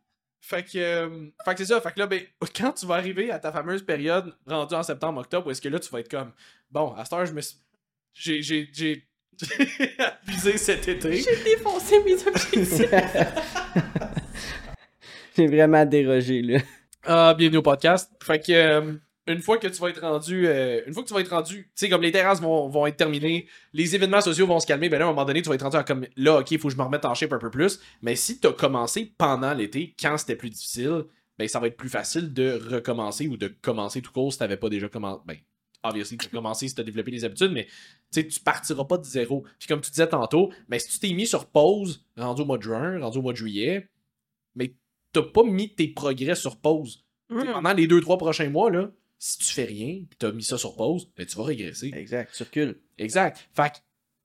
Fait 0.42 0.64
que, 0.64 0.78
euh, 0.78 1.28
fait 1.44 1.52
que 1.52 1.58
c'est 1.58 1.74
ça. 1.74 1.82
Fait 1.82 1.92
que 1.92 2.00
là, 2.00 2.08
ben, 2.08 2.22
quand 2.56 2.72
tu 2.74 2.86
vas 2.86 2.96
arriver 2.96 3.32
à 3.32 3.40
ta 3.40 3.52
fameuse 3.52 3.84
période 3.84 4.36
rendue 4.48 4.76
en 4.76 4.84
septembre-octobre, 4.84 5.48
où 5.48 5.52
est-ce 5.52 5.62
que 5.62 5.70
là, 5.70 5.80
tu 5.80 5.90
vas 5.90 6.00
être 6.00 6.10
comme, 6.10 6.32
bon, 6.72 6.94
à 6.94 7.04
cette 7.04 7.14
heure, 7.14 7.26
je 7.26 7.34
me 7.34 7.42
suis. 7.42 7.58
J'ai. 8.14 8.42
J'ai. 8.42 8.70
J'ai. 8.72 9.04
j'ai 9.38 9.96
abusé 10.00 10.58
cet 10.58 10.88
été. 10.88 11.18
J'ai 11.18 11.44
défoncé 11.44 12.04
mes 12.04 12.28
objectifs. 12.28 12.90
J'ai 15.36 15.48
vraiment 15.48 15.86
dérogé, 15.86 16.42
là. 16.42 16.60
Ah, 17.06 17.34
bienvenue 17.34 17.60
au 17.60 17.62
podcast. 17.62 18.12
Fait 18.22 18.40
que, 18.46 18.52
euh, 18.52 18.94
une 19.30 19.41
fois 19.41 19.59
que 19.59 19.67
tu 19.67 19.80
vas 19.80 19.89
être 19.89 20.01
rendu, 20.01 20.47
euh, 20.47 20.82
une 20.88 20.93
fois 20.93 21.03
que 21.03 21.07
tu 21.07 21.13
vas 21.13 21.21
être 21.21 21.30
rendu, 21.30 21.63
tu 21.63 21.71
sais, 21.75 21.89
comme 21.89 22.01
les 22.01 22.11
terrasses 22.11 22.41
vont, 22.41 22.67
vont 22.67 22.88
être 22.88 22.97
terminées, 22.97 23.47
les 23.73 23.95
événements 23.95 24.21
sociaux 24.21 24.47
vont 24.47 24.59
se 24.59 24.65
calmer, 24.65 24.89
ben 24.89 24.97
là, 24.97 25.05
à 25.05 25.07
un 25.07 25.11
moment 25.11 25.23
donné, 25.25 25.41
tu 25.43 25.49
vas 25.49 25.55
être 25.55 25.61
rendu 25.61 25.77
à 25.77 25.84
comme, 25.84 26.05
là, 26.17 26.39
ok, 26.39 26.51
il 26.51 26.59
faut 26.59 26.67
que 26.67 26.73
je 26.73 26.77
me 26.77 26.84
remette 26.84 27.05
en 27.05 27.13
shape 27.13 27.32
un 27.32 27.38
peu 27.38 27.51
plus. 27.51 27.80
Mais 28.01 28.15
si 28.15 28.39
t'as 28.39 28.51
commencé 28.51 29.13
pendant 29.17 29.53
l'été, 29.53 29.95
quand 29.99 30.17
c'était 30.17 30.36
plus 30.36 30.49
difficile, 30.49 31.03
ben 31.38 31.47
ça 31.47 31.59
va 31.59 31.67
être 31.67 31.77
plus 31.77 31.89
facile 31.89 32.34
de 32.34 32.59
recommencer 32.71 33.27
ou 33.27 33.38
de 33.38 33.47
commencer 33.61 34.01
tout 34.01 34.11
court 34.11 34.34
si 34.34 34.39
t'avais 34.39 34.57
pas 34.57 34.67
déjà 34.67 34.89
commencé. 34.89 35.21
Ben, 35.25 35.38
obviously, 35.84 36.17
tu 36.17 36.25
as 36.25 36.30
commencé 36.30 36.67
si 36.67 36.73
t'as 36.73 36.84
développé 36.84 37.11
des 37.11 37.23
habitudes, 37.23 37.51
mais 37.51 37.67
tu 38.11 38.27
tu 38.27 38.39
partiras 38.39 38.86
pas 38.86 38.97
de 38.97 39.05
zéro. 39.05 39.45
Puis 39.59 39.67
comme 39.67 39.82
tu 39.82 39.91
disais 39.91 40.07
tantôt, 40.07 40.51
ben 40.67 40.80
si 40.80 40.89
tu 40.89 40.99
t'es 40.99 41.13
mis 41.13 41.27
sur 41.27 41.45
pause, 41.45 42.03
rendu 42.17 42.41
au 42.41 42.45
mois 42.45 42.57
de 42.57 42.63
juin, 42.63 42.99
rendu 42.99 43.19
au 43.19 43.21
mois 43.21 43.34
de 43.34 43.38
juillet, 43.38 43.88
mais 44.55 44.73
t'as 45.13 45.21
pas 45.21 45.43
mis 45.43 45.73
tes 45.73 45.88
progrès 45.88 46.36
sur 46.36 46.57
pause. 46.57 47.05
T'sais, 47.30 47.53
Pendant 47.53 47.73
les 47.73 47.86
deux, 47.86 48.01
trois 48.01 48.17
prochains 48.17 48.49
mois, 48.49 48.71
là, 48.71 48.89
si 49.20 49.38
tu 49.39 49.53
fais 49.53 49.65
rien, 49.65 50.03
pis 50.09 50.17
t'as 50.17 50.32
mis 50.32 50.43
ça 50.43 50.57
sur 50.57 50.76
pause, 50.76 51.11
ben 51.15 51.26
tu 51.26 51.38
vas 51.38 51.43
régresser. 51.43 51.91
Exact, 51.93 52.34
tu 52.36 52.43
recules. 52.43 52.80
Exact. 52.97 53.47
Fait 53.53 53.70
que 53.70 53.78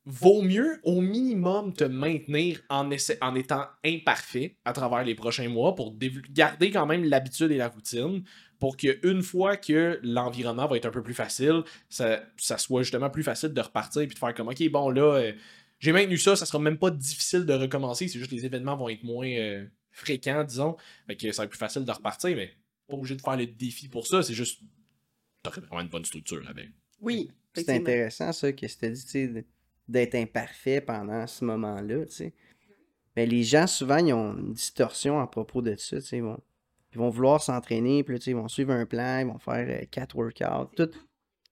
vaut 0.07 0.43
mieux 0.43 0.81
au 0.85 1.01
minimum 1.01 1.73
te 1.73 1.85
maintenir 1.85 2.61
en, 2.69 2.91
en 3.21 3.35
étant 3.35 3.67
imparfait 3.85 4.57
à 4.65 4.73
travers 4.73 5.03
les 5.03 5.15
prochains 5.15 5.49
mois 5.49 5.75
pour 5.75 5.97
garder 6.31 6.71
quand 6.71 6.87
même 6.87 7.05
l'habitude 7.05 7.51
et 7.51 7.57
la 7.57 7.69
routine 7.69 8.23
pour 8.61 8.77
qu'une 8.77 9.23
fois 9.23 9.57
que 9.57 9.99
l'environnement 10.03 10.67
va 10.67 10.77
être 10.77 10.87
un 10.87 10.91
peu 10.91 11.03
plus 11.03 11.15
facile, 11.15 11.63
ça, 11.89 12.23
ça 12.37 12.57
soit 12.57 12.83
justement 12.83 13.11
plus 13.11 13.23
facile 13.23 13.53
de 13.53 13.61
repartir 13.61 14.03
et 14.03 14.07
de 14.07 14.15
faire 14.15 14.33
comme 14.33 14.49
OK, 14.49 14.71
bon 14.71 14.91
là, 14.91 15.17
euh, 15.17 15.33
j'ai 15.81 15.93
maintenu 15.93 16.17
ça, 16.17 16.37
ça 16.37 16.47
sera 16.47 16.59
même 16.59 16.79
pas 16.79 16.91
difficile 16.91 17.45
de 17.45 17.53
recommencer, 17.53 18.09
c'est 18.09 18.19
juste 18.19 18.31
que 18.31 18.37
les 18.37 18.47
événements 18.47 18.77
vont 18.77 18.89
être 18.89 19.03
moins 19.03 19.29
euh, 19.29 19.67
fréquents, 19.91 20.45
disons. 20.45 20.77
Fait 21.07 21.17
que 21.17 21.33
ça 21.33 21.43
va 21.43 21.45
être 21.45 21.51
plus 21.51 21.59
facile 21.59 21.85
de 21.85 21.93
repartir, 21.93 22.35
mais 22.37 22.53
pas 22.89 22.95
obligé 22.95 23.17
de 23.17 23.21
faire 23.21 23.37
le 23.37 23.47
défi 23.47 23.89
pour 23.89 24.07
ça, 24.07 24.23
c'est 24.23 24.35
juste. 24.35 24.61
T'aurais 25.45 25.61
vraiment 25.61 25.83
une 25.83 25.89
bonne 25.89 26.05
structure 26.05 26.43
avec. 26.49 26.71
Oui. 27.01 27.31
C'est 27.55 27.69
intéressant, 27.69 28.33
ça, 28.33 28.53
que 28.53 28.67
tu 28.67 28.67
dit, 28.67 29.05
tu 29.05 29.11
sais, 29.11 29.29
de- 29.29 29.45
d'être 29.87 30.17
imparfait 30.17 30.81
pendant 30.81 31.25
ce 31.27 31.45
moment-là, 31.45 32.07
tu 32.07 32.13
sais. 32.13 32.33
Mais 33.15 33.27
les 33.27 33.45
gens, 33.45 33.69
souvent, 33.69 33.99
ils 33.99 34.13
ont 34.13 34.37
une 34.37 34.55
distorsion 34.55 35.21
à 35.21 35.27
propos 35.29 35.63
de 35.63 35.77
ça, 35.77 35.99
tu 36.01 36.03
sais. 36.03 36.17
Ils 36.17 36.23
vont, 36.23 36.41
ils 36.93 36.99
vont 36.99 37.11
vouloir 37.11 37.43
s'entraîner, 37.43 38.03
puis 38.03 38.15
là, 38.15 38.19
tu 38.19 38.25
sais, 38.25 38.31
ils 38.33 38.37
vont 38.37 38.49
suivre 38.49 38.73
un 38.73 38.87
plan, 38.87 39.21
ils 39.21 39.27
vont 39.27 39.39
faire 39.39 39.67
euh, 39.69 39.85
quatre 39.91 40.17
workouts, 40.17 40.75
tout. 40.75 40.91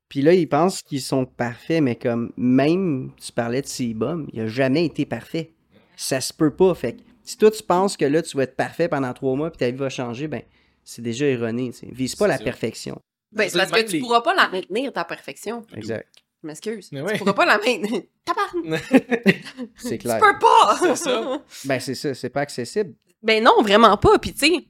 Puis 0.09 0.23
là, 0.23 0.35
ils 0.35 0.49
pensent 0.49 0.83
qu'ils 0.83 1.01
sont 1.01 1.25
parfaits, 1.25 1.83
mais 1.83 1.97
comme 1.97 2.33
même, 2.37 3.13
tu 3.21 3.31
parlais 3.31 3.63
de 3.63 3.67
Seabum, 3.67 4.29
il 4.33 4.41
a 4.41 4.47
jamais 4.47 4.85
été 4.87 5.07
parfait. 5.07 5.53
Ça 5.97 6.21
se 6.21 6.33
peut 6.33 6.55
pas, 6.55 6.75
fait 6.75 6.95
que 6.95 7.03
si 7.23 7.37
toi, 7.39 7.51
tu 7.51 7.63
penses 7.63 7.97
que 7.97 8.05
là, 8.05 8.23
tu 8.23 8.37
vas 8.37 8.43
être 8.43 8.57
parfait 8.57 8.89
pendant 8.89 9.13
trois 9.13 9.37
mois, 9.37 9.51
puis 9.51 9.59
ta 9.59 9.71
vie 9.71 9.77
va 9.77 9.89
changer, 9.89 10.27
ben, 10.27 10.43
c'est 10.85 11.03
déjà 11.03 11.27
erroné, 11.27 11.71
tu 11.71 11.79
sais. 11.79 11.89
Vise 11.93 12.17
pas 12.17 12.27
la 12.27 12.39
ça. 12.39 12.45
perfection. 12.45 13.01
Ben, 13.33 13.49
c'est 13.49 13.59
parce 13.59 13.71
que 13.71 13.81
tu 13.87 13.93
les- 13.95 14.01
pourras 14.01 14.21
pas 14.21 14.35
la 14.35 14.49
maintenir, 14.49 14.93
ta 14.93 15.05
perfection. 15.05 15.67
Exact. 15.75 16.09
Je 16.43 16.47
m'excuse. 16.49 16.91
Mais 16.93 17.01
Tu 17.01 17.07
ouais. 17.07 17.19
pourras 17.19 17.33
pas 17.35 17.47
la 17.47 17.59
maintenir. 17.59 18.03
Tabarnak, 18.25 18.83
C'est 19.77 19.91
Tu 19.99 19.99
clair. 19.99 20.19
peux 20.21 20.39
pas! 20.39 20.77
C'est 20.81 20.97
ça. 20.97 21.43
Ben, 21.65 21.81
c'est 21.81 21.95
ça, 21.95 22.15
c'est 22.15 22.31
pas 22.31 22.41
accessible. 22.43 22.95
Ben 23.23 23.43
non, 23.43 23.63
vraiment 23.63 23.97
pas. 23.97 24.19
Puis 24.19 24.33
tu 24.35 24.47
sais, 24.47 24.67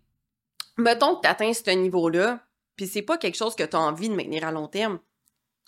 mettons 0.76 1.16
que 1.16 1.22
tu 1.22 1.28
atteins 1.28 1.52
ce 1.52 1.70
niveau-là, 1.70 2.40
puis 2.76 2.86
c'est 2.86 3.02
pas 3.02 3.16
quelque 3.18 3.36
chose 3.36 3.54
que 3.56 3.62
tu 3.64 3.76
as 3.76 3.80
envie 3.80 4.08
de 4.08 4.14
maintenir 4.14 4.44
à 4.46 4.52
long 4.52 4.68
terme. 4.68 4.98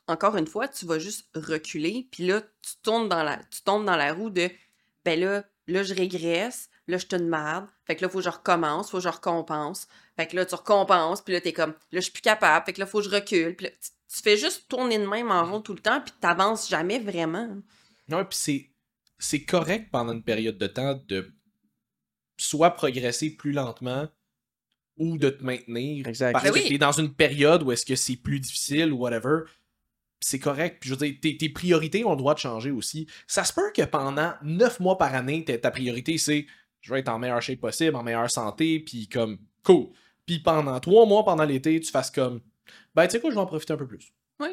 Encore 0.06 0.36
une 0.36 0.46
fois, 0.46 0.68
tu 0.68 0.84
vas 0.84 0.98
juste 0.98 1.28
reculer, 1.34 2.06
puis 2.10 2.26
là, 2.26 2.42
tu 2.42 2.72
tournes 2.82 3.08
dans 3.08 3.22
la, 3.22 3.38
tu 3.50 3.62
tombes 3.62 3.86
dans 3.86 3.96
la 3.96 4.12
roue 4.12 4.28
de, 4.30 4.50
ben 5.04 5.18
là, 5.18 5.44
là, 5.66 5.82
je 5.82 5.94
régresse, 5.94 6.68
là, 6.86 6.98
je 6.98 7.06
te 7.06 7.16
merde, 7.16 7.66
fait 7.84 7.96
que 7.96 8.02
là, 8.02 8.08
faut 8.08 8.18
que 8.18 8.24
je 8.24 8.30
recommence, 8.30 8.90
faut 8.90 8.98
que 8.98 9.04
je 9.04 9.08
recompense, 9.08 9.88
fait 10.16 10.26
que 10.26 10.36
là, 10.36 10.46
tu 10.46 10.54
recompenses, 10.54 11.22
puis 11.22 11.34
là, 11.34 11.40
t'es 11.40 11.52
comme, 11.52 11.70
là, 11.70 11.76
je 11.92 12.00
suis 12.00 12.12
plus 12.12 12.22
capable, 12.22 12.66
fait 12.66 12.72
que 12.72 12.80
là, 12.80 12.86
faut 12.86 12.98
que 12.98 13.04
je 13.04 13.10
recule, 13.10 13.56
puis 13.56 13.66
là, 13.66 13.72
tu, 13.72 13.90
tu 14.14 14.22
fais 14.22 14.36
juste 14.36 14.68
tourner 14.68 14.98
de 14.98 15.06
même 15.06 15.30
en 15.30 15.44
rond 15.44 15.60
tout 15.60 15.74
le 15.74 15.80
temps, 15.80 16.00
puis 16.00 16.12
t'avances 16.20 16.68
jamais 16.68 16.98
vraiment. 16.98 17.48
Ouais, 18.08 18.24
puis 18.24 18.38
c'est, 18.38 18.70
c'est 19.18 19.44
correct 19.44 19.88
pendant 19.90 20.12
une 20.12 20.22
période 20.22 20.58
de 20.58 20.66
temps 20.66 21.00
de 21.08 21.32
soit 22.36 22.70
progresser 22.70 23.30
plus 23.30 23.52
lentement 23.52 24.08
ou 24.96 25.18
de 25.18 25.30
te 25.30 25.42
maintenir. 25.42 26.06
Exact. 26.06 26.32
Parce 26.32 26.50
que 26.50 26.68
t'es 26.68 26.78
dans 26.78 26.92
une 26.92 27.12
période 27.12 27.62
où 27.62 27.72
est-ce 27.72 27.86
que 27.86 27.96
c'est 27.96 28.16
plus 28.16 28.40
difficile 28.40 28.92
ou 28.92 28.98
whatever. 28.98 29.40
C'est 30.20 30.38
correct. 30.38 30.78
Puis 30.80 30.90
je 30.90 30.94
veux 30.94 31.06
dire, 31.06 31.18
tes, 31.20 31.36
tes 31.36 31.48
priorités 31.48 32.04
ont 32.04 32.12
le 32.12 32.16
droit 32.16 32.34
de 32.34 32.38
changer 32.38 32.70
aussi. 32.70 33.06
Ça 33.26 33.44
se 33.44 33.52
peut 33.52 33.72
que 33.74 33.82
pendant 33.82 34.34
neuf 34.42 34.80
mois 34.80 34.96
par 34.96 35.14
année, 35.14 35.44
ta 35.44 35.70
priorité 35.70 36.18
c'est 36.18 36.46
je 36.84 36.92
vais 36.92 37.00
être 37.00 37.08
en 37.08 37.18
meilleure 37.18 37.40
shape 37.40 37.60
possible, 37.60 37.96
en 37.96 38.02
meilleure 38.02 38.30
santé, 38.30 38.78
puis 38.80 39.08
comme 39.08 39.38
cool. 39.64 39.86
Puis 40.26 40.38
pendant 40.38 40.78
trois 40.80 41.06
mois 41.06 41.24
pendant 41.24 41.44
l'été, 41.44 41.80
tu 41.80 41.90
fasses 41.90 42.10
comme 42.10 42.40
ben 42.94 43.06
tu 43.06 43.12
sais 43.12 43.20
quoi, 43.20 43.30
je 43.30 43.34
vais 43.34 43.40
en 43.40 43.46
profiter 43.46 43.72
un 43.72 43.76
peu 43.78 43.86
plus. 43.86 44.12
Oui. 44.40 44.48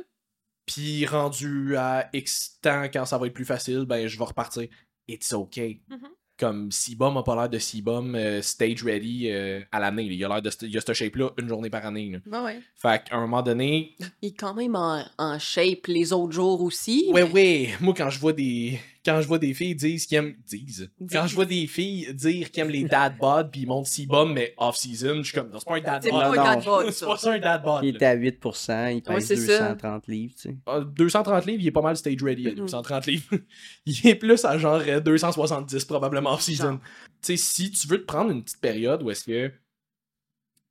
Puis 0.65 1.05
rendu 1.05 1.75
à 1.75 2.09
X 2.13 2.57
temps, 2.61 2.83
quand 2.91 3.05
ça 3.05 3.17
va 3.17 3.27
être 3.27 3.33
plus 3.33 3.45
facile, 3.45 3.85
ben 3.85 4.07
je 4.07 4.17
vais 4.17 4.23
repartir. 4.25 4.67
It's 5.07 5.33
okay. 5.33 5.81
Mhm. 5.89 6.07
Comme 6.37 6.71
Sibum 6.71 7.17
a 7.17 7.23
pas 7.23 7.35
l'air 7.35 7.49
de 7.49 7.59
Sibum 7.59 8.15
euh, 8.15 8.41
stage 8.41 8.83
ready 8.83 9.29
euh, 9.29 9.61
à 9.71 9.79
l'année. 9.79 10.05
Il 10.05 10.25
a 10.25 10.27
l'air 10.27 10.41
de 10.41 10.49
ce- 10.49 10.65
il 10.65 10.75
a 10.75 10.81
cette 10.81 10.93
shape-là 10.93 11.29
une 11.37 11.47
journée 11.47 11.69
par 11.69 11.85
année. 11.85 12.09
là. 12.11 12.19
Ben 12.25 12.43
ouais. 12.43 12.59
Fait 12.75 13.03
qu'à 13.03 13.17
un 13.17 13.21
moment 13.21 13.43
donné, 13.43 13.95
Il 14.23 14.29
est 14.29 14.33
quand 14.39 14.55
même 14.55 14.75
en, 14.75 15.03
en 15.19 15.37
shape 15.37 15.85
les 15.87 16.13
autres 16.13 16.31
jours 16.33 16.61
aussi. 16.61 17.09
ouais, 17.13 17.21
ouais, 17.29 17.69
moi 17.79 17.93
quand 17.95 18.09
je 18.09 18.19
vois 18.19 18.33
des 18.33 18.79
quand 19.03 19.19
je 19.21 19.27
vois 19.27 19.39
des 19.39 19.53
filles 19.53 19.73
dire 19.75 19.99
qu'ils 19.99 20.17
aiment. 20.17 20.35
Disent. 20.47 20.89
Quand 21.11 21.25
je 21.25 21.33
vois 21.33 21.45
des 21.45 21.65
filles 21.67 22.13
dire 22.13 22.51
qu'ils 22.51 22.61
aiment 22.61 22.69
les 22.69 22.83
dad 22.83 23.17
bod 23.17 23.49
puis 23.51 23.61
ils 23.61 23.67
montent 23.67 23.87
si 23.87 24.05
bum 24.05 24.31
mais 24.33 24.53
off-season, 24.57 25.17
je 25.17 25.23
suis 25.23 25.33
comme, 25.33 25.49
non, 25.49 25.59
c'est 25.59 25.65
pas 25.67 25.75
un 25.77 25.81
dad 25.81 26.03
C'est 26.03 26.11
bod. 26.11 26.21
pas 26.21 26.29
un 26.29 26.55
dad 26.55 26.63
bod, 26.65 26.91
C'est 26.91 27.05
pas 27.05 27.17
ça 27.17 27.31
un 27.31 27.39
dad 27.39 27.63
bod. 27.63 27.83
Il 27.83 27.95
était 27.95 28.05
à 28.05 28.15
8%, 28.15 28.95
il 28.95 29.01
pèse 29.01 29.25
c'est 29.25 29.35
ça. 29.37 29.69
230 29.73 30.07
livres, 30.07 30.33
tu 30.35 30.41
sais. 30.49 30.57
Ah, 30.67 30.79
230 30.81 31.45
livres, 31.47 31.61
il 31.63 31.67
est 31.67 31.71
pas 31.71 31.81
mal 31.81 31.97
stage 31.97 32.21
ready 32.23 32.47
à 32.47 32.51
Mhm. 32.51 32.55
230 32.57 33.05
livres. 33.07 33.25
il 33.85 34.07
est 34.07 34.15
plus 34.15 34.45
à 34.45 34.57
genre 34.57 34.81
euh, 34.87 34.99
270 34.99 35.85
probablement 35.85 36.33
off-season. 36.33 36.77
Tu 37.21 37.35
sais, 37.35 37.37
si 37.37 37.71
tu 37.71 37.87
veux 37.87 37.99
te 38.01 38.05
prendre 38.05 38.31
une 38.31 38.43
petite 38.43 38.61
période 38.61 39.01
où 39.03 39.09
est-ce 39.11 39.23
que 39.23 39.51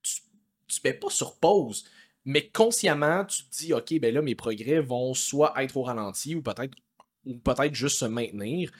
tu, 0.03 0.14
tu 0.68 0.81
mets 0.85 0.95
pas 0.95 1.11
sur 1.11 1.37
pause, 1.39 1.85
mais 2.24 2.49
consciemment, 2.49 3.24
tu 3.24 3.45
te 3.45 3.57
dis, 3.57 3.72
OK, 3.72 3.99
ben 4.01 4.14
là, 4.14 4.22
mes 4.22 4.35
progrès 4.35 4.81
vont 4.81 5.14
soit 5.14 5.53
être 5.62 5.76
au 5.76 5.83
ralenti 5.83 6.35
ou 6.35 6.43
peut-être 6.43 6.74
ou 7.25 7.37
peut-être 7.37 7.75
juste 7.75 7.99
se 7.99 8.05
maintenir. 8.05 8.71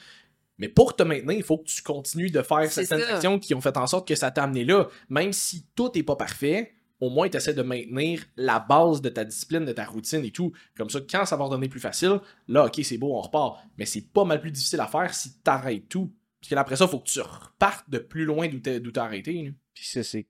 Mais 0.57 0.69
pour 0.69 0.95
te 0.95 1.03
maintenir, 1.03 1.37
il 1.37 1.43
faut 1.43 1.57
que 1.57 1.65
tu 1.65 1.81
continues 1.81 2.29
de 2.29 2.41
faire 2.41 2.71
certaines 2.71 2.99
ça. 2.99 3.15
actions 3.15 3.39
qui 3.39 3.55
ont 3.55 3.61
fait 3.61 3.75
en 3.77 3.87
sorte 3.87 4.07
que 4.07 4.15
ça 4.15 4.29
t'a 4.31 4.43
amené 4.43 4.63
là. 4.63 4.87
Même 5.09 5.33
si 5.33 5.65
tout 5.75 5.91
n'est 5.95 6.03
pas 6.03 6.15
parfait, 6.15 6.73
au 6.99 7.09
moins 7.09 7.27
tu 7.27 7.37
essaies 7.37 7.55
de 7.55 7.63
maintenir 7.63 8.23
la 8.37 8.59
base 8.59 9.01
de 9.01 9.09
ta 9.09 9.25
discipline, 9.25 9.65
de 9.65 9.71
ta 9.73 9.85
routine 9.85 10.23
et 10.23 10.31
tout. 10.31 10.51
Comme 10.77 10.89
ça, 10.89 10.99
quand 11.09 11.25
ça 11.25 11.35
va 11.35 11.45
redonner 11.45 11.67
plus 11.67 11.79
facile, 11.79 12.19
là, 12.47 12.65
ok, 12.65 12.79
c'est 12.83 12.99
beau, 12.99 13.15
on 13.15 13.21
repart. 13.21 13.59
Mais 13.77 13.85
c'est 13.85 14.01
pas 14.13 14.23
mal 14.23 14.39
plus 14.39 14.51
difficile 14.51 14.79
à 14.81 14.87
faire 14.87 15.13
si 15.13 15.33
tu 15.33 15.49
arrêtes 15.49 15.89
tout. 15.89 16.13
Parce 16.39 16.49
que 16.49 16.55
après 16.55 16.75
ça, 16.75 16.85
il 16.85 16.91
faut 16.91 16.99
que 16.99 17.09
tu 17.09 17.21
repartes 17.21 17.89
de 17.89 17.97
plus 17.97 18.25
loin 18.25 18.47
d'où 18.47 18.59
t'as 18.59 19.03
arrêté. 19.03 19.45
là. 19.45 19.51
Puis 19.73 19.85
ça, 19.85 20.03
c'est. 20.03 20.27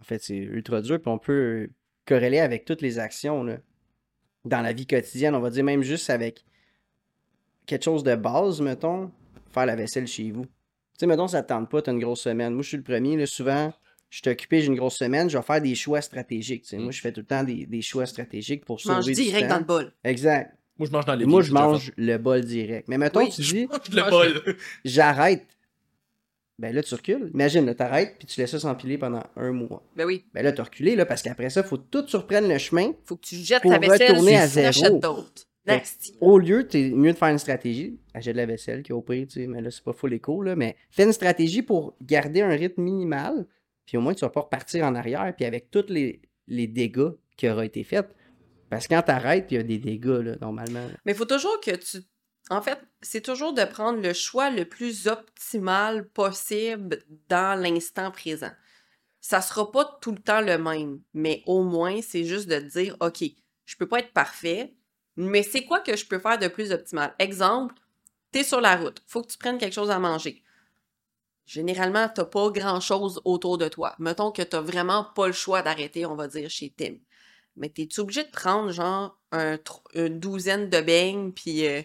En 0.00 0.04
fait, 0.04 0.22
c'est 0.22 0.36
ultra 0.36 0.80
dur. 0.80 1.00
Puis 1.00 1.10
on 1.10 1.18
peut 1.18 1.68
corréler 2.06 2.38
avec 2.38 2.64
toutes 2.64 2.80
les 2.82 2.98
actions 2.98 3.42
là, 3.42 3.58
dans 4.46 4.62
la 4.62 4.72
vie 4.72 4.86
quotidienne. 4.86 5.34
On 5.34 5.40
va 5.40 5.50
dire 5.50 5.64
même 5.64 5.82
juste 5.82 6.08
avec 6.08 6.44
quelque 7.66 7.84
chose 7.84 8.04
de 8.04 8.14
base, 8.14 8.60
mettons, 8.60 9.10
faire 9.52 9.66
la 9.66 9.76
vaisselle 9.76 10.06
chez 10.06 10.30
vous. 10.30 10.44
Tu 10.44 11.00
sais, 11.00 11.06
mettons, 11.06 11.28
ça 11.28 11.42
te 11.42 11.48
tente 11.48 11.68
pas, 11.68 11.82
t'as 11.82 11.92
une 11.92 11.98
grosse 12.00 12.22
semaine. 12.22 12.54
Moi, 12.54 12.62
je 12.62 12.68
suis 12.68 12.76
le 12.78 12.82
premier, 12.82 13.16
là, 13.16 13.26
souvent, 13.26 13.72
je 14.08 14.18
suis 14.18 14.30
occupé, 14.30 14.60
j'ai 14.60 14.66
une 14.68 14.76
grosse 14.76 14.96
semaine, 14.96 15.28
je 15.28 15.36
vais 15.36 15.42
faire 15.44 15.60
des 15.60 15.74
choix 15.74 16.00
stratégiques. 16.00 16.62
tu 16.62 16.68
sais. 16.70 16.78
Mm. 16.78 16.82
Moi, 16.82 16.92
je 16.92 17.00
fais 17.00 17.12
tout 17.12 17.20
le 17.20 17.26
temps 17.26 17.44
des, 17.44 17.66
des 17.66 17.82
choix 17.82 18.06
stratégiques 18.06 18.64
pour 18.64 18.78
Je 18.78 18.88
mange 18.88 19.02
sauver 19.02 19.14
du 19.14 19.22
direct 19.22 19.48
temps. 19.48 19.54
dans 19.54 19.58
le 19.60 19.64
bol. 19.64 19.92
Exact. 20.04 20.54
Moi, 20.78 20.86
je 20.88 20.92
mange 20.92 21.04
dans 21.06 21.14
les 21.14 21.24
moi, 21.26 21.42
je 21.42 21.52
mange 21.52 21.92
le 21.96 22.16
bol 22.18 22.42
direct. 22.44 22.86
Mais 22.88 22.98
mettons, 22.98 23.20
Oui. 23.20 23.30
tu 23.30 23.40
dis, 23.42 23.68
Je 23.90 24.00
mange 24.00 24.06
le 24.06 24.10
bol. 24.10 24.56
j'arrête. 24.84 25.46
Ben 26.58 26.74
là, 26.74 26.82
tu 26.82 26.94
recules. 26.94 27.30
Imagine, 27.34 27.66
là, 27.66 27.74
t'arrêtes, 27.74 28.16
puis 28.18 28.26
tu 28.26 28.40
laisses 28.40 28.50
ça 28.52 28.58
s'empiler 28.60 28.96
pendant 28.96 29.22
un 29.36 29.52
mois. 29.52 29.82
Ben 29.94 30.06
oui. 30.06 30.24
Ben 30.32 30.42
là, 30.42 30.52
t'as 30.52 30.62
reculé, 30.64 30.96
là, 30.96 31.04
parce 31.04 31.20
qu'après 31.22 31.50
ça, 31.50 31.62
faut 31.62 31.76
tout 31.76 32.04
reprennes 32.14 32.48
le 32.48 32.56
chemin. 32.56 32.92
Faut 33.04 33.16
que 33.16 33.26
tu 33.26 33.36
jettes 33.36 33.60
Pour 33.62 33.72
ta 33.72 33.78
vaisselle, 33.78 34.12
retourner 34.12 34.32
tu 34.32 34.36
à 34.38 34.46
zéro. 34.46 35.00
Nasty. 35.66 36.16
Au 36.20 36.38
lieu, 36.38 36.66
t'es 36.66 36.90
mieux 36.90 37.12
de 37.12 37.16
faire 37.16 37.28
une 37.28 37.38
stratégie. 37.38 37.98
Achète 38.14 38.34
de 38.34 38.38
la 38.38 38.46
vaisselle, 38.46 38.82
qui 38.82 38.92
est 38.92 38.94
au 38.94 39.02
pire, 39.02 39.26
tu 39.26 39.40
sais, 39.40 39.46
mais 39.46 39.60
là, 39.60 39.70
c'est 39.70 39.82
pas 39.84 39.92
full 39.92 40.12
éco, 40.14 40.42
là. 40.42 40.56
Mais 40.56 40.76
fais 40.90 41.04
une 41.04 41.12
stratégie 41.12 41.62
pour 41.62 41.96
garder 42.00 42.42
un 42.42 42.50
rythme 42.50 42.82
minimal, 42.82 43.46
puis 43.84 43.96
au 43.96 44.00
moins, 44.00 44.14
tu 44.14 44.20
vas 44.20 44.30
pas 44.30 44.42
repartir 44.42 44.84
en 44.84 44.94
arrière, 44.94 45.32
puis 45.36 45.44
avec 45.44 45.70
tous 45.70 45.86
les, 45.88 46.20
les 46.46 46.66
dégâts 46.66 47.12
qui 47.36 47.48
auraient 47.48 47.66
été 47.66 47.84
faits. 47.84 48.08
Parce 48.70 48.86
que 48.86 48.94
quand 48.94 49.02
t'arrêtes, 49.02 49.46
il 49.50 49.54
y 49.54 49.60
a 49.60 49.62
des 49.62 49.78
dégâts, 49.78 50.06
là, 50.22 50.36
normalement. 50.40 50.80
là. 50.80 50.94
Mais 51.04 51.12
il 51.12 51.18
faut 51.18 51.24
toujours 51.24 51.60
que 51.60 51.76
tu. 51.76 51.98
En 52.48 52.62
fait, 52.62 52.78
c'est 53.02 53.22
toujours 53.22 53.52
de 53.52 53.64
prendre 53.64 54.00
le 54.00 54.12
choix 54.12 54.50
le 54.50 54.64
plus 54.64 55.08
optimal 55.08 56.08
possible 56.08 57.02
dans 57.28 57.60
l'instant 57.60 58.12
présent. 58.12 58.52
Ça 59.20 59.40
sera 59.40 59.72
pas 59.72 59.98
tout 60.00 60.12
le 60.12 60.18
temps 60.18 60.40
le 60.40 60.56
même, 60.56 61.00
mais 61.12 61.42
au 61.46 61.64
moins, 61.64 62.00
c'est 62.02 62.22
juste 62.22 62.48
de 62.48 62.60
dire 62.60 62.96
OK, 63.00 63.24
je 63.64 63.76
peux 63.76 63.88
pas 63.88 63.98
être 63.98 64.12
parfait, 64.12 64.75
mais 65.16 65.42
c'est 65.42 65.64
quoi 65.64 65.80
que 65.80 65.96
je 65.96 66.06
peux 66.06 66.18
faire 66.18 66.38
de 66.38 66.48
plus 66.48 66.72
optimal? 66.72 67.14
Exemple, 67.18 67.74
tu 68.32 68.40
es 68.40 68.44
sur 68.44 68.60
la 68.60 68.76
route, 68.76 69.02
faut 69.06 69.22
que 69.22 69.30
tu 69.32 69.38
prennes 69.38 69.58
quelque 69.58 69.72
chose 69.74 69.90
à 69.90 69.98
manger. 69.98 70.42
Généralement, 71.46 72.08
t'as 72.08 72.24
pas 72.24 72.50
grand-chose 72.50 73.20
autour 73.24 73.56
de 73.56 73.68
toi. 73.68 73.94
Mettons 74.00 74.32
que 74.32 74.42
t'as 74.42 74.60
vraiment 74.60 75.04
pas 75.14 75.28
le 75.28 75.32
choix 75.32 75.62
d'arrêter, 75.62 76.04
on 76.04 76.16
va 76.16 76.26
dire, 76.26 76.50
chez 76.50 76.72
Tim. 76.76 76.94
Mais 77.54 77.68
t'es-tu 77.68 78.00
obligé 78.00 78.24
de 78.24 78.30
prendre, 78.30 78.70
genre, 78.72 79.16
un 79.30 79.56
une 79.94 80.18
douzaine 80.18 80.68
de 80.68 80.80
beignes, 80.80 81.30
puis, 81.32 81.66
euh, 81.66 81.82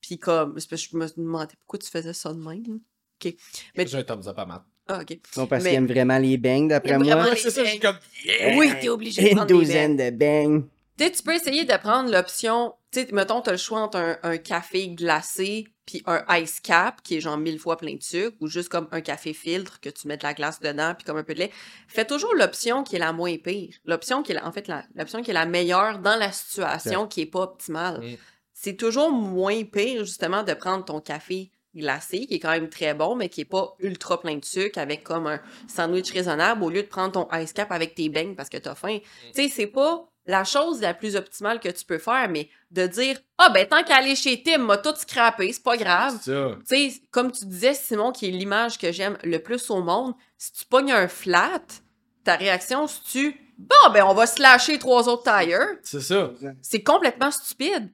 puis 0.00 0.16
comme... 0.18 0.58
je 0.58 0.96
me 0.96 1.06
demandais 1.16 1.54
pourquoi 1.58 1.78
tu 1.80 1.90
faisais 1.90 2.12
ça 2.12 2.32
de 2.32 2.38
même. 2.38 2.80
OK. 3.22 3.34
Mais- 3.76 3.86
J'ai 3.86 3.98
un 3.98 4.02
thumbs 4.04 4.28
up 4.28 4.38
à. 4.38 4.64
Ah, 4.86 5.00
OK. 5.02 5.18
Non, 5.36 5.46
parce 5.46 5.64
Mais- 5.64 5.70
qu'il 5.70 5.76
aime 5.78 5.86
vraiment 5.86 6.18
les 6.18 6.36
beignes, 6.38 6.68
d'après 6.68 6.96
moi. 6.98 7.34
c'est 7.36 7.50
ça, 7.50 7.64
je 7.64 7.70
suis 7.70 7.80
comme. 7.80 7.96
Yeah! 8.24 8.56
Oui, 8.56 8.72
t'es 8.80 8.88
obligé 8.88 9.22
de 9.22 9.26
Une 9.28 9.34
prendre 9.34 9.48
des 9.48 9.54
douzaine 9.54 9.96
beignes. 9.96 10.10
de 10.12 10.16
beignes. 10.16 10.62
Tu 11.00 11.06
sais, 11.06 11.12
tu 11.12 11.22
peux 11.22 11.34
essayer 11.34 11.64
de 11.64 11.76
prendre 11.78 12.12
l'option... 12.12 12.74
Tu 12.92 13.00
sais, 13.00 13.08
mettons, 13.12 13.40
t'as 13.40 13.52
le 13.52 13.56
choix 13.56 13.80
entre 13.80 13.96
un, 13.96 14.18
un 14.22 14.36
café 14.36 14.88
glacé 14.88 15.66
puis 15.86 16.02
un 16.04 16.22
ice 16.36 16.60
cap, 16.60 17.00
qui 17.02 17.16
est 17.16 17.20
genre 17.20 17.38
mille 17.38 17.58
fois 17.58 17.78
plein 17.78 17.94
de 17.94 18.02
sucre, 18.02 18.36
ou 18.40 18.48
juste 18.48 18.68
comme 18.68 18.86
un 18.92 19.00
café 19.00 19.32
filtre, 19.32 19.80
que 19.80 19.88
tu 19.88 20.08
mets 20.08 20.18
de 20.18 20.22
la 20.22 20.34
glace 20.34 20.60
dedans, 20.60 20.94
puis 20.94 21.06
comme 21.06 21.16
un 21.16 21.24
peu 21.24 21.32
de 21.32 21.38
lait. 21.38 21.50
Fais 21.88 22.04
toujours 22.04 22.34
l'option 22.34 22.84
qui 22.84 22.96
est 22.96 22.98
la 22.98 23.14
moins 23.14 23.36
pire. 23.38 23.74
L'option 23.86 24.22
qui 24.22 24.32
est, 24.32 24.34
la- 24.34 24.46
en 24.46 24.52
fait, 24.52 24.70
l'option 24.94 25.22
qui 25.22 25.30
est 25.30 25.34
la 25.34 25.46
meilleure 25.46 26.00
dans 26.00 26.16
la 26.16 26.32
situation, 26.32 27.06
qui 27.06 27.22
est 27.22 27.26
pas 27.26 27.40
optimale. 27.40 28.00
Mm. 28.02 28.16
C'est 28.52 28.76
toujours 28.76 29.10
moins 29.10 29.64
pire, 29.64 30.04
justement, 30.04 30.42
de 30.42 30.52
prendre 30.52 30.84
ton 30.84 31.00
café 31.00 31.50
glacé, 31.74 32.26
qui 32.26 32.34
est 32.34 32.40
quand 32.40 32.50
même 32.50 32.68
très 32.68 32.94
bon, 32.94 33.16
mais 33.16 33.28
qui 33.28 33.40
est 33.40 33.46
pas 33.46 33.74
ultra 33.78 34.20
plein 34.20 34.36
de 34.36 34.44
sucre, 34.44 34.78
avec 34.78 35.02
comme 35.02 35.26
un 35.28 35.40
sandwich 35.66 36.12
raisonnable, 36.12 36.62
au 36.62 36.68
lieu 36.68 36.82
de 36.82 36.88
prendre 36.88 37.12
ton 37.12 37.28
ice 37.38 37.52
cap 37.54 37.72
avec 37.72 37.94
tes 37.94 38.10
beignes 38.10 38.34
parce 38.34 38.50
que 38.50 38.58
t'as 38.58 38.74
faim. 38.74 38.98
Tu 39.34 39.42
sais, 39.44 39.48
c'est 39.48 39.66
pas 39.66 40.09
la 40.26 40.44
chose 40.44 40.80
la 40.80 40.94
plus 40.94 41.16
optimale 41.16 41.60
que 41.60 41.68
tu 41.68 41.84
peux 41.84 41.98
faire, 41.98 42.28
mais 42.28 42.48
de 42.70 42.86
dire 42.86 43.18
Ah, 43.38 43.48
ben, 43.50 43.66
tant 43.66 43.82
qu'à 43.82 43.96
aller 43.96 44.14
chez 44.14 44.42
Tim, 44.42 44.58
m'a 44.58 44.76
tout 44.78 44.94
scrappé, 44.96 45.52
c'est 45.52 45.62
pas 45.62 45.76
grave. 45.76 46.18
C'est 46.22 46.32
ça. 46.32 46.56
Tu 46.68 46.90
sais, 46.90 47.02
comme 47.10 47.32
tu 47.32 47.44
disais, 47.46 47.74
Simon, 47.74 48.12
qui 48.12 48.26
est 48.28 48.30
l'image 48.30 48.78
que 48.78 48.92
j'aime 48.92 49.18
le 49.24 49.38
plus 49.38 49.70
au 49.70 49.82
monde, 49.82 50.14
si 50.38 50.52
tu 50.52 50.64
pognes 50.66 50.92
un 50.92 51.08
flat, 51.08 51.62
ta 52.24 52.36
réaction, 52.36 52.86
c'est 52.86 53.02
tu 53.10 53.40
Bon, 53.58 53.92
ben, 53.92 54.04
on 54.04 54.14
va 54.14 54.26
slasher 54.26 54.78
trois 54.78 55.06
autres 55.08 55.24
tires. 55.24 55.76
C'est 55.82 56.00
ça. 56.00 56.32
C'est 56.62 56.82
complètement 56.82 57.30
stupide. 57.30 57.90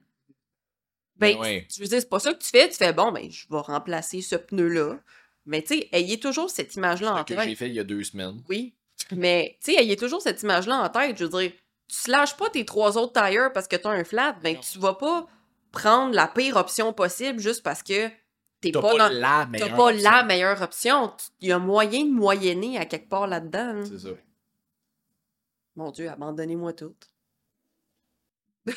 Ben, 1.17 1.33
Ben 1.33 1.39
ouais. 1.39 1.67
je 1.75 1.81
veux 1.81 1.87
dire, 1.87 1.99
c'est 1.99 2.07
pas 2.09 2.19
ça 2.19 2.33
que 2.33 2.39
tu 2.41 2.49
fais. 2.49 2.69
Tu 2.69 2.75
fais 2.75 2.93
Bon, 2.93 3.11
ben, 3.11 3.29
je 3.29 3.45
vais 3.49 3.59
remplacer 3.59 4.21
ce 4.21 4.35
pneu-là. 4.35 4.97
Mais, 5.45 5.61
tu 5.61 5.79
sais, 5.79 5.89
ayez 5.91 6.19
toujours 6.19 6.49
cette 6.49 6.75
image-là 6.75 7.13
en 7.15 7.23
que 7.23 7.33
tête. 7.33 7.43
j'ai 7.49 7.55
fait 7.55 7.67
il 7.67 7.73
y 7.73 7.79
a 7.79 7.83
deux 7.83 8.03
semaines. 8.03 8.41
Oui. 8.49 8.75
Mais, 9.11 9.57
tu 9.63 9.73
sais, 9.73 9.81
ayez 9.81 9.95
toujours 9.97 10.21
cette 10.21 10.41
image-là 10.43 10.77
en 10.77 10.89
tête. 10.89 11.17
Je 11.17 11.25
veux 11.25 11.39
dire, 11.41 11.51
tu 11.87 11.95
slashes 11.95 12.35
pas 12.37 12.49
tes 12.49 12.65
trois 12.65 12.97
autres 12.97 13.13
tires 13.13 13.51
parce 13.53 13.67
que 13.67 13.75
t'as 13.75 13.89
un 13.91 14.03
flat. 14.03 14.33
Ben, 14.41 14.55
Non. 14.55 14.61
tu 14.61 14.79
vas 14.79 14.93
pas 14.95 15.25
prendre 15.71 16.13
la 16.13 16.27
pire 16.27 16.55
option 16.57 16.93
possible 16.93 17.39
juste 17.39 17.63
parce 17.63 17.83
que 17.83 18.09
t'es 18.61 18.71
pas, 18.71 18.81
pas, 18.81 18.97
dans. 18.97 19.09
la 19.09 19.45
meilleure. 19.45 19.75
pas 19.75 19.85
option. 19.91 20.11
la 20.11 20.23
meilleure 20.23 20.61
option. 20.61 21.13
Il 21.39 21.49
y 21.49 21.51
a 21.51 21.59
moyen 21.59 22.03
de 22.05 22.11
moyenner 22.11 22.77
à 22.77 22.85
quelque 22.85 23.07
part 23.09 23.27
là-dedans. 23.27 23.75
hein. 23.77 23.85
C'est 23.85 23.99
ça. 23.99 24.09
Mon 25.75 25.91
Dieu, 25.91 26.09
abandonnez-moi 26.09 26.73
toutes. 26.73 27.07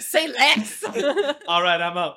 c'est 0.00 0.26
Lex! 0.26 0.84
Alright, 1.46 1.80
I'm 1.80 1.96
out. 1.96 2.16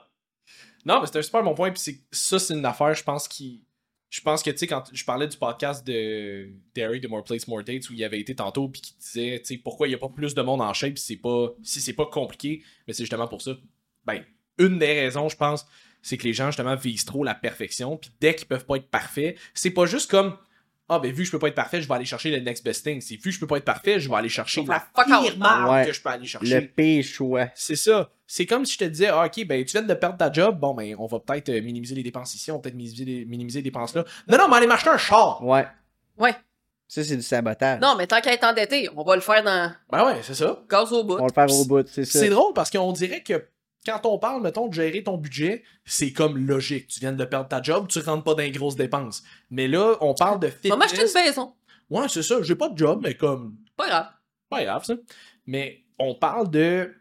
Non, 0.85 1.01
mais 1.01 1.07
c'est 1.07 1.19
un 1.19 1.21
super 1.21 1.43
bon 1.43 1.53
point. 1.53 1.71
Puis 1.71 2.03
ça, 2.11 2.39
c'est 2.39 2.53
une 2.53 2.65
affaire, 2.65 2.93
je 2.93 3.03
pense, 3.03 3.27
qui. 3.27 3.63
Je 4.09 4.21
pense 4.21 4.43
que, 4.43 4.49
tu 4.51 4.57
sais, 4.59 4.67
quand 4.67 4.83
je 4.93 5.03
parlais 5.03 5.27
du 5.27 5.35
podcast 5.35 5.85
de 5.85 6.49
Derry 6.73 6.99
de 7.01 7.07
More 7.07 7.23
Place, 7.23 7.47
More 7.47 7.63
Dates, 7.63 7.89
où 7.89 7.93
il 7.93 8.03
avait 8.03 8.19
été 8.19 8.33
tantôt, 8.35 8.69
puis 8.69 8.81
qui 8.81 8.95
disait, 8.97 9.39
tu 9.39 9.55
sais, 9.55 9.57
pourquoi 9.57 9.87
il 9.87 9.91
n'y 9.91 9.95
a 9.95 9.97
pas 9.99 10.09
plus 10.09 10.33
de 10.35 10.41
monde 10.41 10.61
en 10.61 10.73
shape 10.73 10.97
si 10.97 11.05
c'est 11.15 11.21
pas, 11.21 11.49
si 11.63 11.81
c'est 11.81 11.93
pas 11.93 12.05
compliqué, 12.05 12.63
mais 12.87 12.93
c'est 12.93 13.03
justement 13.03 13.27
pour 13.27 13.41
ça. 13.41 13.51
Ben, 14.05 14.23
une 14.57 14.79
des 14.79 14.85
raisons, 15.01 15.27
je 15.27 15.35
pense, 15.35 15.65
c'est 16.01 16.17
que 16.17 16.23
les 16.23 16.33
gens, 16.33 16.47
justement, 16.47 16.75
visent 16.75 17.03
trop 17.03 17.23
la 17.23 17.35
perfection, 17.35 17.97
puis 17.97 18.11
dès 18.21 18.35
qu'ils 18.35 18.47
peuvent 18.47 18.65
pas 18.65 18.75
être 18.77 18.89
parfaits, 18.89 19.37
c'est 19.53 19.71
pas 19.71 19.85
juste 19.85 20.09
comme, 20.09 20.37
ah, 20.87 20.99
ben, 20.99 21.11
vu 21.11 21.23
que 21.23 21.25
je 21.25 21.31
peux 21.31 21.39
pas 21.39 21.47
être 21.47 21.55
parfait, 21.55 21.81
je 21.81 21.87
vais 21.87 21.95
aller 21.95 22.05
chercher 22.05 22.29
le 22.29 22.37
next 22.39 22.63
best 22.63 22.85
thing. 22.85 23.01
C'est 23.01 23.15
vu 23.15 23.23
que 23.23 23.31
je 23.31 23.39
peux 23.39 23.47
pas 23.47 23.57
être 23.57 23.65
parfait, 23.65 23.99
je 23.99 24.07
vais 24.07 24.15
aller 24.15 24.29
chercher 24.29 24.61
la 24.69 24.79
pire 25.03 25.37
Ouais. 25.71 25.85
que 25.87 25.91
je 25.93 26.01
peux 26.01 26.09
aller 26.09 26.27
chercher. 26.27 26.61
Le 26.61 26.67
pire 26.67 27.03
choix. 27.03 27.47
C'est 27.55 27.75
ça. 27.75 28.11
C'est 28.27 28.45
comme 28.45 28.65
si 28.65 28.73
je 28.73 28.77
te 28.79 28.83
disais, 28.85 29.07
ah, 29.07 29.25
ok, 29.25 29.45
ben 29.45 29.63
tu 29.63 29.71
viens 29.73 29.81
de 29.83 29.93
perdre 29.93 30.17
ta 30.17 30.31
job, 30.31 30.59
bon, 30.59 30.73
ben 30.73 30.95
on 30.97 31.05
va 31.05 31.19
peut-être 31.19 31.49
euh, 31.49 31.61
minimiser 31.61 31.93
les 31.95 32.03
dépenses 32.03 32.33
ici, 32.35 32.49
on 32.51 32.55
va 32.55 32.61
peut-être 32.61 32.75
minimiser 32.75 33.05
les, 33.05 33.25
minimiser 33.25 33.59
les 33.59 33.63
dépenses 33.63 33.93
là. 33.95 34.03
Non, 34.27 34.37
non, 34.37 34.47
mais 34.49 34.57
allez 34.57 34.67
m'acheter 34.67 34.89
un 34.89 34.97
char. 34.97 35.43
Ouais. 35.43 35.67
Ouais. 36.17 36.33
Ça, 36.87 37.03
c'est 37.03 37.15
du 37.15 37.21
sabotage. 37.23 37.79
Non, 37.81 37.95
mais 37.97 38.07
tant 38.07 38.21
qu'à 38.21 38.33
être 38.33 38.43
endetté, 38.43 38.89
on 38.95 39.03
va 39.03 39.15
le 39.15 39.21
faire 39.21 39.43
dans 39.43 39.71
Ben 39.91 40.05
ouais, 40.05 40.19
c'est 40.23 40.35
ça. 40.35 40.63
gaz 40.69 40.91
au 40.93 41.03
bout. 41.03 41.15
On 41.15 41.27
va 41.27 41.27
le 41.27 41.33
faire 41.49 41.59
au 41.59 41.65
bout, 41.65 41.87
c'est 41.87 42.05
ça. 42.05 42.19
C'est 42.19 42.29
drôle 42.29 42.53
parce 42.53 42.69
qu'on 42.69 42.91
dirait 42.91 43.21
que 43.21 43.47
quand 43.85 44.03
on 44.05 44.17
parle, 44.17 44.41
mettons, 44.41 44.67
de 44.67 44.73
gérer 44.73 45.03
ton 45.03 45.17
budget, 45.17 45.63
c'est 45.83 46.11
comme 46.11 46.37
logique. 46.37 46.87
Tu 46.87 46.99
viens 46.99 47.11
de 47.13 47.25
perdre 47.25 47.47
ta 47.47 47.61
job, 47.61 47.87
tu 47.87 47.99
rentres 47.99 48.23
pas 48.23 48.33
dans 48.33 48.41
les 48.41 48.51
grosses 48.51 48.75
dépenses. 48.75 49.23
Mais 49.51 49.67
là, 49.67 49.95
on 50.01 50.13
parle 50.15 50.39
de 50.39 50.49
On 50.65 50.69
va 50.69 50.77
m'acheter 50.77 50.97
fitness. 51.05 51.15
une 51.15 51.21
maison. 51.25 51.53
Ouais, 51.91 52.07
c'est 52.09 52.23
ça. 52.23 52.41
J'ai 52.41 52.55
pas 52.55 52.69
de 52.69 52.77
job, 52.77 53.01
mais 53.03 53.13
comme 53.13 53.55
Pas 53.77 53.87
grave. 53.87 54.07
pas 54.49 54.63
grave 54.63 54.83
ça. 54.85 54.95
Mais 55.45 55.83
on 55.99 56.15
parle 56.15 56.49
de 56.49 56.91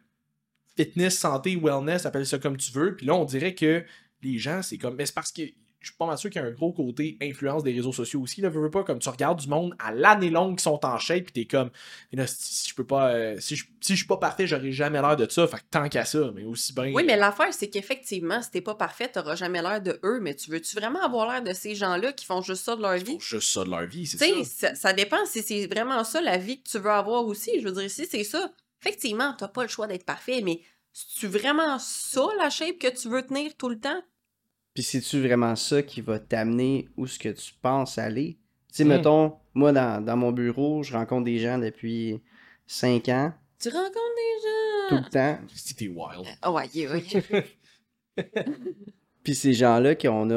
fitness, 0.76 1.18
santé, 1.18 1.56
wellness, 1.56 2.06
appelle 2.06 2.26
ça 2.26 2.38
comme 2.38 2.56
tu 2.56 2.72
veux. 2.72 2.96
Puis 2.96 3.06
là, 3.06 3.14
on 3.14 3.24
dirait 3.24 3.54
que 3.54 3.84
les 4.22 4.38
gens, 4.38 4.62
c'est 4.62 4.78
comme. 4.78 4.96
Mais 4.96 5.06
c'est 5.06 5.14
parce 5.14 5.32
que 5.32 5.42
je 5.80 5.90
suis 5.90 5.98
pas 5.98 6.06
mal 6.06 6.16
sûr 6.16 6.30
qu'il 6.30 6.40
y 6.40 6.44
a 6.44 6.48
un 6.48 6.50
gros 6.50 6.72
côté 6.72 7.18
influence 7.20 7.62
des 7.62 7.74
réseaux 7.74 7.92
sociaux 7.92 8.22
aussi. 8.22 8.40
Là, 8.40 8.48
veux, 8.48 8.62
veux 8.62 8.70
pas, 8.70 8.84
comme 8.84 9.00
tu 9.00 9.08
regardes 9.10 9.38
du 9.38 9.48
monde 9.48 9.74
à 9.78 9.92
l'année 9.92 10.30
longue 10.30 10.56
qui 10.56 10.62
sont 10.62 10.80
en 10.82 10.96
shape, 10.96 11.24
puis 11.24 11.32
t'es 11.32 11.44
comme, 11.44 11.68
mais 12.10 12.20
là, 12.20 12.26
si, 12.26 12.70
je 12.70 12.74
peux 12.74 12.86
pas, 12.86 13.10
euh, 13.10 13.36
si, 13.38 13.54
je, 13.54 13.66
si 13.82 13.92
je 13.92 13.98
suis 13.98 14.06
pas 14.06 14.16
parfait, 14.16 14.46
j'aurai 14.46 14.72
jamais 14.72 15.02
l'air 15.02 15.14
de 15.14 15.30
ça. 15.30 15.46
Fait 15.46 15.58
que 15.58 15.62
tant 15.70 15.86
qu'à 15.90 16.06
ça, 16.06 16.30
mais 16.34 16.44
aussi 16.44 16.72
bien. 16.72 16.90
Oui, 16.94 17.04
mais 17.06 17.18
l'affaire, 17.18 17.52
c'est 17.52 17.68
qu'effectivement, 17.68 18.40
si 18.40 18.50
t'es 18.50 18.62
pas 18.62 18.76
parfait, 18.76 19.08
t'auras 19.08 19.36
jamais 19.36 19.60
l'air 19.60 19.82
de 19.82 20.00
eux, 20.04 20.20
mais 20.22 20.34
tu 20.34 20.50
veux-tu 20.50 20.74
vraiment 20.74 21.02
avoir 21.02 21.30
l'air 21.30 21.42
de 21.42 21.52
ces 21.52 21.74
gens-là 21.74 22.14
qui 22.14 22.24
font 22.24 22.40
juste 22.40 22.64
ça 22.64 22.76
de 22.76 22.80
leur 22.80 22.96
Ils 22.96 23.04
vie? 23.04 23.12
font 23.12 23.20
juste 23.20 23.52
ça 23.52 23.64
de 23.64 23.68
leur 23.68 23.84
vie, 23.84 24.06
c'est 24.06 24.44
ça, 24.44 24.74
ça 24.74 24.92
dépend 24.94 25.22
si 25.26 25.42
c'est 25.42 25.66
vraiment 25.66 26.02
ça 26.02 26.22
la 26.22 26.38
vie 26.38 26.62
que 26.62 26.68
tu 26.70 26.78
veux 26.78 26.90
avoir 26.90 27.26
aussi. 27.26 27.60
Je 27.60 27.68
veux 27.68 27.72
dire, 27.78 27.90
si 27.90 28.06
c'est 28.06 28.24
ça, 28.24 28.50
effectivement, 28.86 29.32
t'as 29.36 29.48
pas 29.48 29.62
le 29.62 29.68
choix 29.68 29.86
d'être 29.86 30.04
parfait, 30.04 30.40
mais 30.44 30.60
c'est-tu 30.92 31.26
vraiment 31.26 31.78
ça 31.78 32.22
la 32.38 32.50
shape 32.50 32.78
que 32.78 32.88
tu 32.88 33.08
veux 33.08 33.22
tenir 33.22 33.56
tout 33.56 33.68
le 33.68 33.80
temps? 33.80 34.00
Puis 34.74 34.82
c'est-tu 34.82 35.20
vraiment 35.26 35.56
ça 35.56 35.82
qui 35.82 36.00
va 36.00 36.18
t'amener 36.18 36.88
où 36.96 37.06
ce 37.06 37.18
que 37.18 37.28
tu 37.30 37.52
penses 37.62 37.96
aller? 37.98 38.38
Tu 38.68 38.78
sais, 38.78 38.84
Mm. 38.84 38.88
mettons, 38.88 39.36
moi, 39.54 39.72
dans, 39.72 40.04
dans 40.04 40.16
mon 40.16 40.32
bureau, 40.32 40.82
je 40.82 40.92
rencontre 40.92 41.24
des 41.24 41.38
gens 41.38 41.58
depuis 41.58 42.20
5 42.66 43.08
ans, 43.08 43.32
Tu 43.60 43.68
rencontres 43.68 43.92
des 43.92 44.88
tout 44.88 44.96
gens. 44.96 45.02
le 45.04 45.10
temps. 45.10 45.38
Si 45.54 45.74
t'es 45.76 45.88
wild. 45.88 46.26
Ah 46.42 46.52
ouais, 46.52 46.68
ouais. 46.74 47.44
Puis 49.24 49.34
ces 49.34 49.54
gens-là 49.54 49.94
qu'on 49.94 50.28
a 50.30 50.36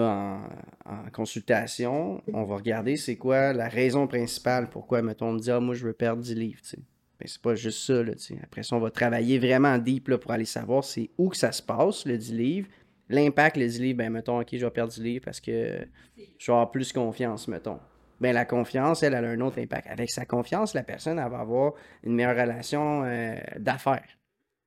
en, 0.85 0.93
en 1.07 1.09
consultation, 1.11 2.21
on 2.31 2.43
va 2.45 2.55
regarder 2.55 2.95
c'est 2.95 3.17
quoi 3.17 3.51
la 3.53 3.67
raison 3.67 4.07
principale 4.07 4.69
pourquoi, 4.69 5.01
mettons, 5.01 5.27
on 5.29 5.33
me 5.33 5.39
dit, 5.39 5.51
ah, 5.51 5.59
moi, 5.59 5.75
je 5.75 5.85
veux 5.85 5.93
perdre 5.93 6.21
10 6.21 6.35
livres, 6.35 6.61
tu 6.61 6.69
sais. 6.69 6.79
Ben, 7.19 7.27
c'est 7.27 7.41
pas 7.41 7.55
juste 7.55 7.85
ça, 7.85 8.03
là. 8.03 8.13
Après 8.43 8.63
ça, 8.63 8.75
on 8.75 8.79
va 8.79 8.91
travailler 8.91 9.39
vraiment 9.39 9.77
deep, 9.77 10.07
là, 10.07 10.17
pour 10.17 10.31
aller 10.31 10.45
savoir 10.45 10.83
c'est 10.83 11.09
où 11.17 11.29
que 11.29 11.37
ça 11.37 11.51
se 11.51 11.63
passe, 11.63 12.05
le 12.05 12.17
10 12.17 12.33
livres. 12.33 12.67
L'impact, 13.09 13.57
le 13.57 13.67
10 13.67 13.81
livres, 13.81 13.97
ben, 13.97 14.11
mettons, 14.11 14.39
OK, 14.39 14.49
je 14.51 14.65
vais 14.65 14.71
perdre 14.71 14.91
10 14.91 15.01
livres 15.01 15.25
parce 15.25 15.39
que 15.39 15.87
je 16.15 16.45
vais 16.45 16.53
avoir 16.53 16.71
plus 16.71 16.93
confiance, 16.93 17.47
mettons. 17.47 17.79
Ben, 18.19 18.33
la 18.33 18.45
confiance, 18.45 19.03
elle, 19.03 19.13
elle 19.13 19.25
a 19.25 19.29
un 19.29 19.41
autre 19.41 19.59
impact. 19.59 19.87
Avec 19.87 20.09
sa 20.09 20.25
confiance, 20.25 20.73
la 20.73 20.83
personne, 20.83 21.19
elle 21.19 21.29
va 21.29 21.39
avoir 21.39 21.73
une 22.03 22.13
meilleure 22.13 22.35
relation 22.35 23.03
euh, 23.05 23.35
d'affaires. 23.57 24.17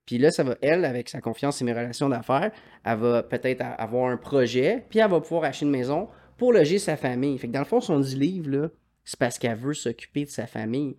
Puis 0.07 0.19
là, 0.19 0.31
ça 0.31 0.43
va, 0.43 0.57
elle, 0.63 0.85
avec 0.85 1.09
sa 1.09 1.21
confiance 1.21 1.61
et 1.61 1.65
mes 1.65 1.73
relations 1.73 2.09
d'affaires, 2.09 2.51
elle 2.85 2.99
va 2.99 3.23
peut-être 3.23 3.63
avoir 3.79 4.11
un 4.11 4.17
projet, 4.17 4.85
puis 4.89 4.99
elle 4.99 5.11
va 5.11 5.21
pouvoir 5.21 5.45
acheter 5.45 5.67
une 5.67 5.71
maison 5.71 6.09
pour 6.37 6.53
loger 6.53 6.79
sa 6.79 6.97
famille. 6.97 7.39
Fait 7.39 7.49
que 7.49 7.53
dans 7.53 7.61
le 7.61 7.65
fond, 7.65 7.81
son 7.81 8.01
10 8.01 8.17
livres, 8.17 8.73
c'est 9.05 9.19
parce 9.19 9.39
qu'elle 9.39 9.57
veut 9.57 9.75
s'occuper 9.75 10.25
de 10.25 10.31
sa 10.31 10.47
famille. 10.47 10.97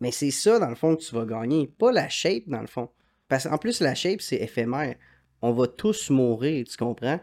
Mais 0.00 0.12
c'est 0.12 0.30
ça, 0.30 0.58
dans 0.58 0.68
le 0.68 0.74
fond, 0.74 0.96
que 0.96 1.02
tu 1.02 1.14
vas 1.14 1.24
gagner, 1.24 1.66
pas 1.66 1.92
la 1.92 2.08
shape, 2.08 2.44
dans 2.46 2.60
le 2.60 2.66
fond. 2.66 2.88
Parce 3.28 3.48
qu'en 3.48 3.58
plus, 3.58 3.80
la 3.80 3.94
shape, 3.94 4.20
c'est 4.20 4.36
éphémère. 4.36 4.96
On 5.42 5.52
va 5.52 5.66
tous 5.66 6.10
mourir, 6.10 6.66
tu 6.68 6.76
comprends? 6.76 7.20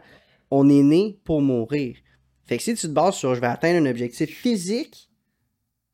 On 0.50 0.68
est 0.68 0.82
né 0.82 1.18
pour 1.24 1.40
mourir. 1.40 1.96
Fait 2.46 2.56
que 2.58 2.62
si 2.62 2.74
tu 2.74 2.86
te 2.86 2.92
bases 2.92 3.16
sur 3.16 3.34
je 3.34 3.40
vais 3.40 3.48
atteindre 3.48 3.84
un 3.84 3.90
objectif 3.90 4.30
physique, 4.30 5.10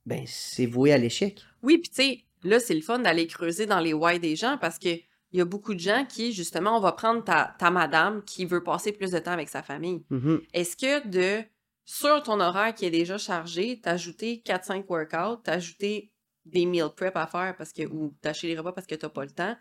ben 0.05 0.25
c'est 0.27 0.67
voué 0.67 0.93
à 0.93 0.99
l'échec. 0.99 1.41
Oui, 1.63 1.79
puis 1.79 1.89
tu 1.89 2.03
sais, 2.03 2.25
là, 2.43 2.61
c'est 2.61 2.75
le 2.75 2.83
fun 2.83 2.99
d'aller 2.99 3.27
creuser 3.27 3.67
dans 3.67 3.81
les 3.81 3.95
why 3.95 4.21
des 4.21 4.37
gens 4.37 4.59
parce 4.61 4.79
que 4.79 4.91
il 5.33 5.39
y 5.39 5.41
a 5.41 5.47
beaucoup 5.47 5.73
de 5.73 5.81
gens 5.81 6.05
qui, 6.07 6.35
justement, 6.35 6.77
on 6.77 6.81
va 6.81 6.93
prendre 6.93 7.25
ta, 7.25 7.57
ta 7.59 7.71
madame 7.71 8.23
qui 8.23 8.45
veut 8.45 8.63
passer 8.63 8.93
plus 8.93 9.13
de 9.13 9.19
temps 9.19 9.33
avec 9.33 9.49
sa 9.49 9.63
famille. 9.63 10.05
Mhm. 10.11 10.43
Est-ce 10.53 10.77
que 10.77 11.09
de, 11.09 11.43
sur 11.87 12.23
ton 12.23 12.39
horaire 12.39 12.75
qui 12.75 12.85
est 12.85 12.91
déjà 12.91 13.17
chargé, 13.17 13.81
t'ajouter 13.81 14.43
4-5 14.45 14.85
workouts, 14.89 15.43
t'ajouter 15.43 16.12
des 16.45 16.67
meal 16.67 16.89
prep 16.97 17.17
à 17.17 17.27
faire 17.27 17.57
parce 17.57 17.73
que, 17.73 17.87
ou 17.87 18.15
t'acheter 18.21 18.49
les 18.49 18.59
repas 18.59 18.73
parce 18.73 18.87
que 18.87 18.95
t'as 18.95 19.09
pas 19.09 19.25
le 19.25 19.31
temps, 19.31 19.57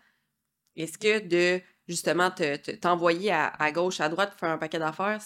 est-ce 0.76 0.98
que 0.98 1.20
de, 1.26 1.62
justement, 1.88 2.30
te- 2.30 2.56
te- 2.56 2.70
t'envoyer 2.72 3.32
à, 3.32 3.48
à 3.48 3.72
gauche, 3.72 4.00
à 4.00 4.08
droite 4.08 4.30
pour 4.30 4.40
faire 4.40 4.50
un 4.50 4.58
paquet 4.58 4.78
d'affaires, 4.78 5.20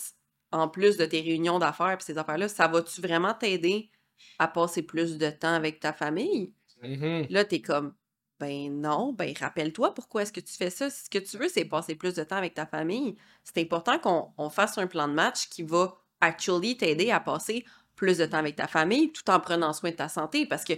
en 0.53 0.69
plus 0.69 0.97
de 0.97 1.05
tes 1.07 1.21
réunions 1.21 1.59
d'affaires 1.59 1.99
et 2.01 2.03
ces 2.03 2.19
affaires-là, 2.19 2.49
ça 2.49 2.69
va-tu 2.69 3.01
vraiment 3.01 3.35
t'aider 3.35 3.91
à 4.39 4.49
passer 4.49 4.83
plus 4.83 5.19
de 5.19 5.31
temps 5.31 5.55
avec 5.55 5.81
ta 5.81 5.93
famille? 5.93 6.55
Mhm. 6.83 7.27
Là, 7.29 7.45
t'es 7.45 7.63
comme, 7.63 7.95
ben 8.39 8.81
non, 8.81 9.13
ben 9.13 9.33
rappelle-toi 9.39 9.95
pourquoi 9.95 10.23
est-ce 10.23 10.33
que 10.33 10.41
tu 10.41 10.55
fais 10.55 10.71
ça. 10.71 10.91
Si 10.91 11.05
ce 11.07 11.11
que 11.11 11.19
tu 11.19 11.39
veux, 11.39 11.49
c'est 11.49 11.65
passer 11.65 11.95
plus 11.97 12.15
de 12.15 12.25
temps 12.25 12.37
avec 12.37 12.55
ta 12.55 12.67
famille. 12.67 13.17
C'est 13.45 13.59
important 13.61 13.99
qu'on 13.99 14.33
on 14.39 14.51
fasse 14.51 14.79
un 14.79 14.87
plan 14.87 15.09
de 15.09 15.15
match 15.15 15.49
qui 15.49 15.63
va 15.63 15.97
actually 16.21 16.77
t'aider 16.77 17.11
à 17.11 17.21
passer 17.21 17.65
plus 17.97 18.19
de 18.19 18.27
temps 18.27 18.39
avec 18.39 18.57
ta 18.57 18.67
famille 18.69 19.13
tout 19.13 19.29
en 19.31 19.41
prenant 19.41 19.73
soin 19.73 19.91
de 19.91 19.97
ta 19.97 20.09
santé 20.09 20.47
parce 20.47 20.65
que 20.65 20.75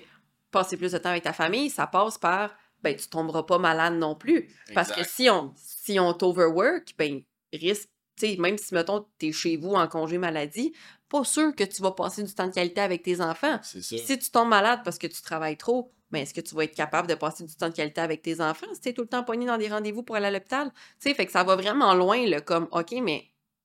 passer 0.51 0.77
plus 0.77 0.93
de 0.93 0.99
temps 0.99 1.11
avec 1.11 1.25
ta 1.25 1.33
famille, 1.33 1.71
ça 1.71 1.87
passe 1.87 2.19
par, 2.19 2.57
ben 2.83 2.97
tu 2.97 3.09
tomberas 3.09 3.43
pas 3.43 3.59
malade 3.59 3.95
non 3.95 4.15
plus. 4.15 4.49
Parce 4.75 4.93
que 4.93 5.05
si 5.05 5.29
on, 5.31 5.53
si 5.57 5.99
on 5.99 6.13
t'overwork, 6.15 6.95
ben 6.97 7.23
risque, 7.53 7.89
tu 8.17 8.27
sais, 8.27 8.37
même 8.37 8.59
si, 8.59 8.75
mettons, 8.75 9.07
t'es 9.19 9.33
chez 9.33 9.57
vous 9.57 9.75
en 9.75 9.87
congé 9.87 10.19
maladie, 10.19 10.73
pas 11.09 11.25
sûr 11.25 11.55
que 11.55 11.65
tu 11.65 11.83
vas 11.83 11.93
passer 11.93 12.23
du 12.23 12.35
temps 12.35 12.47
de 12.47 12.53
qualité 12.53 12.81
avec 12.81 13.03
tes 13.03 13.21
enfants. 13.21 13.59
C'est 13.63 13.83
ça. 13.83 13.97
Puis 13.97 14.05
si 14.05 14.19
tu 14.19 14.31
tombes 14.31 14.49
malade 14.49 14.81
parce 14.85 14.99
que 14.99 15.07
tu 15.07 15.23
travailles 15.23 15.57
trop, 15.57 15.93
ben 16.11 16.23
est-ce 16.23 16.35
que 16.35 16.41
tu 16.41 16.55
vas 16.55 16.65
être 16.65 16.75
capable 16.75 17.07
de 17.07 17.15
passer 17.15 17.45
du 17.45 17.55
temps 17.55 17.69
de 17.69 17.75
qualité 17.75 18.01
avec 18.01 18.23
tes 18.23 18.41
enfants 18.41 18.67
si 18.73 18.81
tu 18.81 18.89
es 18.89 18.93
tout 18.93 19.03
le 19.03 19.09
temps 19.09 19.25
pogné 19.25 19.47
dans 19.47 19.59
des 19.59 19.69
rendez-vous 19.69 20.03
pour 20.03 20.17
aller 20.17 20.27
à 20.27 20.31
l'hôpital? 20.31 20.71
Tu 21.01 21.09
sais, 21.09 21.15
fait 21.15 21.27
que 21.27 21.33
ça 21.33 21.45
va 21.45 21.55
vraiment 21.55 21.95
loin, 21.95 22.27
là, 22.27 22.41
comme, 22.41 22.67
OK, 22.73 22.93
mais 23.03 23.25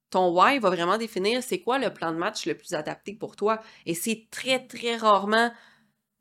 ton 0.09 0.29
why 0.29 0.59
va 0.59 0.69
vraiment 0.69 0.97
définir 0.97 1.41
c'est 1.41 1.59
quoi 1.59 1.79
le 1.79 1.91
plan 1.91 2.11
de 2.11 2.17
match 2.17 2.45
le 2.45 2.55
plus 2.55 2.73
adapté 2.73 3.13
pour 3.13 3.36
toi? 3.36 3.59
Et 3.86 3.95
c'est 3.95 4.27
très, 4.29 4.65
très 4.67 4.97
rarement 4.97 5.51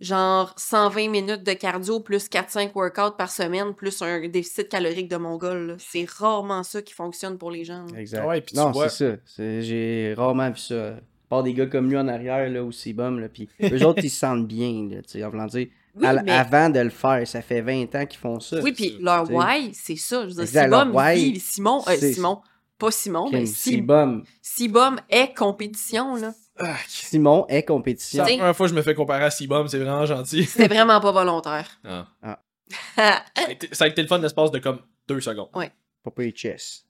genre 0.02 0.52
120 0.58 1.08
minutes 1.08 1.42
de 1.44 1.52
cardio 1.54 2.00
plus 2.00 2.28
4-5 2.28 2.72
workouts 2.74 3.16
par 3.16 3.30
semaine 3.30 3.72
plus 3.74 4.02
un 4.02 4.20
déficit 4.28 4.68
calorique 4.68 5.08
de 5.08 5.16
mongol. 5.16 5.76
C'est 5.78 6.08
rarement 6.10 6.62
ça 6.62 6.82
qui 6.82 6.92
fonctionne 6.92 7.38
pour 7.38 7.50
les 7.50 7.64
gens. 7.64 7.86
là. 7.92 7.98
Exact. 8.00 8.26
Ouais, 8.26 8.40
puis 8.40 8.52
tu 8.54 8.60
non, 8.60 8.70
vois- 8.72 8.88
c'est 8.88 9.18
ça. 9.24 9.42
J'ai 9.60 10.14
rarement 10.16 10.50
vu 10.50 10.58
ça. 10.58 10.88
À 10.88 11.34
part 11.36 11.42
des 11.44 11.54
gars 11.54 11.66
comme 11.66 11.88
lui 11.88 11.96
en 11.96 12.08
arrière, 12.08 12.50
là, 12.50 12.62
ou 12.62 12.72
Sibum, 12.72 13.18
là, 13.18 13.28
puis 13.30 13.48
eux 13.62 13.86
autres, 13.86 14.04
ils 14.04 14.10
se 14.10 14.18
sentent 14.18 14.46
bien, 14.46 14.88
là, 14.90 15.02
tu 15.02 15.12
sais, 15.12 15.24
en 15.24 15.30
voulant 15.30 15.46
dire, 15.46 15.68
Oui, 15.94 16.06
à 16.06 16.10
l- 16.12 16.22
mais- 16.26 16.32
avant 16.32 16.68
de 16.68 16.80
le 16.80 16.90
faire, 16.90 17.26
ça 17.26 17.40
fait 17.40 17.62
20 17.62 17.94
ans 17.94 18.04
qu'ils 18.04 18.18
font 18.20 18.38
ça. 18.38 18.60
Oui, 18.60 18.72
puis 18.72 18.98
leur 19.00 19.24
T'sais. 19.24 19.32
why, 19.34 19.70
c'est 19.72 19.96
ça. 19.96 20.28
Je 20.28 20.34
veux 20.34 20.44
dire, 20.44 20.92
why, 20.92 21.40
Simon, 21.40 21.82
euh, 21.88 21.96
Simon, 21.96 22.40
pas 22.78 22.90
Simon, 22.90 23.30
mais 23.32 23.46
Sibum. 23.46 24.24
Sibum 24.42 24.98
est 25.08 25.32
compétition, 25.34 26.16
là. 26.16 26.34
Ah, 26.64 26.76
Simon 26.86 27.46
est 27.48 27.56
C'est 27.56 27.64
compétition. 27.64 28.22
la 28.24 28.28
première 28.30 28.56
fois 28.56 28.66
que 28.66 28.70
je 28.70 28.76
me 28.76 28.82
fais 28.82 28.94
comparer 28.94 29.24
à 29.24 29.30
Sibum, 29.30 29.66
c'est 29.68 29.78
vraiment 29.78 30.06
gentil. 30.06 30.44
C'était 30.44 30.68
vraiment 30.68 31.00
pas 31.00 31.12
volontaire. 31.12 31.68
Ah. 31.84 32.06
Ah. 32.22 33.22
Ça 33.36 33.46
a 33.46 33.50
été- 33.50 33.68
ça 33.72 33.84
a 33.84 33.88
été 33.88 34.00
le 34.00 34.08
fun 34.08 34.18
l'espace 34.18 34.50
de 34.50 34.58
comme 34.58 34.80
deux 35.08 35.20
secondes. 35.20 35.48
Papa 36.02 36.22
et 36.24 36.32
chess. 36.34 36.86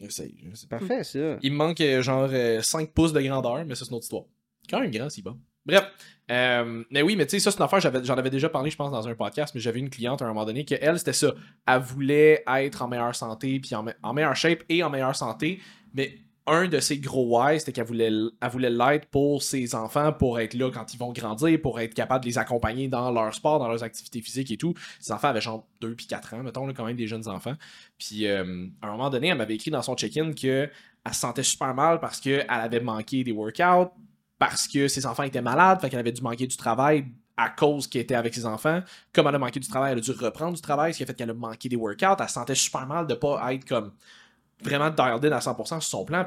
J'essaye, 0.00 0.34
je 0.42 0.50
sais 0.50 0.56
C'est 0.62 0.68
pas. 0.68 0.78
parfait, 0.78 1.04
ça. 1.04 1.36
Il 1.42 1.52
me 1.52 1.56
manque 1.58 1.80
euh, 1.80 2.02
genre 2.02 2.28
5 2.62 2.90
pouces 2.92 3.12
de 3.12 3.20
grandeur, 3.20 3.64
mais 3.64 3.74
ça, 3.76 3.84
c'est 3.84 3.90
une 3.90 3.96
autre 3.96 4.04
histoire. 4.04 4.24
Quand 4.68 4.80
même 4.80 4.90
grand, 4.90 5.08
Sibum. 5.08 5.38
Bref. 5.64 5.84
Euh, 6.30 6.82
mais 6.90 7.02
oui, 7.02 7.14
mais 7.14 7.24
tu 7.26 7.30
sais, 7.32 7.38
ça, 7.40 7.50
c'est 7.52 7.58
une 7.58 7.62
affaire, 7.64 7.78
j'avais- 7.80 8.02
j'en 8.04 8.16
avais 8.16 8.30
déjà 8.30 8.48
parlé, 8.48 8.70
je 8.70 8.76
pense, 8.76 8.90
dans 8.90 9.06
un 9.06 9.14
podcast, 9.14 9.54
mais 9.54 9.60
j'avais 9.60 9.78
une 9.78 9.90
cliente 9.90 10.20
à 10.22 10.24
un 10.24 10.28
moment 10.28 10.44
donné 10.44 10.64
que 10.64 10.74
elle, 10.80 10.98
c'était 10.98 11.12
ça. 11.12 11.32
Elle 11.68 11.80
voulait 11.80 12.42
être 12.48 12.82
en 12.82 12.88
meilleure 12.88 13.14
santé, 13.14 13.60
puis 13.60 13.74
en, 13.76 13.84
me- 13.84 13.94
en 14.02 14.12
meilleure 14.12 14.34
shape 14.34 14.64
et 14.68 14.82
en 14.82 14.90
meilleure 14.90 15.14
santé, 15.14 15.60
mais 15.94 16.18
un 16.46 16.66
de 16.66 16.80
ses 16.80 16.98
gros 16.98 17.38
why, 17.38 17.58
c'était 17.60 17.72
qu'elle 17.72 17.86
voulait, 17.86 18.10
elle 18.10 18.76
l'être 18.76 19.06
pour 19.06 19.42
ses 19.42 19.74
enfants, 19.74 20.12
pour 20.12 20.40
être 20.40 20.54
là 20.54 20.70
quand 20.70 20.92
ils 20.92 20.98
vont 20.98 21.12
grandir, 21.12 21.60
pour 21.60 21.78
être 21.78 21.94
capable 21.94 22.24
de 22.24 22.30
les 22.30 22.38
accompagner 22.38 22.88
dans 22.88 23.10
leur 23.10 23.32
sport, 23.34 23.58
dans 23.58 23.68
leurs 23.68 23.84
activités 23.84 24.20
physiques 24.20 24.50
et 24.50 24.56
tout. 24.56 24.74
Ses 24.98 25.12
enfants 25.12 25.28
avaient 25.28 25.40
genre 25.40 25.66
2 25.80 25.94
puis 25.94 26.06
4 26.06 26.34
ans, 26.34 26.42
mettons, 26.42 26.66
là, 26.66 26.72
quand 26.72 26.84
même 26.84 26.96
des 26.96 27.06
jeunes 27.06 27.28
enfants. 27.28 27.54
Puis 27.98 28.26
euh, 28.26 28.66
à 28.80 28.88
un 28.88 28.92
moment 28.92 29.10
donné, 29.10 29.28
elle 29.28 29.38
m'avait 29.38 29.54
écrit 29.54 29.70
dans 29.70 29.82
son 29.82 29.94
check-in 29.94 30.32
que 30.32 30.68
elle 31.04 31.14
se 31.14 31.20
sentait 31.20 31.42
super 31.42 31.74
mal 31.74 32.00
parce 32.00 32.20
qu'elle 32.20 32.46
avait 32.48 32.80
manqué 32.80 33.24
des 33.24 33.32
workouts, 33.32 33.90
parce 34.38 34.66
que 34.66 34.88
ses 34.88 35.06
enfants 35.06 35.24
étaient 35.24 35.42
malades, 35.42 35.80
fait 35.80 35.90
qu'elle 35.90 36.00
avait 36.00 36.12
dû 36.12 36.22
manquer 36.22 36.46
du 36.46 36.56
travail 36.56 37.06
à 37.36 37.48
cause 37.48 37.86
qu'elle 37.86 38.02
était 38.02 38.14
avec 38.14 38.34
ses 38.34 38.46
enfants. 38.46 38.82
Comme 39.12 39.26
elle 39.26 39.34
a 39.34 39.38
manqué 39.38 39.58
du 39.58 39.68
travail, 39.68 39.92
elle 39.92 39.98
a 39.98 40.00
dû 40.00 40.10
reprendre 40.12 40.54
du 40.54 40.60
travail, 40.60 40.92
ce 40.92 40.98
qui 40.98 41.02
a 41.04 41.06
fait 41.06 41.14
qu'elle 41.14 41.30
a 41.30 41.34
manqué 41.34 41.68
des 41.68 41.76
workouts. 41.76 42.16
Elle 42.18 42.28
se 42.28 42.34
sentait 42.34 42.54
super 42.54 42.86
mal 42.86 43.06
de 43.06 43.14
pas 43.14 43.52
être 43.52 43.64
comme 43.64 43.92
vraiment 44.62 44.90
dialed 44.90 45.24
in 45.24 45.32
à 45.32 45.40
100% 45.40 45.66
sur 45.66 45.82
son 45.82 46.04
plan. 46.04 46.26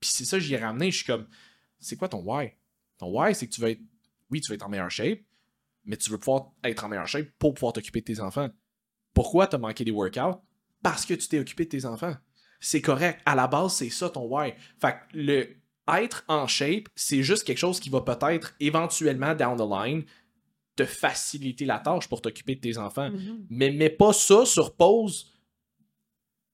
Puis 0.00 0.10
c'est 0.10 0.24
ça, 0.24 0.38
j'y 0.38 0.54
ai 0.54 0.58
ramené. 0.58 0.90
Je 0.90 0.98
suis 0.98 1.06
comme, 1.06 1.26
c'est 1.78 1.96
quoi 1.96 2.08
ton 2.08 2.22
why? 2.24 2.52
Ton 2.98 3.08
why, 3.08 3.34
c'est 3.34 3.46
que 3.46 3.52
tu 3.52 3.60
veux 3.60 3.70
être, 3.70 3.80
oui, 4.30 4.40
tu 4.40 4.50
veux 4.50 4.54
être 4.54 4.66
en 4.66 4.68
meilleure 4.68 4.90
shape, 4.90 5.20
mais 5.84 5.96
tu 5.96 6.10
veux 6.10 6.18
pouvoir 6.18 6.52
être 6.64 6.84
en 6.84 6.88
meilleure 6.88 7.08
shape 7.08 7.28
pour 7.38 7.54
pouvoir 7.54 7.72
t'occuper 7.72 8.00
de 8.00 8.06
tes 8.06 8.20
enfants. 8.20 8.48
Pourquoi 9.14 9.46
t'as 9.46 9.58
manqué 9.58 9.84
des 9.84 9.90
workouts? 9.90 10.40
Parce 10.82 11.04
que 11.04 11.14
tu 11.14 11.28
t'es 11.28 11.38
occupé 11.38 11.64
de 11.64 11.70
tes 11.70 11.84
enfants. 11.84 12.16
C'est 12.60 12.82
correct. 12.82 13.20
À 13.24 13.34
la 13.34 13.46
base, 13.46 13.74
c'est 13.74 13.90
ça 13.90 14.10
ton 14.10 14.26
why. 14.26 14.54
Fait 14.80 14.92
que 14.92 15.16
le 15.16 15.48
être 15.88 16.24
en 16.28 16.46
shape, 16.46 16.88
c'est 16.94 17.22
juste 17.22 17.44
quelque 17.44 17.58
chose 17.58 17.80
qui 17.80 17.90
va 17.90 18.02
peut-être 18.02 18.54
éventuellement 18.60 19.34
down 19.34 19.56
the 19.56 19.68
line 19.68 20.04
te 20.76 20.84
faciliter 20.84 21.64
la 21.64 21.78
tâche 21.78 22.08
pour 22.08 22.22
t'occuper 22.22 22.54
de 22.54 22.60
tes 22.60 22.78
enfants. 22.78 23.10
Mhm. 23.10 23.46
Mais 23.50 23.70
mets 23.70 23.90
pas 23.90 24.12
ça 24.12 24.46
sur 24.46 24.76
pause. 24.76 25.32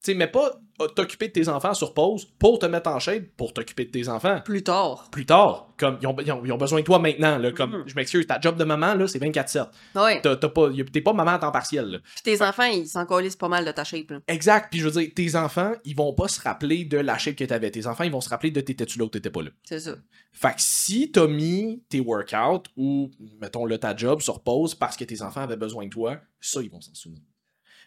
Tu 0.03 0.11
sais, 0.11 0.13
mets 0.15 0.27
pas 0.27 0.59
t'occuper 0.95 1.27
de 1.27 1.33
tes 1.33 1.47
enfants 1.49 1.73
sur 1.73 1.93
pause 1.93 2.25
pour 2.39 2.59
te 2.59 2.65
mettre 2.65 2.89
en 2.89 2.99
shape 2.99 3.23
pour 3.35 3.53
t'occuper 3.53 3.85
de 3.85 3.91
tes 3.91 4.07
enfants 4.09 4.41
Plus 4.45 4.63
tard. 4.63 5.07
plus 5.11 5.25
tard. 5.25 5.73
Comme, 5.77 5.97
ils 6.01 6.07
ont, 6.07 6.15
ils 6.19 6.31
ont- 6.31 6.41
ils 6.45 6.51
ont 6.51 6.57
besoin 6.57 6.79
de 6.79 6.85
toi 6.85 6.97
maintenant. 6.99 7.37
Là, 7.37 7.51
comme, 7.51 7.71
Mhm. 7.77 7.83
Je 7.87 7.95
m'excuse, 7.95 8.25
ta 8.27 8.39
job 8.41 8.57
de 8.57 8.63
maman, 8.63 8.93
là, 8.95 9.07
c'est 9.07 9.19
24-7. 9.19 9.67
Ouais. 9.95 10.21
Pas- 10.21 10.35
T'es 10.35 11.01
pas 11.01 11.13
maman 11.13 11.31
à 11.31 11.39
temps 11.39 11.51
partiel. 11.51 11.85
là. 11.85 11.99
Puis 12.15 12.23
tes 12.23 12.41
enfants, 12.41 12.65
ils 12.65 12.87
s'en 12.87 13.05
colissent 13.05 13.35
pas 13.35 13.47
mal 13.49 13.63
de 13.65 13.71
ta 13.71 13.83
shape, 13.83 14.09
là. 14.11 14.19
Exact. 14.27 14.67
Puis 14.71 14.79
je 14.79 14.87
veux 14.87 15.01
dire, 15.01 15.11
tes 15.15 15.35
enfants, 15.35 15.73
ils 15.85 15.95
vont 15.95 16.13
pas 16.13 16.27
se 16.27 16.41
rappeler 16.41 16.85
de 16.85 16.97
la 16.97 17.17
shape 17.17 17.35
que 17.35 17.43
t'avais. 17.43 17.69
Tes 17.71 17.85
enfants, 17.87 18.03
ils 18.03 18.11
vont 18.11 18.21
se 18.21 18.29
rappeler 18.29 18.51
de 18.51 18.61
t'étais-tu 18.61 18.97
là 18.99 19.05
ou 19.05 19.09
t'étais 19.09 19.29
pas 19.29 19.41
là. 19.43 19.49
C'est 19.63 19.79
ça. 19.79 19.95
Fait 20.33 20.49
que 20.49 20.55
si 20.61 21.11
t'as 21.11 21.27
mis 21.27 21.83
tes 21.89 21.99
workouts 21.99 22.63
ou, 22.75 23.09
mettons, 23.41 23.65
là, 23.65 23.77
ta 23.77 23.95
job 23.95 24.21
sur 24.21 24.41
pause 24.41 24.75
parce 24.75 24.95
que 24.97 25.03
tes 25.03 25.21
enfants 25.21 25.41
avaient 25.41 25.57
besoin 25.57 25.85
de 25.85 25.89
toi, 25.89 26.17
ça, 26.39 26.61
ils 26.61 26.69
vont 26.69 26.81
s'en 26.81 26.93
souvenir. 26.93 27.21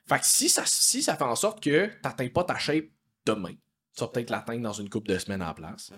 Fait 0.08 0.18
que 0.18 0.26
si 0.26 0.48
ça, 0.48 0.62
si 0.66 1.02
ça 1.02 1.16
fait 1.16 1.24
en 1.24 1.36
sorte 1.36 1.62
que 1.62 1.90
t'atteins 2.02 2.28
pas 2.28 2.44
ta 2.44 2.58
shape 2.58 2.86
demain, 3.26 3.54
tu 3.96 4.00
vas 4.00 4.08
peut-être 4.08 4.30
l'atteindre 4.30 4.62
dans 4.62 4.72
une 4.72 4.88
couple 4.88 5.08
de 5.12 5.18
semaines 5.18 5.42
à 5.42 5.46
la 5.48 5.54
place. 5.54 5.92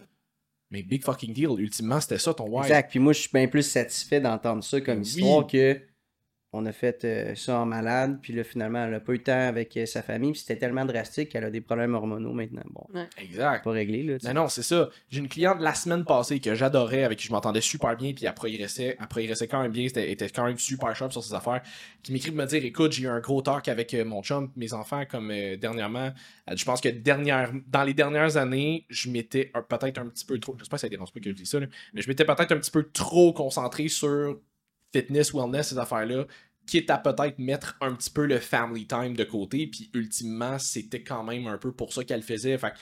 Mais 0.71 0.83
big 0.83 1.05
fucking 1.05 1.33
deal, 1.35 1.51
ultimement, 1.59 2.01
c'était 2.01 2.19
ça 2.19 2.33
ton 2.35 2.49
why. 2.49 2.63
Exact. 2.63 2.91
Puis 2.91 2.99
moi, 2.99 3.13
je 3.13 3.21
suis 3.21 3.31
bien 3.33 3.47
plus 3.49 3.63
satisfait 3.63 4.21
d'entendre 4.21 4.65
ça 4.65 4.81
comme 4.81 4.99
Oui. 5.01 5.05
histoire 5.07 5.47
que 5.47 5.81
on 6.55 6.67
a 6.67 6.73
fait 6.73 7.05
euh, 7.05 7.35
ça 7.35 7.61
en 7.61 7.65
malade, 7.67 8.19
puis 8.21 8.35
là, 8.35 8.45
finalement, 8.45 8.85
elle 8.85 8.93
a 8.95 9.01
pas 9.01 9.13
eu 9.13 9.17
le 9.17 9.23
temps 9.23 9.33
avec 9.49 9.75
euh, 9.77 9.87
sa 9.87 10.03
famille, 10.03 10.33
puis 10.33 10.41
c'était 10.41 10.57
tellement 10.59 10.85
drastique 10.85 11.31
qu'elle 11.31 11.45
a 11.45 11.51
des 11.51 11.63
problèmes 11.63 11.95
hormonaux 11.95 12.33
maintenant. 12.35 12.63
Bon, 12.71 12.87
Exact. 13.17 13.65
pas 13.65 13.71
réglé, 13.71 14.03
là. 14.03 14.19
tu 14.19 14.27
sais. 14.27 14.35
Non, 14.35 14.49
c'est 14.49 14.63
ça. 14.63 14.91
J'ai 15.09 15.21
une 15.21 15.29
cliente 15.29 15.61
la 15.61 15.73
semaine 15.75 16.05
passée 16.05 16.41
que 16.41 16.55
j'adorais, 16.55 17.05
avec 17.05 17.19
qui 17.19 17.27
je 17.27 17.33
m'entendais 17.33 17.63
super 17.63 17.97
bien, 17.97 18.13
puis 18.13 18.27
elle 18.27 18.35
progressait, 18.35 18.97
elle 19.01 19.09
progressait 19.09 19.49
quand 19.49 19.63
même 19.63 19.73
bien, 19.73 19.89
c'était 19.89 20.11
était 20.13 20.29
quand 20.29 20.45
même 20.45 20.59
super 20.59 20.95
sharp 20.95 21.11
sur 21.13 21.25
ses 21.25 21.33
affaires, 21.33 21.63
qui 22.03 22.13
m'écrit 22.13 22.31
pour 22.31 22.39
me 22.41 22.47
dire 22.47 22.63
Écoute, 22.65 22.93
j'ai 22.93 23.05
eu 23.05 23.09
un 23.09 23.21
gros 23.21 23.41
talk 23.41 23.69
avec 23.69 23.95
euh, 23.95 24.05
mon 24.05 24.23
chum, 24.23 24.51
mes 24.57 24.75
enfants, 24.75 25.05
comme 25.11 25.31
euh, 25.31 25.57
dernièrement. 25.57 26.11
Je 26.55 26.65
pense 26.65 26.81
que 26.83 26.91
dernière, 26.91 27.51
dans 27.69 27.83
les 27.85 27.95
dernières 27.95 28.37
années, 28.37 28.85
je 28.91 29.09
m'étais 29.09 29.51
un- 29.55 29.63
peut-être 29.63 29.99
un 29.99 30.07
petit 30.09 30.27
peu 30.27 30.39
trop, 30.39 30.55
j'espère 30.59 30.77
que 30.77 30.81
ça 30.83 30.87
ne 30.89 30.91
dérange 30.91 31.13
pas 31.13 31.21
que 31.21 31.31
je 31.31 31.35
dis 31.35 31.47
ça, 31.47 31.61
là, 31.61 31.67
mais 31.95 32.03
je 32.03 32.09
m'étais 32.09 32.25
peut-être 32.27 32.53
un 32.53 32.59
petit 32.59 32.71
peu 32.71 32.83
trop 32.93 33.33
concentré 33.33 33.89
sur 33.89 34.39
fitness, 34.93 35.33
wellness, 35.33 35.69
ces 35.69 35.79
affaires-là, 35.79 36.27
quitte 36.67 36.91
à 36.91 36.99
peut-être 36.99 37.39
mettre 37.39 37.77
un 37.81 37.95
petit 37.95 38.11
peu 38.11 38.27
le 38.27 38.39
family 38.39 38.87
time 38.87 39.15
de 39.17 39.25
côté, 39.25 39.67
puis 39.67 39.91
ultimement, 39.95 40.59
c'était 40.59 41.03
quand 41.03 41.25
même 41.25 41.47
un 41.47 41.59
peu 41.59 41.73
pour 41.73 41.93
ça 41.93 42.05
qu'elle 42.05 42.23
faisait. 42.23 42.57
Fait 42.59 42.71
que 42.71 42.77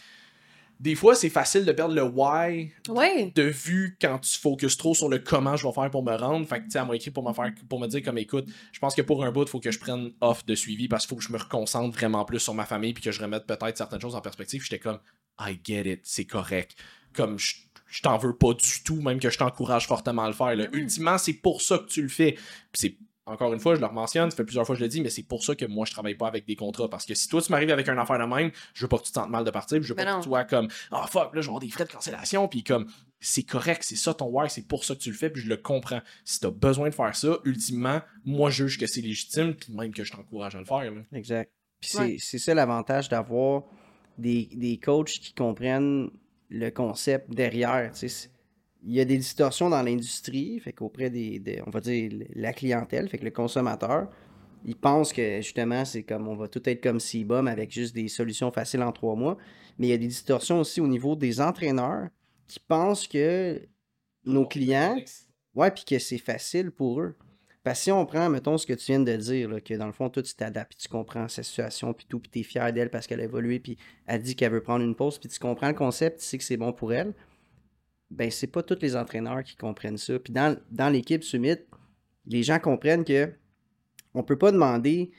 des 0.78 0.94
fois, 0.94 1.14
c'est 1.14 1.28
facile 1.28 1.66
de 1.66 1.72
perdre 1.72 1.94
le 1.94 2.02
why 2.02 2.72
Ouais. 2.88 3.30
de 3.34 3.42
vue 3.42 3.98
quand 4.00 4.18
tu 4.18 4.38
focuses 4.38 4.78
trop 4.78 4.94
sur 4.94 5.10
le 5.10 5.18
comment 5.18 5.54
je 5.54 5.66
vais 5.66 5.72
faire 5.74 5.90
pour 5.90 6.02
me 6.02 6.14
rendre. 6.16 6.46
Fait 6.48 6.60
que, 6.60 6.64
tu 6.64 6.70
sais, 6.70 6.78
elle 6.78 6.86
m'a 6.86 6.96
écrit 6.96 7.10
pour 7.10 7.26
me 7.28 7.34
faire, 7.34 7.52
pour 7.68 7.78
me 7.78 7.86
dire 7.86 8.02
comme, 8.02 8.16
écoute, 8.16 8.46
je 8.72 8.78
pense 8.78 8.94
que 8.94 9.02
pour 9.02 9.22
un 9.22 9.30
bout, 9.30 9.42
il 9.42 9.48
faut 9.48 9.60
que 9.60 9.70
je 9.70 9.78
prenne 9.78 10.12
off 10.22 10.44
de 10.46 10.54
suivi 10.54 10.88
parce 10.88 11.04
qu'il 11.04 11.10
faut 11.10 11.16
que 11.16 11.22
je 11.22 11.32
me 11.32 11.38
reconcentre 11.38 11.94
vraiment 11.94 12.24
plus 12.24 12.38
sur 12.38 12.54
ma 12.54 12.64
famille 12.64 12.94
puis 12.94 13.02
que 13.04 13.12
je 13.12 13.20
remette 13.20 13.46
peut-être 13.46 13.76
certaines 13.76 14.00
choses 14.00 14.14
en 14.14 14.22
perspective. 14.22 14.62
J'étais 14.62 14.78
comme, 14.78 15.00
I 15.38 15.58
get 15.62 15.90
it, 15.90 16.00
c'est 16.04 16.24
correct. 16.24 16.76
Comme, 17.12 17.38
je, 17.38 17.56
je 17.90 18.02
t'en 18.02 18.16
veux 18.18 18.34
pas 18.36 18.54
du 18.54 18.82
tout, 18.84 19.00
même 19.02 19.18
que 19.20 19.30
je 19.30 19.38
t'encourage 19.38 19.86
fortement 19.86 20.22
à 20.24 20.28
le 20.28 20.34
faire. 20.34 20.54
là. 20.56 20.66
Ben. 20.66 20.78
Ultimement, 20.80 21.18
c'est 21.18 21.34
pour 21.34 21.60
ça 21.62 21.78
que 21.78 21.86
tu 21.86 22.02
le 22.02 22.08
fais. 22.08 22.32
Puis 22.32 22.40
c'est 22.74 22.96
encore 23.26 23.52
une 23.52 23.60
fois, 23.60 23.76
je 23.76 23.80
le 23.80 23.88
mentionne, 23.88 24.28
ça 24.30 24.36
fait 24.36 24.44
plusieurs 24.44 24.66
fois 24.66 24.74
que 24.74 24.80
je 24.80 24.84
le 24.84 24.88
dis, 24.88 25.00
mais 25.00 25.10
c'est 25.10 25.22
pour 25.22 25.44
ça 25.44 25.54
que 25.54 25.64
moi, 25.64 25.86
je 25.86 25.92
travaille 25.92 26.16
pas 26.16 26.26
avec 26.26 26.46
des 26.46 26.56
contrats. 26.56 26.88
Parce 26.90 27.06
que 27.06 27.14
si 27.14 27.28
toi, 27.28 27.40
tu 27.40 27.52
m'arrives 27.52 27.70
avec 27.70 27.88
un 27.88 27.96
affaire 27.96 28.18
de 28.18 28.24
même, 28.24 28.50
je 28.74 28.82
veux 28.82 28.88
pas 28.88 28.98
que 28.98 29.04
tu 29.04 29.10
te 29.10 29.14
sentes 29.20 29.30
mal 29.30 29.44
de 29.44 29.50
partir, 29.52 29.78
puis 29.78 29.84
je 29.86 29.92
veux 29.92 29.96
Ben 29.96 30.04
pas 30.04 30.10
non. 30.12 30.18
que 30.18 30.22
tu 30.24 30.28
sois 30.30 30.44
comme, 30.44 30.66
ah 30.90 31.06
fuck, 31.06 31.32
là, 31.34 31.40
je 31.40 31.46
vais 31.46 31.50
avoir 31.50 31.60
des 31.60 31.68
frais 31.70 31.84
de 31.84 31.90
cancellation, 31.92 32.48
puis 32.48 32.64
comme, 32.64 32.86
c'est 33.20 33.44
correct, 33.44 33.84
c'est 33.84 33.94
ça 33.94 34.14
ton 34.14 34.26
why, 34.26 34.50
c'est 34.50 34.66
pour 34.66 34.84
ça 34.84 34.94
que 34.96 35.00
tu 35.00 35.10
le 35.10 35.16
fais, 35.16 35.30
puis 35.30 35.42
je 35.42 35.48
le 35.48 35.58
comprends. 35.58 36.00
Si 36.24 36.40
t'as 36.40 36.50
besoin 36.50 36.88
de 36.88 36.94
faire 36.94 37.14
ça, 37.14 37.38
ultimement, 37.44 38.00
moi, 38.24 38.50
je 38.50 38.66
juge 38.66 38.78
que 38.78 38.86
c'est 38.88 39.00
légitime, 39.02 39.54
puis 39.54 39.72
même 39.74 39.92
que 39.92 40.02
je 40.02 40.10
t'encourage 40.10 40.56
à 40.56 40.58
le 40.58 40.64
faire. 40.64 40.90
là. 40.90 41.02
Exact. 41.12 41.52
Puis 41.80 41.98
Ouais. 41.98 42.16
c'est 42.18 42.38
ça 42.38 42.52
l'avantage 42.52 43.08
d'avoir 43.10 43.62
des, 44.18 44.48
des 44.54 44.76
coachs 44.78 45.08
qui 45.10 45.34
comprennent 45.34 46.10
le 46.50 46.70
concept 46.70 47.30
derrière. 47.32 47.92
Il 48.82 48.92
y 48.92 49.00
a 49.00 49.04
des 49.04 49.16
distorsions 49.18 49.68
dans 49.70 49.82
l'industrie, 49.82 50.58
fait 50.60 50.72
qu'auprès 50.72 51.10
des, 51.10 51.38
des- 51.38 51.62
on 51.66 51.70
va 51.70 51.80
dire, 51.80 52.10
la 52.34 52.52
clientèle, 52.52 53.08
fait 53.08 53.18
que 53.18 53.24
le 53.24 53.30
consommateur, 53.30 54.08
il 54.64 54.76
pense 54.76 55.12
que 55.12 55.36
justement, 55.40 55.84
c'est 55.84 56.02
comme, 56.02 56.28
on 56.28 56.34
va 56.36 56.48
tout 56.48 56.66
être 56.68 56.82
comme 56.82 57.00
Cibum 57.00 57.46
avec 57.48 57.70
juste 57.72 57.94
des 57.94 58.08
solutions 58.08 58.50
faciles 58.50 58.82
en 58.82 58.92
trois 58.92 59.14
mois. 59.14 59.36
Mais 59.78 59.86
il 59.88 59.90
y 59.90 59.94
a 59.94 59.98
des 59.98 60.08
distorsions 60.08 60.60
aussi 60.60 60.80
au 60.80 60.86
niveau 60.88 61.16
des 61.16 61.40
entraîneurs 61.40 62.08
qui 62.46 62.60
pensent 62.60 63.06
que 63.06 63.60
nos 64.24 64.46
clients, 64.46 64.98
Ouais, 65.54 65.70
puis 65.72 65.84
que 65.84 65.98
c'est 65.98 66.18
facile 66.18 66.70
pour 66.70 67.00
eux. 67.00 67.16
Parce 67.62 67.78
que 67.80 67.84
si 67.84 67.92
on 67.92 68.06
prend, 68.06 68.30
mettons, 68.30 68.56
ce 68.56 68.66
que 68.66 68.72
tu 68.72 68.86
viens 68.86 69.00
de 69.00 69.16
dire, 69.16 69.50
que 69.62 69.74
dans 69.74 69.86
le 69.86 69.92
fond, 69.92 70.08
toi, 70.08 70.22
tu 70.22 70.34
t'adaptes, 70.34 70.78
tu 70.78 70.88
comprends 70.88 71.28
sa 71.28 71.42
situation, 71.42 71.92
puis 71.92 72.06
tout, 72.08 72.18
puis 72.18 72.30
t'es 72.30 72.42
fier 72.42 72.72
d'elle 72.72 72.90
parce 72.90 73.06
qu'elle 73.06 73.20
a 73.20 73.24
évolué, 73.24 73.60
puis 73.60 73.76
elle 74.06 74.22
dit 74.22 74.34
qu'elle 74.34 74.52
veut 74.52 74.62
prendre 74.62 74.84
une 74.84 74.94
pause, 74.94 75.18
puis 75.18 75.28
tu 75.28 75.38
comprends 75.38 75.68
le 75.68 75.74
concept, 75.74 76.20
tu 76.20 76.24
sais 76.24 76.38
que 76.38 76.44
c'est 76.44 76.56
bon 76.56 76.72
pour 76.72 76.94
elle, 76.94 77.14
ben, 78.10 78.30
c'est 78.30 78.46
pas 78.46 78.62
tous 78.62 78.78
les 78.80 78.96
entraîneurs 78.96 79.44
qui 79.44 79.56
comprennent 79.56 79.98
ça. 79.98 80.18
Puis 80.18 80.32
dans, 80.32 80.56
dans 80.70 80.88
l'équipe 80.88 81.22
Summit, 81.22 81.58
les 82.26 82.42
gens 82.42 82.58
comprennent 82.58 83.04
que 83.04 83.32
on 84.14 84.22
peut 84.22 84.38
pas 84.38 84.52
demander 84.52 85.10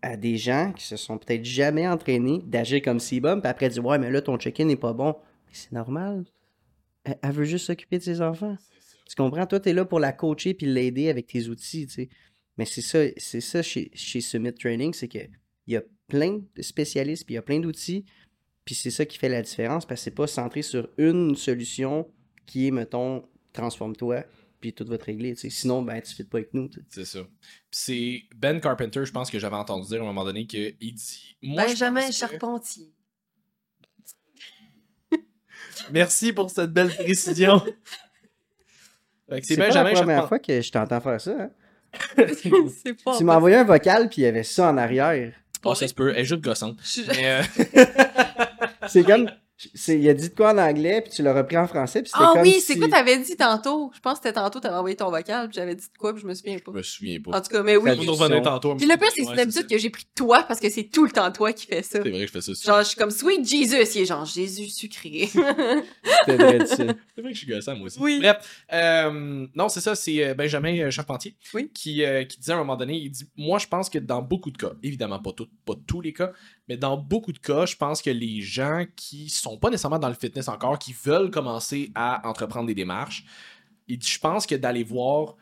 à 0.00 0.16
des 0.16 0.36
gens 0.36 0.72
qui 0.72 0.84
se 0.84 0.96
sont 0.96 1.18
peut-être 1.18 1.44
jamais 1.44 1.88
entraînés 1.88 2.40
d'agir 2.46 2.80
comme 2.82 3.00
C-Bum, 3.00 3.40
puis 3.40 3.50
après 3.50 3.68
dire, 3.68 3.84
ouais, 3.84 3.98
mais 3.98 4.10
là, 4.10 4.22
ton 4.22 4.38
check-in 4.38 4.64
n'est 4.64 4.76
pas 4.76 4.92
bon. 4.92 5.16
C'est 5.50 5.72
normal. 5.72 6.24
Elle 7.04 7.32
veut 7.32 7.44
juste 7.44 7.66
s'occuper 7.66 7.98
de 7.98 8.02
ses 8.02 8.20
enfants. 8.20 8.56
Tu 9.08 9.14
comprends? 9.16 9.46
Toi, 9.46 9.58
tu 9.58 9.70
es 9.70 9.72
là 9.72 9.84
pour 9.84 10.00
la 10.00 10.12
coacher 10.12 10.54
puis 10.54 10.66
l'aider 10.66 11.08
avec 11.08 11.26
tes 11.26 11.48
outils, 11.48 11.86
tu 11.86 11.94
sais. 11.94 12.08
Mais 12.58 12.64
c'est 12.64 12.82
ça, 12.82 12.98
c'est 13.16 13.40
ça 13.40 13.62
chez, 13.62 13.90
chez 13.94 14.20
Summit 14.20 14.52
Training, 14.52 14.92
c'est 14.92 15.08
que 15.08 15.18
il 15.66 15.74
y 15.74 15.76
a 15.76 15.82
plein 16.08 16.40
de 16.54 16.62
spécialistes, 16.62 17.24
puis 17.24 17.34
il 17.34 17.36
y 17.36 17.38
a 17.38 17.42
plein 17.42 17.60
d'outils, 17.60 18.04
puis 18.64 18.74
c'est 18.74 18.90
ça 18.90 19.06
qui 19.06 19.16
fait 19.18 19.28
la 19.28 19.42
différence, 19.42 19.86
parce 19.86 20.00
que 20.00 20.04
c'est 20.04 20.10
pas 20.14 20.26
centré 20.26 20.62
sur 20.62 20.88
une 20.98 21.36
solution 21.36 22.10
qui 22.46 22.66
est, 22.66 22.70
mettons, 22.70 23.28
transforme-toi, 23.52 24.24
puis 24.60 24.72
tout 24.72 24.84
va 24.86 24.98
te 24.98 25.04
régler. 25.04 25.34
Sinon, 25.36 25.82
ben, 25.82 26.00
tu 26.02 26.20
ne 26.20 26.26
pas 26.26 26.38
avec 26.38 26.52
nous. 26.52 26.68
C'est 26.88 27.04
ça. 27.04 27.22
Puis 27.22 27.30
c'est 27.70 28.22
Ben 28.36 28.60
Carpenter, 28.60 29.04
je 29.04 29.12
pense 29.12 29.30
que 29.30 29.38
j'avais 29.38 29.56
entendu 29.56 29.86
dire 29.88 30.00
à 30.00 30.04
un 30.04 30.06
moment 30.06 30.24
donné 30.24 30.46
qu'il 30.46 30.74
dit. 30.80 31.36
Moi, 31.42 31.64
Benjamin 31.66 32.08
que- 32.08 32.14
Charpentier. 32.14 32.92
Merci 35.92 36.32
pour 36.32 36.50
cette 36.50 36.72
belle 36.72 36.94
précision. 36.94 37.62
C'est 39.42 39.56
pas 39.56 39.68
la 39.68 39.84
première 39.92 40.28
fois 40.28 40.38
que 40.38 40.60
je 40.60 40.70
t'entends 40.72 41.00
faire 41.00 41.20
ça, 41.20 41.30
hein? 41.38 41.50
pas. 43.04 43.14
Tu 43.18 43.24
m'as 43.24 43.36
envoyé 43.36 43.56
un 43.56 43.64
vocal, 43.64 44.08
puis 44.08 44.22
il 44.22 44.24
y 44.24 44.26
avait 44.28 44.42
ça 44.42 44.70
en 44.70 44.76
arrière. 44.76 45.32
Oh, 45.64 45.74
ça 45.74 45.88
se 45.88 45.94
peut. 45.94 46.10
Elle 46.14 46.20
est 46.20 46.24
juste 46.24 46.40
gossante. 46.42 46.78
Je- 46.82 47.02
euh, 47.24 47.42
C'est 48.88 49.02
comme... 49.04 49.30
c'est- 49.74 49.98
Il 49.98 50.08
a 50.08 50.14
dit 50.14 50.28
de 50.30 50.34
quoi 50.34 50.52
en 50.52 50.58
anglais, 50.58 51.00
puis 51.02 51.10
tu 51.12 51.22
l'as 51.22 51.34
repris 51.34 51.56
en 51.56 51.66
français, 51.66 52.02
puis 52.02 52.10
c'était 52.10 52.24
Ah 52.26 52.30
comme 52.34 52.42
oui, 52.42 52.52
si- 52.54 52.60
c'est 52.60 52.78
quoi 52.78 52.88
t'avais 52.88 53.18
dit 53.18 53.36
tantôt? 53.36 53.90
Je 53.94 54.00
pense 54.00 54.18
que 54.18 54.24
c'était 54.28 54.34
tantôt, 54.40 54.60
t'avais 54.60 54.76
envoyé 54.76 54.94
ton 54.96 55.10
vocal, 55.10 55.48
puis 55.48 55.56
j'avais 55.56 55.74
dit 55.74 55.84
de 55.92 55.98
quoi, 55.98 56.12
puis 56.12 56.22
je 56.22 56.26
me 56.26 56.34
souviens 56.34 56.58
pas. 56.58 56.70
je 56.72 56.76
me 56.78 56.82
souviens 56.82 57.18
En 57.26 57.30
pas. 57.32 57.40
tout 57.40 57.50
cas, 57.50 57.62
mais 57.62 57.76
oui. 57.76 57.90
Tantôt. 58.42 58.74
Puis 58.76 58.86
le 58.86 58.96
pire, 58.96 59.08
c'est 59.14 59.22
Ouais, 59.26 59.32
une 59.34 59.40
habitude 59.40 59.62
ça. 59.62 59.66
que 59.68 59.78
j'ai 59.78 59.90
pris 59.90 60.04
de 60.04 60.08
toi, 60.14 60.44
parce 60.44 60.60
que 60.60 60.70
c'est 60.70 60.84
tout 60.84 61.04
le 61.04 61.10
temps 61.10 61.30
toi 61.32 61.52
qui 61.52 61.66
fais 61.66 61.82
ça. 61.82 62.00
C'est 62.02 62.08
vrai 62.10 62.20
que 62.20 62.26
je 62.26 62.32
fais 62.32 62.40
ça. 62.40 62.52
aussi. 62.52 62.64
Genre, 62.66 62.78
je 62.80 62.88
suis 62.88 62.96
comme 62.96 63.10
Sweet 63.10 63.48
Jesus, 63.48 63.76
il 63.96 64.02
est 64.02 64.06
genre 64.06 64.24
Jésus 64.24 64.68
sucré. 64.68 65.28
C'était 65.32 66.36
vrai. 66.36 66.58
C'est 66.66 66.84
vrai 66.84 66.94
que 67.30 67.32
je 67.32 67.38
suis 67.38 67.46
gossant, 67.46 67.76
moi 67.76 67.86
aussi. 67.86 67.98
Oui. 68.00 68.18
Bref, 68.20 68.64
euh, 68.72 69.46
non, 69.54 69.68
c'est 69.68 69.80
ça, 69.80 69.94
c'est 69.94 70.24
euh, 70.24 70.34
Benjamin 70.34 70.78
euh, 70.78 70.90
Charpentier 70.90 71.34
Oui. 71.54 71.70
qui, 71.72 72.04
euh, 72.04 72.24
qui 72.24 72.38
disait 72.38 72.52
à 72.52 72.56
un 72.56 72.58
moment 72.58 72.76
donné, 72.76 72.96
il 72.96 73.10
dit, 73.10 73.24
moi, 73.36 73.58
je 73.58 73.66
pense 73.66 73.90
que 73.90 73.98
dans 73.98 74.22
beaucoup 74.22 74.50
de 74.50 74.58
cas, 74.58 74.72
évidemment 74.82 75.18
pas, 75.18 75.32
tout- 75.32 75.48
pas 75.64 75.74
tous 75.86 76.00
les 76.00 76.12
cas, 76.12 76.32
mais 76.68 76.76
dans 76.76 76.96
beaucoup 76.96 77.32
de 77.32 77.38
cas, 77.38 77.66
je 77.66 77.76
pense 77.76 78.02
que 78.02 78.10
les 78.10 78.40
gens 78.40 78.84
qui 78.96 79.28
sont 79.28 79.47
pas 79.56 79.70
nécessairement 79.70 79.98
dans 79.98 80.08
le 80.08 80.14
fitness 80.14 80.48
encore, 80.48 80.78
qui 80.78 80.92
veulent 80.92 81.30
commencer 81.30 81.90
à 81.94 82.28
entreprendre 82.28 82.66
des 82.66 82.74
démarches, 82.74 83.24
je 83.88 84.18
pense 84.18 84.46
que 84.46 84.54
d'aller 84.54 84.84
voir 84.84 85.36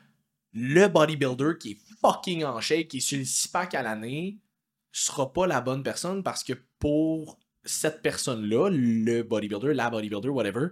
le 0.52 0.86
bodybuilder 0.86 1.52
qui 1.58 1.72
est 1.72 1.78
fucking 2.00 2.44
en 2.44 2.60
shape, 2.60 2.88
qui 2.88 2.98
est 2.98 3.00
sur 3.00 3.18
le 3.18 3.24
six 3.24 3.48
pack 3.48 3.74
à 3.74 3.82
l'année, 3.82 4.38
sera 4.92 5.32
pas 5.32 5.46
la 5.46 5.60
bonne 5.60 5.82
personne 5.82 6.22
parce 6.22 6.42
que 6.42 6.54
pour 6.78 7.38
cette 7.64 8.00
personne-là, 8.02 8.70
le 8.70 9.22
bodybuilder, 9.22 9.74
la 9.74 9.90
bodybuilder, 9.90 10.28
whatever, 10.28 10.68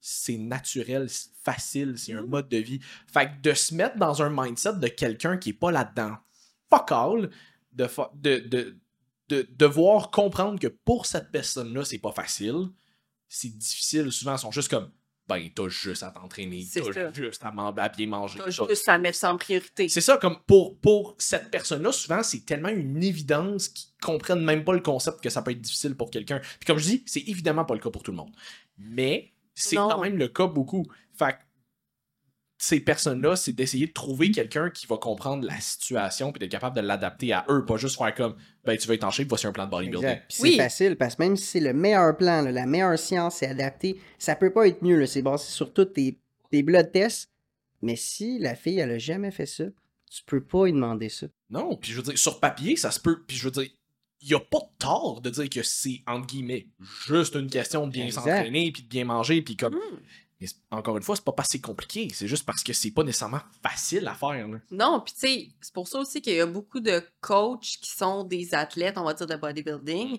c'est 0.00 0.36
naturel, 0.36 1.08
c'est 1.08 1.30
facile, 1.42 1.98
c'est 1.98 2.12
un 2.12 2.22
mode 2.22 2.48
de 2.48 2.58
vie. 2.58 2.80
Fait 3.12 3.26
que 3.26 3.40
de 3.42 3.54
se 3.54 3.74
mettre 3.74 3.96
dans 3.96 4.22
un 4.22 4.30
mindset 4.30 4.74
de 4.74 4.88
quelqu'un 4.88 5.36
qui 5.36 5.50
est 5.50 5.54
pas 5.54 5.72
là-dedans, 5.72 6.16
fuck 6.70 6.92
all, 6.92 7.30
de, 7.72 7.88
de, 8.38 8.76
de 9.28 9.46
devoir 9.56 10.10
comprendre 10.10 10.58
que 10.58 10.68
pour 10.68 11.06
cette 11.06 11.30
personne-là, 11.30 11.84
c'est 11.84 11.98
pas 11.98 12.12
facile, 12.12 12.68
c'est 13.28 13.56
difficile. 13.56 14.12
Souvent, 14.12 14.36
ils 14.36 14.38
sont 14.38 14.50
juste 14.52 14.68
comme, 14.68 14.90
ben, 15.28 15.48
t'as 15.54 15.68
juste 15.68 16.04
à 16.04 16.10
t'entraîner, 16.10 16.64
t'as 16.72 16.82
juste 17.12 17.42
à, 17.42 17.48
à 17.48 17.88
bien 17.88 18.06
manger. 18.06 18.38
T'as 18.38 18.44
t'as- 18.52 18.68
juste 18.68 18.88
à 18.88 18.98
mettre 18.98 19.18
ça 19.18 19.32
en 19.32 19.36
priorité. 19.36 19.88
c'est 19.88 20.00
ça, 20.00 20.18
comme 20.18 20.38
pour, 20.46 20.78
pour 20.78 21.16
cette 21.18 21.50
personne-là, 21.50 21.90
souvent, 21.90 22.22
c'est 22.22 22.46
tellement 22.46 22.68
une 22.68 23.02
évidence 23.02 23.68
qu'ils 23.68 23.90
comprennent 24.00 24.44
même 24.44 24.64
pas 24.64 24.72
le 24.74 24.80
concept 24.80 25.20
que 25.20 25.30
ça 25.30 25.42
peut 25.42 25.50
être 25.50 25.60
difficile 25.60 25.96
pour 25.96 26.10
quelqu'un. 26.10 26.38
Puis 26.38 26.66
comme 26.66 26.78
je 26.78 26.84
dis, 26.84 27.02
c'est 27.06 27.22
évidemment 27.26 27.64
pas 27.64 27.74
le 27.74 27.80
cas 27.80 27.90
pour 27.90 28.04
tout 28.04 28.12
le 28.12 28.16
monde. 28.18 28.30
Mais 28.78 29.32
c'est 29.54 29.76
quand 29.76 30.00
même 30.02 30.16
le 30.16 30.28
cas 30.28 30.46
beaucoup. 30.46 30.84
Fait 31.18 31.32
que 31.32 31.38
ces 32.58 32.80
personnes-là, 32.80 33.36
c'est 33.36 33.52
d'essayer 33.52 33.86
de 33.86 33.92
trouver 33.92 34.30
quelqu'un 34.30 34.70
qui 34.70 34.86
va 34.86 34.96
comprendre 34.96 35.46
la 35.46 35.60
situation 35.60 36.32
puis 36.32 36.40
d'être 36.40 36.50
capable 36.50 36.74
de 36.74 36.80
l'adapter 36.80 37.32
à 37.32 37.44
eux, 37.50 37.64
pas 37.64 37.76
juste 37.76 37.98
faire 37.98 38.14
comme 38.14 38.34
ben 38.64 38.76
tu 38.76 38.88
veux 38.88 38.94
être 38.94 39.04
en 39.04 39.10
shape, 39.10 39.28
voici 39.28 39.46
un 39.46 39.52
plan 39.52 39.66
de 39.66 39.70
bodybuilding. 39.70 40.18
Oui. 40.40 40.52
c'est 40.52 40.56
facile 40.56 40.96
parce 40.96 41.16
que 41.16 41.22
même 41.22 41.36
si 41.36 41.44
c'est 41.44 41.60
le 41.60 41.74
meilleur 41.74 42.16
plan, 42.16 42.42
là, 42.42 42.52
la 42.52 42.66
meilleure 42.66 42.98
science, 42.98 43.36
c'est 43.36 43.46
adapté, 43.46 44.00
ça 44.18 44.36
peut 44.36 44.52
pas 44.52 44.66
être 44.66 44.82
mieux. 44.82 45.04
C'est 45.06 45.22
basé 45.22 45.44
sur 45.50 45.72
tous 45.72 45.84
tes, 45.84 46.18
tes 46.50 46.62
blood 46.62 46.90
tests. 46.92 47.30
Mais 47.82 47.96
si 47.96 48.38
la 48.38 48.54
fille, 48.54 48.78
elle 48.78 48.90
a 48.90 48.98
jamais 48.98 49.30
fait 49.30 49.46
ça, 49.46 49.64
tu 50.10 50.22
peux 50.24 50.42
pas 50.42 50.64
lui 50.64 50.72
demander 50.72 51.10
ça. 51.10 51.26
Non, 51.50 51.76
puis 51.76 51.92
je 51.92 51.96
veux 51.98 52.02
dire, 52.02 52.18
sur 52.18 52.40
papier, 52.40 52.76
ça 52.76 52.90
se 52.90 52.98
peut. 52.98 53.22
Puis 53.26 53.36
je 53.36 53.44
veux 53.44 53.50
dire, 53.50 53.68
il 54.22 54.28
n'y 54.28 54.34
a 54.34 54.40
pas 54.40 54.58
de 54.58 54.78
tort 54.78 55.20
de 55.20 55.30
dire 55.30 55.50
que 55.50 55.62
c'est, 55.62 56.02
entre 56.06 56.26
guillemets, 56.26 56.68
juste 57.06 57.34
une 57.34 57.50
question 57.50 57.86
de 57.86 57.92
bien 57.92 58.10
s'entraîner, 58.10 58.72
puis 58.72 58.82
de 58.82 58.88
bien 58.88 59.04
manger, 59.04 59.42
puis 59.42 59.56
comme. 59.56 59.74
Hmm. 59.74 59.98
Mais 60.40 60.46
encore 60.70 60.96
une 60.96 61.02
fois, 61.02 61.16
c'est 61.16 61.24
pas 61.24 61.32
parce 61.32 61.48
que 61.48 61.52
c'est 61.52 61.60
compliqué, 61.60 62.08
c'est 62.12 62.28
juste 62.28 62.44
parce 62.44 62.62
que 62.62 62.72
c'est 62.74 62.90
pas 62.90 63.02
nécessairement 63.04 63.40
facile 63.62 64.06
à 64.06 64.14
faire. 64.14 64.46
là. 64.48 64.58
Non, 64.70 65.00
puis 65.00 65.14
tu 65.14 65.20
sais, 65.20 65.48
c'est 65.62 65.72
pour 65.72 65.88
ça 65.88 65.98
aussi 66.00 66.20
qu'il 66.20 66.34
y 66.34 66.40
a 66.40 66.46
beaucoup 66.46 66.80
de 66.80 67.02
coachs 67.22 67.78
qui 67.80 67.90
sont 67.90 68.22
des 68.24 68.54
athlètes, 68.54 68.98
on 68.98 69.04
va 69.04 69.14
dire, 69.14 69.26
de 69.26 69.36
bodybuilding, 69.36 70.18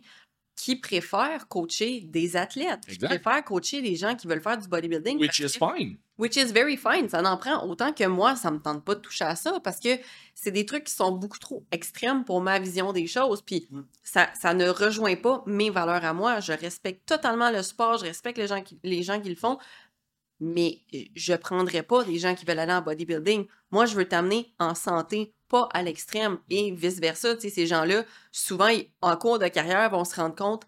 qui 0.56 0.76
préfèrent 0.76 1.48
coacher 1.48 2.02
des 2.02 2.36
athlètes, 2.36 2.84
qui 2.88 2.96
Exact. 2.96 3.10
préfèrent 3.22 3.44
coacher 3.46 3.82
des 3.84 3.96
gens 3.96 4.16
qui 4.16 4.26
veulent 4.26 4.42
faire 4.42 4.58
du 4.58 4.68
bodybuilding. 4.68 5.20
Which 5.20 5.38
is 5.40 5.44
que- 5.60 5.60
fine. 5.78 5.98
Which 6.18 6.36
is 6.36 6.46
very 6.46 6.78
fine. 6.78 7.08
Ça 7.10 7.22
en 7.22 7.38
prend 7.38 7.64
autant 7.68 7.94
que 7.94 8.04
moi, 8.06 8.36
ça 8.36 8.50
me 8.50 8.58
tente 8.58 8.84
pas 8.84 8.96
de 8.96 9.02
toucher 9.02 9.26
à 9.26 9.36
ça 9.36 9.60
parce 9.64 9.80
que 9.80 10.00
c'est 10.34 10.50
des 10.50 10.66
trucs 10.66 10.86
qui 10.86 10.94
sont 10.96 11.12
beaucoup 11.12 11.38
trop 11.38 11.64
extrêmes 11.72 12.26
pour 12.26 12.42
ma 12.42 12.58
vision 12.58 12.92
des 12.92 13.06
choses. 13.06 13.44
Puis 13.44 13.68
Mm. 13.70 13.82
ça, 14.02 14.30
ça 14.34 14.56
ne 14.56 14.68
rejoint 14.68 15.16
pas 15.16 15.44
mes 15.46 15.70
valeurs 15.70 16.04
à 16.04 16.14
moi. 16.16 16.40
Je 16.40 16.54
respecte 16.54 17.08
totalement 17.08 17.52
le 17.52 17.62
sport, 17.62 18.00
je 18.00 18.06
respecte 18.06 18.40
les 18.40 18.48
gens 18.48 18.64
qui, 18.64 18.80
les 18.82 19.04
gens 19.04 19.22
qui 19.22 19.30
le 19.30 19.36
font, 19.36 19.60
mais 20.40 20.80
je 21.16 21.34
prendrais 21.34 21.84
pas 21.84 22.04
des 22.04 22.20
gens 22.20 22.36
qui 22.36 22.46
veulent 22.46 22.60
aller 22.60 22.74
en 22.74 22.82
bodybuilding. 22.82 23.46
Moi, 23.72 23.86
je 23.86 23.96
veux 23.96 24.06
t'amener 24.06 24.54
en 24.60 24.76
santé, 24.76 25.34
pas 25.50 25.68
à 25.74 25.82
l'extrême 25.82 26.38
et 26.50 26.72
vice-versa. 26.72 27.36
Tu 27.36 27.42
sais, 27.44 27.50
ces 27.50 27.68
gens-là, 27.68 28.04
souvent, 28.32 28.68
ils- 28.68 28.88
en 29.02 29.16
cours 29.18 29.40
de 29.40 29.48
carrière, 29.48 29.90
vont 29.90 30.06
se 30.06 30.16
rendre 30.16 30.36
compte 30.36 30.64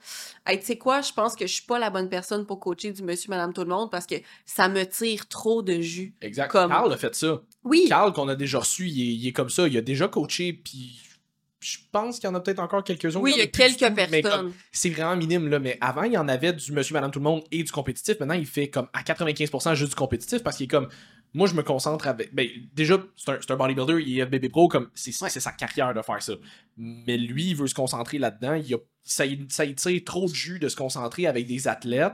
Hey, 0.46 0.60
tu 0.60 0.66
sais 0.66 0.78
quoi, 0.78 1.02
je 1.02 1.12
pense 1.14 1.36
que 1.36 1.46
je 1.46 1.54
suis 1.54 1.66
pas 1.66 1.80
la 1.80 1.90
bonne 1.90 2.10
personne 2.10 2.46
pour 2.46 2.60
coacher 2.60 2.92
du 2.92 3.04
monsieur, 3.04 3.30
madame, 3.30 3.54
tout 3.54 3.62
le 3.62 3.68
monde 3.70 3.92
parce 3.92 4.06
que 4.06 4.16
ça 4.46 4.68
me 4.70 4.84
tire 4.86 5.28
trop 5.28 5.62
de 5.62 5.80
jus. 5.82 6.16
Exact. 6.22 6.50
Comme- 6.50 6.72
Carl 6.72 6.92
a 6.92 6.98
fait 6.98 7.14
ça. 7.16 7.42
Oui, 7.64 7.86
Carl, 7.90 8.12
qu'on 8.14 8.28
a 8.30 8.36
déjà 8.36 8.60
reçu, 8.60 8.88
il 8.88 9.02
est, 9.02 9.14
il 9.16 9.28
est 9.28 9.34
comme 9.34 9.50
ça. 9.50 9.68
Il 9.68 9.78
a 9.78 9.82
déjà 9.82 10.08
coaché, 10.08 10.54
puis 10.54 11.00
je 11.60 11.78
pense 11.92 12.20
qu'il 12.20 12.30
y 12.30 12.32
en 12.32 12.36
a 12.36 12.40
peut-être 12.40 12.60
encore 12.60 12.84
quelques-uns. 12.84 13.20
oui, 13.20 13.34
il 13.36 13.40
y 13.40 13.42
a 13.42 13.48
quelques 13.48 13.94
personnes. 13.94 14.54
c'est 14.72 14.90
vraiment 14.90 15.16
minime, 15.16 15.48
là. 15.50 15.60
Mais 15.60 15.78
avant, 15.82 16.04
il 16.04 16.14
y 16.14 16.18
en 16.18 16.28
avait 16.28 16.54
du 16.54 16.72
monsieur, 16.72 16.94
madame, 16.94 17.12
tout 17.12 17.20
le 17.20 17.24
monde 17.24 17.44
et 17.52 17.64
du 17.64 17.72
compétitif. 17.72 18.20
Maintenant, 18.20 18.36
il 18.36 18.46
fait 18.46 18.70
comme 18.70 18.88
à 18.94 19.02
95% 19.02 19.76
juste 19.76 19.90
du 19.92 19.96
compétitif 19.96 20.44
parce 20.44 20.58
qu'il 20.58 20.66
est 20.66 20.70
comme. 20.70 20.88
Moi, 21.34 21.48
je 21.48 21.54
me 21.54 21.62
concentre 21.62 22.08
avec. 22.08 22.34
Ben, 22.34 22.48
déjà, 22.74 22.98
c'est 23.16 23.52
un, 23.52 23.56
bodybuilder, 23.56 24.04
il 24.04 24.20
est 24.20 24.26
FBB 24.26 24.50
Pro, 24.50 24.68
comme 24.68 24.90
c'est 24.96 25.12
Ouais. 25.22 25.30
c'est 25.30 25.40
sa 25.40 25.52
carrière 25.52 25.94
de 25.94 26.02
faire 26.02 26.24
ça. 26.24 26.34
Mais 26.78 27.18
lui, 27.18 27.50
il 27.50 27.56
veut 27.56 27.68
se 27.68 27.76
concentrer 27.76 28.18
là-dedans. 28.18 28.54
Il 28.56 28.74
a, 28.74 28.78
ça, 29.04 29.26
ça 29.50 29.66
y 29.66 29.76
tire 29.76 30.02
trop 30.06 30.28
de 30.28 30.34
jus 30.34 30.60
de 30.60 30.70
se 30.70 30.76
concentrer 30.76 31.28
avec 31.28 31.46
des 31.46 31.68
athlètes 31.68 32.14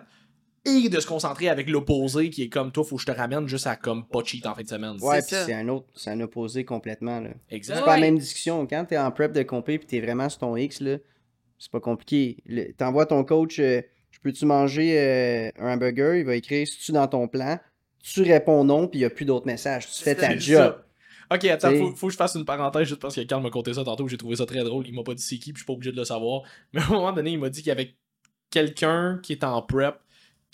et 0.65 0.89
de 0.89 0.99
se 0.99 1.07
concentrer 1.07 1.47
avec 1.49 1.69
l'opposé 1.69 2.29
qui 2.29 2.43
est 2.43 2.49
comme 2.49 2.71
toi, 2.71 2.83
faut 2.83 2.95
que 2.95 3.01
je 3.01 3.05
te 3.07 3.11
ramène 3.11 3.47
juste 3.47 3.67
à 3.67 3.75
comme 3.75 4.07
pas 4.07 4.23
cheat 4.23 4.45
en 4.45 4.55
fin 4.55 4.63
de 4.63 4.67
semaine. 4.67 4.97
Ouais, 5.01 5.19
puis 5.21 5.35
c'est 5.45 5.53
un 5.53 5.67
autre, 5.69 5.85
c'est 5.95 6.09
un 6.09 6.19
opposé 6.21 6.65
complètement. 6.65 7.19
Là. 7.19 7.29
Exact. 7.49 7.75
C'est 7.77 7.83
pas 7.85 7.95
la 7.95 8.01
même 8.01 8.17
discussion. 8.17 8.65
Quand 8.67 8.85
t'es 8.85 8.97
en 8.97 9.11
prep 9.11 9.31
de 9.31 9.43
compé 9.43 9.77
puis 9.77 9.87
t'es 9.87 9.99
vraiment 10.01 10.27
sur 10.29 10.39
ton 10.39 10.55
X, 10.57 10.81
là, 10.81 10.97
c'est 11.59 11.71
pas 11.71 11.79
compliqué. 11.79 12.37
Le- 12.45 12.73
T'envoies 12.73 13.05
ton 13.05 13.23
coach, 13.23 13.59
euh, 13.59 13.81
je 14.11 14.19
peux-tu 14.19 14.45
manger 14.45 14.99
euh, 14.99 15.49
un 15.59 15.73
hamburger? 15.73 16.15
Il 16.15 16.25
va 16.25 16.35
écrire, 16.35 16.67
si 16.67 16.79
tu 16.79 16.91
dans 16.91 17.07
ton 17.07 17.27
plan? 17.27 17.59
Tu 18.03 18.21
réponds 18.21 18.63
non, 18.63 18.87
puis 18.87 18.99
il 18.99 19.01
n'y 19.01 19.05
a 19.05 19.09
plus 19.09 19.25
d'autres 19.25 19.47
messages. 19.47 19.87
Tu 19.91 20.03
fais 20.03 20.15
ta 20.15 20.37
job. 20.37 20.57
ça. 20.57 20.81
Ok, 21.35 21.43
attends, 21.45 21.73
faut, 21.75 21.95
faut 21.95 22.07
que 22.07 22.13
je 22.13 22.17
fasse 22.17 22.35
une 22.35 22.45
parenthèse 22.45 22.87
juste 22.87 23.01
parce 23.01 23.15
que 23.15 23.21
Carl 23.21 23.41
m'a 23.41 23.49
conté 23.49 23.73
ça 23.73 23.83
tantôt, 23.83 24.07
j'ai 24.07 24.15
trouvé 24.17 24.35
ça 24.35 24.45
très 24.45 24.63
drôle. 24.63 24.85
Il 24.87 24.93
m'a 24.93 25.01
pas 25.01 25.15
dit 25.15 25.23
c'est 25.23 25.37
qui, 25.39 25.53
puis 25.53 25.59
je 25.59 25.63
suis 25.63 25.65
pas 25.65 25.73
obligé 25.73 25.91
de 25.91 25.97
le 25.97 26.05
savoir. 26.05 26.43
Mais 26.73 26.81
à 26.81 26.85
un 26.85 26.89
moment 26.89 27.11
donné, 27.13 27.31
il 27.31 27.39
m'a 27.39 27.49
dit 27.49 27.61
qu'il 27.61 27.69
y 27.69 27.71
avait 27.71 27.95
quelqu'un 28.51 29.19
qui 29.23 29.33
était 29.33 29.45
en 29.45 29.61
prep, 29.63 29.95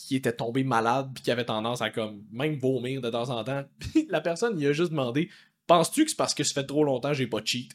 qui 0.07 0.15
était 0.15 0.33
tombé 0.33 0.63
malade, 0.63 1.11
puis 1.13 1.23
qui 1.23 1.31
avait 1.31 1.45
tendance 1.45 1.81
à 1.81 1.89
comme 1.89 2.23
même 2.31 2.57
vomir 2.57 3.01
de 3.01 3.09
temps 3.09 3.29
en 3.29 3.43
temps. 3.43 3.63
Puis 3.79 4.07
la 4.09 4.21
personne, 4.21 4.59
il 4.59 4.67
a 4.67 4.73
juste 4.73 4.91
demandé 4.91 5.29
Penses-tu 5.67 6.03
que 6.03 6.09
c'est 6.09 6.17
parce 6.17 6.33
que 6.33 6.43
ça 6.43 6.53
fait 6.53 6.65
trop 6.65 6.83
longtemps 6.83 7.09
que 7.09 7.15
j'ai 7.15 7.27
pas 7.27 7.41
cheat 7.43 7.71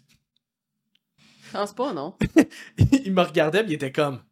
Je 1.19 1.53
pense 1.53 1.75
pas, 1.75 1.93
non. 1.93 2.15
Il 3.05 3.13
me 3.13 3.23
regardait, 3.23 3.63
puis 3.63 3.73
il 3.73 3.75
était 3.77 3.93
comme 3.93 4.23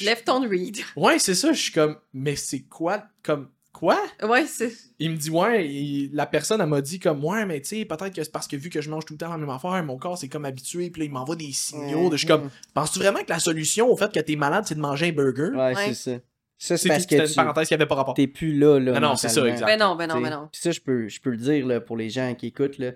Left 0.00 0.28
on 0.28 0.48
read. 0.48 0.78
Ouais, 0.96 1.18
c'est 1.18 1.34
ça. 1.34 1.52
Je 1.52 1.60
suis 1.60 1.72
comme 1.72 1.98
Mais 2.12 2.36
c'est 2.36 2.62
quoi 2.62 3.04
Comme 3.22 3.50
quoi? 3.72 3.98
Ouais, 4.22 4.46
c'est. 4.46 4.72
Il 4.98 5.10
me 5.12 5.16
dit, 5.16 5.30
ouais, 5.30 5.66
il- 5.68 6.10
la 6.14 6.26
personne, 6.26 6.60
elle 6.60 6.66
m'a 6.68 6.80
dit 6.80 6.98
comme, 6.98 7.24
ouais, 7.24 7.46
mais 7.46 7.60
tu 7.60 7.68
sais, 7.68 7.84
peut-être 7.84 8.14
que 8.14 8.22
c'est 8.22 8.32
parce 8.32 8.46
que 8.48 8.56
vu 8.56 8.68
que 8.70 8.80
je 8.80 8.90
mange 8.90 9.04
tout 9.04 9.14
le 9.14 9.18
temps 9.18 9.30
la 9.30 9.38
même 9.38 9.48
affaire, 9.50 9.82
mon 9.84 9.96
corps, 9.96 10.18
c'est 10.18 10.28
comme 10.28 10.44
habitué, 10.44 10.90
puis 10.90 11.00
là, 11.02 11.06
il 11.06 11.12
m'envoie 11.12 11.36
des 11.36 11.52
signaux. 11.52 12.08
de, 12.10 12.16
je 12.16 12.18
suis 12.18 12.26
comme, 12.26 12.50
penses-tu 12.74 12.98
vraiment 12.98 13.20
que 13.22 13.30
la 13.30 13.38
solution 13.38 13.88
au 13.90 13.96
fait 13.96 14.12
que 14.12 14.20
t'es 14.20 14.36
malade, 14.36 14.64
c'est 14.66 14.74
de 14.74 14.80
manger 14.80 15.08
un 15.08 15.12
burger? 15.12 15.50
Ouais, 15.56 15.74
Ouais. 15.74 15.94
c'est 15.94 15.94
ça. 15.94 16.18
Ça, 16.62 16.76
c'est 16.76 16.88
parce 16.90 17.00
c'était 17.02 17.16
que 17.16 17.22
une 17.22 17.28
tu 17.28 17.34
parenthèse 17.36 17.68
qui 17.68 17.72
avait 17.74 17.86
pas 17.86 17.94
rapport. 17.94 18.12
t'es 18.12 18.26
plus 18.26 18.58
là. 18.58 18.78
là 18.78 18.92
Ah 18.96 19.00
non, 19.00 19.16
c'est 19.16 19.30
ça, 19.30 19.46
exact. 19.48 19.64
Ben 19.66 19.78
non, 19.78 19.96
ben 19.96 20.06
non, 20.06 20.20
ben 20.20 20.28
non. 20.30 20.48
Puis 20.52 20.60
ça, 20.60 20.70
je 20.72 20.80
peux, 20.80 21.08
je 21.08 21.18
peux 21.18 21.30
le 21.30 21.38
dire 21.38 21.66
là, 21.66 21.80
pour 21.80 21.96
les 21.96 22.10
gens 22.10 22.34
qui 22.34 22.48
écoutent. 22.48 22.76
Là, 22.76 22.90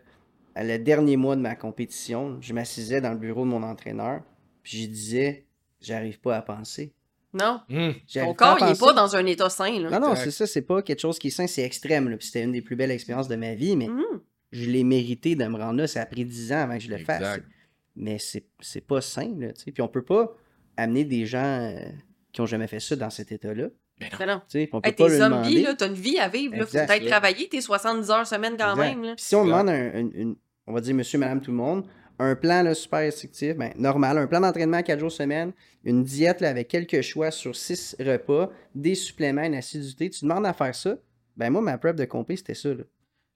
à 0.55 0.63
le 0.65 0.79
dernier 0.79 1.17
mois 1.17 1.35
de 1.35 1.41
ma 1.41 1.57
compétition, 1.57 2.37
je 2.43 2.53
m'assisais 2.53 3.01
dans 3.01 3.13
le 3.13 3.17
bureau 3.19 3.45
de 3.45 3.49
mon 3.49 3.63
entraîneur, 3.63 4.21
puis 4.63 4.83
je 4.83 4.87
disais, 4.89 5.47
j'arrive 5.81 6.21
pas 6.21 6.37
à 6.37 6.43
penser. 6.43 6.93
Non. 7.35 7.61
J'arrive 7.69 8.29
Ton 8.31 8.35
corps, 8.35 8.57
il 8.61 8.65
est 8.65 8.69
penser. 8.69 8.81
pas 8.81 8.93
dans 8.93 9.17
un 9.17 9.27
état 9.27 9.51
sain, 9.51 9.79
là. 9.81 9.91
Non, 9.91 10.01
non, 10.09 10.15
c'est 10.15 10.31
ça, 10.31 10.47
c'est 10.47 10.63
pas 10.63 10.81
quelque 10.83 11.01
chose 11.01 11.19
qui 11.19 11.27
est 11.29 11.31
sain, 11.31 11.47
c'est 11.47 11.63
extrême. 11.63 12.09
Là, 12.09 12.17
puis 12.17 12.27
c'était 12.27 12.43
une 12.45 12.53
des 12.53 12.63
plus 12.63 12.77
belles 12.77 12.91
expériences 12.93 13.29
de 13.29 13.37
ma 13.37 13.55
vie, 13.55 13.77
mais 13.77 13.89
Mhm. 13.89 14.03
je 14.53 14.71
l'ai 14.71 14.85
mérité 14.85 15.35
de 15.35 15.45
me 15.47 15.57
rendre 15.59 15.79
là. 15.79 15.87
Ça 15.87 16.03
a 16.03 16.07
pris 16.07 16.25
10 16.25 16.53
ans 16.53 16.61
avant 16.63 16.75
que 16.79 16.83
je 16.85 16.91
le 16.91 16.99
fasse. 16.99 17.19
Exact. 17.21 17.45
Mais 17.97 18.19
c'est 18.19 18.45
c'est 18.61 18.81
pas 18.87 19.01
sain, 19.01 19.33
là, 19.39 19.53
tu 19.53 19.63
sais. 19.65 19.73
Puis 19.73 19.83
on 19.83 19.89
peut 19.89 20.03
pas 20.05 20.35
amener 20.77 21.05
des 21.05 21.27
gens 21.27 21.43
euh, 21.45 21.79
qui 22.33 22.41
ont 22.41 22.47
jamais 22.47 22.67
fait 22.67 22.81
ça 22.81 22.97
dans 22.97 23.11
cet 23.11 23.31
état-là. 23.33 23.69
ben 24.01 24.09
non. 24.21 24.27
Non. 24.27 24.41
Tu 24.49 24.59
sais, 24.61 24.67
puis 24.67 24.71
on 24.75 24.81
peut 24.81 24.89
Hey, 24.89 24.95
pas 24.97 25.05
t'es 25.07 25.11
le 25.11 25.19
zombie, 25.19 25.31
demander. 25.31 25.63
là, 25.63 25.75
t'as 25.75 25.87
une 25.87 25.95
vie 25.95 26.19
à 26.19 26.29
vivre, 26.29 26.57
là. 26.57 26.67
Faut 26.67 26.73
peut-être 26.73 27.07
travailler 27.07 27.49
tes 27.49 27.61
70 27.61 28.11
heures 28.11 28.27
semaine 28.27 28.57
quand 28.59 28.73
Exact. 28.73 28.83
même, 28.89 29.03
là. 29.05 29.15
Puis 29.15 29.25
si 29.25 29.35
on 29.37 29.45
demande 29.45 29.69
un, 29.69 29.73
un- 29.95 30.11
une- 30.15 30.37
on 30.67 30.73
va 30.73 30.81
dire 30.81 30.95
monsieur, 30.97 31.19
madame, 31.19 31.41
tout 31.41 31.53
le 31.53 31.57
monde, 31.57 31.85
un 32.19 32.35
plan 32.35 32.63
là, 32.63 32.75
super 32.75 33.01
restrictif, 33.01 33.55
ben, 33.57 33.73
normal, 33.77 34.19
un 34.19 34.27
plan 34.27 34.41
d'entraînement 34.41 34.83
4 34.83 34.99
jours 34.99 35.13
semaine, 35.13 35.53
une 35.85 36.03
diète 36.03 36.43
avec 36.43 36.69
quelques 36.69 37.03
choix 37.03 37.31
sur 37.31 37.55
6 37.55 37.97
repas, 38.01 38.51
des 38.75 38.95
suppléments, 38.95 39.45
une 39.45 39.55
assiduité, 39.55 40.11
tu 40.11 40.25
demandes 40.25 40.47
à 40.47 40.53
faire 40.53 40.75
ça, 40.75 40.97
ben 41.37 41.51
moi, 41.51 41.61
ma 41.61 41.79
prep 41.79 41.97
de 41.97 42.05
compé, 42.05 42.37
c'était 42.37 42.55
ça. 42.55 42.71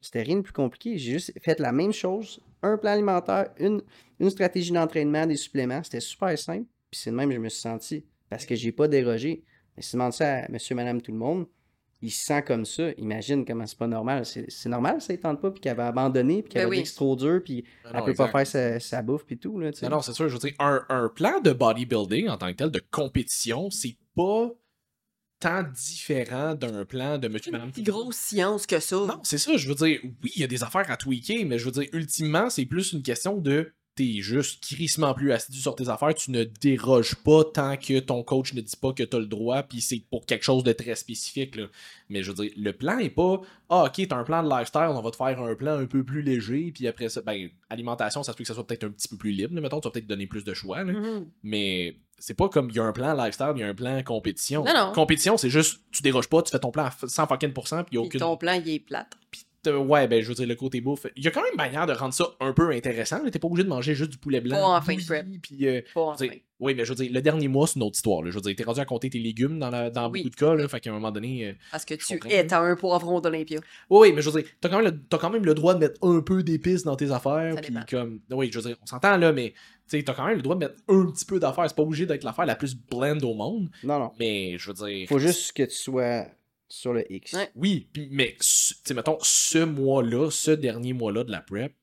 C'était 0.01 0.23
rien 0.23 0.37
de 0.37 0.43
plus 0.43 0.53
compliqué. 0.53 0.97
J'ai 0.99 1.13
juste 1.13 1.33
fait 1.41 1.59
la 1.59 1.73
même 1.73 1.93
chose, 1.93 2.41
un 2.63 2.77
plan 2.77 2.93
alimentaire, 2.93 3.51
une, 3.59 3.83
stratégie 4.31 4.73
d'entraînement, 4.73 5.27
des 5.27 5.37
suppléments. 5.37 5.83
C'était 5.83 6.01
super 6.01 6.39
simple. 6.39 6.67
Puis 6.91 7.01
c'est 7.01 7.11
de 7.11 7.17
même 7.17 7.29
que 7.29 7.35
je 7.35 7.41
me 7.41 7.49
suis 7.49 7.61
senti. 7.61 8.05
Parce 8.31 8.47
que 8.47 8.55
j'ai 8.55 8.73
pas 8.73 8.87
dérogé. 8.87 9.43
Mais 9.77 9.83
si 9.83 9.91
tu 9.91 9.97
demandes 9.97 10.13
ça 10.13 10.45
à 10.45 10.49
monsieur, 10.49 10.75
madame, 10.75 11.03
tout 11.03 11.13
le 11.13 11.19
monde, 11.19 11.47
il 12.01 12.11
se 12.11 12.25
sent 12.25 12.43
comme 12.43 12.65
ça. 12.65 12.91
Imagine 12.97 13.45
comment 13.45 13.67
c'est 13.67 13.79
pas 13.79 13.87
normal. 13.87 14.25
C'est 14.25 14.47
c'est 14.51 14.69
normal, 14.69 15.01
ça 15.01 15.13
ne 15.13 15.19
tente 15.19 15.41
pas, 15.41 15.51
puis 15.51 15.61
qu'elle 15.61 15.77
va 15.77 15.89
abandonner, 15.89 16.43
puis 16.43 16.51
qu'elle 16.53 16.63
Ben 16.63 16.67
va 16.67 16.71
oui. 16.71 16.77
dire 16.77 16.85
que 16.85 16.89
c'est 16.91 16.95
trop 16.97 17.17
dur, 17.17 17.41
puis 17.45 17.63
Ben 17.85 17.91
elle 17.93 17.97
non, 17.99 18.05
peut 18.05 18.11
exact. 18.13 18.33
pas 18.33 18.45
faire 18.45 18.47
sa, 18.47 18.81
sa 18.81 19.03
bouffe, 19.03 19.25
puis 19.25 19.39
tout. 19.39 19.59
Là, 19.59 19.73
sais. 19.73 19.89
Non, 19.89 19.97
non, 19.97 20.03
c'est 20.03 20.13
sûr. 20.13 20.29
Je 20.29 20.35
veux 20.35 20.39
dire, 20.41 20.55
un, 20.59 20.85
un 20.89 21.09
plan 21.09 21.41
de 21.41 21.53
bodybuilding 21.53 22.29
en 22.29 22.37
tant 22.39 22.49
que 22.49 22.57
tel, 22.57 22.71
de 22.71 22.83
compétition, 22.91 23.71
c'est 23.71 23.97
pas 24.15 24.51
tant 25.41 25.63
différent 25.63 26.55
d'un 26.55 26.85
plan 26.85 27.17
de 27.19 27.29
monsieur, 27.29 27.53
madame. 27.53 27.71
Plus 27.71 27.83
grosse 27.83 28.17
science 28.17 28.67
que 28.67 28.81
ça. 28.81 28.97
Non, 28.97 29.21
c'est 29.23 29.39
ça, 29.39 29.57
je 29.57 29.69
veux 29.69 29.75
dire, 29.75 30.01
oui, 30.03 30.33
il 30.35 30.41
y 30.41 30.45
a 30.45 30.49
des 30.49 30.65
affaires 30.65 30.91
à 30.91 30.97
tweaker, 30.97 31.47
mais 31.47 31.59
je 31.59 31.65
veux 31.65 31.71
dire, 31.71 31.89
ultimement, 31.93 32.51
c'est 32.51 32.67
plus 32.67 32.93
une 32.93 33.03
question 33.03 33.39
de 33.39 33.73
t'es 33.99 34.21
juste 34.21 34.63
crissement 34.63 35.13
plus 35.13 35.33
assidu 35.33 35.59
sur 35.59 35.75
tes 35.75 35.89
affaires, 35.89 36.15
tu 36.15 36.31
ne 36.31 36.45
déroges 36.45 37.17
pas 37.17 37.43
tant 37.43 37.77
que 37.77 37.99
ton 37.99 38.23
coach 38.23 38.55
ne 38.55 38.61
dit 38.61 38.77
pas 38.77 38.93
que 38.93 39.03
t'as 39.03 39.19
le 39.19 39.27
droit, 39.27 39.65
puis 39.65 39.81
c'est 39.81 40.01
pour 40.09 40.25
quelque 40.25 40.45
chose 40.45 40.63
de 40.63 40.73
très 40.73 40.95
spécifique, 40.95 41.57
là. 41.57 41.65
Mais 42.09 42.23
je 42.23 42.31
veux 42.31 42.45
dire, 42.45 42.53
le 42.57 42.73
plan 42.73 42.99
est 42.99 43.11
pas, 43.11 43.41
ah, 43.69 43.87
ok, 43.87 44.07
t'as 44.09 44.17
un 44.17 44.23
plan 44.23 44.45
de 44.45 44.49
lifestyle, 44.49 44.87
on 44.91 45.03
va 45.03 45.11
te 45.11 45.17
faire 45.17 45.43
un 45.43 45.55
plan 45.57 45.73
un 45.73 45.87
peu 45.87 46.05
plus 46.05 46.23
léger, 46.23 46.71
puis 46.73 46.87
après 46.87 47.09
ça, 47.09 47.23
ben, 47.23 47.51
alimentation, 47.69 48.23
ça 48.23 48.31
se 48.31 48.37
peut 48.37 48.45
que 48.45 48.49
ça 48.49 48.55
soit 48.55 48.65
peut-être 48.65 48.85
un 48.85 48.91
petit 48.91 49.09
peu 49.09 49.17
plus 49.17 49.33
libre, 49.33 49.57
là, 49.57 49.61
mettons, 49.61 49.81
tu 49.81 49.89
vas 49.89 49.91
peut-être 49.91 50.07
donner 50.07 50.29
plus 50.29 50.45
de 50.45 50.55
choix, 50.55 50.85
là. 50.85 50.93
Mhm. 50.93 51.27
Mais 51.43 51.97
c'est 52.21 52.35
pas 52.35 52.49
comme 52.49 52.71
il 52.71 52.77
y 52.77 52.79
a 52.79 52.85
un 52.85 52.93
plan 52.93 53.15
lifestyle, 53.15 53.53
il 53.57 53.61
y 53.61 53.65
a 53.65 53.67
un 53.67 53.75
plan 53.75 54.01
compétition. 54.05 54.63
Non, 54.63 54.75
non. 54.75 54.93
Compétition, 54.93 55.37
c'est 55.37 55.51
juste, 55.51 55.81
tu 55.91 56.05
déroges 56.05 56.29
pas, 56.29 56.41
tu 56.43 56.53
fais 56.53 56.61
ton 56.61 56.71
plan 56.71 56.85
à 56.85 56.93
100 56.93 57.27
fucking 57.27 57.53
pourcent, 57.53 57.83
puis 57.83 57.99
aucune 57.99 58.21
ton 58.21 58.37
plan, 58.37 58.53
il 58.53 58.69
est 58.69 58.79
plate. 58.79 59.17
Ouais, 59.67 60.09
ben, 60.09 60.23
je 60.23 60.29
veux 60.29 60.35
dire, 60.35 60.47
le 60.47 60.55
côté 60.55 60.81
bouffe. 60.81 61.07
Il 61.17 61.25
y 61.25 61.29
a 61.29 61.31
quand 61.31 61.43
même 61.43 61.51
une 61.53 61.57
manière 61.57 61.87
de 61.87 61.93
rendre 61.93 62.15
ça 62.15 62.27
un 62.41 62.53
peu 62.53 62.71
intéressant. 62.71 63.21
T'es 63.31 63.39
pas 63.39 63.49
obligé 63.49 63.65
de 63.65 63.69
manger 63.69 63.95
juste 63.95 64.11
du 64.13 64.19
poulet 64.19 64.41
blanc. 64.41 64.57
Pas 64.57 64.79
en 64.79 64.81
fin 64.81 64.95
de 64.95 65.05
prep. 65.05 65.27
Puis, 65.43 65.67
euh, 65.67 65.81
Pas 65.95 66.01
en 66.01 66.17
fin. 66.17 66.29
oui, 66.61 66.75
mais 66.75 66.85
je 66.85 66.93
veux 66.93 66.95
dire, 67.05 67.11
le 67.13 67.21
dernier 67.21 67.49
mois, 67.49 67.67
c'est 67.67 67.77
une 67.77 67.83
autre 67.83 67.97
histoire. 67.97 68.23
là. 68.23 68.31
Je 68.31 68.37
veux 68.37 68.41
dire, 68.41 68.55
t'es 68.57 68.65
rendu 68.65 68.81
à 68.81 68.85
compter 68.85 69.11
tes 69.11 69.19
légumes 69.19 69.59
dans, 69.59 69.71
la, 69.71 69.91
dans 69.91 70.11
Oui. 70.11 70.21
beaucoup 70.21 70.31
de 70.31 70.37
cas. 70.37 70.55
Là, 70.55 70.69
fait 70.69 70.81
qu'à 70.81 70.91
un 70.91 70.95
moment 70.95 71.11
donné. 71.11 71.47
euh, 71.49 71.53
Parce 71.73 71.85
que 71.85 71.95
tu 71.95 72.15
es 72.31 72.53
à 72.53 72.61
un 72.61 72.77
poivron 72.77 73.21
d'Olympia. 73.21 73.61
Oui, 73.91 74.13
mais 74.15 74.23
je 74.23 74.31
veux 74.31 74.41
dire, 74.43 74.51
t'as 74.61 74.69
quand, 74.69 74.81
même 74.83 74.93
le- 74.93 75.03
t'as 75.09 75.19
quand 75.19 75.31
même 75.31 75.45
le 75.45 75.55
droit 75.55 75.75
de 75.75 75.81
mettre 75.81 75.99
un 76.03 76.21
peu 76.21 76.43
d'épices 76.43 76.85
dans 76.85 76.97
tes 76.97 77.11
affaires. 77.11 77.55
Ça 77.55 77.61
Puis 77.61 77.75
comme. 77.91 78.21
Oui, 78.31 78.51
je 78.53 78.59
veux 78.61 78.69
dire, 78.69 78.77
on 78.83 78.87
s'entend 78.87 79.17
là, 79.17 79.33
mais 79.33 79.51
tu 79.91 79.97
sais, 79.99 80.03
t'as 80.03 80.13
quand 80.15 80.27
même 80.27 80.37
le 80.37 80.43
droit 80.43 80.55
de 80.55 80.61
mettre 80.61 80.77
un 80.89 81.07
petit 81.07 81.25
peu 81.25 81.41
d'affaires. 81.41 81.65
C'est 81.69 81.77
pas 81.77 81.83
obligé 81.83 82.07
d'être 82.07 82.23
l'affaire 82.25 82.47
la 82.47 82.57
plus 82.57 82.77
blend 82.77 83.19
au 83.23 83.35
monde. 83.35 83.71
Non, 83.83 83.99
non. 83.99 84.13
Mais 84.19 84.57
je 84.59 84.71
veux 84.71 84.87
dire. 84.87 85.09
Faut 85.09 85.19
juste 85.19 85.53
que 85.53 85.63
tu 85.65 85.75
sois 85.77 86.27
sur 86.69 86.93
le 86.93 87.11
X. 87.13 87.33
Ouais. 87.33 87.51
Oui, 87.55 87.89
puis, 87.93 88.09
mais, 88.11 88.33
tu 88.41 88.75
sais, 88.85 88.95
mettons, 88.95 89.19
ce 89.23 89.59
mois-là, 89.59 90.31
ce 90.31 90.51
dernier 90.51 90.93
mois-là 90.93 91.25
de 91.25 91.31
la 91.31 91.41
prep, 91.41 91.75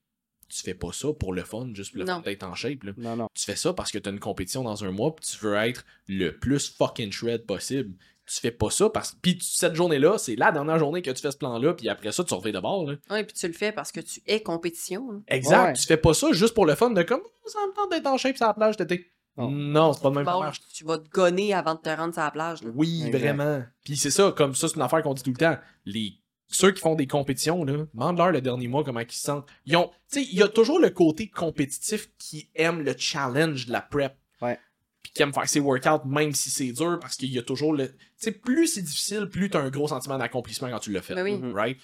tu 0.48 0.62
fais 0.62 0.76
pas 0.76 0.92
ça 0.94 1.08
pour 1.12 1.34
le 1.34 1.44
fun, 1.44 1.70
juste 1.74 1.92
pour 1.92 2.00
le 2.00 2.06
Non. 2.06 2.16
fun 2.18 2.22
d'être 2.22 2.44
en 2.44 2.54
shape. 2.54 2.84
Là. 2.84 2.92
Non, 2.98 3.16
non. 3.16 3.28
Tu 3.34 3.44
fais 3.46 3.56
ça 3.56 3.74
parce 3.74 3.92
que 3.92 3.98
t'as 3.98 4.12
une 4.12 4.20
compétition 4.20 4.64
dans 4.64 4.84
un 4.84 4.92
mois, 4.92 5.16
puis 5.16 5.26
tu 5.26 5.38
veux 5.44 5.56
être 5.56 5.86
le 6.08 6.38
plus 6.38 6.70
fucking 6.70 7.12
shred 7.12 7.46
possible. 7.46 7.96
Tu 8.28 8.40
fais 8.42 8.52
pas 8.52 8.70
ça 8.72 8.90
parce 8.90 9.12
que. 9.12 9.18
Puis 9.22 9.38
tu- 9.38 9.46
cette 9.46 9.76
journée-là, 9.76 10.18
c'est 10.18 10.36
la 10.36 10.52
dernière 10.52 10.80
journée 10.80 11.02
que 11.04 11.12
tu 11.12 11.22
fais 11.22 11.32
ce 11.32 11.38
plan-là, 11.38 11.74
puis 11.74 11.90
après 11.90 12.12
ça, 12.12 12.24
tu 12.24 12.34
reviens 12.34 12.54
de 12.54 12.60
bord. 12.60 12.86
Là. 12.90 12.96
Ouais, 13.12 13.24
puis 13.24 13.36
tu 13.36 13.48
le 13.48 13.54
fais 13.54 13.72
parce 13.72 13.92
que 13.92 14.00
tu 14.00 14.20
es 14.26 14.42
compétition. 14.42 15.12
là. 15.12 15.20
Exact. 15.28 15.64
Ouais. 15.68 15.74
Tu 15.74 15.84
fais 15.84 15.98
pas 15.98 16.14
ça 16.14 16.32
juste 16.32 16.54
pour 16.54 16.66
le 16.66 16.74
fun 16.76 16.90
de 16.92 17.04
comme 17.04 17.22
Oh, 17.24 17.50
ça 17.50 17.60
me 17.68 17.74
tente 17.76 17.92
d'être 17.92 18.08
en 18.08 18.18
shape 18.18 18.38
sur 18.38 18.48
la 18.48 18.54
plage 18.56 18.76
cet 18.78 18.92
Non. 19.38 19.94
C'est 19.94 20.02
pas 20.02 20.10
le 20.10 20.16
même 20.16 20.26
Bon, 20.26 20.40
marche. 20.40 20.62
tu 20.74 20.84
vas 20.86 20.98
te 20.98 21.10
gonner 21.10 21.54
avant 21.54 21.76
de 21.76 21.80
te 21.80 21.90
rendre 21.90 22.14
sur 22.14 22.24
la 22.24 22.32
plage. 22.32 22.64
là. 22.64 22.70
Oui, 22.74 23.04
Exact. 23.08 23.20
vraiment. 23.20 23.64
Puis 23.84 23.98
c'est 23.98 24.12
ça, 24.12 24.34
comme 24.36 24.56
ça, 24.56 24.68
c'est 24.68 24.76
une 24.76 24.82
affaire 24.82 25.02
qu'on 25.02 25.14
dit 25.14 25.24
tout 25.24 25.32
le 25.32 25.38
temps. 25.38 25.58
Les 25.86 26.14
ceux 26.48 26.72
qui 26.72 26.80
font 26.80 26.96
des 26.96 27.08
compétitions, 27.08 27.64
là, 27.66 27.86
demande-leur 27.94 28.32
le 28.32 28.40
dernier 28.40 28.68
mois 28.68 28.84
comment 28.84 29.00
ils 29.00 29.12
se 29.12 29.20
sentent. 29.22 29.48
Ils 29.66 29.76
ont, 29.76 29.88
tu 30.12 30.20
sais, 30.20 30.24
il 30.24 30.38
y 30.38 30.44
a 30.44 30.48
toujours 30.48 30.80
le 30.80 30.90
côté 30.92 31.28
compétitif 31.28 32.10
qui 32.20 32.50
aime 32.56 32.82
le 32.84 32.94
challenge 32.98 33.66
de 33.66 33.72
la 33.72 33.82
prep. 33.82 34.16
Ouais. 34.42 34.60
Puis 35.02 35.12
qui 35.14 35.22
aime 35.24 35.34
faire 35.34 35.50
ses 35.50 35.60
workouts 35.60 36.08
même 36.08 36.34
si 36.34 36.50
c'est 36.50 36.72
dur 36.72 36.98
parce 37.02 37.16
qu'il 37.16 37.32
y 37.32 37.40
a 37.40 37.44
toujours 37.44 37.74
le, 37.74 37.90
tu 37.90 37.96
sais, 38.18 38.32
plus 38.32 38.68
c'est 38.68 38.82
difficile, 38.84 39.28
plus 39.28 39.50
t'as 39.50 39.60
un 39.62 39.70
gros 39.70 39.88
sentiment 39.88 40.18
d'accomplissement 40.18 40.70
quand 40.70 40.80
tu 40.80 40.92
le 40.92 41.02
fais. 41.02 41.16
Ben 41.16 41.24
oui. 41.24 41.42
Right? 41.54 41.78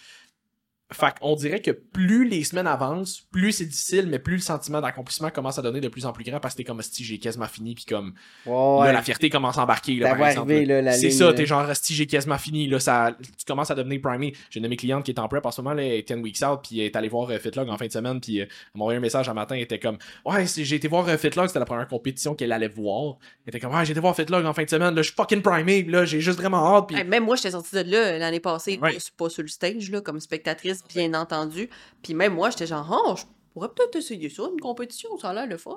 Fait 0.93 1.17
qu'on 1.19 1.35
dirait 1.35 1.61
que 1.61 1.71
plus 1.71 2.27
les 2.27 2.43
semaines 2.43 2.67
avancent, 2.67 3.21
plus 3.31 3.51
c'est 3.53 3.65
difficile, 3.65 4.07
mais 4.07 4.19
plus 4.19 4.35
le 4.35 4.41
sentiment 4.41 4.81
d'accomplissement 4.81 5.29
commence 5.29 5.57
à 5.57 5.61
donner 5.61 5.79
de 5.79 5.87
plus 5.87 6.05
en 6.05 6.11
plus 6.13 6.23
grand 6.23 6.39
parce 6.39 6.53
que 6.53 6.57
t'es 6.57 6.63
comme 6.63 6.81
si 6.81 7.03
j'ai 7.03 7.17
quasiment 7.17 7.45
fini, 7.47 7.75
puis 7.75 7.85
comme 7.85 8.13
Là, 8.45 8.91
la 8.91 9.01
fierté 9.01 9.29
commence 9.29 9.57
à 9.57 9.63
embarquer. 9.63 9.95
Là, 9.95 10.15
par 10.15 10.27
exemple, 10.27 10.53
la 10.53 10.91
C'est 10.93 11.11
ça, 11.11 11.33
t'es 11.33 11.45
genre, 11.45 11.65
si 11.73 11.93
j'ai 11.93 12.07
quasiment 12.07 12.37
fini. 12.37 12.67
Là, 12.67 12.79
ça, 12.79 13.15
tu 13.21 13.45
commences 13.45 13.71
à 13.71 13.75
devenir 13.75 14.01
primé. 14.01 14.33
J'ai 14.49 14.59
une 14.59 14.63
de 14.63 14.67
mes 14.69 14.77
clientes 14.77 15.05
qui 15.05 15.11
est 15.11 15.19
en 15.19 15.27
prep 15.27 15.45
en 15.45 15.51
ce 15.51 15.61
moment, 15.61 15.73
là, 15.75 15.83
elle 15.83 15.93
est 15.93 16.07
10 16.07 16.15
weeks 16.21 16.41
out, 16.43 16.59
puis 16.67 16.79
elle 16.79 16.87
est 16.87 16.95
allée 16.95 17.09
voir 17.09 17.29
euh, 17.29 17.37
Fitlog 17.39 17.69
en 17.69 17.77
fin 17.77 17.85
de 17.87 17.91
semaine, 17.91 18.19
puis 18.19 18.41
euh, 18.41 18.43
elle 18.43 18.49
m'a 18.79 18.83
envoyé 18.83 18.97
un 18.97 19.01
message 19.01 19.29
un 19.29 19.33
matin, 19.33 19.55
elle 19.55 19.61
était 19.61 19.79
comme, 19.79 19.97
ouais, 20.25 20.45
j'ai 20.45 20.75
été 20.75 20.87
voir 20.87 21.07
euh, 21.07 21.17
Fitlog, 21.17 21.47
c'était 21.47 21.59
la 21.59 21.65
première 21.65 21.87
compétition 21.87 22.35
qu'elle 22.35 22.51
allait 22.51 22.67
voir. 22.67 23.17
Elle 23.45 23.49
était 23.49 23.59
comme, 23.59 23.73
ouais, 23.73 23.85
j'ai 23.85 23.91
été 23.91 23.99
voir 23.99 24.15
Fitlog 24.15 24.45
en 24.45 24.53
fin 24.53 24.63
de 24.63 24.69
semaine, 24.69 24.93
là, 24.93 25.01
je 25.01 25.07
suis 25.07 25.15
fucking 25.15 25.41
primé, 25.41 25.83
là, 25.83 26.05
j'ai 26.05 26.19
juste 26.21 26.39
vraiment 26.39 26.77
hâte, 26.77 26.91
Hey, 26.91 27.03
même 27.05 27.23
moi, 27.23 27.35
j'étais 27.35 27.51
sortie 27.51 27.75
de 27.75 27.89
là 27.89 28.17
l'année 28.17 28.39
passée, 28.39 28.77
Ouais. 28.81 28.97
pas 29.17 29.29
sur 29.29 29.41
le 29.43 29.47
stage, 29.47 29.89
là, 29.91 30.01
comme 30.01 30.19
spectatrice, 30.19 30.80
bien 30.89 31.13
entendu. 31.13 31.69
Puis 32.03 32.13
même 32.13 32.33
moi, 32.33 32.49
j'étais 32.49 32.67
genre, 32.67 32.87
oh, 33.07 33.15
je 33.17 33.23
pourrais 33.53 33.69
peut-être 33.69 33.95
essayer 33.95 34.29
ça, 34.29 34.43
une 34.53 34.59
compétition, 34.59 35.17
ça 35.17 35.29
a 35.29 35.33
l'air 35.33 35.47
le 35.47 35.57
fun. 35.57 35.75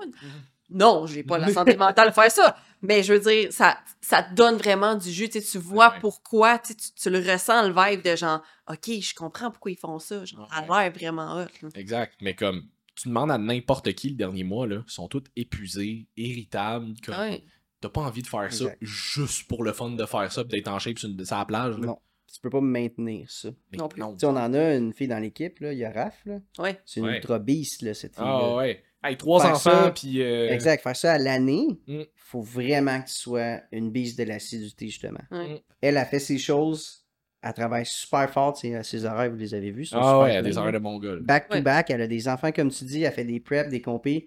Non, 0.70 1.06
j'ai 1.06 1.22
pas 1.22 1.36
la 1.38 1.52
santé 1.52 1.76
mentale 1.76 2.08
de 2.08 2.14
faire 2.14 2.30
ça. 2.30 2.56
Mais 2.82 3.02
je 3.02 3.12
veux 3.14 3.20
dire, 3.20 3.52
ça, 3.52 3.78
ça 4.00 4.22
te 4.22 4.34
donne 4.34 4.56
vraiment 4.56 4.94
du 4.94 5.10
jus. 5.10 5.28
Tu, 5.28 5.40
sais, 5.40 5.50
tu 5.52 5.58
vois 5.58 5.90
Ouais. 5.92 6.00
pourquoi, 6.00 6.58
tu, 6.58 6.68
sais, 6.68 6.74
tu, 6.74 6.92
tu 6.94 7.10
le 7.10 7.18
ressens, 7.18 7.68
le 7.68 7.74
vibe 7.74 8.02
de 8.02 8.16
genre, 8.16 8.40
OK, 8.70 8.90
je 9.00 9.14
comprends 9.14 9.50
pourquoi 9.50 9.70
ils 9.72 9.78
font 9.78 9.98
ça. 9.98 10.24
Genre, 10.24 10.48
ça 10.50 10.58
a 10.58 10.62
Ouais. 10.66 10.84
l'air 10.84 10.92
vraiment 10.92 11.36
hot. 11.42 11.68
Exact. 11.74 12.14
Mais 12.22 12.34
comme, 12.34 12.62
tu 12.96 13.08
demandes 13.08 13.30
à 13.30 13.38
n'importe 13.38 13.92
qui 13.94 14.10
le 14.10 14.16
dernier 14.16 14.44
mois, 14.44 14.66
là, 14.66 14.82
ils 14.86 14.92
sont 14.92 15.08
tous 15.08 15.24
épuisés, 15.36 16.06
irritables, 16.16 16.94
comme, 17.04 17.14
Ouais. 17.18 17.44
t'as 17.80 17.88
pas 17.90 18.00
envie 18.02 18.22
de 18.22 18.26
faire 18.26 18.50
ça 18.52 18.64
Exact. 18.64 18.78
juste 18.80 19.46
pour 19.48 19.64
le 19.64 19.72
fun 19.72 19.90
de 19.90 20.06
faire 20.06 20.32
ça, 20.32 20.44
pis 20.44 20.50
d'être 20.50 20.68
en 20.68 20.78
shape 20.78 20.98
sur, 20.98 21.08
une- 21.10 21.24
sur 21.24 21.36
la 21.36 21.44
plage. 21.44 21.76
là. 21.78 21.86
Non. 21.86 21.98
Tu 22.34 22.40
peux 22.40 22.50
pas 22.50 22.60
maintenir 22.60 23.30
ça. 23.30 23.50
Mais 23.70 23.78
Non 23.78 23.86
plus. 23.86 24.02
Tu 24.02 24.08
sais, 24.18 24.26
on 24.26 24.30
en 24.36 24.52
a 24.54 24.74
une 24.74 24.92
fille 24.92 25.06
dans 25.06 25.20
l'équipe, 25.20 25.60
là, 25.60 25.72
il 25.72 25.78
y 25.78 25.84
a 25.84 25.90
Raph, 25.92 26.20
là. 26.26 26.40
Ouais. 26.58 26.80
C'est 26.84 26.98
une 26.98 27.06
Ouais. 27.06 27.16
ultra 27.18 27.38
beast, 27.38 27.82
là, 27.82 27.94
cette 27.94 28.16
fille. 28.16 28.24
Ah 28.26 28.56
ouais. 28.56 28.82
Hey, 29.04 29.16
trois 29.16 29.40
Faire 29.40 29.52
enfants, 29.54 29.92
puis. 29.94 30.20
euh, 30.20 30.50
Exact. 30.50 30.82
Faire 30.82 30.96
ça 30.96 31.12
à 31.12 31.18
l'année, 31.18 31.68
il 31.86 31.98
Mm. 32.00 32.04
faut 32.16 32.40
vraiment 32.42 33.00
que 33.00 33.06
tu 33.06 33.14
sois 33.14 33.60
une 33.70 33.90
bise 33.92 34.16
de 34.16 34.24
l'assiduité, 34.24 34.88
justement. 34.88 35.20
Ouais. 35.30 35.62
Elle 35.80 35.96
a 35.96 36.04
fait 36.04 36.18
ses 36.18 36.38
choses, 36.38 37.04
elle 37.40 37.52
travaille 37.52 37.86
super 37.86 38.28
fort, 38.32 38.56
ses, 38.56 38.82
ses 38.82 39.04
horaires, 39.04 39.30
vous 39.30 39.36
les 39.36 39.54
avez 39.54 39.70
vus. 39.70 39.88
Ah 39.92 39.96
super 40.02 40.18
ouais, 40.20 40.30
elle 40.32 40.38
a 40.38 40.42
des 40.42 40.58
horaires 40.58 40.72
de 40.72 40.78
mongol. 40.78 41.20
Back 41.22 41.48
to 41.50 41.54
Ouais. 41.54 41.62
back, 41.62 41.88
elle 41.90 42.00
a 42.00 42.08
des 42.08 42.26
enfants, 42.26 42.50
comme 42.50 42.70
tu 42.72 42.84
dis, 42.84 43.02
elle 43.04 43.12
fait 43.12 43.24
des 43.24 43.38
preps, 43.38 43.68
des 43.70 43.80
compés. 43.80 44.26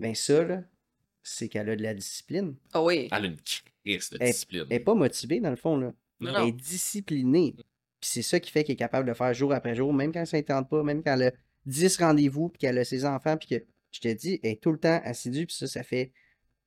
Ben 0.00 0.14
ça, 0.16 0.42
là, 0.42 0.62
c'est 1.22 1.48
qu'elle 1.48 1.68
a 1.70 1.76
de 1.76 1.82
la 1.82 1.94
discipline. 1.94 2.56
Ah 2.72 2.82
oui. 2.82 3.08
Elle 3.12 3.24
a 3.24 3.26
une 3.28 3.36
crise 3.36 4.10
de 4.10 4.16
Elle- 4.18 4.32
discipline. 4.32 4.64
Elle 4.68 4.76
est 4.78 4.80
pas 4.80 4.94
motivée, 4.94 5.38
dans 5.40 5.50
le 5.50 5.56
fond, 5.56 5.76
là. 5.76 5.92
Non, 6.20 6.30
Elle 6.30 6.40
non. 6.40 6.46
est 6.48 6.52
disciplinée. 6.52 7.54
Puis 8.00 8.10
c'est 8.10 8.22
ça 8.22 8.40
qui 8.40 8.50
fait 8.50 8.64
qu'elle 8.64 8.74
est 8.74 8.78
capable 8.78 9.08
de 9.08 9.14
faire 9.14 9.32
jour 9.34 9.52
après 9.52 9.74
jour, 9.74 9.92
même 9.92 10.12
quand 10.12 10.24
ça 10.26 10.36
ne 10.36 10.42
tente 10.42 10.68
pas, 10.68 10.82
même 10.82 11.02
quand 11.02 11.14
elle 11.14 11.28
a 11.28 11.32
10 11.66 11.96
rendez-vous, 11.98 12.48
puis 12.50 12.58
qu'elle 12.58 12.78
a 12.78 12.84
ses 12.84 13.04
enfants, 13.04 13.36
puis 13.36 13.48
que, 13.48 13.64
je 13.90 14.00
te 14.00 14.08
dis, 14.12 14.38
elle 14.42 14.52
est 14.52 14.62
tout 14.62 14.70
le 14.72 14.78
temps 14.78 15.00
assidue, 15.04 15.46
puis 15.46 15.56
ça, 15.56 15.66
ça 15.66 15.82
fait 15.82 16.12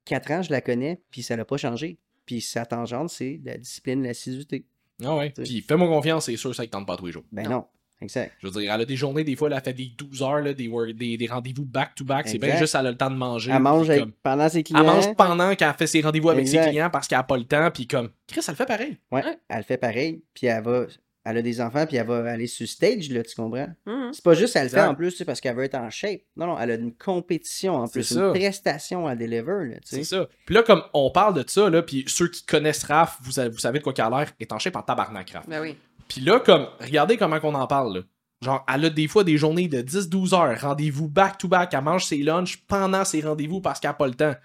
4 0.06 0.32
ans, 0.32 0.42
je 0.42 0.52
la 0.52 0.62
connais, 0.62 1.02
puis 1.12 1.24
ça 1.24 1.36
n'a 1.38 1.46
pas 1.46 1.58
changé. 1.58 1.98
Puis 2.26 2.42
sa 2.42 2.66
tangente, 2.66 3.10
c'est 3.10 3.40
la 3.44 3.58
discipline, 3.58 4.04
l'assiduité. 4.04 4.66
Ah 5.04 5.16
ouais. 5.16 5.30
Puis 5.32 5.62
fais-moi 5.62 5.88
confiance, 5.88 6.26
c'est 6.26 6.36
sûr, 6.38 6.54
ça 6.54 6.64
ne 6.64 6.68
tente 6.68 6.86
pas 6.86 6.98
tous 6.98 7.06
les 7.06 7.12
jours. 7.12 7.24
Ben 7.32 7.44
Non. 7.44 7.50
non, 7.50 7.66
exact. 8.02 8.34
Je 8.40 8.48
veux 8.48 8.62
dire, 8.62 8.74
elle 8.74 8.82
a 8.82 8.86
des 8.86 8.96
journées, 8.96 9.24
des 9.24 9.36
fois, 9.36 9.48
elle 9.50 9.54
a 9.56 9.62
fait 9.62 9.74
des 9.74 9.92
12 9.98 10.22
heures, 10.24 10.42
là, 10.42 10.54
des, 10.54 10.70
des, 10.94 11.18
des 11.18 11.28
rendez-vous 11.28 11.66
back-to-back. 11.66 12.28
C'est 12.28 12.38
bien 12.38 12.58
juste, 12.58 12.76
elle 12.76 12.88
a 12.88 12.92
le 12.92 12.98
temps 12.98 13.10
de 13.12 13.16
manger. 13.16 13.52
Elle 13.54 13.62
mange 13.62 13.84
puis 13.88 13.92
avec- 13.92 14.04
comme- 14.04 14.14
pendant 14.24 14.50
ses 14.50 14.64
clients. 14.64 14.80
Elle 14.82 14.86
mange 14.86 15.16
pendant 15.16 15.56
qu'elle 15.56 15.74
fait 15.74 15.88
ses 15.88 16.02
rendez-vous 16.02 16.30
avec 16.30 16.42
Exact. 16.42 16.64
ses 16.64 16.70
clients 16.70 16.90
parce 16.90 17.08
qu'elle 17.08 17.18
n'a 17.20 17.24
pas 17.24 17.38
le 17.38 17.46
temps. 17.46 17.70
Puis 17.72 17.88
comme, 17.88 18.10
Chris, 18.28 18.42
elle 18.48 18.52
le 18.54 18.56
fait 18.58 18.66
pareil. 18.66 18.98
Ouais, 19.12 19.24
Ouais. 19.24 19.38
elle 19.50 19.64
fait 19.64 19.78
pareil, 19.78 20.22
puis 20.34 20.48
elle 20.48 20.64
va... 20.64 20.86
Elle 21.26 21.38
a 21.38 21.42
des 21.42 21.60
enfants, 21.62 21.86
puis 21.86 21.98
elle 21.98 22.08
va 22.08 22.24
aller 22.32 22.48
sur 22.48 22.66
stage, 22.68 23.10
là, 23.12 23.22
tu 23.22 23.36
comprends? 23.36 23.68
Mhm. 23.86 24.14
C'est 24.14 24.24
pas 24.24 24.34
juste 24.34 24.56
elle 24.56 24.64
le 24.64 24.70
fait 24.70 24.82
en 24.82 24.96
plus, 24.96 25.12
tu 25.12 25.18
sais, 25.18 25.26
parce 25.26 25.42
qu'elle 25.42 25.56
veut 25.56 25.66
être 25.66 25.76
en 25.76 25.90
shape. 25.90 26.22
Non, 26.38 26.48
non, 26.48 26.58
elle 26.58 26.72
a 26.72 26.76
une 26.76 26.94
compétition 26.96 27.76
en 27.76 27.88
plus, 27.88 28.04
ça. 28.04 28.28
une 28.28 28.32
prestation 28.32 29.06
à 29.06 29.16
deliver, 29.16 29.66
là, 29.70 29.76
tu 29.76 29.82
C'est 29.84 30.06
ça. 30.06 30.28
Puis 30.46 30.56
là, 30.56 30.64
comme 30.64 30.82
on 30.94 31.12
parle 31.12 31.36
de 31.36 31.44
ça, 31.48 31.70
là, 31.70 31.84
puis 31.84 32.06
ceux 32.08 32.30
qui 32.30 32.46
connaissent 32.46 32.84
Raph, 32.86 33.18
vous, 33.22 33.32
savez- 33.34 33.50
vous 33.50 33.60
savez 33.60 33.80
de 33.80 33.84
quoi 33.84 33.94
qu'elle 33.94 34.06
a 34.06 34.10
l'air, 34.10 34.32
est 34.40 34.52
en 34.54 34.58
shape 34.60 34.78
en 34.78 34.82
tabarnak, 34.82 35.30
Raph. 35.32 35.48
Ben 35.48 35.62
oui. 35.62 35.76
Puis 36.10 36.22
là, 36.22 36.42
comme, 36.42 36.68
regardez 36.82 37.16
comment 37.16 37.40
qu'on 37.40 37.56
en 37.56 37.68
parle. 37.68 37.98
là. 38.00 38.04
Genre, 38.42 38.66
elle 38.74 38.86
a 38.86 38.90
des 38.90 39.08
fois 39.08 39.24
des 39.24 39.38
journées 39.38 39.68
de 39.68 39.82
10-12 39.82 40.34
heures, 40.34 40.60
rendez-vous 40.60 41.08
back-to-back, 41.10 41.74
elle 41.74 41.84
mange 41.84 42.06
ses 42.06 42.20
lunchs 42.20 42.58
pendant 42.68 43.06
ses 43.06 43.22
rendez-vous 43.22 43.62
parce 43.62 43.80
qu'elle 43.80 43.92
n'a 43.92 43.96
pas 43.96 44.08
le 44.08 44.16
temps. 44.16 44.36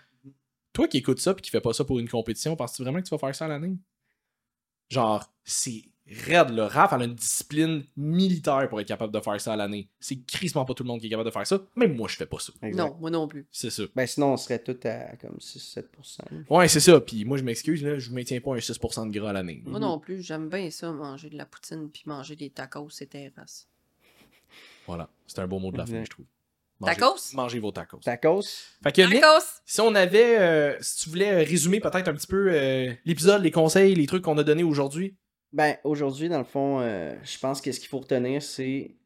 Toi 0.73 0.89
qui 0.89 0.99
écoutes 0.99 1.21
ça 1.21 1.33
puis 1.33 1.43
qui 1.43 1.51
fais 1.51 1.61
pas 1.61 1.73
ça 1.73 1.85
pour 1.85 2.01
une 2.01 2.09
compétition, 2.09 2.57
penses-tu 2.57 2.83
vraiment 2.83 3.01
que 3.01 3.07
tu 3.07 3.15
vas 3.15 3.19
faire 3.19 3.35
ça 3.35 3.45
à 3.45 3.49
l'année? 3.49 3.77
Genre, 4.91 5.25
c'est 5.45 5.85
raide, 6.07 6.51
là. 6.51 6.69
Raph, 6.69 6.93
elle 6.93 7.03
a 7.03 7.05
une 7.07 7.15
discipline 7.15 7.85
militaire 7.97 8.69
pour 8.69 8.81
être 8.81 8.87
capable 8.89 9.13
de 9.13 9.21
faire 9.21 9.41
ça 9.41 9.55
à 9.55 9.57
l'année. 9.57 9.89
C'est 10.01 10.17
crissement 10.27 10.65
pas 10.65 10.75
tout 10.75 10.83
le 10.83 10.89
monde 10.89 11.01
qui 11.01 11.07
est 11.07 11.11
capable 11.11 11.29
de 11.29 11.33
faire 11.33 11.47
ça. 11.47 11.61
Même 11.77 11.95
moi, 11.97 12.09
je 12.09 12.17
fais 12.17 12.27
pas 12.27 12.39
ça. 12.39 12.53
Exact. 12.63 12.83
Non, 12.83 12.97
moi 13.01 13.11
non 13.11 13.27
plus. 13.27 13.47
C'est 13.51 13.71
ça. 13.71 13.85
Ben 13.97 14.07
sinon, 14.07 14.35
on 14.35 14.37
serait 14.37 14.59
tous 14.63 14.87
à 14.87 15.17
comme 15.17 15.39
6-7%. 15.39 15.85
là. 16.31 16.39
Ouais, 16.51 16.69
c'est 16.69 16.81
ça. 16.81 17.01
Puis 17.01 17.25
moi, 17.25 17.39
je 17.39 17.43
m'excuse, 17.43 17.83
là, 17.83 17.99
je 17.99 18.11
maintiens 18.11 18.41
pas 18.41 18.53
un 18.55 18.59
6% 18.59 19.11
de 19.11 19.19
gras 19.19 19.31
à 19.31 19.33
l'année. 19.33 19.63
Moi 19.65 19.81
non 19.81 19.99
plus. 19.99 20.23
J'aime 20.23 20.49
bien 20.49 20.71
ça, 20.71 20.93
manger 20.93 21.31
de 21.31 21.37
la 21.39 21.47
poutine 21.47 21.89
puis 21.91 22.03
manger 22.07 22.37
des 22.37 22.51
tacos, 22.51 22.91
c'est 22.91 23.07
terrasse. 23.07 23.67
Voilà. 24.87 25.09
C'est 25.27 25.39
un 25.39 25.47
beau 25.47 25.59
mot 25.59 25.73
de 25.73 25.79
la 25.79 25.87
fin, 25.87 26.05
je 26.05 26.11
trouve. 26.11 26.27
Mangez- 26.81 26.97
Tacos? 26.97 27.35
Mangez 27.35 27.59
vos 27.61 27.71
tacos. 27.73 28.01
Tacos? 28.01 28.43
Fait 28.83 28.93
que, 28.93 29.03
Nick, 29.03 29.21
Tacos! 29.21 29.45
Si 29.65 29.81
on 29.81 29.95
avait, 29.95 30.39
euh, 30.39 30.77
si 30.81 31.05
tu 31.05 31.09
voulais 31.11 31.43
résumer 31.43 31.81
peut-être 31.81 32.09
un 32.09 32.15
petit 32.15 32.27
peu 32.27 32.49
euh, 32.51 32.93
l'épisode, 33.05 33.43
les 33.43 33.53
conseils, 33.53 33.95
les 33.95 34.07
trucs 34.07 34.23
qu'on 34.25 34.37
a 34.39 34.43
donnés 34.45 34.65
aujourd'hui. 34.65 35.17
Ben, 35.55 35.77
aujourd'hui, 35.85 36.29
dans 36.29 36.39
le 36.39 36.45
fond, 36.45 36.81
euh, 36.81 37.15
je 37.23 37.39
pense 37.39 37.61
que 37.61 37.71
ce 37.71 37.79
qu'il 37.79 37.89
faut 37.89 38.01
retenir, 38.01 38.43
c'est 38.43 38.97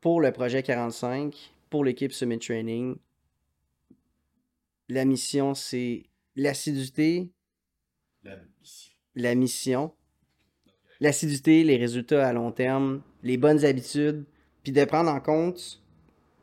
pour 0.00 0.22
le 0.22 0.32
projet 0.32 0.62
45, 0.62 1.52
pour 1.68 1.84
l'équipe 1.84 2.10
Summit 2.14 2.38
Training, 2.38 2.96
la 4.88 5.04
mission, 5.04 5.52
c'est 5.52 6.04
l'assiduité, 6.36 7.34
la 9.14 9.34
mission, 9.34 9.92
l'assiduité, 11.00 11.64
les 11.64 11.76
résultats 11.76 12.26
à 12.26 12.32
long 12.32 12.50
terme, 12.50 13.02
les 13.22 13.36
bonnes 13.36 13.62
habitudes, 13.62 14.24
puis 14.62 14.72
de 14.72 14.86
prendre 14.86 15.10
en 15.10 15.20
compte 15.20 15.82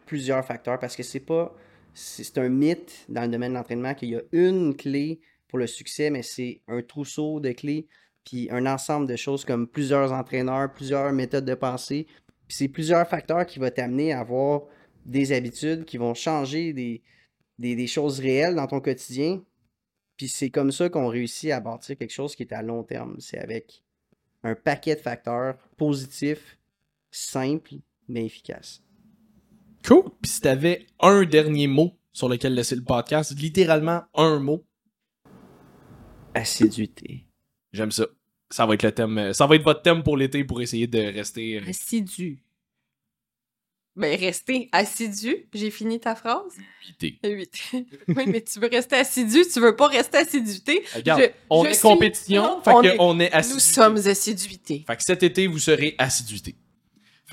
plusieurs 0.06 0.46
facteurs 0.46 0.78
parce 0.78 0.96
que 0.96 1.02
c'est 1.02 1.20
pas 1.20 1.56
c'est 1.96 2.24
c'est 2.24 2.38
un 2.38 2.50
mythe 2.50 3.06
dans 3.10 3.24
le 3.24 3.30
domaine 3.30 3.54
de 3.54 3.58
l'entraînement 3.58 3.96
qu'il 3.96 4.10
y 4.10 4.16
a 4.16 4.22
une 4.34 4.76
clé 4.78 5.20
pour 5.48 5.58
le 5.58 5.66
succès, 5.66 6.12
mais 6.12 6.22
c'est 6.22 6.62
un 6.68 6.84
trousseau 6.84 7.40
de 7.40 7.54
clés 7.54 7.88
puis 8.26 8.48
un 8.52 8.66
ensemble 8.66 9.08
de 9.08 9.16
choses 9.16 9.46
comme 9.46 9.68
plusieurs 9.68 10.12
entraîneurs, 10.12 10.72
plusieurs 10.72 11.12
méthodes 11.12 11.46
de 11.46 11.56
pensée. 11.56 12.08
Puis 12.48 12.58
c'est 12.58 12.68
plusieurs 12.68 13.08
facteurs 13.08 13.46
qui 13.46 13.60
vont 13.60 13.70
t'amener 13.70 14.14
à 14.14 14.20
avoir 14.20 14.64
des 15.06 15.32
habitudes 15.32 15.86
qui 15.86 15.98
vont 15.98 16.14
changer 16.14 16.74
des, 16.74 17.02
des, 17.60 17.76
des 17.76 17.88
choses 17.88 18.20
réelles 18.20 18.56
dans 18.56 18.68
ton 18.68 18.80
quotidien. 18.80 19.42
Puis 20.18 20.28
c'est 20.28 20.50
comme 20.50 20.72
ça 20.72 20.90
qu'on 20.90 21.08
réussit 21.08 21.52
à 21.52 21.60
bâtir 21.60 21.98
quelque 21.98 22.14
chose 22.14 22.36
qui 22.36 22.44
est 22.44 22.54
à 22.54 22.62
long 22.62 22.84
terme. 22.84 23.16
C'est 23.20 23.40
avec 23.40 23.84
un 24.44 24.56
paquet 24.56 24.96
de 24.96 25.02
facteurs 25.02 25.58
positifs, 25.78 26.58
simples, 27.12 27.76
mais 28.08 28.26
efficaces. 28.26 28.82
Cool. 29.86 30.04
Puis 30.22 30.32
si 30.32 30.42
t'avais 30.42 30.86
un 31.00 31.26
dernier 31.26 31.68
mot 31.68 31.92
sur 32.14 32.30
lequel 32.30 32.54
laisser 32.54 32.76
le 32.76 32.84
podcast, 32.84 33.38
littéralement 33.38 34.04
un 34.14 34.40
mot, 34.40 34.64
Assiduité. 36.36 37.28
J'aime 37.74 37.92
ça. 37.92 38.06
Ça 38.50 38.66
va 38.66 38.76
être 38.76 38.84
le 38.84 38.92
thème, 38.92 39.18
euh, 39.18 39.34
ça 39.34 39.48
va 39.48 39.56
être 39.56 39.64
votre 39.64 39.82
thème 39.82 40.04
pour 40.04 40.16
l'été 40.16 40.44
pour 40.44 40.62
essayer 40.62 40.86
de 40.88 41.00
rester. 41.00 41.58
euh, 41.60 41.68
Assidu. 41.70 42.40
Ben, 43.96 44.20
rester 44.20 44.70
assidu. 44.72 45.48
J'ai 45.54 45.70
fini 45.70 46.00
ta 46.00 46.16
phrase. 46.16 46.58
Éviter. 46.84 47.20
Oui, 47.24 47.48
oui, 48.08 48.24
mais 48.28 48.42
tu 48.42 48.60
veux 48.60 48.68
rester 48.68 48.96
assidu, 48.96 49.42
tu 49.52 49.60
veux 49.60 49.76
pas 49.76 49.88
rester 49.88 50.18
assiduité. 50.18 50.84
Regarde, 50.96 51.22
Je- 51.22 51.28
on 51.50 51.64
je 51.64 51.70
est 51.70 51.74
suis- 51.76 51.82
compétition, 51.84 52.42
Non, 52.42 52.62
fait 52.64 52.72
on 52.72 52.82
que 52.82 52.88
est- 52.88 52.96
on 53.00 53.20
est 53.20 53.30
Nous 53.30 53.36
assiduité. 53.38 53.74
sommes 53.74 53.98
assiduité. 53.98 54.84
Fait 54.88 54.96
que 54.98 55.04
cet 55.04 55.22
été, 55.22 55.46
vous 55.46 55.60
serez 55.60 55.94
assiduité. 56.00 56.56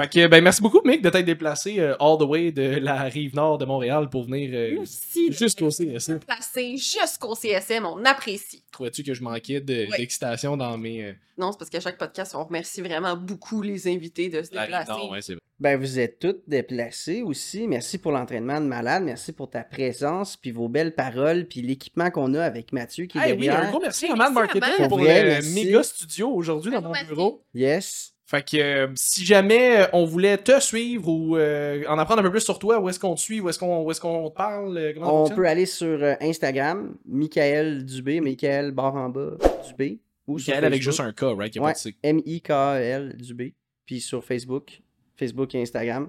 Fait 0.00 0.08
que, 0.08 0.26
ben, 0.26 0.42
merci 0.42 0.62
beaucoup, 0.62 0.80
Mick, 0.84 1.02
de 1.02 1.10
t'être 1.10 1.24
déplacé 1.26 1.78
euh, 1.78 1.94
all 2.00 2.16
the 2.18 2.22
way 2.22 2.52
de 2.52 2.62
la 2.78 3.02
rive 3.02 3.34
nord 3.34 3.58
de 3.58 3.64
Montréal 3.64 4.08
pour 4.08 4.24
venir 4.24 4.50
euh, 4.52 4.74
Merci. 4.78 5.32
jusqu'au 5.32 5.70
CSM. 5.70 6.20
Placé 6.20 6.76
jusqu'au 6.76 7.34
CSM, 7.34 7.84
on 7.86 8.04
apprécie. 8.04 8.62
Trouvais-tu 8.72 9.02
que 9.02 9.14
je 9.14 9.22
manquais 9.22 9.60
de- 9.60 9.86
Ouais. 9.90 9.98
d'excitation 9.98 10.56
dans 10.56 10.76
mes. 10.78 11.04
euh, 11.04 11.12
Non, 11.38 11.52
c'est 11.52 11.58
parce 11.58 11.70
qu'à 11.70 11.80
chaque 11.80 11.98
podcast, 11.98 12.34
on 12.34 12.44
remercie 12.44 12.80
vraiment 12.80 13.16
beaucoup 13.16 13.62
les 13.62 13.88
invités 13.88 14.28
de 14.28 14.42
se 14.42 14.54
la 14.54 14.62
rive 14.62 14.70
déplacer. 14.70 14.90
nord, 14.92 15.10
ouais, 15.10 15.22
c'est 15.22 15.32
vrai. 15.32 15.40
Ben, 15.58 15.78
vous 15.78 15.98
êtes 15.98 16.18
toutes 16.18 16.48
déplacées 16.48 17.20
aussi. 17.20 17.68
Merci 17.68 17.98
pour 17.98 18.12
l'entraînement 18.12 18.60
de 18.62 18.66
malade. 18.66 19.02
Merci 19.02 19.32
pour 19.32 19.50
ta 19.50 19.62
présence, 19.62 20.36
puis 20.38 20.52
vos 20.52 20.68
belles 20.68 20.94
paroles, 20.94 21.44
puis 21.46 21.60
l'équipement 21.60 22.10
qu'on 22.10 22.32
a 22.32 22.42
avec 22.42 22.72
Mathieu 22.72 23.04
qui 23.04 23.18
est 23.18 23.20
Hey, 23.20 23.32
oui, 23.34 23.40
derrière. 23.46 23.66
un 23.66 23.70
gros 23.70 23.80
merci 23.80 24.06
Hey, 24.06 24.12
à 24.12 24.16
Mad 24.16 24.32
merci 24.34 24.34
Marketing 24.58 24.76
pour 24.78 24.88
Pour 24.88 24.98
vrai, 25.00 25.22
le 25.22 25.28
merci. 25.28 25.54
méga 25.66 25.82
studio 25.82 26.30
aujourd'hui 26.30 26.70
dans 26.72 26.80
mon 26.80 26.92
Merci. 26.92 27.06
bureau. 27.08 27.44
Yes. 27.54 28.14
Fait 28.30 28.48
que 28.48 28.56
euh, 28.58 28.86
si 28.94 29.24
jamais 29.26 29.80
euh, 29.80 29.86
on 29.92 30.04
voulait 30.04 30.38
te 30.38 30.60
suivre 30.60 31.08
ou 31.08 31.36
euh, 31.36 31.82
en 31.88 31.98
apprendre 31.98 32.20
un 32.20 32.22
peu 32.22 32.30
plus 32.30 32.42
sur 32.42 32.60
toi, 32.60 32.78
où 32.78 32.88
est-ce 32.88 33.00
qu'on 33.00 33.16
te 33.16 33.20
suit, 33.20 33.40
où 33.40 33.48
est-ce 33.48 33.58
qu'on 33.58 33.90
est-ce 33.90 34.00
qu'on 34.00 34.30
te 34.30 34.36
parle, 34.36 34.92
comment 34.94 35.24
On 35.24 35.28
peut 35.28 35.48
aller 35.48 35.66
sur 35.66 36.00
Instagram, 36.20 36.96
Michael 37.04 37.84
Dubé, 37.84 38.20
Michael 38.20 38.70
barre 38.70 38.94
en 38.94 39.08
bas 39.08 39.32
Dubé. 39.66 39.98
Ou 40.28 40.38
sur 40.38 40.52
Michael 40.52 40.64
avec 40.64 40.80
juste 40.80 41.00
un 41.00 41.12
K, 41.12 41.22
right? 41.36 41.56
Ouais. 41.56 41.72
M-I-K-A-L 42.04 43.16
Dubé. 43.16 43.56
Puis 43.84 44.00
sur 44.00 44.24
Facebook, 44.24 44.80
Facebook 45.16 45.52
et 45.56 45.62
Instagram. 45.62 46.08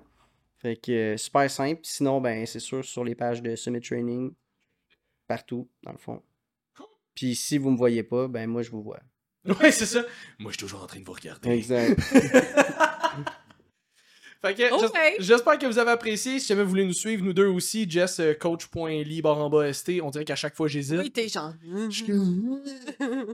Fait 0.60 0.76
que 0.76 1.18
super 1.18 1.49
simple. 1.49 1.80
Sinon, 1.81 2.22
ben 2.22 2.45
c'est 2.45 2.60
sûr 2.60 2.85
sur 2.85 3.03
les 3.03 3.15
pages 3.15 3.41
de 3.41 3.56
Summit 3.56 3.81
Training. 3.81 4.31
Partout, 5.27 5.68
dans 5.81 5.91
le 5.91 5.98
fond. 5.98 6.22
Puis 7.15 7.34
si 7.34 7.57
vous 7.57 7.72
me 7.72 7.77
voyez 7.77 8.03
pas, 8.03 8.27
ben 8.27 8.48
moi 8.48 8.61
je 8.61 8.69
vous 8.69 8.84
vois. 8.84 8.99
Ouais, 9.46 9.72
c'est 9.72 9.86
ça. 9.86 10.02
Moi, 10.40 10.52
je 10.52 10.58
suis 10.58 10.66
toujours 10.66 10.84
en 10.84 10.88
train 10.88 11.00
de 11.00 11.06
vous 11.06 11.14
regarder. 11.14 11.50
Exact. 11.50 12.00
Fait 14.44 14.56
que 14.56 14.74
Ok. 14.74 14.92
j'es- 14.94 15.16
j'espère 15.20 15.60
que 15.60 15.68
vous 15.68 15.78
avez 15.78 15.92
apprécié. 15.92 16.40
Si 16.40 16.48
jamais 16.48 16.64
vous 16.64 16.70
voulez 16.70 16.86
nous 16.86 16.94
suivre, 16.94 17.24
nous 17.24 17.34
deux 17.34 17.46
aussi, 17.46 17.88
Jess, 17.90 18.20
euh, 18.20 18.34
coach.ly, 18.34 19.22
barre 19.22 19.38
en 19.38 19.50
bas 19.52 19.72
ST. 19.72 20.02
On 20.02 20.10
dirait 20.10 20.26
qu'à 20.26 20.36
chaque 20.36 20.56
fois, 20.56 20.68
j'hésite. 20.68 20.98
Oui, 21.00 21.12
t'es 21.12 21.28
genre. 21.28 21.54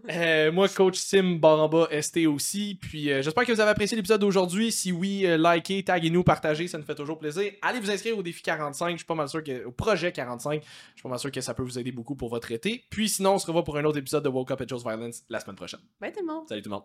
Euh, 0.10 0.52
moi, 0.52 0.68
coach 0.70 0.98
Sim, 0.98 1.38
barre 1.40 1.60
en 1.62 1.70
bas 1.70 1.88
ST 2.02 2.28
aussi. 2.28 2.78
Puis 2.82 3.12
euh, 3.12 3.22
j'espère 3.22 3.46
que 3.46 3.52
vous 3.54 3.60
avez 3.62 3.72
apprécié 3.72 3.96
l'épisode 3.96 4.22
d'aujourd'hui. 4.22 4.72
Si 4.72 4.92
oui, 4.92 5.26
euh, 5.26 5.38
likez, 5.38 5.84
taguez-nous, 5.84 6.24
partagez, 6.24 6.68
ça 6.68 6.78
nous 6.78 6.84
fait 6.86 6.96
toujours 6.96 7.18
plaisir. 7.20 7.52
Allez 7.62 7.80
vous 7.80 7.90
inscrire 7.92 8.18
au 8.18 8.24
défi 8.24 8.42
45. 8.42 8.92
Je 8.92 8.98
suis 8.98 9.06
pas 9.06 9.16
mal 9.16 9.30
sûr 9.30 9.44
que. 9.44 9.66
Au 9.66 9.72
projet 9.72 10.12
45. 10.12 10.62
Je 10.64 10.68
suis 10.96 11.04
pas 11.04 11.10
mal 11.10 11.20
sûr 11.20 11.32
que 11.32 11.42
ça 11.42 11.54
peut 11.54 11.64
vous 11.64 11.80
aider 11.80 11.92
beaucoup 11.92 12.16
pour 12.16 12.30
votre 12.30 12.52
été. 12.52 12.84
Puis 12.90 13.10
sinon, 13.10 13.36
on 13.36 13.40
se 13.40 13.48
revoit 13.48 13.64
pour 13.64 13.78
un 13.78 13.84
autre 13.86 13.98
épisode 13.98 14.24
de 14.24 14.30
Woke 14.30 14.52
Up 14.52 14.62
at 14.62 14.68
Joe's 14.68 14.84
Violence 14.84 15.24
la 15.30 15.40
semaine 15.40 15.56
prochaine. 15.56 15.80
Bye 16.02 16.12
tout 16.12 16.20
le 16.20 16.26
monde. 16.34 16.48
Salut 16.50 16.62
tout 16.62 16.70
le 16.70 16.76
monde. 16.76 16.84